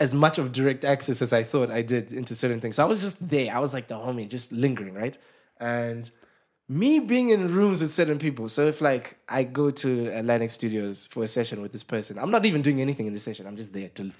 as 0.00 0.14
much 0.14 0.38
of 0.38 0.52
direct 0.52 0.84
access 0.84 1.22
as 1.22 1.32
I 1.32 1.42
thought 1.42 1.70
I 1.70 1.82
did 1.82 2.12
into 2.12 2.34
certain 2.34 2.60
things. 2.60 2.76
So 2.76 2.82
I 2.82 2.86
was 2.86 3.00
just 3.00 3.28
there. 3.28 3.54
I 3.54 3.58
was 3.58 3.72
like 3.72 3.88
the 3.88 3.94
homie, 3.94 4.28
just 4.28 4.50
lingering, 4.50 4.94
right? 4.94 5.16
And 5.60 6.10
me 6.68 6.98
being 6.98 7.30
in 7.30 7.52
rooms 7.52 7.82
with 7.82 7.90
certain 7.90 8.18
people. 8.18 8.48
So 8.48 8.66
if 8.66 8.80
like 8.80 9.18
I 9.28 9.44
go 9.44 9.70
to 9.70 10.06
Atlantic 10.08 10.50
Studios 10.50 11.06
for 11.06 11.22
a 11.22 11.26
session 11.26 11.60
with 11.60 11.72
this 11.72 11.84
person, 11.84 12.18
I'm 12.18 12.30
not 12.30 12.46
even 12.46 12.62
doing 12.62 12.80
anything 12.80 13.06
in 13.06 13.12
the 13.12 13.18
session. 13.18 13.46
I'm 13.46 13.56
just 13.56 13.72
there 13.72 13.90
to 13.90 14.10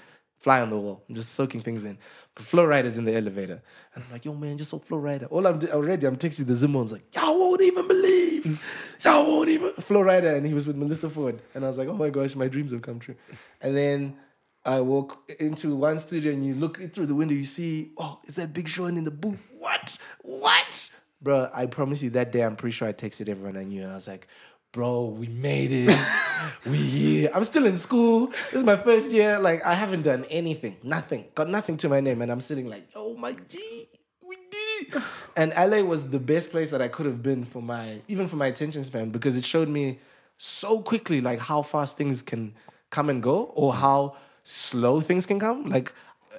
fly 0.43 0.61
on 0.61 0.70
the 0.70 0.78
wall. 0.78 1.05
I'm 1.09 1.14
just 1.14 1.30
soaking 1.34 1.61
things 1.61 1.84
in. 1.84 1.97
But 2.34 2.45
Flo 2.45 2.64
Rida's 2.64 2.99
in 2.99 3.05
the 3.05 3.14
elevator. 3.14 3.62
And 3.95 4.03
I'm 4.03 4.11
like, 4.11 4.24
yo, 4.24 4.34
man, 4.34 4.59
just 4.59 4.70
so 4.70 4.80
Flo 4.80 4.99
Rida. 4.99 5.28
All 5.30 5.47
I'm 5.47 5.61
already, 5.68 6.05
I'm 6.05 6.16
texting 6.16 6.47
the 6.49 6.55
Zimmons 6.55 6.90
like, 6.90 7.14
y'all 7.14 7.38
won't 7.38 7.61
even 7.62 7.86
believe. 7.86 8.61
Y'all 9.05 9.24
won't 9.24 9.49
even. 9.49 9.72
Flo 9.74 10.01
Rida. 10.01 10.34
And 10.34 10.45
he 10.45 10.53
was 10.53 10.66
with 10.66 10.74
Melissa 10.76 11.09
Ford. 11.09 11.40
And 11.55 11.64
I 11.64 11.68
was 11.68 11.78
like, 11.78 11.86
oh 11.86 11.95
my 11.95 12.11
gosh, 12.11 12.34
my 12.34 12.49
dreams 12.49 12.72
have 12.72 12.82
come 12.82 12.99
true. 12.99 13.14
And 13.61 13.76
then 13.76 14.16
I 14.64 14.80
walk 14.80 15.30
into 15.38 15.76
one 15.76 16.01
studio 16.01 16.32
and 16.32 16.45
you 16.45 16.55
look 16.55 16.78
through 16.93 17.07
the 17.07 17.14
window, 17.14 17.34
you 17.34 17.45
see, 17.45 17.93
oh, 17.97 18.18
is 18.24 18.34
that 18.34 18.53
Big 18.53 18.66
Sean 18.66 18.97
in 18.97 19.05
the 19.05 19.12
booth? 19.12 19.47
What? 19.59 19.97
What? 20.22 20.90
Bro, 21.20 21.51
I 21.55 21.66
promise 21.66 22.03
you 22.03 22.11
that 22.11 22.32
day, 22.32 22.43
I'm 22.43 22.57
pretty 22.57 22.72
sure 22.72 22.88
I 22.88 22.93
texted 22.93 23.28
everyone 23.28 23.57
I 23.57 23.62
knew. 23.62 23.82
And 23.82 23.93
I 23.93 23.95
was 23.95 24.09
like, 24.09 24.26
bro, 24.73 25.05
we 25.05 25.29
made 25.29 25.70
it. 25.70 25.99
we 26.66 26.79
here. 26.79 27.31
I'm 27.35 27.45
still 27.45 27.66
in 27.66 27.77
school. 27.77 28.29
This 28.29 28.55
is 28.55 28.64
my 28.64 28.77
first 28.77 29.12
year. 29.12 29.39
Like, 29.39 29.64
I 29.64 29.75
haven't 29.75 30.03
done 30.03 30.25
anything. 30.31 30.77
Nothing. 30.83 31.27
Got 31.35 31.51
nothing 31.51 31.77
to 31.79 31.89
my 31.89 32.01
name. 32.01 32.23
And 32.23 32.33
I'm 32.33 32.41
sitting 32.41 32.68
like, 32.68 32.89
oh 32.95 33.14
my 33.16 33.37
G. 33.49 33.89
We 34.27 34.37
did 34.51 34.95
it. 34.95 35.03
And 35.37 35.53
LA 35.57 35.83
was 35.83 36.11
the 36.11 36.18
best 36.18 36.51
place 36.51 36.70
that 36.70 36.83
I 36.83 36.89
could 36.89 37.07
have 37.07 37.23
been 37.23 37.45
for 37.45 37.62
my, 37.62 38.01
even 38.09 38.27
for 38.27 38.37
my 38.37 38.47
attention 38.47 38.85
span, 38.85 39.09
because 39.11 39.37
it 39.39 39.45
showed 39.45 39.68
me 39.68 39.99
so 40.37 40.81
quickly 40.81 41.23
like 41.23 41.39
how 41.39 41.62
fast 41.62 41.97
things 41.97 42.20
can 42.20 42.55
come 42.91 43.09
and 43.09 43.23
go 43.23 43.45
or 43.55 43.73
how 43.73 44.16
slow 44.43 45.01
things 45.01 45.25
can 45.25 45.39
come. 45.39 45.64
Like, 45.66 45.93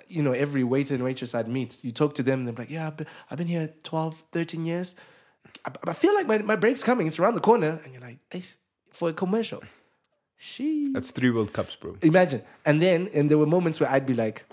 you 0.08 0.22
know, 0.22 0.32
every 0.32 0.64
waiter 0.64 0.94
and 0.94 1.04
waitress 1.04 1.34
I'd 1.34 1.48
meet, 1.48 1.84
you 1.84 1.92
talk 1.92 2.14
to 2.16 2.24
them, 2.24 2.46
they're 2.46 2.54
like, 2.54 2.70
yeah, 2.70 2.88
I've 2.88 2.98
been, 2.98 3.08
I've 3.32 3.38
been 3.38 3.48
here 3.48 3.74
12, 3.84 4.24
13 4.32 4.66
years. 4.66 4.96
I, 5.66 5.72
I 5.88 5.93
feel 5.93 6.14
like 6.14 6.28
my, 6.28 6.38
my 6.39 6.56
break's 6.56 6.84
coming. 6.84 7.08
It's 7.08 7.20
around 7.20 7.36
the 7.36 7.41
corner. 7.41 7.80
And 7.84 7.93
you're 7.93 8.01
like, 8.01 8.18
hey, 8.32 8.43
for 8.91 9.10
a 9.10 9.14
commercial. 9.14 9.62
She 10.38 10.89
That's 10.91 11.12
three 11.12 11.30
World 11.30 11.54
Cups, 11.54 11.76
bro. 11.76 11.95
imagine. 12.01 12.41
And 12.66 12.82
then, 12.82 13.10
and 13.14 13.30
there 13.32 13.38
were 13.38 13.45
moments 13.45 13.80
where 13.80 13.89
I'd 13.89 14.06
be 14.06 14.14
like, 14.14 14.45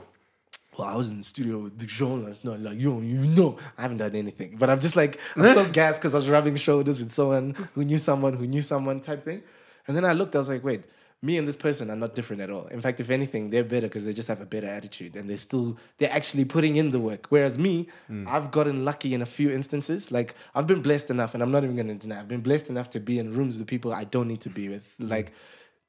well, 0.78 0.86
I 0.86 0.96
was 0.96 1.10
in 1.10 1.18
the 1.18 1.24
studio 1.24 1.58
with 1.58 1.76
Big 1.76 1.90
Sean 1.90 2.24
last 2.24 2.44
night. 2.44 2.60
Like, 2.60 2.78
yo, 2.78 3.00
you 3.00 3.18
know, 3.18 3.58
I 3.76 3.82
haven't 3.82 3.98
done 3.98 4.14
anything. 4.14 4.56
But 4.56 4.70
I'm 4.70 4.78
just 4.80 4.94
like, 4.96 5.18
I'm 5.36 5.52
so 5.52 5.68
gassed 5.72 6.00
because 6.00 6.14
I 6.14 6.18
was 6.18 6.28
rubbing 6.28 6.56
shoulders 6.56 7.00
with 7.00 7.12
someone 7.12 7.54
who 7.74 7.84
knew 7.84 7.98
someone 7.98 8.34
who 8.34 8.46
knew 8.46 8.62
someone 8.62 9.00
type 9.00 9.24
thing. 9.24 9.42
And 9.88 9.96
then 9.96 10.04
I 10.04 10.12
looked, 10.12 10.36
I 10.36 10.38
was 10.38 10.48
like, 10.48 10.62
wait, 10.62 10.84
me 11.22 11.36
and 11.36 11.46
this 11.46 11.56
person 11.56 11.90
are 11.90 11.96
not 11.96 12.14
different 12.14 12.40
at 12.40 12.50
all. 12.50 12.66
In 12.68 12.80
fact, 12.80 12.98
if 12.98 13.10
anything, 13.10 13.50
they're 13.50 13.64
better 13.64 13.88
because 13.88 14.06
they 14.06 14.12
just 14.12 14.28
have 14.28 14.40
a 14.40 14.46
better 14.46 14.66
attitude 14.66 15.16
and 15.16 15.28
they're 15.28 15.36
still, 15.36 15.76
they're 15.98 16.12
actually 16.12 16.46
putting 16.46 16.76
in 16.76 16.92
the 16.92 17.00
work. 17.00 17.26
Whereas 17.28 17.58
me, 17.58 17.88
hmm. 18.06 18.26
I've 18.26 18.50
gotten 18.50 18.84
lucky 18.86 19.12
in 19.12 19.20
a 19.20 19.26
few 19.26 19.50
instances. 19.50 20.10
Like, 20.10 20.34
I've 20.54 20.66
been 20.66 20.80
blessed 20.80 21.10
enough, 21.10 21.34
and 21.34 21.42
I'm 21.42 21.50
not 21.50 21.62
even 21.62 21.76
going 21.76 21.88
to 21.88 21.94
deny, 21.94 22.20
I've 22.20 22.28
been 22.28 22.40
blessed 22.40 22.70
enough 22.70 22.88
to 22.90 23.00
be 23.00 23.18
in 23.18 23.32
rooms 23.32 23.58
with 23.58 23.66
people 23.66 23.92
I 23.92 24.04
don't 24.04 24.28
need 24.28 24.40
to 24.42 24.50
be 24.50 24.68
with. 24.70 24.90
Hmm. 24.98 25.08
Like, 25.08 25.32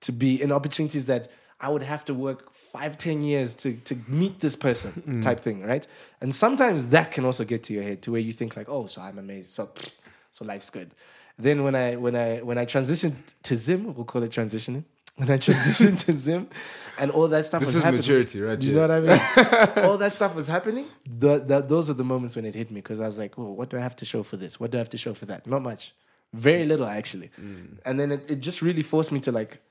to 0.02 0.12
be 0.12 0.42
in 0.42 0.52
opportunities 0.52 1.06
that 1.06 1.30
I 1.62 1.70
would 1.70 1.84
have 1.84 2.04
to 2.06 2.14
work 2.14 2.54
five, 2.54 2.98
ten 2.98 3.22
years 3.22 3.54
to 3.56 3.74
to 3.74 3.96
meet 4.08 4.40
this 4.40 4.56
person 4.56 4.92
hmm. 4.92 5.20
type 5.22 5.40
thing, 5.40 5.62
right? 5.62 5.86
And 6.20 6.34
sometimes 6.34 6.90
that 6.90 7.12
can 7.12 7.24
also 7.24 7.46
get 7.46 7.64
to 7.66 7.74
your 7.74 7.84
head 7.84 8.02
to 8.02 8.12
where 8.12 8.22
you 8.22 8.34
think 8.34 8.58
like, 8.58 8.68
oh, 8.68 8.88
so 8.88 9.02
I'm 9.02 9.20
amazing, 9.20 9.46
so 9.46 9.70
so 10.32 10.44
life's 10.44 10.70
good. 10.70 10.92
Then 11.38 11.64
when 11.64 11.76
I 11.76 11.96
when 11.96 12.16
I 12.16 12.40
when 12.42 12.58
I 12.58 12.66
transitioned 12.66 13.16
to 13.44 13.56
Zim, 13.56 13.94
we'll 13.94 14.06
call 14.06 14.24
it 14.24 14.32
transitioning. 14.32 14.84
When 15.22 15.30
I 15.30 15.38
transitioned 15.38 16.04
to 16.06 16.14
Zim, 16.14 16.50
and 16.98 17.12
all 17.12 17.28
that 17.28 17.46
stuff 17.46 17.60
This 17.60 17.70
was 17.70 17.76
is 17.76 17.84
happening. 17.84 18.02
maturity, 18.02 18.42
right? 18.42 18.60
Do 18.60 18.66
you 18.66 18.74
know 18.74 18.82
what 18.82 18.92
I 18.92 19.00
mean? 19.00 19.86
all 19.86 19.98
that 20.00 20.14
stuff 20.14 20.34
was 20.34 20.48
happening. 20.48 20.88
The, 21.06 21.38
the, 21.38 21.62
those 21.62 21.92
are 21.92 21.94
the 21.94 22.04
moments 22.04 22.36
when 22.36 22.44
it 22.46 22.56
hit 22.56 22.72
me 22.72 22.82
because 22.82 23.00
I 23.00 23.06
was 23.06 23.20
like, 23.20 23.38
oh, 23.38 23.52
what 23.52 23.70
do 23.70 23.78
I 23.78 23.82
have 23.82 23.96
to 23.98 24.06
show 24.06 24.24
for 24.24 24.38
this? 24.38 24.60
What 24.60 24.72
do 24.72 24.78
I 24.78 24.80
have 24.80 24.90
to 24.90 24.98
show 24.98 25.14
for 25.14 25.28
that? 25.28 25.46
Not 25.46 25.62
much. 25.62 25.94
Very 26.34 26.66
little, 26.66 26.88
actually. 26.88 27.30
Mm. 27.40 27.78
And 27.86 28.00
then 28.00 28.12
it, 28.12 28.26
it 28.28 28.36
just 28.40 28.64
really 28.64 28.82
forced 28.82 29.12
me 29.12 29.20
to 29.22 29.32
like, 29.32 29.62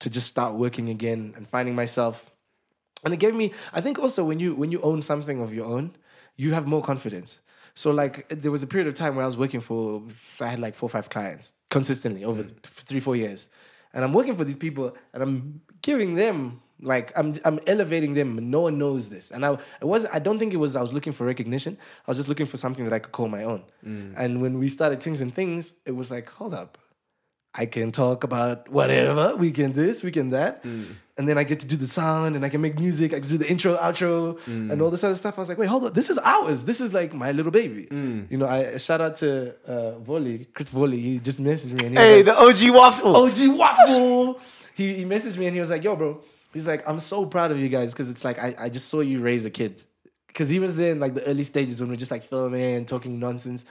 to 0.00 0.10
just 0.10 0.26
start 0.26 0.54
working 0.54 0.88
again 0.88 1.34
and 1.36 1.46
finding 1.46 1.76
myself. 1.76 2.30
And 3.04 3.14
it 3.14 3.18
gave 3.18 3.34
me, 3.34 3.52
I 3.72 3.80
think 3.80 3.98
also 4.00 4.24
when 4.24 4.40
you 4.40 4.54
when 4.54 4.72
you 4.72 4.80
own 4.82 5.02
something 5.02 5.40
of 5.40 5.54
your 5.54 5.66
own, 5.66 5.94
you 6.36 6.52
have 6.52 6.66
more 6.66 6.82
confidence. 6.82 7.38
So 7.74 7.90
like 7.90 8.28
there 8.28 8.50
was 8.50 8.62
a 8.62 8.66
period 8.66 8.88
of 8.88 8.94
time 8.94 9.14
where 9.14 9.24
I 9.24 9.26
was 9.26 9.36
working 9.36 9.60
for 9.60 10.02
I 10.40 10.46
had 10.46 10.58
like 10.58 10.74
four 10.74 10.86
or 10.86 10.90
five 10.90 11.10
clients 11.10 11.52
consistently 11.68 12.24
over 12.24 12.44
mm. 12.44 12.62
three 12.62 13.00
four 13.00 13.16
years, 13.16 13.50
and 13.94 14.04
I'm 14.04 14.12
working 14.12 14.34
for 14.34 14.44
these 14.44 14.56
people 14.56 14.94
and 15.14 15.22
I'm 15.22 15.62
giving 15.80 16.14
them 16.16 16.60
like 16.80 17.16
I'm 17.18 17.34
I'm 17.44 17.60
elevating 17.66 18.14
them. 18.14 18.50
No 18.50 18.62
one 18.62 18.78
knows 18.78 19.08
this, 19.08 19.30
and 19.30 19.46
I 19.46 19.54
it 19.80 19.84
was 19.84 20.06
I 20.12 20.18
don't 20.18 20.38
think 20.38 20.52
it 20.52 20.58
was 20.58 20.76
I 20.76 20.82
was 20.82 20.92
looking 20.92 21.12
for 21.12 21.24
recognition. 21.24 21.78
I 22.06 22.10
was 22.10 22.18
just 22.18 22.28
looking 22.28 22.46
for 22.46 22.56
something 22.56 22.84
that 22.84 22.92
I 22.92 22.98
could 22.98 23.12
call 23.12 23.28
my 23.28 23.44
own. 23.44 23.62
Mm. 23.86 24.14
And 24.16 24.42
when 24.42 24.58
we 24.58 24.68
started 24.68 25.02
things 25.02 25.20
and 25.20 25.34
things, 25.34 25.74
it 25.86 25.92
was 25.92 26.10
like 26.10 26.28
hold 26.30 26.52
up, 26.52 26.76
I 27.54 27.66
can 27.66 27.92
talk 27.92 28.24
about 28.24 28.68
whatever. 28.68 29.36
We 29.36 29.52
can 29.52 29.72
this, 29.72 30.02
we 30.02 30.10
can 30.10 30.30
that. 30.30 30.62
Mm. 30.64 30.94
And 31.16 31.28
then 31.28 31.38
I 31.38 31.44
get 31.44 31.60
to 31.60 31.66
do 31.66 31.76
the 31.76 31.86
sound 31.86 32.34
and 32.34 32.44
I 32.44 32.48
can 32.48 32.60
make 32.60 32.76
music. 32.76 33.12
I 33.14 33.20
can 33.20 33.28
do 33.28 33.38
the 33.38 33.48
intro, 33.48 33.76
outro, 33.76 34.44
and 34.48 34.82
all 34.82 34.90
this 34.90 35.04
other 35.04 35.14
stuff. 35.14 35.38
I 35.38 35.42
was 35.42 35.48
like, 35.48 35.58
wait, 35.58 35.68
hold 35.68 35.84
on. 35.84 35.92
This 35.92 36.10
is 36.10 36.18
ours. 36.18 36.64
This 36.64 36.80
is 36.80 36.92
like 36.92 37.14
my 37.14 37.30
little 37.30 37.52
baby. 37.52 37.86
You 38.30 38.36
know, 38.36 38.46
I 38.46 38.78
shout 38.78 39.00
out 39.00 39.16
to 39.18 39.54
uh, 39.64 39.98
Volley, 40.00 40.46
Chris 40.52 40.70
Volley. 40.70 40.98
He 41.00 41.18
just 41.20 41.40
messaged 41.40 41.80
me 41.80 41.86
and 41.86 41.96
he 41.96 42.02
Hey, 42.02 42.22
like, 42.22 42.24
the 42.24 42.68
OG 42.68 42.74
waffle. 42.74 43.16
OG 43.16 43.38
Waffle. 43.56 44.40
he, 44.74 44.94
he 44.94 45.04
messaged 45.04 45.38
me 45.38 45.46
and 45.46 45.54
he 45.54 45.60
was 45.60 45.70
like, 45.70 45.84
yo, 45.84 45.94
bro. 45.94 46.20
He's 46.52 46.66
like, 46.66 46.88
I'm 46.88 46.98
so 46.98 47.26
proud 47.26 47.52
of 47.52 47.58
you 47.58 47.68
guys 47.68 47.92
because 47.92 48.10
it's 48.10 48.24
like, 48.24 48.38
I, 48.40 48.54
I 48.58 48.68
just 48.68 48.88
saw 48.88 49.00
you 49.00 49.20
raise 49.20 49.44
a 49.44 49.50
kid. 49.50 49.82
Because 50.26 50.48
he 50.50 50.58
was 50.58 50.76
there 50.76 50.90
in 50.90 50.98
like 50.98 51.14
the 51.14 51.24
early 51.26 51.44
stages 51.44 51.80
when 51.80 51.90
we 51.90 51.94
are 51.94 51.98
just 51.98 52.10
like 52.10 52.24
filming 52.24 52.74
and 52.74 52.88
talking 52.88 53.20
nonsense 53.20 53.64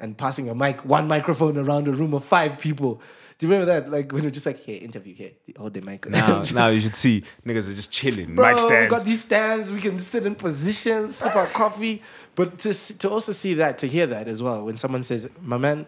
and 0.00 0.16
passing 0.16 0.48
a 0.48 0.54
mic, 0.54 0.84
one 0.84 1.06
microphone 1.08 1.56
around 1.56 1.88
a 1.88 1.92
room 1.92 2.14
of 2.14 2.24
five 2.24 2.58
people. 2.58 3.00
Do 3.38 3.46
you 3.46 3.52
remember 3.52 3.72
that? 3.72 3.90
Like 3.90 4.12
when 4.12 4.26
are 4.26 4.30
just 4.30 4.44
like, 4.44 4.58
here, 4.58 4.82
interview 4.82 5.14
here, 5.14 5.30
hold 5.56 5.72
the 5.72 5.80
mic. 5.80 6.08
Now, 6.10 6.42
now 6.54 6.68
you 6.68 6.80
should 6.80 6.96
see 6.96 7.24
niggas 7.46 7.70
are 7.70 7.74
just 7.74 7.90
chilling. 7.90 8.34
Bro, 8.34 8.54
mic 8.54 8.64
we 8.68 8.86
got 8.86 9.04
these 9.04 9.22
stands. 9.22 9.72
We 9.72 9.80
can 9.80 9.98
sit 9.98 10.26
in 10.26 10.34
positions, 10.34 11.16
sip 11.16 11.34
our 11.34 11.46
coffee. 11.46 12.02
But 12.34 12.58
to 12.60 12.98
to 12.98 13.10
also 13.10 13.32
see 13.32 13.54
that, 13.54 13.78
to 13.78 13.86
hear 13.86 14.06
that 14.06 14.28
as 14.28 14.42
well, 14.42 14.66
when 14.66 14.76
someone 14.76 15.02
says, 15.02 15.30
"My 15.40 15.56
man, 15.56 15.86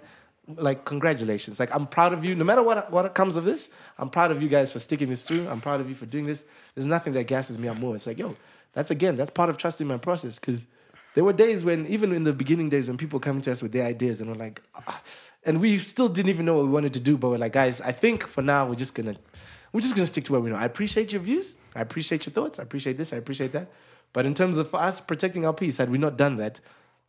like 0.48 0.86
congratulations! 0.86 1.60
Like 1.60 1.74
I'm 1.74 1.86
proud 1.86 2.14
of 2.14 2.24
you. 2.24 2.34
No 2.34 2.44
matter 2.44 2.62
what 2.62 2.90
what 2.90 3.14
comes 3.14 3.36
of 3.36 3.44
this, 3.44 3.70
I'm 3.98 4.08
proud 4.08 4.30
of 4.30 4.42
you 4.42 4.48
guys 4.48 4.72
for 4.72 4.78
sticking 4.78 5.08
this 5.10 5.22
through. 5.22 5.46
I'm 5.48 5.60
proud 5.60 5.80
of 5.82 5.90
you 5.90 5.94
for 5.94 6.06
doing 6.06 6.26
this. 6.26 6.46
There's 6.74 6.86
nothing 6.86 7.12
that 7.12 7.26
gasses 7.26 7.58
me 7.58 7.68
up 7.68 7.78
more. 7.78 7.94
It's 7.94 8.06
like, 8.06 8.18
yo, 8.18 8.34
that's 8.72 8.90
again, 8.90 9.16
that's 9.16 9.30
part 9.30 9.50
of 9.50 9.58
trusting 9.58 9.86
my 9.86 9.98
process 9.98 10.38
because. 10.38 10.66
There 11.14 11.24
were 11.24 11.32
days 11.34 11.62
when, 11.64 11.86
even 11.86 12.12
in 12.12 12.24
the 12.24 12.32
beginning 12.32 12.68
days, 12.70 12.88
when 12.88 12.96
people 12.96 13.20
come 13.20 13.40
to 13.42 13.52
us 13.52 13.62
with 13.62 13.72
their 13.72 13.84
ideas 13.86 14.20
and 14.20 14.30
we're 14.30 14.36
like, 14.36 14.62
ah, 14.74 15.02
and 15.44 15.60
we 15.60 15.78
still 15.78 16.08
didn't 16.08 16.30
even 16.30 16.46
know 16.46 16.54
what 16.54 16.64
we 16.64 16.70
wanted 16.70 16.94
to 16.94 17.00
do, 17.00 17.18
but 17.18 17.28
we're 17.30 17.36
like, 17.38 17.52
guys, 17.52 17.80
I 17.80 17.92
think 17.92 18.26
for 18.26 18.40
now 18.42 18.66
we're 18.66 18.76
just 18.76 18.94
gonna 18.94 19.16
we're 19.72 19.80
just 19.80 19.94
gonna 19.94 20.06
stick 20.06 20.24
to 20.24 20.32
what 20.32 20.42
we 20.42 20.50
know. 20.50 20.56
I 20.56 20.64
appreciate 20.64 21.12
your 21.12 21.20
views. 21.22 21.56
I 21.74 21.80
appreciate 21.80 22.24
your 22.26 22.32
thoughts. 22.32 22.58
I 22.58 22.62
appreciate 22.62 22.96
this. 22.96 23.12
I 23.12 23.16
appreciate 23.16 23.52
that. 23.52 23.70
But 24.14 24.24
in 24.26 24.34
terms 24.34 24.56
of 24.56 24.70
for 24.70 24.80
us 24.80 25.00
protecting 25.00 25.44
our 25.44 25.52
peace, 25.54 25.76
had 25.78 25.90
we 25.90 25.98
not 25.98 26.16
done 26.16 26.36
that, 26.36 26.60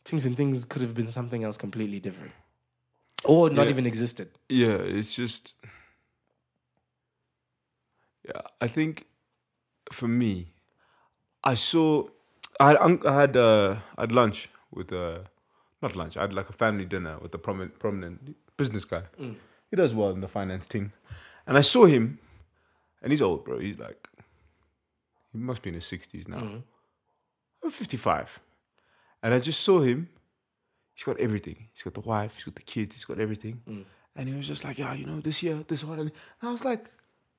things 0.05 0.25
and 0.25 0.35
things 0.35 0.65
could 0.65 0.81
have 0.81 0.93
been 0.93 1.07
something 1.07 1.43
else 1.43 1.57
completely 1.57 1.99
different, 1.99 2.31
or 3.23 3.49
not 3.49 3.63
Yeah. 3.65 3.69
even 3.71 3.85
existed. 3.85 4.29
Yeah, 4.49 4.75
it's 4.75 5.15
just. 5.15 5.53
Yeah, 8.25 8.41
I 8.61 8.67
think 8.67 9.05
for 9.91 10.07
me, 10.07 10.53
I 11.43 11.55
saw. 11.55 12.07
I 12.59 12.69
had, 12.69 12.77
I 13.05 13.13
had, 13.21 13.37
uh, 13.37 13.75
I 13.97 14.01
had 14.01 14.11
lunch 14.11 14.49
with 14.71 14.91
uh, 14.93 15.19
not 15.81 15.95
lunch. 15.95 16.17
I 16.17 16.21
had 16.21 16.33
like 16.33 16.49
a 16.49 16.53
family 16.53 16.85
dinner 16.85 17.17
with 17.21 17.33
a 17.33 17.37
prominent, 17.37 17.79
prominent 17.79 18.35
business 18.57 18.85
guy. 18.85 19.03
He 19.69 19.75
does 19.75 19.93
well 19.93 20.11
in 20.11 20.21
the 20.21 20.27
finance 20.27 20.67
team, 20.67 20.93
and 21.47 21.57
I 21.57 21.61
saw 21.61 21.85
him, 21.85 22.19
and 23.01 23.11
he's 23.11 23.21
old, 23.21 23.43
bro. 23.43 23.57
He's 23.59 23.79
like, 23.79 24.07
he 25.31 25.39
must 25.39 25.61
be 25.63 25.69
in 25.69 25.73
his 25.75 25.85
sixties 25.85 26.27
now. 26.27 26.61
I'm 27.63 27.71
fifty-five, 27.71 28.39
and 29.23 29.33
I 29.33 29.39
just 29.39 29.61
saw 29.61 29.79
him. 29.81 30.09
He's 30.93 31.03
got 31.05 31.19
everything. 31.19 31.69
He's 31.73 31.81
got 31.81 31.95
the 31.95 32.01
wife. 32.01 32.35
He's 32.35 32.43
got 32.43 32.53
the 32.55 32.61
kids. 32.61 32.95
He's 32.95 33.05
got 33.05 33.19
everything. 33.19 33.61
And 34.15 34.29
he 34.29 34.35
was 34.35 34.47
just 34.47 34.63
like, 34.63 34.77
yeah, 34.77 34.93
you 34.93 35.07
know, 35.07 35.19
this 35.21 35.41
year, 35.41 35.63
this 35.67 35.83
one. 35.83 35.99
And 35.99 36.11
I 36.43 36.51
was 36.51 36.63
like, 36.63 36.91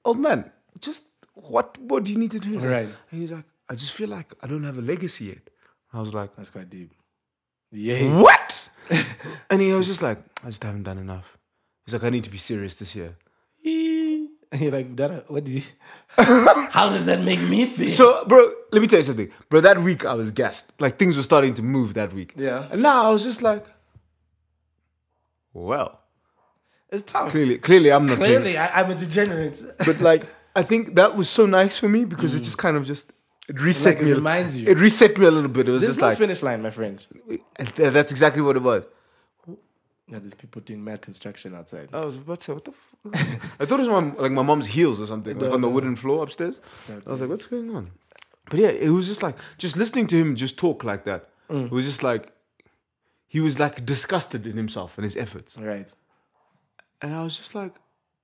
old 0.04 0.18
man, 0.18 0.50
just 0.80 1.04
what? 1.34 1.78
What 1.78 2.02
do 2.02 2.10
you 2.12 2.18
need 2.18 2.32
to 2.32 2.40
do? 2.40 2.58
Right. 2.58 2.88
and 3.12 3.20
he's 3.20 3.30
like, 3.30 3.44
I 3.68 3.74
just 3.74 3.92
feel 3.92 4.08
like 4.08 4.32
I 4.42 4.46
don't 4.46 4.64
have 4.64 4.78
a 4.78 4.82
legacy 4.82 5.26
yet. 5.26 5.50
I 5.92 6.00
was 6.00 6.12
like, 6.12 6.34
That's 6.36 6.50
quite 6.50 6.68
deep. 6.68 6.92
Yeah. 7.70 8.20
what? 8.20 8.68
and 9.50 9.60
he 9.60 9.72
was 9.72 9.86
just 9.86 10.02
like, 10.02 10.18
I 10.42 10.48
just 10.48 10.62
haven't 10.62 10.84
done 10.84 10.98
enough. 10.98 11.38
He's 11.84 11.94
like, 11.94 12.04
I 12.04 12.10
need 12.10 12.24
to 12.24 12.30
be 12.30 12.38
serious 12.38 12.76
this 12.76 12.94
year. 12.94 13.16
And 13.64 14.28
you're 14.60 14.70
like, 14.70 14.94
Dada, 14.94 15.24
what 15.28 15.44
do 15.44 15.52
you? 15.52 15.62
How 16.08 16.90
does 16.90 17.06
that 17.06 17.22
make 17.24 17.40
me 17.40 17.66
feel? 17.66 17.88
So, 17.88 18.24
bro, 18.26 18.52
let 18.72 18.80
me 18.80 18.88
tell 18.88 19.00
you 19.00 19.04
something. 19.04 19.30
Bro, 19.48 19.62
that 19.62 19.80
week 19.80 20.04
I 20.04 20.14
was 20.14 20.30
gassed. 20.30 20.72
Like 20.80 20.98
things 20.98 21.16
were 21.16 21.22
starting 21.22 21.54
to 21.54 21.62
move 21.62 21.94
that 21.94 22.12
week. 22.12 22.34
Yeah. 22.36 22.68
And 22.70 22.82
now 22.82 23.06
I 23.06 23.10
was 23.10 23.24
just 23.24 23.42
like, 23.42 23.66
well, 25.52 26.00
it's 26.90 27.02
tough. 27.02 27.30
clearly, 27.30 27.58
clearly 27.58 27.92
I'm 27.92 28.06
not 28.06 28.18
doing 28.18 28.26
Clearly, 28.26 28.58
I, 28.58 28.82
I'm 28.82 28.90
a 28.90 28.94
degenerate. 28.94 29.62
but 29.84 30.00
like 30.00 30.28
I 30.54 30.62
think 30.62 30.94
that 30.94 31.16
was 31.16 31.28
so 31.28 31.46
nice 31.46 31.78
for 31.78 31.88
me 31.88 32.04
because 32.04 32.34
it 32.34 32.42
mm. 32.42 32.44
just 32.44 32.58
kind 32.58 32.76
of 32.76 32.84
just 32.84 33.12
it 33.48 33.60
reset 33.60 33.94
Like, 33.94 34.02
it 34.02 34.04
me. 34.06 34.10
a- 34.12 34.14
reminds 34.16 34.58
you. 34.60 34.68
It 34.68 34.78
reset 34.78 35.18
me 35.18 35.26
a 35.26 35.30
little 35.30 35.50
bit. 35.50 35.68
It 35.68 35.72
was 35.72 35.82
There's 35.82 35.94
just 35.94 36.00
no 36.00 36.08
like 36.08 36.18
finish 36.18 36.42
line, 36.42 36.62
my 36.62 36.70
friend. 36.70 37.04
that's 37.76 38.10
exactly 38.10 38.42
what 38.42 38.56
it 38.56 38.62
was. 38.62 38.84
Yeah, 40.06 40.18
there's 40.18 40.34
people 40.34 40.60
doing 40.60 40.84
mad 40.84 41.00
construction 41.00 41.54
outside. 41.54 41.88
I 41.92 42.04
was 42.04 42.16
about 42.16 42.38
to 42.40 42.44
say, 42.44 42.52
what 42.52 42.64
the 42.66 42.72
fuck? 42.72 43.14
I 43.60 43.64
thought 43.64 43.80
it 43.80 43.88
was 43.88 44.02
my, 44.16 44.22
like 44.22 44.32
my 44.32 44.42
mom's 44.42 44.66
heels 44.66 45.00
or 45.00 45.06
something, 45.06 45.38
like 45.38 45.50
on 45.52 45.62
the 45.62 45.68
wooden 45.68 45.96
floor 45.96 46.22
upstairs. 46.22 46.60
I 47.06 47.10
was 47.10 47.20
like, 47.22 47.30
what's 47.30 47.46
going 47.46 47.74
on? 47.74 47.90
But 48.50 48.60
yeah, 48.60 48.68
it 48.68 48.90
was 48.90 49.06
just 49.06 49.22
like, 49.22 49.36
just 49.56 49.76
listening 49.78 50.06
to 50.08 50.16
him 50.16 50.36
just 50.36 50.58
talk 50.58 50.84
like 50.84 51.04
that. 51.04 51.30
Mm. 51.48 51.66
It 51.66 51.70
was 51.72 51.86
just 51.86 52.02
like, 52.02 52.32
he 53.26 53.40
was 53.40 53.58
like 53.58 53.86
disgusted 53.86 54.46
in 54.46 54.56
himself 54.58 54.98
and 54.98 55.04
his 55.04 55.16
efforts. 55.16 55.56
Right. 55.58 55.90
And 57.00 57.14
I 57.14 57.22
was 57.24 57.36
just 57.38 57.54
like, 57.54 57.74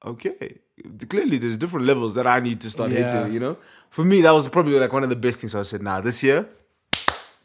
okay, 0.05 0.59
clearly 1.09 1.39
there's 1.39 1.59
different 1.59 1.87
levels 1.87 2.15
that 2.15 2.27
I 2.27 2.41
need 2.41 2.61
to 2.63 2.71
start 2.71 2.91
Yeah. 2.91 3.11
hitting, 3.11 3.33
you 3.35 3.41
know? 3.41 3.57
For 3.91 4.05
me, 4.05 4.23
that 4.23 4.31
was 4.31 4.49
probably 4.49 4.79
like 4.79 4.93
one 4.93 5.03
of 5.03 5.11
the 5.11 5.17
best 5.17 5.41
things 5.41 5.55
I 5.55 5.63
said, 5.63 5.83
nah, 5.83 6.01
this 6.01 6.23
year, 6.23 6.49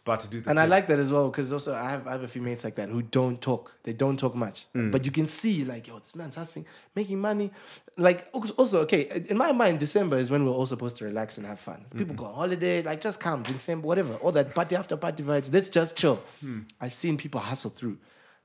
about 0.04 0.20
to 0.20 0.28
do 0.28 0.40
the 0.40 0.50
And 0.52 0.60
I 0.60 0.66
like 0.68 0.86
that 0.86 1.00
as 1.00 1.12
well 1.12 1.30
because 1.30 1.52
also 1.52 1.74
I 1.74 1.90
have 1.90 2.06
I 2.08 2.12
have 2.12 2.22
a 2.22 2.28
few 2.28 2.40
mates 2.40 2.64
like 2.64 2.76
that 2.76 2.90
who 2.90 3.02
don't 3.02 3.42
talk. 3.42 3.74
They 3.82 3.92
don't 3.94 4.18
talk 4.20 4.36
much, 4.36 4.68
Mm. 4.76 4.92
but 4.92 5.04
you 5.04 5.12
can 5.12 5.26
see 5.26 5.66
like 5.66 5.88
yo, 5.88 5.98
this 5.98 6.14
man's 6.16 6.36
hustling, 6.36 6.68
making 6.96 7.20
money. 7.20 7.52
Like 7.98 8.28
also- 8.34 8.82
okay, 8.82 9.24
in 9.28 9.36
my 9.36 9.52
mind, 9.52 9.80
December 9.80 10.18
is 10.18 10.30
when 10.30 10.46
we're 10.46 10.52
all 10.52 10.68
supposed 10.68 10.98
to 10.98 11.06
relax 11.06 11.40
and 11.40 11.48
have 11.48 11.60
fun. 11.60 11.86
People 11.98 12.14
go 12.16 12.26
on 12.26 12.36
holiday, 12.36 12.84
like 12.84 13.02
just 13.02 13.20
come, 13.20 13.42
drink 13.42 13.58
December, 13.58 13.88
whatever, 13.88 14.14
all 14.18 14.32
that 14.34 14.54
party 14.54 14.76
after 14.76 14.96
party 14.96 15.24
vibes. 15.24 15.52
Let's 15.52 15.70
just 15.70 15.98
chill. 15.98 16.22
Hmm. 16.40 16.60
I've 16.80 16.94
seen 16.94 17.18
people 17.18 17.42
hustle 17.42 17.72
through, 17.72 17.98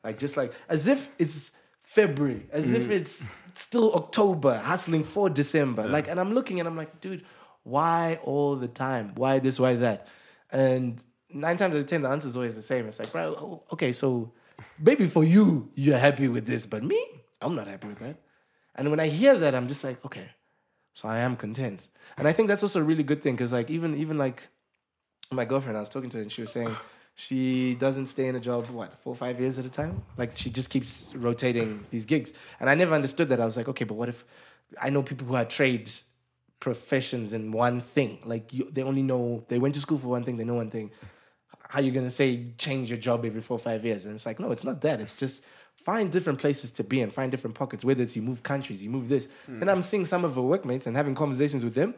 like 0.03 0.19
just 0.19 0.39
like 0.39 0.55
as 0.71 0.89
if 0.89 1.11
it's 1.19 1.51
February, 1.83 2.47
as 2.53 2.73
if 2.73 2.91
it's 2.91 3.29
still 3.55 3.93
October, 3.95 4.59
hustling 4.59 5.05
for 5.05 5.31
December. 5.31 5.87
Like, 5.87 6.09
and 6.09 6.19
I'm 6.21 6.33
looking 6.33 6.59
and 6.59 6.69
I'm 6.69 6.77
like, 6.77 7.01
dude, 7.01 7.25
why 7.63 8.19
all 8.23 8.57
the 8.57 8.69
time? 8.69 9.13
Why 9.15 9.39
this? 9.39 9.61
Why 9.61 9.75
that? 9.77 10.09
And 10.51 11.03
nine 11.33 11.57
times 11.57 11.75
out 11.75 11.81
of 11.81 11.87
ten, 11.87 12.03
the 12.03 12.09
answer 12.09 12.29
is 12.29 12.37
always 12.37 12.55
the 12.55 12.63
same. 12.63 12.87
It's 12.87 12.99
like, 12.99 13.13
bro, 13.13 13.35
oh, 13.39 13.63
okay, 13.73 13.93
so 13.93 14.33
maybe 14.79 15.07
for 15.07 15.25
you, 15.25 15.69
you're 15.75 15.99
happy 15.99 16.29
with 16.29 16.47
this, 16.47 16.67
but 16.67 16.83
me, 16.83 17.03
I'm 17.41 17.55
not 17.55 17.69
happy 17.69 17.89
with 17.89 17.99
that. 18.01 18.17
And 18.75 18.91
when 18.91 19.01
I 19.01 19.09
hear 19.09 19.37
that, 19.37 19.55
I'm 19.55 19.69
just 19.69 19.85
like, 19.85 20.05
okay, 20.05 20.29
so 20.95 21.09
I 21.09 21.19
am 21.19 21.37
content. 21.37 21.89
And 22.17 22.27
I 22.27 22.33
think 22.33 22.49
that's 22.49 22.63
also 22.63 22.81
a 22.81 22.85
really 22.85 23.03
good 23.03 23.23
thing 23.23 23.35
because, 23.35 23.53
like, 23.53 23.71
even 23.71 23.97
even 23.97 24.19
like 24.19 24.49
my 25.33 25.45
girlfriend, 25.45 25.77
I 25.77 25.81
was 25.81 25.89
talking 25.89 26.11
to 26.11 26.17
her 26.17 26.23
and 26.23 26.33
she 26.33 26.41
was 26.41 26.51
saying 26.51 26.75
she 27.21 27.75
doesn't 27.75 28.07
stay 28.07 28.29
in 28.29 28.35
a 28.35 28.41
job 28.41 28.71
what 28.71 28.99
four 28.99 29.13
or 29.13 29.17
five 29.17 29.39
years 29.39 29.59
at 29.59 29.67
a 29.67 29.71
time. 29.71 30.03
Like 30.17 30.35
she 30.35 30.49
just 30.49 30.71
keeps 30.71 31.15
rotating 31.15 31.85
these 31.91 32.07
gigs, 32.07 32.33
and 32.59 32.71
I 32.71 32.75
never 32.75 32.95
understood 32.95 33.29
that. 33.29 33.41
I 33.41 33.45
was 33.45 33.59
like, 33.59 33.69
okay, 33.69 33.85
but 33.85 33.95
what 33.95 34.09
if 34.09 34.25
I 34.81 34.89
know 34.89 35.03
people 35.03 35.27
who 35.27 35.35
are 35.35 35.45
trade 35.45 35.91
professions 36.61 37.35
in 37.35 37.53
one 37.53 37.81
thing? 37.81 38.21
Like 38.25 38.55
you, 38.55 38.71
they 38.71 38.83
only 38.83 39.03
know 39.03 39.45
they 39.49 39.59
went 39.59 39.75
to 39.75 39.83
school 39.83 39.99
for 39.99 40.09
one 40.09 40.25
thing, 40.25 40.39
they 40.39 40.45
know 40.45 40.55
one 40.55 40.71
thing. 40.71 40.93
How 41.69 41.81
are 41.81 41.83
you 41.83 41.93
gonna 41.93 42.09
say 42.09 42.55
change 42.57 42.89
your 42.89 42.99
job 42.99 43.27
every 43.27 43.43
four 43.43 43.57
or 43.57 43.59
five 43.59 43.85
years? 43.85 44.07
And 44.07 44.15
it's 44.15 44.25
like, 44.25 44.41
no, 44.41 44.51
it's 44.51 44.65
not 44.65 44.81
that. 44.81 45.03
It's 45.03 45.17
just 45.17 45.45
find 45.77 46.11
different 46.11 46.39
places 46.39 46.71
to 46.73 46.85
be 46.85 47.03
and 47.03 47.13
find 47.13 47.31
different 47.31 47.55
pockets. 47.55 47.85
Whether 47.85 48.03
it's 48.03 48.17
you 48.17 48.23
move 48.23 48.43
countries, 48.43 48.83
you 48.83 48.89
move 48.89 49.11
this. 49.11 49.29
Hmm. 49.45 49.59
Then 49.59 49.69
I'm 49.69 49.83
seeing 49.83 50.07
some 50.07 50.25
of 50.25 50.37
her 50.37 50.43
workmates 50.43 50.87
and 50.87 50.97
having 50.97 51.15
conversations 51.15 51.67
with 51.67 51.75
them. 51.75 51.95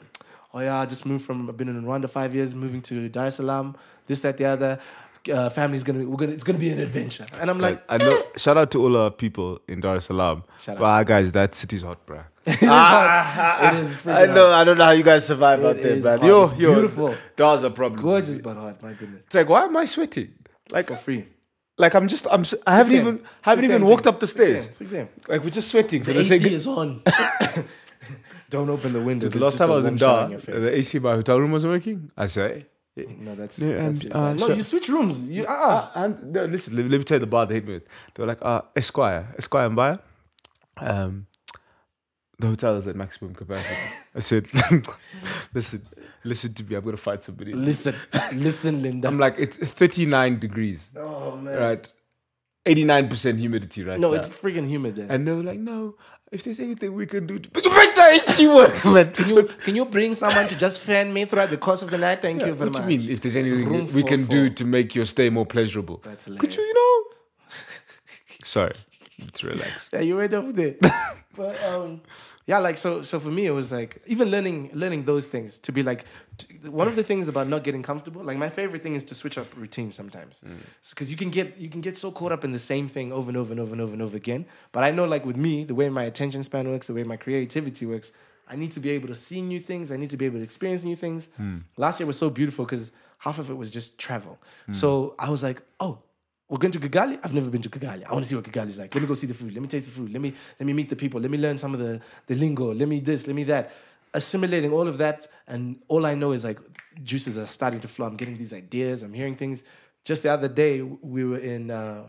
Oh 0.53 0.59
yeah, 0.59 0.81
I 0.81 0.87
just 0.87 1.07
moved 1.07 1.25
from. 1.25 1.49
I've 1.49 1.57
been 1.57 1.69
in 1.69 1.81
Rwanda 1.85 2.11
five 2.11 2.35
years, 2.35 2.57
moving 2.57 2.83
to 2.83 3.09
Dar 3.09 3.27
es 3.27 3.37
Salaam. 3.37 3.77
This, 4.09 4.21
that, 4.23 4.37
the 4.37 4.47
other. 4.47 4.81
Uh, 5.31 5.49
family's 5.51 5.83
gonna 5.85 6.01
be. 6.01 6.05
We're 6.05 6.17
gonna. 6.17 6.33
It's 6.33 6.43
gonna 6.45 6.59
be 6.59 6.71
an 6.71 6.81
adventure. 6.81 7.27
And 7.41 7.49
I'm 7.51 7.59
like, 7.61 7.83
I 7.89 7.97
know. 7.99 8.23
Shout 8.37 8.57
out 8.57 8.71
to 8.73 8.83
all 8.83 8.97
our 8.97 9.11
people 9.11 9.61
in 9.69 9.81
Dar 9.81 9.97
es 9.97 10.07
Salaam. 10.07 10.43
Shout 10.59 10.77
out. 10.77 10.81
But 10.81 11.05
guys, 11.05 11.33
that 11.33 11.55
city's 11.55 11.83
hot, 11.83 12.05
bruh. 12.07 12.25
it 12.47 12.61
is 12.63 12.69
hot. 12.69 13.75
It 13.75 13.81
is 13.81 13.95
freaking 13.97 14.17
I 14.17 14.27
know. 14.27 14.47
hot. 14.51 14.61
I 14.61 14.65
don't 14.65 14.79
know 14.79 14.85
how 14.85 14.91
you 14.91 15.05
guys 15.05 15.25
survive 15.27 15.61
It 15.61 15.67
out 15.67 15.77
there, 15.77 15.93
is 15.93 16.05
man. 16.05 16.19
hot. 16.19 16.27
Yo, 16.27 16.45
It's 16.45 16.59
yo, 16.59 16.75
beautiful. 16.75 17.15
Dar's 17.37 17.63
a 17.63 17.71
problem. 17.71 18.03
gorgeous 18.03 18.39
but 18.39 18.57
hot. 18.57 18.83
My 18.83 18.95
goodness, 18.95 19.23
It's 19.27 19.35
like, 19.37 19.49
why 19.49 19.63
am 19.65 19.77
I 19.77 19.85
sweating? 19.85 20.33
Like, 20.73 20.89
for 20.89 20.97
free. 20.97 21.27
like 21.79 21.95
I'm 21.95 22.09
just. 22.09 22.27
I'm. 22.31 22.41
s- 22.41 22.55
I 22.67 22.75
haven't 22.77 22.93
6 22.97 22.99
a.m. 22.99 23.15
even. 23.15 23.27
Haven't 23.43 23.63
6 23.65 23.75
even 23.75 23.87
walked 23.87 24.07
up 24.09 24.19
the 24.19 24.27
6 24.27 24.41
a.m. 24.49 24.63
stairs. 24.63 24.77
6 24.79 24.93
a.m. 24.93 25.09
Like 25.29 25.45
we're 25.45 25.51
just 25.51 25.71
sweating. 25.71 26.03
for 26.03 26.13
The 26.13 26.23
the 26.23 26.35
AC 26.35 26.47
of- 26.47 26.53
is 26.53 26.67
on. 26.67 27.03
Don't 28.51 28.69
open 28.69 28.93
the 28.93 29.01
window. 29.01 29.27
The 29.29 29.31
There's 29.39 29.43
last 29.43 29.53
just 29.53 29.59
time 29.59 29.71
a 29.71 29.73
I 29.73 29.77
was 29.77 29.87
in 29.87 29.93
warm 29.93 29.99
shower 29.99 30.17
Dar, 30.17 30.25
in 30.27 30.31
your 30.33 30.41
face. 30.41 30.55
the 30.57 30.77
AC 30.77 30.97
in 30.99 31.03
my 31.05 31.13
hotel 31.15 31.41
room 31.41 31.53
wasn't 31.53 31.73
working. 31.73 32.11
I 32.17 32.27
say, 32.27 32.67
No, 32.97 33.35
that's, 33.35 33.59
Yeah, 33.59 33.77
and, 33.77 33.95
that's 33.95 34.15
uh, 34.15 34.33
no. 34.35 34.39
so- 34.39 34.55
You 34.55 34.63
switch 34.63 34.89
rooms. 34.89 35.31
You 35.31 35.47
uh, 35.47 35.51
uh 35.51 35.91
and 35.95 36.33
no, 36.33 36.45
listen, 36.45 36.77
let, 36.77 36.91
let 36.91 36.99
me 36.99 37.05
tell 37.05 37.17
you 37.17 37.21
the 37.21 37.27
bar 37.27 37.47
they 37.47 37.55
hit 37.55 37.67
me 37.67 37.75
with. 37.75 37.87
They 38.15 38.23
were 38.23 38.27
like, 38.27 38.43
uh, 38.43 38.63
Esquire, 38.77 39.35
Esquire 39.39 39.67
and 39.67 39.77
Buyer. 39.77 39.99
Um, 40.77 41.27
the 42.39 42.49
hotel 42.49 42.77
is 42.77 42.87
at 42.87 42.97
maximum 42.97 43.35
capacity. 43.35 43.95
I 44.15 44.21
said, 44.21 44.49
listen, 45.55 45.83
listen 46.25 46.53
to 46.55 46.65
me. 46.65 46.75
I'm 46.77 46.85
gonna 46.85 46.97
fight 46.97 47.23
somebody. 47.23 47.53
Listen, 47.53 47.95
listen, 48.35 48.83
Linda. 48.83 49.09
I'm 49.09 49.19
like, 49.19 49.37
it's 49.39 49.57
39 49.57 50.39
degrees, 50.39 50.91
oh 50.97 51.37
man. 51.37 51.59
right? 51.59 51.89
89% 52.65 53.39
humidity, 53.39 53.83
right? 53.85 53.99
No, 53.99 54.11
now. 54.11 54.17
it's 54.17 54.29
freaking 54.29 54.69
humid 54.69 54.95
there. 54.97 55.07
And 55.11 55.27
they 55.27 55.33
were 55.33 55.43
like, 55.43 55.59
no, 55.59 55.97
if 56.33 56.43
there's 56.45 56.59
anything 56.61 56.95
we 56.95 57.07
can 57.07 57.27
do 57.27 57.39
to 57.39 57.51
make 57.55 57.95
the 57.95 58.03
AC 58.15 58.49
work. 58.49 58.73
Can 59.15 59.29
you 59.29 59.45
can 59.45 59.77
you 59.77 59.85
bring 59.85 60.15
someone 60.15 60.49
to 60.49 60.59
just 60.59 60.81
fan 60.81 61.13
me 61.13 61.27
throughout 61.27 61.51
the 61.51 61.59
course 61.59 61.83
of 61.83 61.91
the 61.91 61.99
night? 61.99 62.23
Thank 62.23 62.41
you 62.41 62.55
very 62.55 62.71
what 62.71 62.73
do 62.73 62.81
much. 62.81 62.91
you 62.91 62.99
mean? 62.99 63.11
If 63.11 63.21
there's 63.21 63.37
anything 63.37 63.69
Room 63.69 63.93
we 63.93 64.03
can 64.03 64.25
do 64.25 64.49
to 64.51 64.65
make 64.65 64.95
your 64.95 65.05
stay 65.05 65.29
more 65.31 65.47
pleasurable, 65.47 66.01
That's 66.03 66.25
could 66.25 66.57
you, 66.57 66.63
you 66.63 66.75
know? 66.75 67.05
Sorry, 68.45 68.73
let's 69.25 69.45
relax. 69.45 69.91
Yeah, 69.93 70.01
you 70.01 70.17
went 70.17 70.35
off 70.35 70.53
there. 70.55 70.77
but 71.37 71.63
um, 71.65 72.01
yeah, 72.47 72.59
like 72.59 72.77
so. 72.77 73.03
So 73.03 73.21
for 73.21 73.31
me, 73.31 73.47
it 73.47 73.51
was 73.51 73.73
like 73.73 74.03
even 74.07 74.31
learning 74.31 74.71
learning 74.75 75.05
those 75.05 75.27
things 75.27 75.59
to 75.59 75.73
be 75.73 75.83
like 75.83 76.05
t- 76.39 76.69
one 76.69 76.89
of 76.89 76.97
the 76.97 77.03
things 77.03 77.29
about 77.29 77.49
not 77.49 77.65
getting 77.65 77.83
comfortable. 77.83 78.23
Like 78.23 78.39
my 78.39 78.49
favorite 78.49 78.83
thing 78.83 78.95
is 78.95 79.05
to 79.05 79.15
switch 79.15 79.39
up 79.39 79.57
routine 79.57 79.91
sometimes, 79.93 80.43
mm. 80.47 80.57
because 80.91 81.11
you 81.11 81.17
can 81.17 81.31
get 81.31 81.57
you 81.57 81.69
can 81.69 81.81
get 81.81 81.97
so 81.97 82.11
caught 82.11 82.33
up 82.33 82.45
in 82.45 82.53
the 82.53 82.59
same 82.59 82.89
thing 82.89 83.13
over 83.13 83.31
and 83.31 83.37
over 83.37 83.53
and 83.53 83.61
over 83.61 83.73
and 83.73 83.81
over 83.81 83.93
and 83.93 84.03
over 84.03 84.17
again. 84.17 84.47
But 84.73 84.85
I 84.85 84.91
know, 84.91 85.05
like 85.05 85.25
with 85.25 85.37
me, 85.37 85.65
the 85.65 85.75
way 85.75 85.89
my 85.89 86.05
attention 86.05 86.43
span 86.45 86.69
works, 86.69 86.87
the 86.87 86.95
way 86.95 87.05
my 87.05 87.17
creativity 87.17 87.87
works. 87.87 88.13
I 88.49 88.57
need 88.57 88.73
to 88.73 88.81
be 88.81 88.91
able 88.91 89.09
to 89.09 89.15
see 89.15 89.41
new 89.41 89.61
things. 89.61 89.91
I 89.91 89.97
need 89.97 90.11
to 90.11 90.17
be 90.17 90.27
able 90.27 90.39
to 90.39 90.43
experience 90.43 90.85
new 90.85 90.97
things. 90.97 91.29
Hmm. 91.37 91.59
Last 91.77 92.01
year 92.01 92.07
was 92.07 92.19
so 92.19 92.29
beautiful 92.29 92.67
because 92.67 92.93
half 93.19 93.39
of 93.39 93.49
it 93.49 93.55
was 93.57 93.71
just 93.71 93.99
travel. 93.99 94.39
Hmm. 94.67 94.73
So 94.73 95.15
I 95.19 95.31
was 95.31 95.43
like, 95.43 95.63
oh, 95.81 96.01
we're 96.53 96.59
going 96.59 96.71
to 96.71 96.79
Kigali. 96.79 97.19
I've 97.25 97.33
never 97.33 97.49
been 97.49 97.63
to 97.63 97.71
Kigali. 97.71 98.05
I 98.07 98.13
want 98.13 98.25
to 98.25 98.29
see 98.29 98.37
what 98.37 98.45
Kigali 98.45 98.67
is 98.67 98.79
like. 98.79 98.95
Let 98.95 99.01
me 99.01 99.09
go 99.09 99.15
see 99.15 99.27
the 99.27 99.33
food. 99.33 99.55
Let 99.55 99.63
me 99.63 99.69
taste 99.69 99.87
the 99.87 99.93
food. 99.93 100.13
Let 100.13 100.21
me 100.21 100.35
let 100.61 100.67
me 100.67 100.75
meet 100.75 100.91
the 100.91 100.97
people. 100.97 101.19
Let 101.19 101.31
me 101.31 101.39
learn 101.39 101.57
some 101.57 101.73
of 101.73 101.81
the 101.81 101.99
the 102.27 102.35
lingo. 102.35 102.75
Let 102.75 102.89
me 102.89 103.01
this. 103.01 103.27
Let 103.27 103.35
me 103.35 103.45
that. 103.45 103.73
Assimilating 104.13 104.71
all 104.71 104.87
of 104.87 104.99
that, 104.99 105.27
and 105.49 105.79
all 105.89 106.05
I 106.05 106.15
know 106.15 106.33
is 106.33 106.45
like 106.45 106.59
juices 107.03 107.39
are 107.39 107.47
starting 107.47 107.81
to 107.81 107.89
flow. 107.89 108.07
I'm 108.07 108.19
getting 108.19 108.37
these 108.37 108.53
ideas. 108.53 109.03
I'm 109.03 109.15
hearing 109.15 109.35
things. 109.35 109.65
Just 110.05 110.25
the 110.25 110.29
other 110.29 110.49
day, 110.49 110.83
we 110.83 111.25
were 111.25 111.39
in. 111.39 111.71
Uh, 111.71 112.09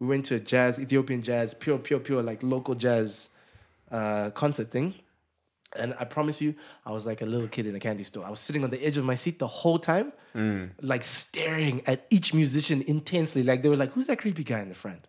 we 0.00 0.06
went 0.06 0.26
to 0.26 0.34
a 0.34 0.38
jazz, 0.38 0.78
Ethiopian 0.78 1.22
jazz, 1.22 1.54
pure, 1.54 1.78
pure, 1.78 1.98
pure, 1.98 2.22
like 2.22 2.42
local 2.42 2.74
jazz 2.74 3.30
uh, 3.90 4.28
concert 4.30 4.70
thing. 4.70 4.96
And 5.76 5.94
I 5.98 6.04
promise 6.04 6.40
you, 6.40 6.54
I 6.86 6.92
was 6.92 7.04
like 7.04 7.20
a 7.20 7.26
little 7.26 7.48
kid 7.48 7.66
in 7.66 7.74
a 7.74 7.80
candy 7.80 8.02
store. 8.02 8.24
I 8.24 8.30
was 8.30 8.40
sitting 8.40 8.64
on 8.64 8.70
the 8.70 8.82
edge 8.84 8.96
of 8.96 9.04
my 9.04 9.14
seat 9.14 9.38
the 9.38 9.46
whole 9.46 9.78
time, 9.78 10.12
mm. 10.34 10.70
like 10.80 11.04
staring 11.04 11.82
at 11.86 12.06
each 12.10 12.32
musician 12.32 12.82
intensely. 12.86 13.42
Like 13.42 13.62
they 13.62 13.68
were 13.68 13.76
like, 13.76 13.92
"Who's 13.92 14.06
that 14.06 14.18
creepy 14.18 14.44
guy 14.44 14.60
in 14.60 14.70
the 14.70 14.74
front?" 14.74 15.06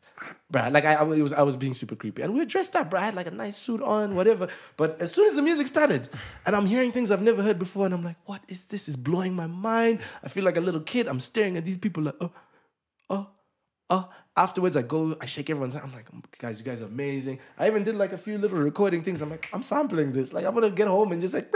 Bruh, 0.52 0.70
like 0.72 0.84
I, 0.84 0.96
I 0.96 1.04
was, 1.04 1.32
I 1.32 1.44
was 1.44 1.56
being 1.56 1.74
super 1.74 1.96
creepy, 1.96 2.22
and 2.22 2.34
we 2.34 2.40
were 2.40 2.46
dressed 2.46 2.76
up. 2.76 2.92
Bruh, 2.92 3.00
I 3.00 3.06
had 3.06 3.14
like 3.14 3.28
a 3.28 3.32
nice 3.32 3.56
suit 3.56 3.82
on, 3.82 4.16
whatever. 4.16 4.50
But 4.76 5.02
as 5.02 5.14
soon 5.14 5.30
as 5.30 5.38
the 5.38 5.42
music 5.42 5.66
started, 5.68 6.10
and 6.46 6.56
I'm 6.56 6.66
hearing 6.66 6.92
things 6.92 7.10
I've 7.10 7.22
never 7.22 7.42
heard 7.42 7.58
before, 7.58 7.86
and 7.86 7.94
I'm 7.94 8.04
like, 8.04 8.18
"What 8.26 8.42
is 8.50 8.66
this? 8.66 8.90
Is 8.90 8.98
blowing 8.98 9.34
my 9.34 9.48
mind." 9.48 10.00
I 10.24 10.28
feel 10.28 10.44
like 10.44 10.58
a 10.58 10.62
little 10.62 10.82
kid. 10.82 11.08
I'm 11.08 11.22
staring 11.22 11.56
at 11.56 11.64
these 11.64 11.78
people 11.78 12.04
like, 12.04 12.16
"Oh, 12.20 12.32
oh, 13.10 13.28
oh. 13.90 14.10
Afterwards, 14.40 14.78
I 14.78 14.84
go, 14.84 15.18
I 15.20 15.26
shake 15.26 15.50
everyone's 15.50 15.74
hand. 15.74 15.84
I'm 15.86 15.92
like, 15.92 16.08
guys, 16.38 16.60
you 16.60 16.66
guys 16.66 16.82
are 16.82 16.86
amazing. 16.86 17.40
I 17.58 17.68
even 17.68 17.84
did 17.84 17.96
like 17.96 18.14
a 18.14 18.18
few 18.18 18.38
little 18.38 18.58
recording 18.58 19.04
things. 19.04 19.22
I'm 19.22 19.30
like, 19.30 19.50
I'm 19.52 19.62
sampling 19.62 20.14
this. 20.14 20.32
Like, 20.32 20.46
I'm 20.46 20.54
gonna 20.54 20.70
get 20.70 20.88
home 20.88 21.12
and 21.12 21.20
just 21.20 21.34
like, 21.34 21.54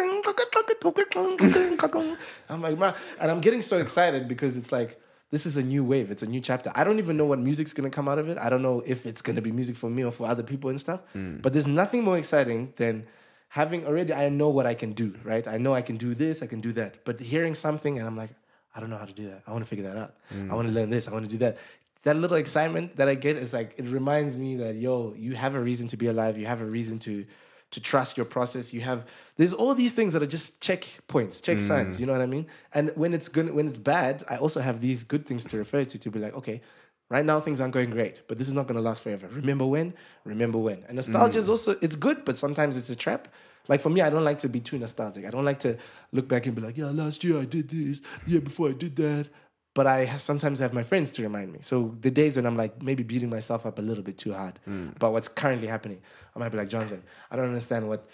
I'm 2.50 2.62
like, 2.62 2.78
man. 2.78 2.94
And 3.22 3.32
I'm 3.32 3.40
getting 3.40 3.62
so 3.62 3.78
excited 3.78 4.28
because 4.28 4.58
it's 4.58 4.74
like, 4.74 5.00
this 5.32 5.46
is 5.46 5.56
a 5.56 5.64
new 5.64 5.86
wave. 5.86 6.12
It's 6.12 6.24
a 6.24 6.28
new 6.28 6.42
chapter. 6.42 6.74
I 6.76 6.84
don't 6.84 7.00
even 7.00 7.16
know 7.16 7.24
what 7.24 7.40
music's 7.40 7.72
gonna 7.72 7.90
come 7.90 8.10
out 8.10 8.20
of 8.20 8.28
it. 8.28 8.38
I 8.38 8.50
don't 8.50 8.62
know 8.62 8.84
if 8.86 9.06
it's 9.06 9.22
gonna 9.22 9.42
be 9.42 9.54
music 9.54 9.78
for 9.78 9.90
me 9.90 10.04
or 10.04 10.12
for 10.12 10.28
other 10.28 10.44
people 10.44 10.70
and 10.70 10.78
stuff. 10.78 11.00
Hmm. 11.14 11.38
But 11.38 11.54
there's 11.54 11.66
nothing 11.66 12.04
more 12.04 12.18
exciting 12.18 12.74
than 12.76 13.08
having 13.48 13.86
already, 13.88 14.14
I 14.14 14.28
know 14.28 14.50
what 14.50 14.68
I 14.68 14.74
can 14.74 14.92
do, 14.92 15.16
right? 15.24 15.48
I 15.48 15.58
know 15.58 15.74
I 15.74 15.82
can 15.82 15.96
do 15.96 16.14
this, 16.14 16.44
I 16.44 16.48
can 16.48 16.60
do 16.60 16.74
that. 16.74 17.06
But 17.06 17.22
hearing 17.22 17.54
something 17.54 17.98
and 17.98 18.06
I'm 18.06 18.18
like, 18.18 18.32
I 18.76 18.80
don't 18.80 18.90
know 18.90 18.98
how 18.98 19.06
to 19.06 19.14
do 19.14 19.30
that. 19.30 19.44
I 19.48 19.52
want 19.52 19.64
to 19.64 19.70
figure 19.70 19.86
that 19.86 19.96
out. 19.96 20.16
Hmm. 20.30 20.52
I 20.52 20.56
want 20.56 20.68
to 20.68 20.74
learn 20.74 20.90
this. 20.90 21.08
I 21.08 21.12
want 21.12 21.26
to 21.26 21.32
do 21.32 21.38
that. 21.38 21.58
That 22.04 22.18
little 22.18 22.38
excitement 22.38 22.98
that 22.98 23.08
I 23.08 23.16
get 23.16 23.38
is 23.38 23.54
like 23.54 23.76
it 23.78 23.88
reminds 23.88 24.38
me 24.38 24.56
that 24.58 24.76
yo, 24.76 25.14
you 25.18 25.36
have 25.36 25.56
a 25.56 25.60
reason 25.60 25.88
to 25.90 25.98
be 25.98 26.08
alive. 26.08 26.38
You 26.38 26.46
have 26.46 26.62
a 26.62 26.66
reason 26.66 27.00
to 27.00 27.26
to 27.72 27.82
trust 27.82 28.18
your 28.18 28.26
process. 28.26 28.74
You 28.74 28.82
have 28.82 29.06
there's 29.36 29.54
all 29.54 29.74
these 29.74 29.94
things 29.94 30.14
that 30.14 30.22
are 30.22 30.28
just 30.28 30.62
check 30.62 30.88
points, 31.08 31.42
check 31.42 31.60
signs. 31.60 32.00
You 32.00 32.06
know 32.06 32.14
what 32.14 32.22
I 32.22 32.28
mean? 32.28 32.46
And 32.74 32.92
when 32.96 33.14
it's 33.14 33.28
good, 33.28 33.52
when 33.54 33.68
it's 33.68 33.78
bad, 33.78 34.24
I 34.30 34.38
also 34.38 34.62
have 34.62 34.80
these 34.80 35.04
good 35.04 35.26
things 35.26 35.44
to 35.46 35.58
refer 35.58 35.84
to 35.84 35.98
to 35.98 36.12
be 36.12 36.20
like, 36.20 36.36
okay, 36.36 36.62
right 37.10 37.26
now 37.26 37.40
things 37.40 37.60
aren't 37.60 37.74
going 37.74 37.90
great, 37.90 38.22
but 38.28 38.38
this 38.38 38.48
is 38.48 38.54
not 38.54 38.68
going 38.68 38.76
to 38.76 38.82
last 38.82 39.02
forever. 39.04 39.28
Remember 39.28 39.66
when? 39.66 39.94
Remember 40.24 40.60
when? 40.60 40.84
And 40.88 40.96
nostalgia 40.96 41.40
is 41.40 41.48
mm. 41.48 41.52
also 41.52 41.76
it's 41.82 41.96
good, 41.96 42.26
but 42.26 42.38
sometimes 42.38 42.78
it's 42.78 42.90
a 42.90 42.96
trap. 42.96 43.28
Like 43.68 43.82
for 43.82 43.90
me, 43.90 44.02
I 44.02 44.10
don't 44.10 44.26
like 44.26 44.40
to 44.40 44.50
be 44.50 44.60
too 44.60 44.78
nostalgic. 44.78 45.26
I 45.26 45.30
don't 45.30 45.46
like 45.46 45.60
to 45.60 45.78
look 46.12 46.28
back 46.28 46.46
and 46.46 46.56
be 46.56 46.62
like, 46.62 46.78
yeah, 46.78 46.90
last 46.90 47.24
year 47.24 47.40
I 47.40 47.46
did 47.46 47.70
this, 47.70 48.02
year 48.28 48.42
before 48.42 48.70
I 48.70 48.74
did 48.74 48.96
that. 48.98 49.30
But 49.74 49.88
I 49.88 50.18
sometimes 50.18 50.60
have 50.60 50.74
my 50.74 50.84
friends 50.84 51.10
to 51.12 51.24
remind 51.24 51.52
me. 51.52 51.60
So 51.62 51.96
the 52.02 52.12
days 52.12 52.36
when 52.36 52.46
I'm 52.46 52.58
like 52.58 52.82
maybe 52.82 53.04
beating 53.04 53.30
myself 53.30 53.66
up 53.66 53.80
a 53.80 53.82
little 53.82 54.04
bit 54.04 54.18
too 54.18 54.34
hard 54.34 54.60
hmm. 54.66 54.90
about 54.96 55.14
what's 55.14 55.28
currently 55.28 55.68
happening, 55.68 56.02
I 56.36 56.40
might 56.40 56.50
be 56.50 56.58
like, 56.58 56.70
Jonathan, 56.70 57.04
I 57.32 57.36
don't 57.36 57.48
understand 57.48 57.88
what 57.88 58.08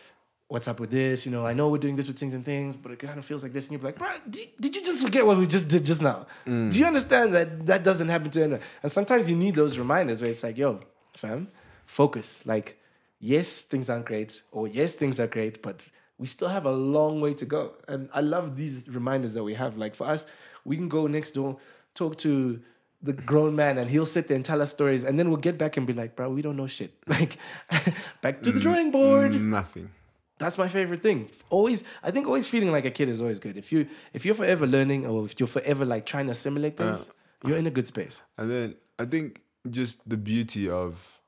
what's 0.47 0.68
up 0.68 0.80
with 0.80 0.89
this. 0.89 1.26
You 1.26 1.32
know, 1.32 1.45
I 1.45 1.53
know 1.53 1.70
we're 1.70 1.78
doing 1.78 1.95
this 1.95 2.07
with 2.07 2.18
things 2.18 2.34
and 2.34 2.43
things, 2.43 2.76
but 2.76 2.91
it 2.91 2.99
kind 2.99 3.20
of 3.20 3.26
feels 3.26 3.43
like 3.43 3.53
this. 3.53 3.68
And 3.68 3.74
you're 3.74 3.82
like, 3.82 3.99
bro, 3.99 4.10
did, 4.30 4.47
did 4.60 4.76
you 4.76 4.84
just 4.84 5.03
forget 5.03 5.26
what 5.26 5.38
we 5.38 5.45
just 5.45 5.68
did 5.68 5.86
just 5.86 6.01
now? 6.01 6.28
Hmm. 6.45 6.70
Do 6.70 6.80
you 6.80 6.86
understand 6.86 7.34
that 7.36 7.66
that 7.68 7.84
doesn't 7.84 8.07
happen 8.07 8.32
to 8.32 8.43
anyone? 8.43 8.62
And 8.82 8.91
sometimes 8.91 9.30
you 9.30 9.36
need 9.36 9.55
those 9.55 9.78
reminders 9.78 10.22
where 10.22 10.32
it's 10.32 10.43
like, 10.43 10.57
yo, 10.57 10.80
fam, 11.14 11.49
focus. 11.86 12.45
Like, 12.45 12.82
yes, 13.20 13.62
things 13.62 13.89
aren't 13.89 14.05
great, 14.05 14.41
or 14.51 14.68
yes, 14.68 14.93
things 14.93 15.20
are 15.20 15.28
great, 15.28 15.62
but 15.62 15.88
we 16.18 16.28
still 16.28 16.49
have 16.49 16.66
a 16.66 16.72
long 16.72 17.22
way 17.22 17.34
to 17.34 17.45
go. 17.45 17.74
And 17.88 18.10
I 18.14 18.22
love 18.22 18.55
these 18.55 18.88
reminders 18.89 19.34
that 19.36 19.43
we 19.43 19.53
have. 19.53 19.78
Like 19.78 19.95
for 19.95 20.05
us, 20.07 20.28
we 20.70 20.76
can 20.78 20.89
go 20.97 21.07
next 21.07 21.32
door, 21.32 21.51
talk 21.93 22.13
to 22.26 22.34
the 23.01 23.13
grown 23.13 23.53
man, 23.55 23.78
and 23.80 23.89
he'll 23.89 24.11
sit 24.15 24.28
there 24.28 24.36
and 24.36 24.45
tell 24.51 24.61
us 24.61 24.72
stories, 24.72 25.03
and 25.03 25.13
then 25.17 25.30
we'll 25.30 25.45
get 25.49 25.57
back 25.63 25.78
and 25.78 25.88
be 25.88 25.93
like, 26.01 26.15
bro, 26.15 26.30
we 26.30 26.41
don't 26.41 26.57
know 26.61 26.67
shit. 26.67 26.91
Like, 27.15 27.38
back 28.26 28.41
to 28.43 28.51
the 28.51 28.59
mm, 28.59 28.65
drawing 28.65 28.91
board 28.91 29.32
mm, 29.34 29.49
Nothing. 29.59 29.88
that's 30.43 30.57
my 30.63 30.70
favorite 30.78 31.01
thing 31.07 31.20
always 31.57 31.80
i 32.07 32.09
think 32.13 32.24
always 32.32 32.47
feeling 32.53 32.72
like 32.78 32.86
a 32.91 32.93
kid 32.99 33.07
is 33.13 33.20
always 33.24 33.39
good 33.45 33.55
if 33.63 33.67
you 33.74 33.80
if 34.17 34.22
you're 34.26 34.39
forever 34.43 34.65
learning 34.76 35.01
or 35.05 35.26
if 35.28 35.34
you're 35.39 35.53
forever 35.59 35.84
like 35.93 36.05
trying 36.11 36.28
to 36.30 36.34
assimilate 36.38 36.80
uh, 36.80 36.84
things 36.84 37.11
you're 37.45 37.59
in 37.63 37.67
a 37.74 37.76
good 37.78 37.88
space 37.93 38.15
And 38.38 38.47
then 38.53 38.67
I 39.03 39.05
think 39.13 39.41
just 39.80 39.95
the 40.13 40.20
beauty 40.32 40.70
of 40.70 41.20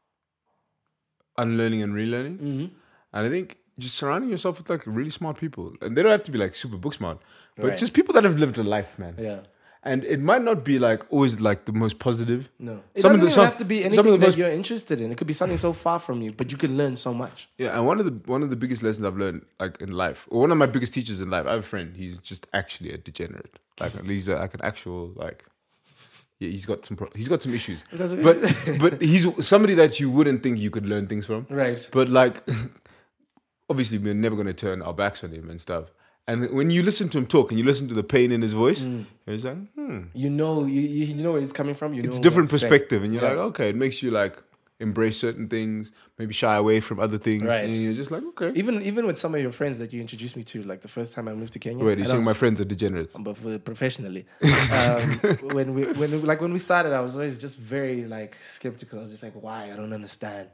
unlearning 1.37 1.81
and 1.81 1.93
relearning. 1.93 2.37
Mm-hmm. 2.37 2.65
And 3.13 3.25
I 3.25 3.29
think 3.29 3.57
just 3.77 3.95
surrounding 3.95 4.29
yourself 4.29 4.57
with 4.57 4.69
like 4.69 4.83
really 4.85 5.09
smart 5.09 5.37
people. 5.37 5.73
And 5.81 5.97
they 5.97 6.01
don't 6.03 6.11
have 6.11 6.23
to 6.23 6.31
be 6.31 6.37
like 6.37 6.55
super 6.55 6.77
book 6.77 6.93
smart, 6.93 7.19
but 7.55 7.65
Right. 7.69 7.77
just 7.77 7.93
people 7.93 8.13
that 8.15 8.23
have 8.23 8.37
lived 8.39 8.57
a 8.57 8.63
life, 8.63 8.97
man. 8.99 9.15
yeah 9.17 9.39
And 9.83 10.03
it 10.15 10.19
might 10.29 10.43
not 10.49 10.59
be 10.63 10.75
like 10.87 11.01
always 11.11 11.33
like 11.47 11.61
the 11.69 11.73
most 11.83 11.95
positive. 12.07 12.41
no 12.59 12.73
it 12.93 13.01
Some 13.01 13.11
doesn't 13.13 13.25
the- 13.25 13.31
even 13.31 13.33
some- 13.37 13.45
have 13.45 13.57
to 13.57 13.65
be 13.65 13.77
of 13.79 13.85
anything 13.87 14.11
that 14.19 14.27
most- 14.27 14.37
you're 14.39 14.53
interested 14.61 14.97
in 15.01 15.11
it 15.11 15.17
could 15.19 15.31
be 15.33 15.37
something 15.41 15.57
so 15.67 15.71
far 15.85 15.97
from 16.07 16.17
you 16.25 16.31
but 16.41 16.51
you 16.51 16.57
can 16.63 16.71
learn 16.81 16.95
so 17.05 17.11
much 17.23 17.37
Yeah, 17.63 17.75
and 17.75 17.87
one 17.91 17.97
of 18.01 18.05
the 18.09 18.15
one 18.35 18.43
of 18.45 18.49
the 18.53 18.59
biggest 18.63 18.81
lessons 18.87 19.03
I've 19.07 19.17
learned 19.23 19.41
like 19.63 19.75
in 19.85 19.91
life, 20.05 20.19
or 20.31 20.37
one 20.45 20.51
of 20.55 20.59
my 20.63 20.69
biggest 20.75 20.93
teachers 20.97 21.19
in 21.23 21.29
life, 21.35 21.45
I 21.49 21.51
have 21.55 21.63
a 21.67 21.69
friend. 21.73 21.87
He's 22.03 22.15
just 22.31 22.43
actually 22.61 22.89
a 22.97 22.99
degenerate. 23.09 23.53
Like 23.81 23.93
he's 24.13 24.27
uh, 24.29 24.35
a, 24.35 24.43
like 24.45 24.53
an 24.59 24.63
actual 24.71 24.99
like, 25.25 25.39
yeah, 26.41 26.49
he's 26.55 26.65
got 26.71 26.79
some 26.87 26.95
pro- 26.99 27.15
he's 27.19 27.27
got 27.33 27.41
some 27.45 27.53
issues. 27.59 27.79
But 28.27 28.37
but 28.83 28.91
he's 29.11 29.23
somebody 29.53 29.73
that 29.81 29.99
you 30.01 30.07
wouldn't 30.17 30.39
think 30.43 30.53
you 30.65 30.69
could 30.75 30.85
learn 30.93 31.05
things 31.11 31.25
from. 31.29 31.41
right 31.49 31.81
But 31.97 32.07
like, 32.21 32.35
obviously, 33.69 33.97
we're 33.97 34.13
never 34.13 34.35
going 34.35 34.47
to 34.55 34.59
turn 34.65 34.81
our 34.81 34.93
backs 34.93 35.23
on 35.23 35.31
him 35.31 35.49
and 35.49 35.59
stuff. 35.59 35.85
And 36.28 36.51
when 36.51 36.69
you 36.69 36.84
listen 36.84 37.09
to 37.09 37.17
him 37.17 37.26
talk 37.26 37.51
and 37.51 37.59
you 37.59 37.65
listen 37.65 37.88
to 37.89 37.93
the 37.95 38.03
pain 38.03 38.32
in 38.32 38.41
his 38.41 38.53
voice, 38.53 38.88
it's 39.28 39.43
like, 39.43 39.57
hmm, 39.74 40.01
you 40.13 40.30
know 40.30 40.65
you, 40.65 40.82
you 40.82 41.05
you 41.15 41.24
know 41.24 41.32
where 41.34 41.41
it's 41.41 41.51
coming 41.53 41.74
from 41.76 41.93
you 41.93 42.03
it's 42.03 42.17
know 42.17 42.24
different 42.24 42.51
what's 42.51 42.61
said. 42.61 42.69
perspective, 42.69 43.03
and 43.03 43.11
you're 43.13 43.24
Yeah. 43.24 43.30
like, 43.30 43.38
okay, 43.51 43.69
it 43.69 43.76
makes 43.76 44.01
you 44.03 44.11
like 44.11 44.38
embrace 44.80 45.17
certain 45.17 45.47
things, 45.47 45.91
maybe 46.17 46.34
shy 46.34 46.55
away 46.55 46.80
from 46.80 46.99
other 46.99 47.17
things, 47.17 47.43
Right. 47.43 47.63
and 47.65 47.74
you're 47.74 47.93
just 47.93 48.11
like, 48.11 48.24
okay. 48.32 48.51
even 48.57 48.82
even 48.84 49.05
with 49.07 49.17
some 49.17 49.34
of 49.36 49.41
your 49.41 49.51
friends 49.51 49.78
that 49.80 49.91
you 49.93 49.99
introduced 50.01 50.36
me 50.36 50.43
to 50.43 50.63
like 50.63 50.82
the 50.82 50.88
first 50.88 51.13
time 51.15 51.28
i 51.28 51.34
moved 51.34 51.53
to 51.53 51.59
kenya 51.59 51.84
Wait, 51.84 51.97
you're 51.97 52.05
saying 52.07 52.17
was- 52.17 52.26
my 52.34 52.34
friends 52.34 52.61
are 52.61 52.65
degenerates? 52.65 53.15
but 53.28 53.36
professionally. 53.65 54.26
um, 54.88 55.01
when 55.57 55.74
we 55.76 55.84
when 55.99 56.09
like 56.32 56.39
when 56.45 56.53
we 56.53 56.59
started, 56.59 56.93
I 56.93 57.01
was 57.01 57.15
always 57.15 57.38
just 57.45 57.57
very 57.57 58.05
like 58.05 58.34
skeptical. 58.57 58.99
I 58.99 59.01
was 59.03 59.11
just 59.11 59.24
like, 59.24 59.34
why? 59.47 59.61
I 59.74 59.76
don't 59.76 59.93
understand. 59.93 60.49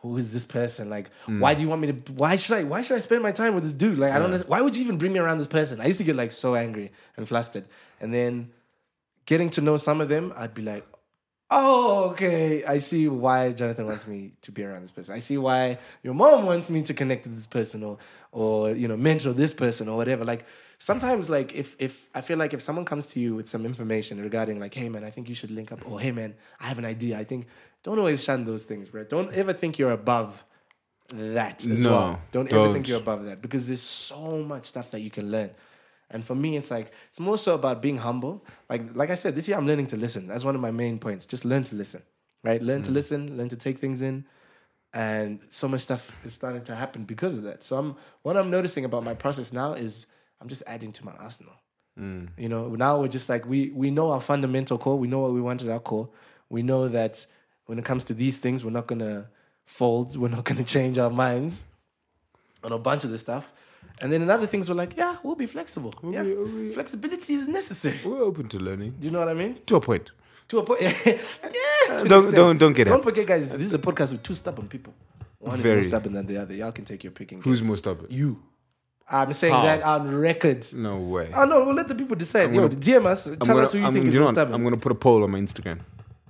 Who 0.00 0.16
is 0.16 0.32
this 0.32 0.44
person? 0.44 0.88
Like, 0.88 1.10
hmm. 1.24 1.40
why 1.40 1.54
do 1.54 1.62
you 1.62 1.68
want 1.68 1.80
me 1.80 1.92
to? 1.92 2.12
Why 2.12 2.36
should 2.36 2.56
I? 2.56 2.64
Why 2.64 2.82
should 2.82 2.96
I 2.96 3.00
spend 3.00 3.22
my 3.22 3.32
time 3.32 3.54
with 3.54 3.64
this 3.64 3.72
dude? 3.72 3.98
Like, 3.98 4.12
I 4.12 4.18
don't. 4.18 4.48
Why 4.48 4.60
would 4.60 4.76
you 4.76 4.82
even 4.82 4.96
bring 4.96 5.12
me 5.12 5.18
around 5.18 5.38
this 5.38 5.48
person? 5.48 5.80
I 5.80 5.86
used 5.86 5.98
to 5.98 6.04
get 6.04 6.14
like 6.16 6.32
so 6.32 6.54
angry 6.54 6.92
and 7.16 7.26
flustered, 7.26 7.64
and 8.00 8.14
then 8.14 8.50
getting 9.26 9.50
to 9.50 9.60
know 9.60 9.76
some 9.76 10.00
of 10.00 10.08
them, 10.08 10.32
I'd 10.36 10.54
be 10.54 10.62
like, 10.62 10.86
oh, 11.50 12.10
okay, 12.10 12.64
I 12.64 12.78
see 12.78 13.08
why 13.08 13.52
Jonathan 13.52 13.86
wants 13.86 14.06
me 14.06 14.32
to 14.42 14.52
be 14.52 14.64
around 14.64 14.82
this 14.82 14.90
person. 14.90 15.14
I 15.14 15.18
see 15.18 15.38
why 15.38 15.78
your 16.02 16.14
mom 16.14 16.46
wants 16.46 16.70
me 16.70 16.82
to 16.82 16.94
connect 16.94 17.24
to 17.24 17.28
this 17.30 17.46
person 17.46 17.82
or 17.82 17.98
or 18.30 18.72
you 18.72 18.86
know 18.88 18.96
mentor 18.96 19.32
this 19.32 19.54
person 19.54 19.88
or 19.88 19.96
whatever. 19.96 20.24
Like 20.24 20.46
sometimes 20.78 21.28
like 21.28 21.54
if 21.54 21.76
if 21.78 22.08
I 22.14 22.20
feel 22.20 22.38
like 22.38 22.54
if 22.54 22.60
someone 22.60 22.84
comes 22.84 23.06
to 23.06 23.20
you 23.20 23.34
with 23.34 23.48
some 23.48 23.64
information 23.64 24.22
regarding 24.22 24.60
like, 24.60 24.74
hey 24.74 24.88
man, 24.88 25.04
I 25.04 25.10
think 25.10 25.28
you 25.28 25.34
should 25.34 25.50
link 25.50 25.72
up, 25.72 25.80
or 25.90 26.00
hey 26.00 26.12
man, 26.12 26.34
I 26.60 26.66
have 26.66 26.78
an 26.78 26.84
idea. 26.84 27.18
I 27.18 27.24
think 27.24 27.46
don't 27.88 27.98
always 27.98 28.22
shun 28.22 28.44
those 28.44 28.64
things, 28.64 28.90
bro. 28.90 29.04
Don't 29.04 29.32
ever 29.32 29.54
think 29.54 29.78
you're 29.78 29.92
above 29.92 30.44
that 31.08 31.64
as 31.64 31.82
No, 31.82 31.90
well. 31.90 32.22
Don't, 32.32 32.52
ever 32.52 32.64
don't. 32.64 32.72
think 32.74 32.86
you're 32.86 32.98
above 32.98 33.24
that 33.24 33.40
because 33.40 33.66
there's 33.66 33.80
so 33.80 34.42
much 34.42 34.66
stuff 34.66 34.90
that 34.90 35.00
you 35.00 35.10
can 35.10 35.30
learn. 35.30 35.50
And 36.10 36.22
for 36.22 36.34
me, 36.34 36.58
it's 36.58 36.70
like 36.70 36.92
it's 37.08 37.18
more 37.18 37.38
so 37.38 37.54
about 37.54 37.80
being 37.80 37.96
humble. 37.96 38.44
Like 38.68 38.94
like 38.94 39.08
I 39.08 39.14
said, 39.14 39.34
this 39.34 39.48
year 39.48 39.56
I'm 39.56 39.66
learning 39.66 39.86
to 39.88 39.96
listen. 39.96 40.26
That's 40.26 40.44
one 40.44 40.54
of 40.54 40.60
my 40.60 40.70
main 40.70 40.98
points. 40.98 41.24
Just 41.24 41.46
learn 41.46 41.64
to 41.64 41.76
listen, 41.76 42.02
right? 42.44 42.60
Learn 42.60 42.82
to 42.82 42.90
mm. 42.90 42.94
listen, 42.94 43.38
learn 43.38 43.48
to 43.48 43.56
take 43.56 43.78
things 43.78 44.02
in, 44.02 44.26
and 44.92 45.40
so 45.48 45.66
much 45.66 45.80
stuff 45.80 46.14
is 46.24 46.34
starting 46.34 46.62
to 46.64 46.74
happen 46.74 47.04
because 47.04 47.36
of 47.38 47.42
that. 47.44 47.62
So 47.62 47.78
I'm 47.78 47.96
what 48.22 48.36
I'm 48.36 48.50
noticing 48.50 48.84
about 48.84 49.02
my 49.02 49.14
process 49.14 49.50
now 49.50 49.72
is 49.72 50.06
I'm 50.42 50.48
just 50.48 50.62
adding 50.66 50.92
to 50.92 51.04
my 51.06 51.12
arsenal. 51.12 51.54
Mm. 51.98 52.28
You 52.36 52.50
know, 52.50 52.68
now 52.74 53.00
we're 53.00 53.08
just 53.08 53.28
like 53.30 53.46
we 53.46 53.70
we 53.70 53.90
know 53.90 54.10
our 54.10 54.20
fundamental 54.20 54.76
core. 54.76 54.98
We 54.98 55.08
know 55.08 55.20
what 55.20 55.32
we 55.32 55.40
want 55.40 55.62
at 55.62 55.70
our 55.70 55.80
core. 55.80 56.10
We 56.50 56.62
know 56.62 56.88
that 56.88 57.26
when 57.68 57.78
it 57.78 57.84
comes 57.84 58.02
to 58.04 58.14
these 58.14 58.36
things, 58.38 58.64
we're 58.64 58.70
not 58.80 58.86
gonna 58.86 59.26
fold. 59.64 60.16
We're 60.16 60.34
not 60.36 60.44
gonna 60.44 60.64
change 60.76 60.96
our 60.98 61.10
minds 61.10 61.64
on 62.64 62.72
a 62.72 62.78
bunch 62.78 63.04
of 63.04 63.10
this 63.10 63.20
stuff. 63.20 63.52
And 64.00 64.12
then 64.12 64.22
in 64.22 64.30
other 64.30 64.46
things, 64.46 64.68
we're 64.68 64.74
like, 64.84 64.96
yeah, 64.96 65.16
we'll 65.22 65.34
be 65.34 65.46
flexible. 65.46 65.92
yeah, 66.02 66.22
be- 66.22 66.34
we'll 66.34 66.72
flexibility 66.72 67.34
is 67.34 67.46
necessary. 67.48 68.00
We're 68.04 68.22
open 68.30 68.48
to 68.48 68.58
learning 68.58 68.94
Do 69.00 69.06
you 69.06 69.12
know 69.12 69.18
what 69.20 69.28
I 69.28 69.34
mean? 69.34 69.58
to 69.66 69.76
a 69.76 69.80
point. 69.80 70.10
To 70.48 70.58
a 70.58 70.62
point. 70.64 70.80
yeah. 71.06 71.96
to 71.98 72.04
don't- 72.08 72.32
don't- 72.40 72.58
don't 72.58 72.72
get 72.72 72.86
it. 72.86 72.90
Don't 72.90 73.04
forget, 73.04 73.26
guys. 73.26 73.52
This 73.52 73.66
is 73.66 73.74
a 73.74 73.78
podcast 73.78 74.12
with 74.12 74.22
two 74.22 74.34
stubborn 74.34 74.66
people. 74.68 74.94
One 75.40 75.56
is 75.56 75.62
Very. 75.62 75.76
more 75.76 75.82
stubborn 75.92 76.12
than 76.14 76.26
the 76.26 76.36
other. 76.38 76.54
Y'all 76.54 76.72
can 76.72 76.84
take 76.84 77.04
your 77.04 77.12
pick. 77.12 77.30
and 77.32 77.42
Who's 77.44 77.62
more 77.62 77.76
stubborn? 77.76 78.06
You. 78.10 78.42
I'm 79.10 79.32
saying 79.32 79.54
How? 79.54 79.62
that 79.62 79.82
on 79.82 80.14
record. 80.16 80.66
No 80.74 80.98
way. 80.98 81.30
Oh 81.34 81.44
no, 81.44 81.64
we'll 81.64 81.74
let 81.74 81.88
the 81.88 81.94
people 81.94 82.16
decide. 82.16 82.52
Yo, 82.54 82.62
gonna- 82.68 82.80
DM 82.80 83.04
us. 83.06 83.24
Tell 83.24 83.32
I'm 83.34 83.38
gonna, 83.48 83.62
us 83.62 83.72
who 83.72 83.78
you 83.78 83.84
I'm, 83.86 83.92
think 83.92 84.06
is 84.06 84.14
you 84.14 84.20
know 84.20 84.26
more 84.26 84.34
stubborn. 84.34 84.54
I'm 84.54 84.62
gonna 84.64 84.76
put 84.76 84.92
a 84.92 84.96
poll 84.96 85.22
on 85.24 85.30
my 85.30 85.40
Instagram. 85.40 85.78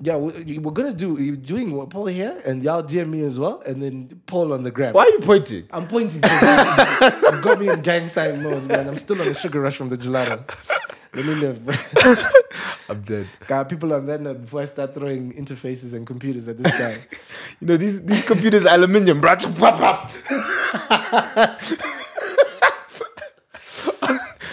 Yeah, 0.00 0.16
we- 0.16 0.58
we're 0.58 0.72
gonna 0.72 0.92
do. 0.92 1.20
You're 1.20 1.36
doing 1.36 1.72
what 1.72 1.90
Paul 1.90 2.06
here, 2.06 2.40
and 2.46 2.62
y'all 2.62 2.82
DM 2.82 3.08
me 3.10 3.22
as 3.24 3.38
well, 3.38 3.60
and 3.66 3.82
then 3.82 4.08
Paul 4.26 4.52
on 4.52 4.62
the 4.62 4.70
gram. 4.70 4.92
Why 4.94 5.04
are 5.04 5.10
you 5.10 5.18
pointing? 5.20 5.64
I'm 5.70 5.86
pointing. 5.88 6.22
you 6.22 7.40
got 7.42 7.58
me 7.60 7.68
in 7.68 7.80
gang 7.82 8.08
sign 8.08 8.42
mode, 8.42 8.64
man. 8.64 8.88
I'm 8.88 8.96
still 8.96 9.20
on 9.20 9.26
the 9.28 9.34
sugar 9.34 9.60
rush 9.60 9.76
from 9.76 9.88
the 9.88 9.96
gelato. 9.96 10.38
Let 11.14 11.24
me 11.24 11.34
live. 11.36 11.58
I'm 12.90 13.00
dead. 13.02 13.26
Got 13.46 13.68
people 13.68 13.92
on 13.94 14.06
that 14.06 14.20
note 14.20 14.42
before 14.42 14.60
I 14.60 14.64
start 14.66 14.94
throwing 14.94 15.32
interfaces 15.32 15.94
and 15.94 16.06
computers 16.06 16.48
at 16.48 16.58
this 16.58 16.72
guy. 16.78 16.96
You 17.60 17.66
know 17.66 17.76
these 17.76 18.04
these 18.04 18.22
computers 18.22 18.64
are 18.66 18.74
aluminium, 18.76 19.20
bro. 19.20 19.34
Pop 19.58 19.80
up. 19.80 20.12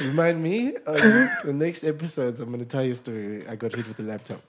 Remind 0.01 0.41
me 0.41 0.75
on 0.87 0.95
the 1.45 1.53
next 1.53 1.83
episodes. 1.83 2.39
I'm 2.39 2.49
gonna 2.51 2.65
tell 2.65 2.83
you 2.83 2.91
a 2.91 2.95
story. 2.95 3.47
I 3.47 3.55
got 3.55 3.73
hit 3.75 3.87
with 3.87 3.99
a 3.99 4.03
laptop 4.03 4.41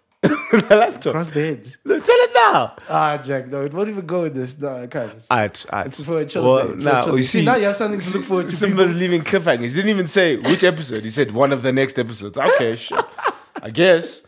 the 0.60 0.76
laptop. 0.76 1.06
across 1.06 1.28
the 1.30 1.40
head. 1.40 1.64
Tell 1.64 2.00
it 2.26 2.30
now. 2.34 2.76
Ah, 2.88 3.20
Jack, 3.22 3.48
no, 3.48 3.64
it 3.64 3.72
won't 3.74 3.88
even 3.88 4.06
go 4.06 4.22
with 4.22 4.34
this. 4.34 4.58
No, 4.58 4.76
I 4.76 4.86
can't. 4.86 5.12
Alright, 5.30 5.66
alright. 5.70 5.86
It's 5.86 6.02
for 6.02 6.18
a 6.20 6.24
chill 6.24 6.44
Well. 6.44 6.72
It's 6.72 6.84
for 6.84 6.90
now 6.90 7.06
you 7.06 7.16
day. 7.16 7.22
see, 7.22 7.44
now 7.44 7.56
you 7.56 7.64
have 7.64 7.76
something 7.76 8.00
to 8.00 8.16
look 8.18 8.24
forward 8.26 8.48
to. 8.48 8.56
Simba's 8.56 8.94
leaving 8.94 9.22
cliffhangers. 9.22 9.68
He 9.70 9.74
didn't 9.76 9.90
even 9.90 10.06
say 10.06 10.36
which 10.36 10.64
episode. 10.64 11.02
He 11.04 11.10
said 11.10 11.32
one 11.32 11.52
of 11.52 11.62
the 11.62 11.72
next 11.72 11.98
episodes. 11.98 12.36
Okay, 12.38 12.76
sure. 12.76 12.98
I 13.62 13.70
guess. 13.70 14.26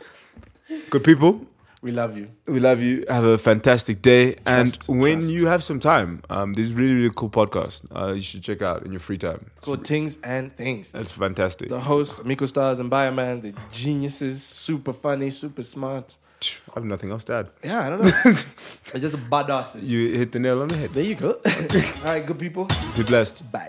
Good 0.91 1.05
people. 1.05 1.47
We 1.81 1.93
love 1.93 2.16
you. 2.16 2.26
We 2.47 2.59
love 2.59 2.81
you. 2.81 3.05
Have 3.09 3.24
a 3.24 3.39
fantastic 3.39 4.03
day. 4.03 4.37
and 4.45 4.76
when 4.89 5.18
trust. 5.20 5.33
you 5.33 5.47
have 5.47 5.62
some 5.62 5.79
time, 5.79 6.22
um, 6.29 6.55
this 6.55 6.66
is 6.66 6.72
really, 6.72 6.95
really 6.95 7.12
cool 7.14 7.31
podcast. 7.31 7.83
Uh, 7.95 8.14
you 8.14 8.20
should 8.20 8.43
check 8.43 8.62
out 8.62 8.85
in 8.85 8.91
your 8.91 9.01
free 9.01 9.18
time. 9.18 9.51
Called 9.61 9.87
Things 9.87 10.18
and 10.24 10.55
Things. 10.57 10.91
That's 10.91 11.12
fantastic. 11.12 11.68
The 11.68 11.79
hosts, 11.79 12.24
Miko 12.24 12.47
Stars 12.47 12.81
and 12.81 12.91
Bioman, 12.91 13.43
the 13.43 13.55
geniuses, 13.70 14.43
super 14.43 14.93
funny, 14.93 15.31
super 15.31 15.62
smart. 15.62 16.16
I 16.70 16.74
have 16.74 16.85
nothing 16.85 17.11
else 17.11 17.24
to 17.24 17.33
add. 17.35 17.51
Yeah, 17.64 17.87
I 17.87 17.91
don't 17.91 18.01
know. 18.03 18.11
They're 18.93 19.01
just 19.01 19.16
badasses. 19.31 19.83
You 19.83 20.16
hit 20.18 20.33
the 20.33 20.39
nail 20.39 20.62
on 20.62 20.68
the 20.68 20.76
head. 20.76 20.91
There 20.91 21.05
you 21.05 21.14
go. 21.14 21.31
All 21.47 22.05
right, 22.05 22.24
good 22.24 22.39
people. 22.39 22.66
Be 22.97 23.03
blessed. 23.05 23.51
Bye. 23.53 23.66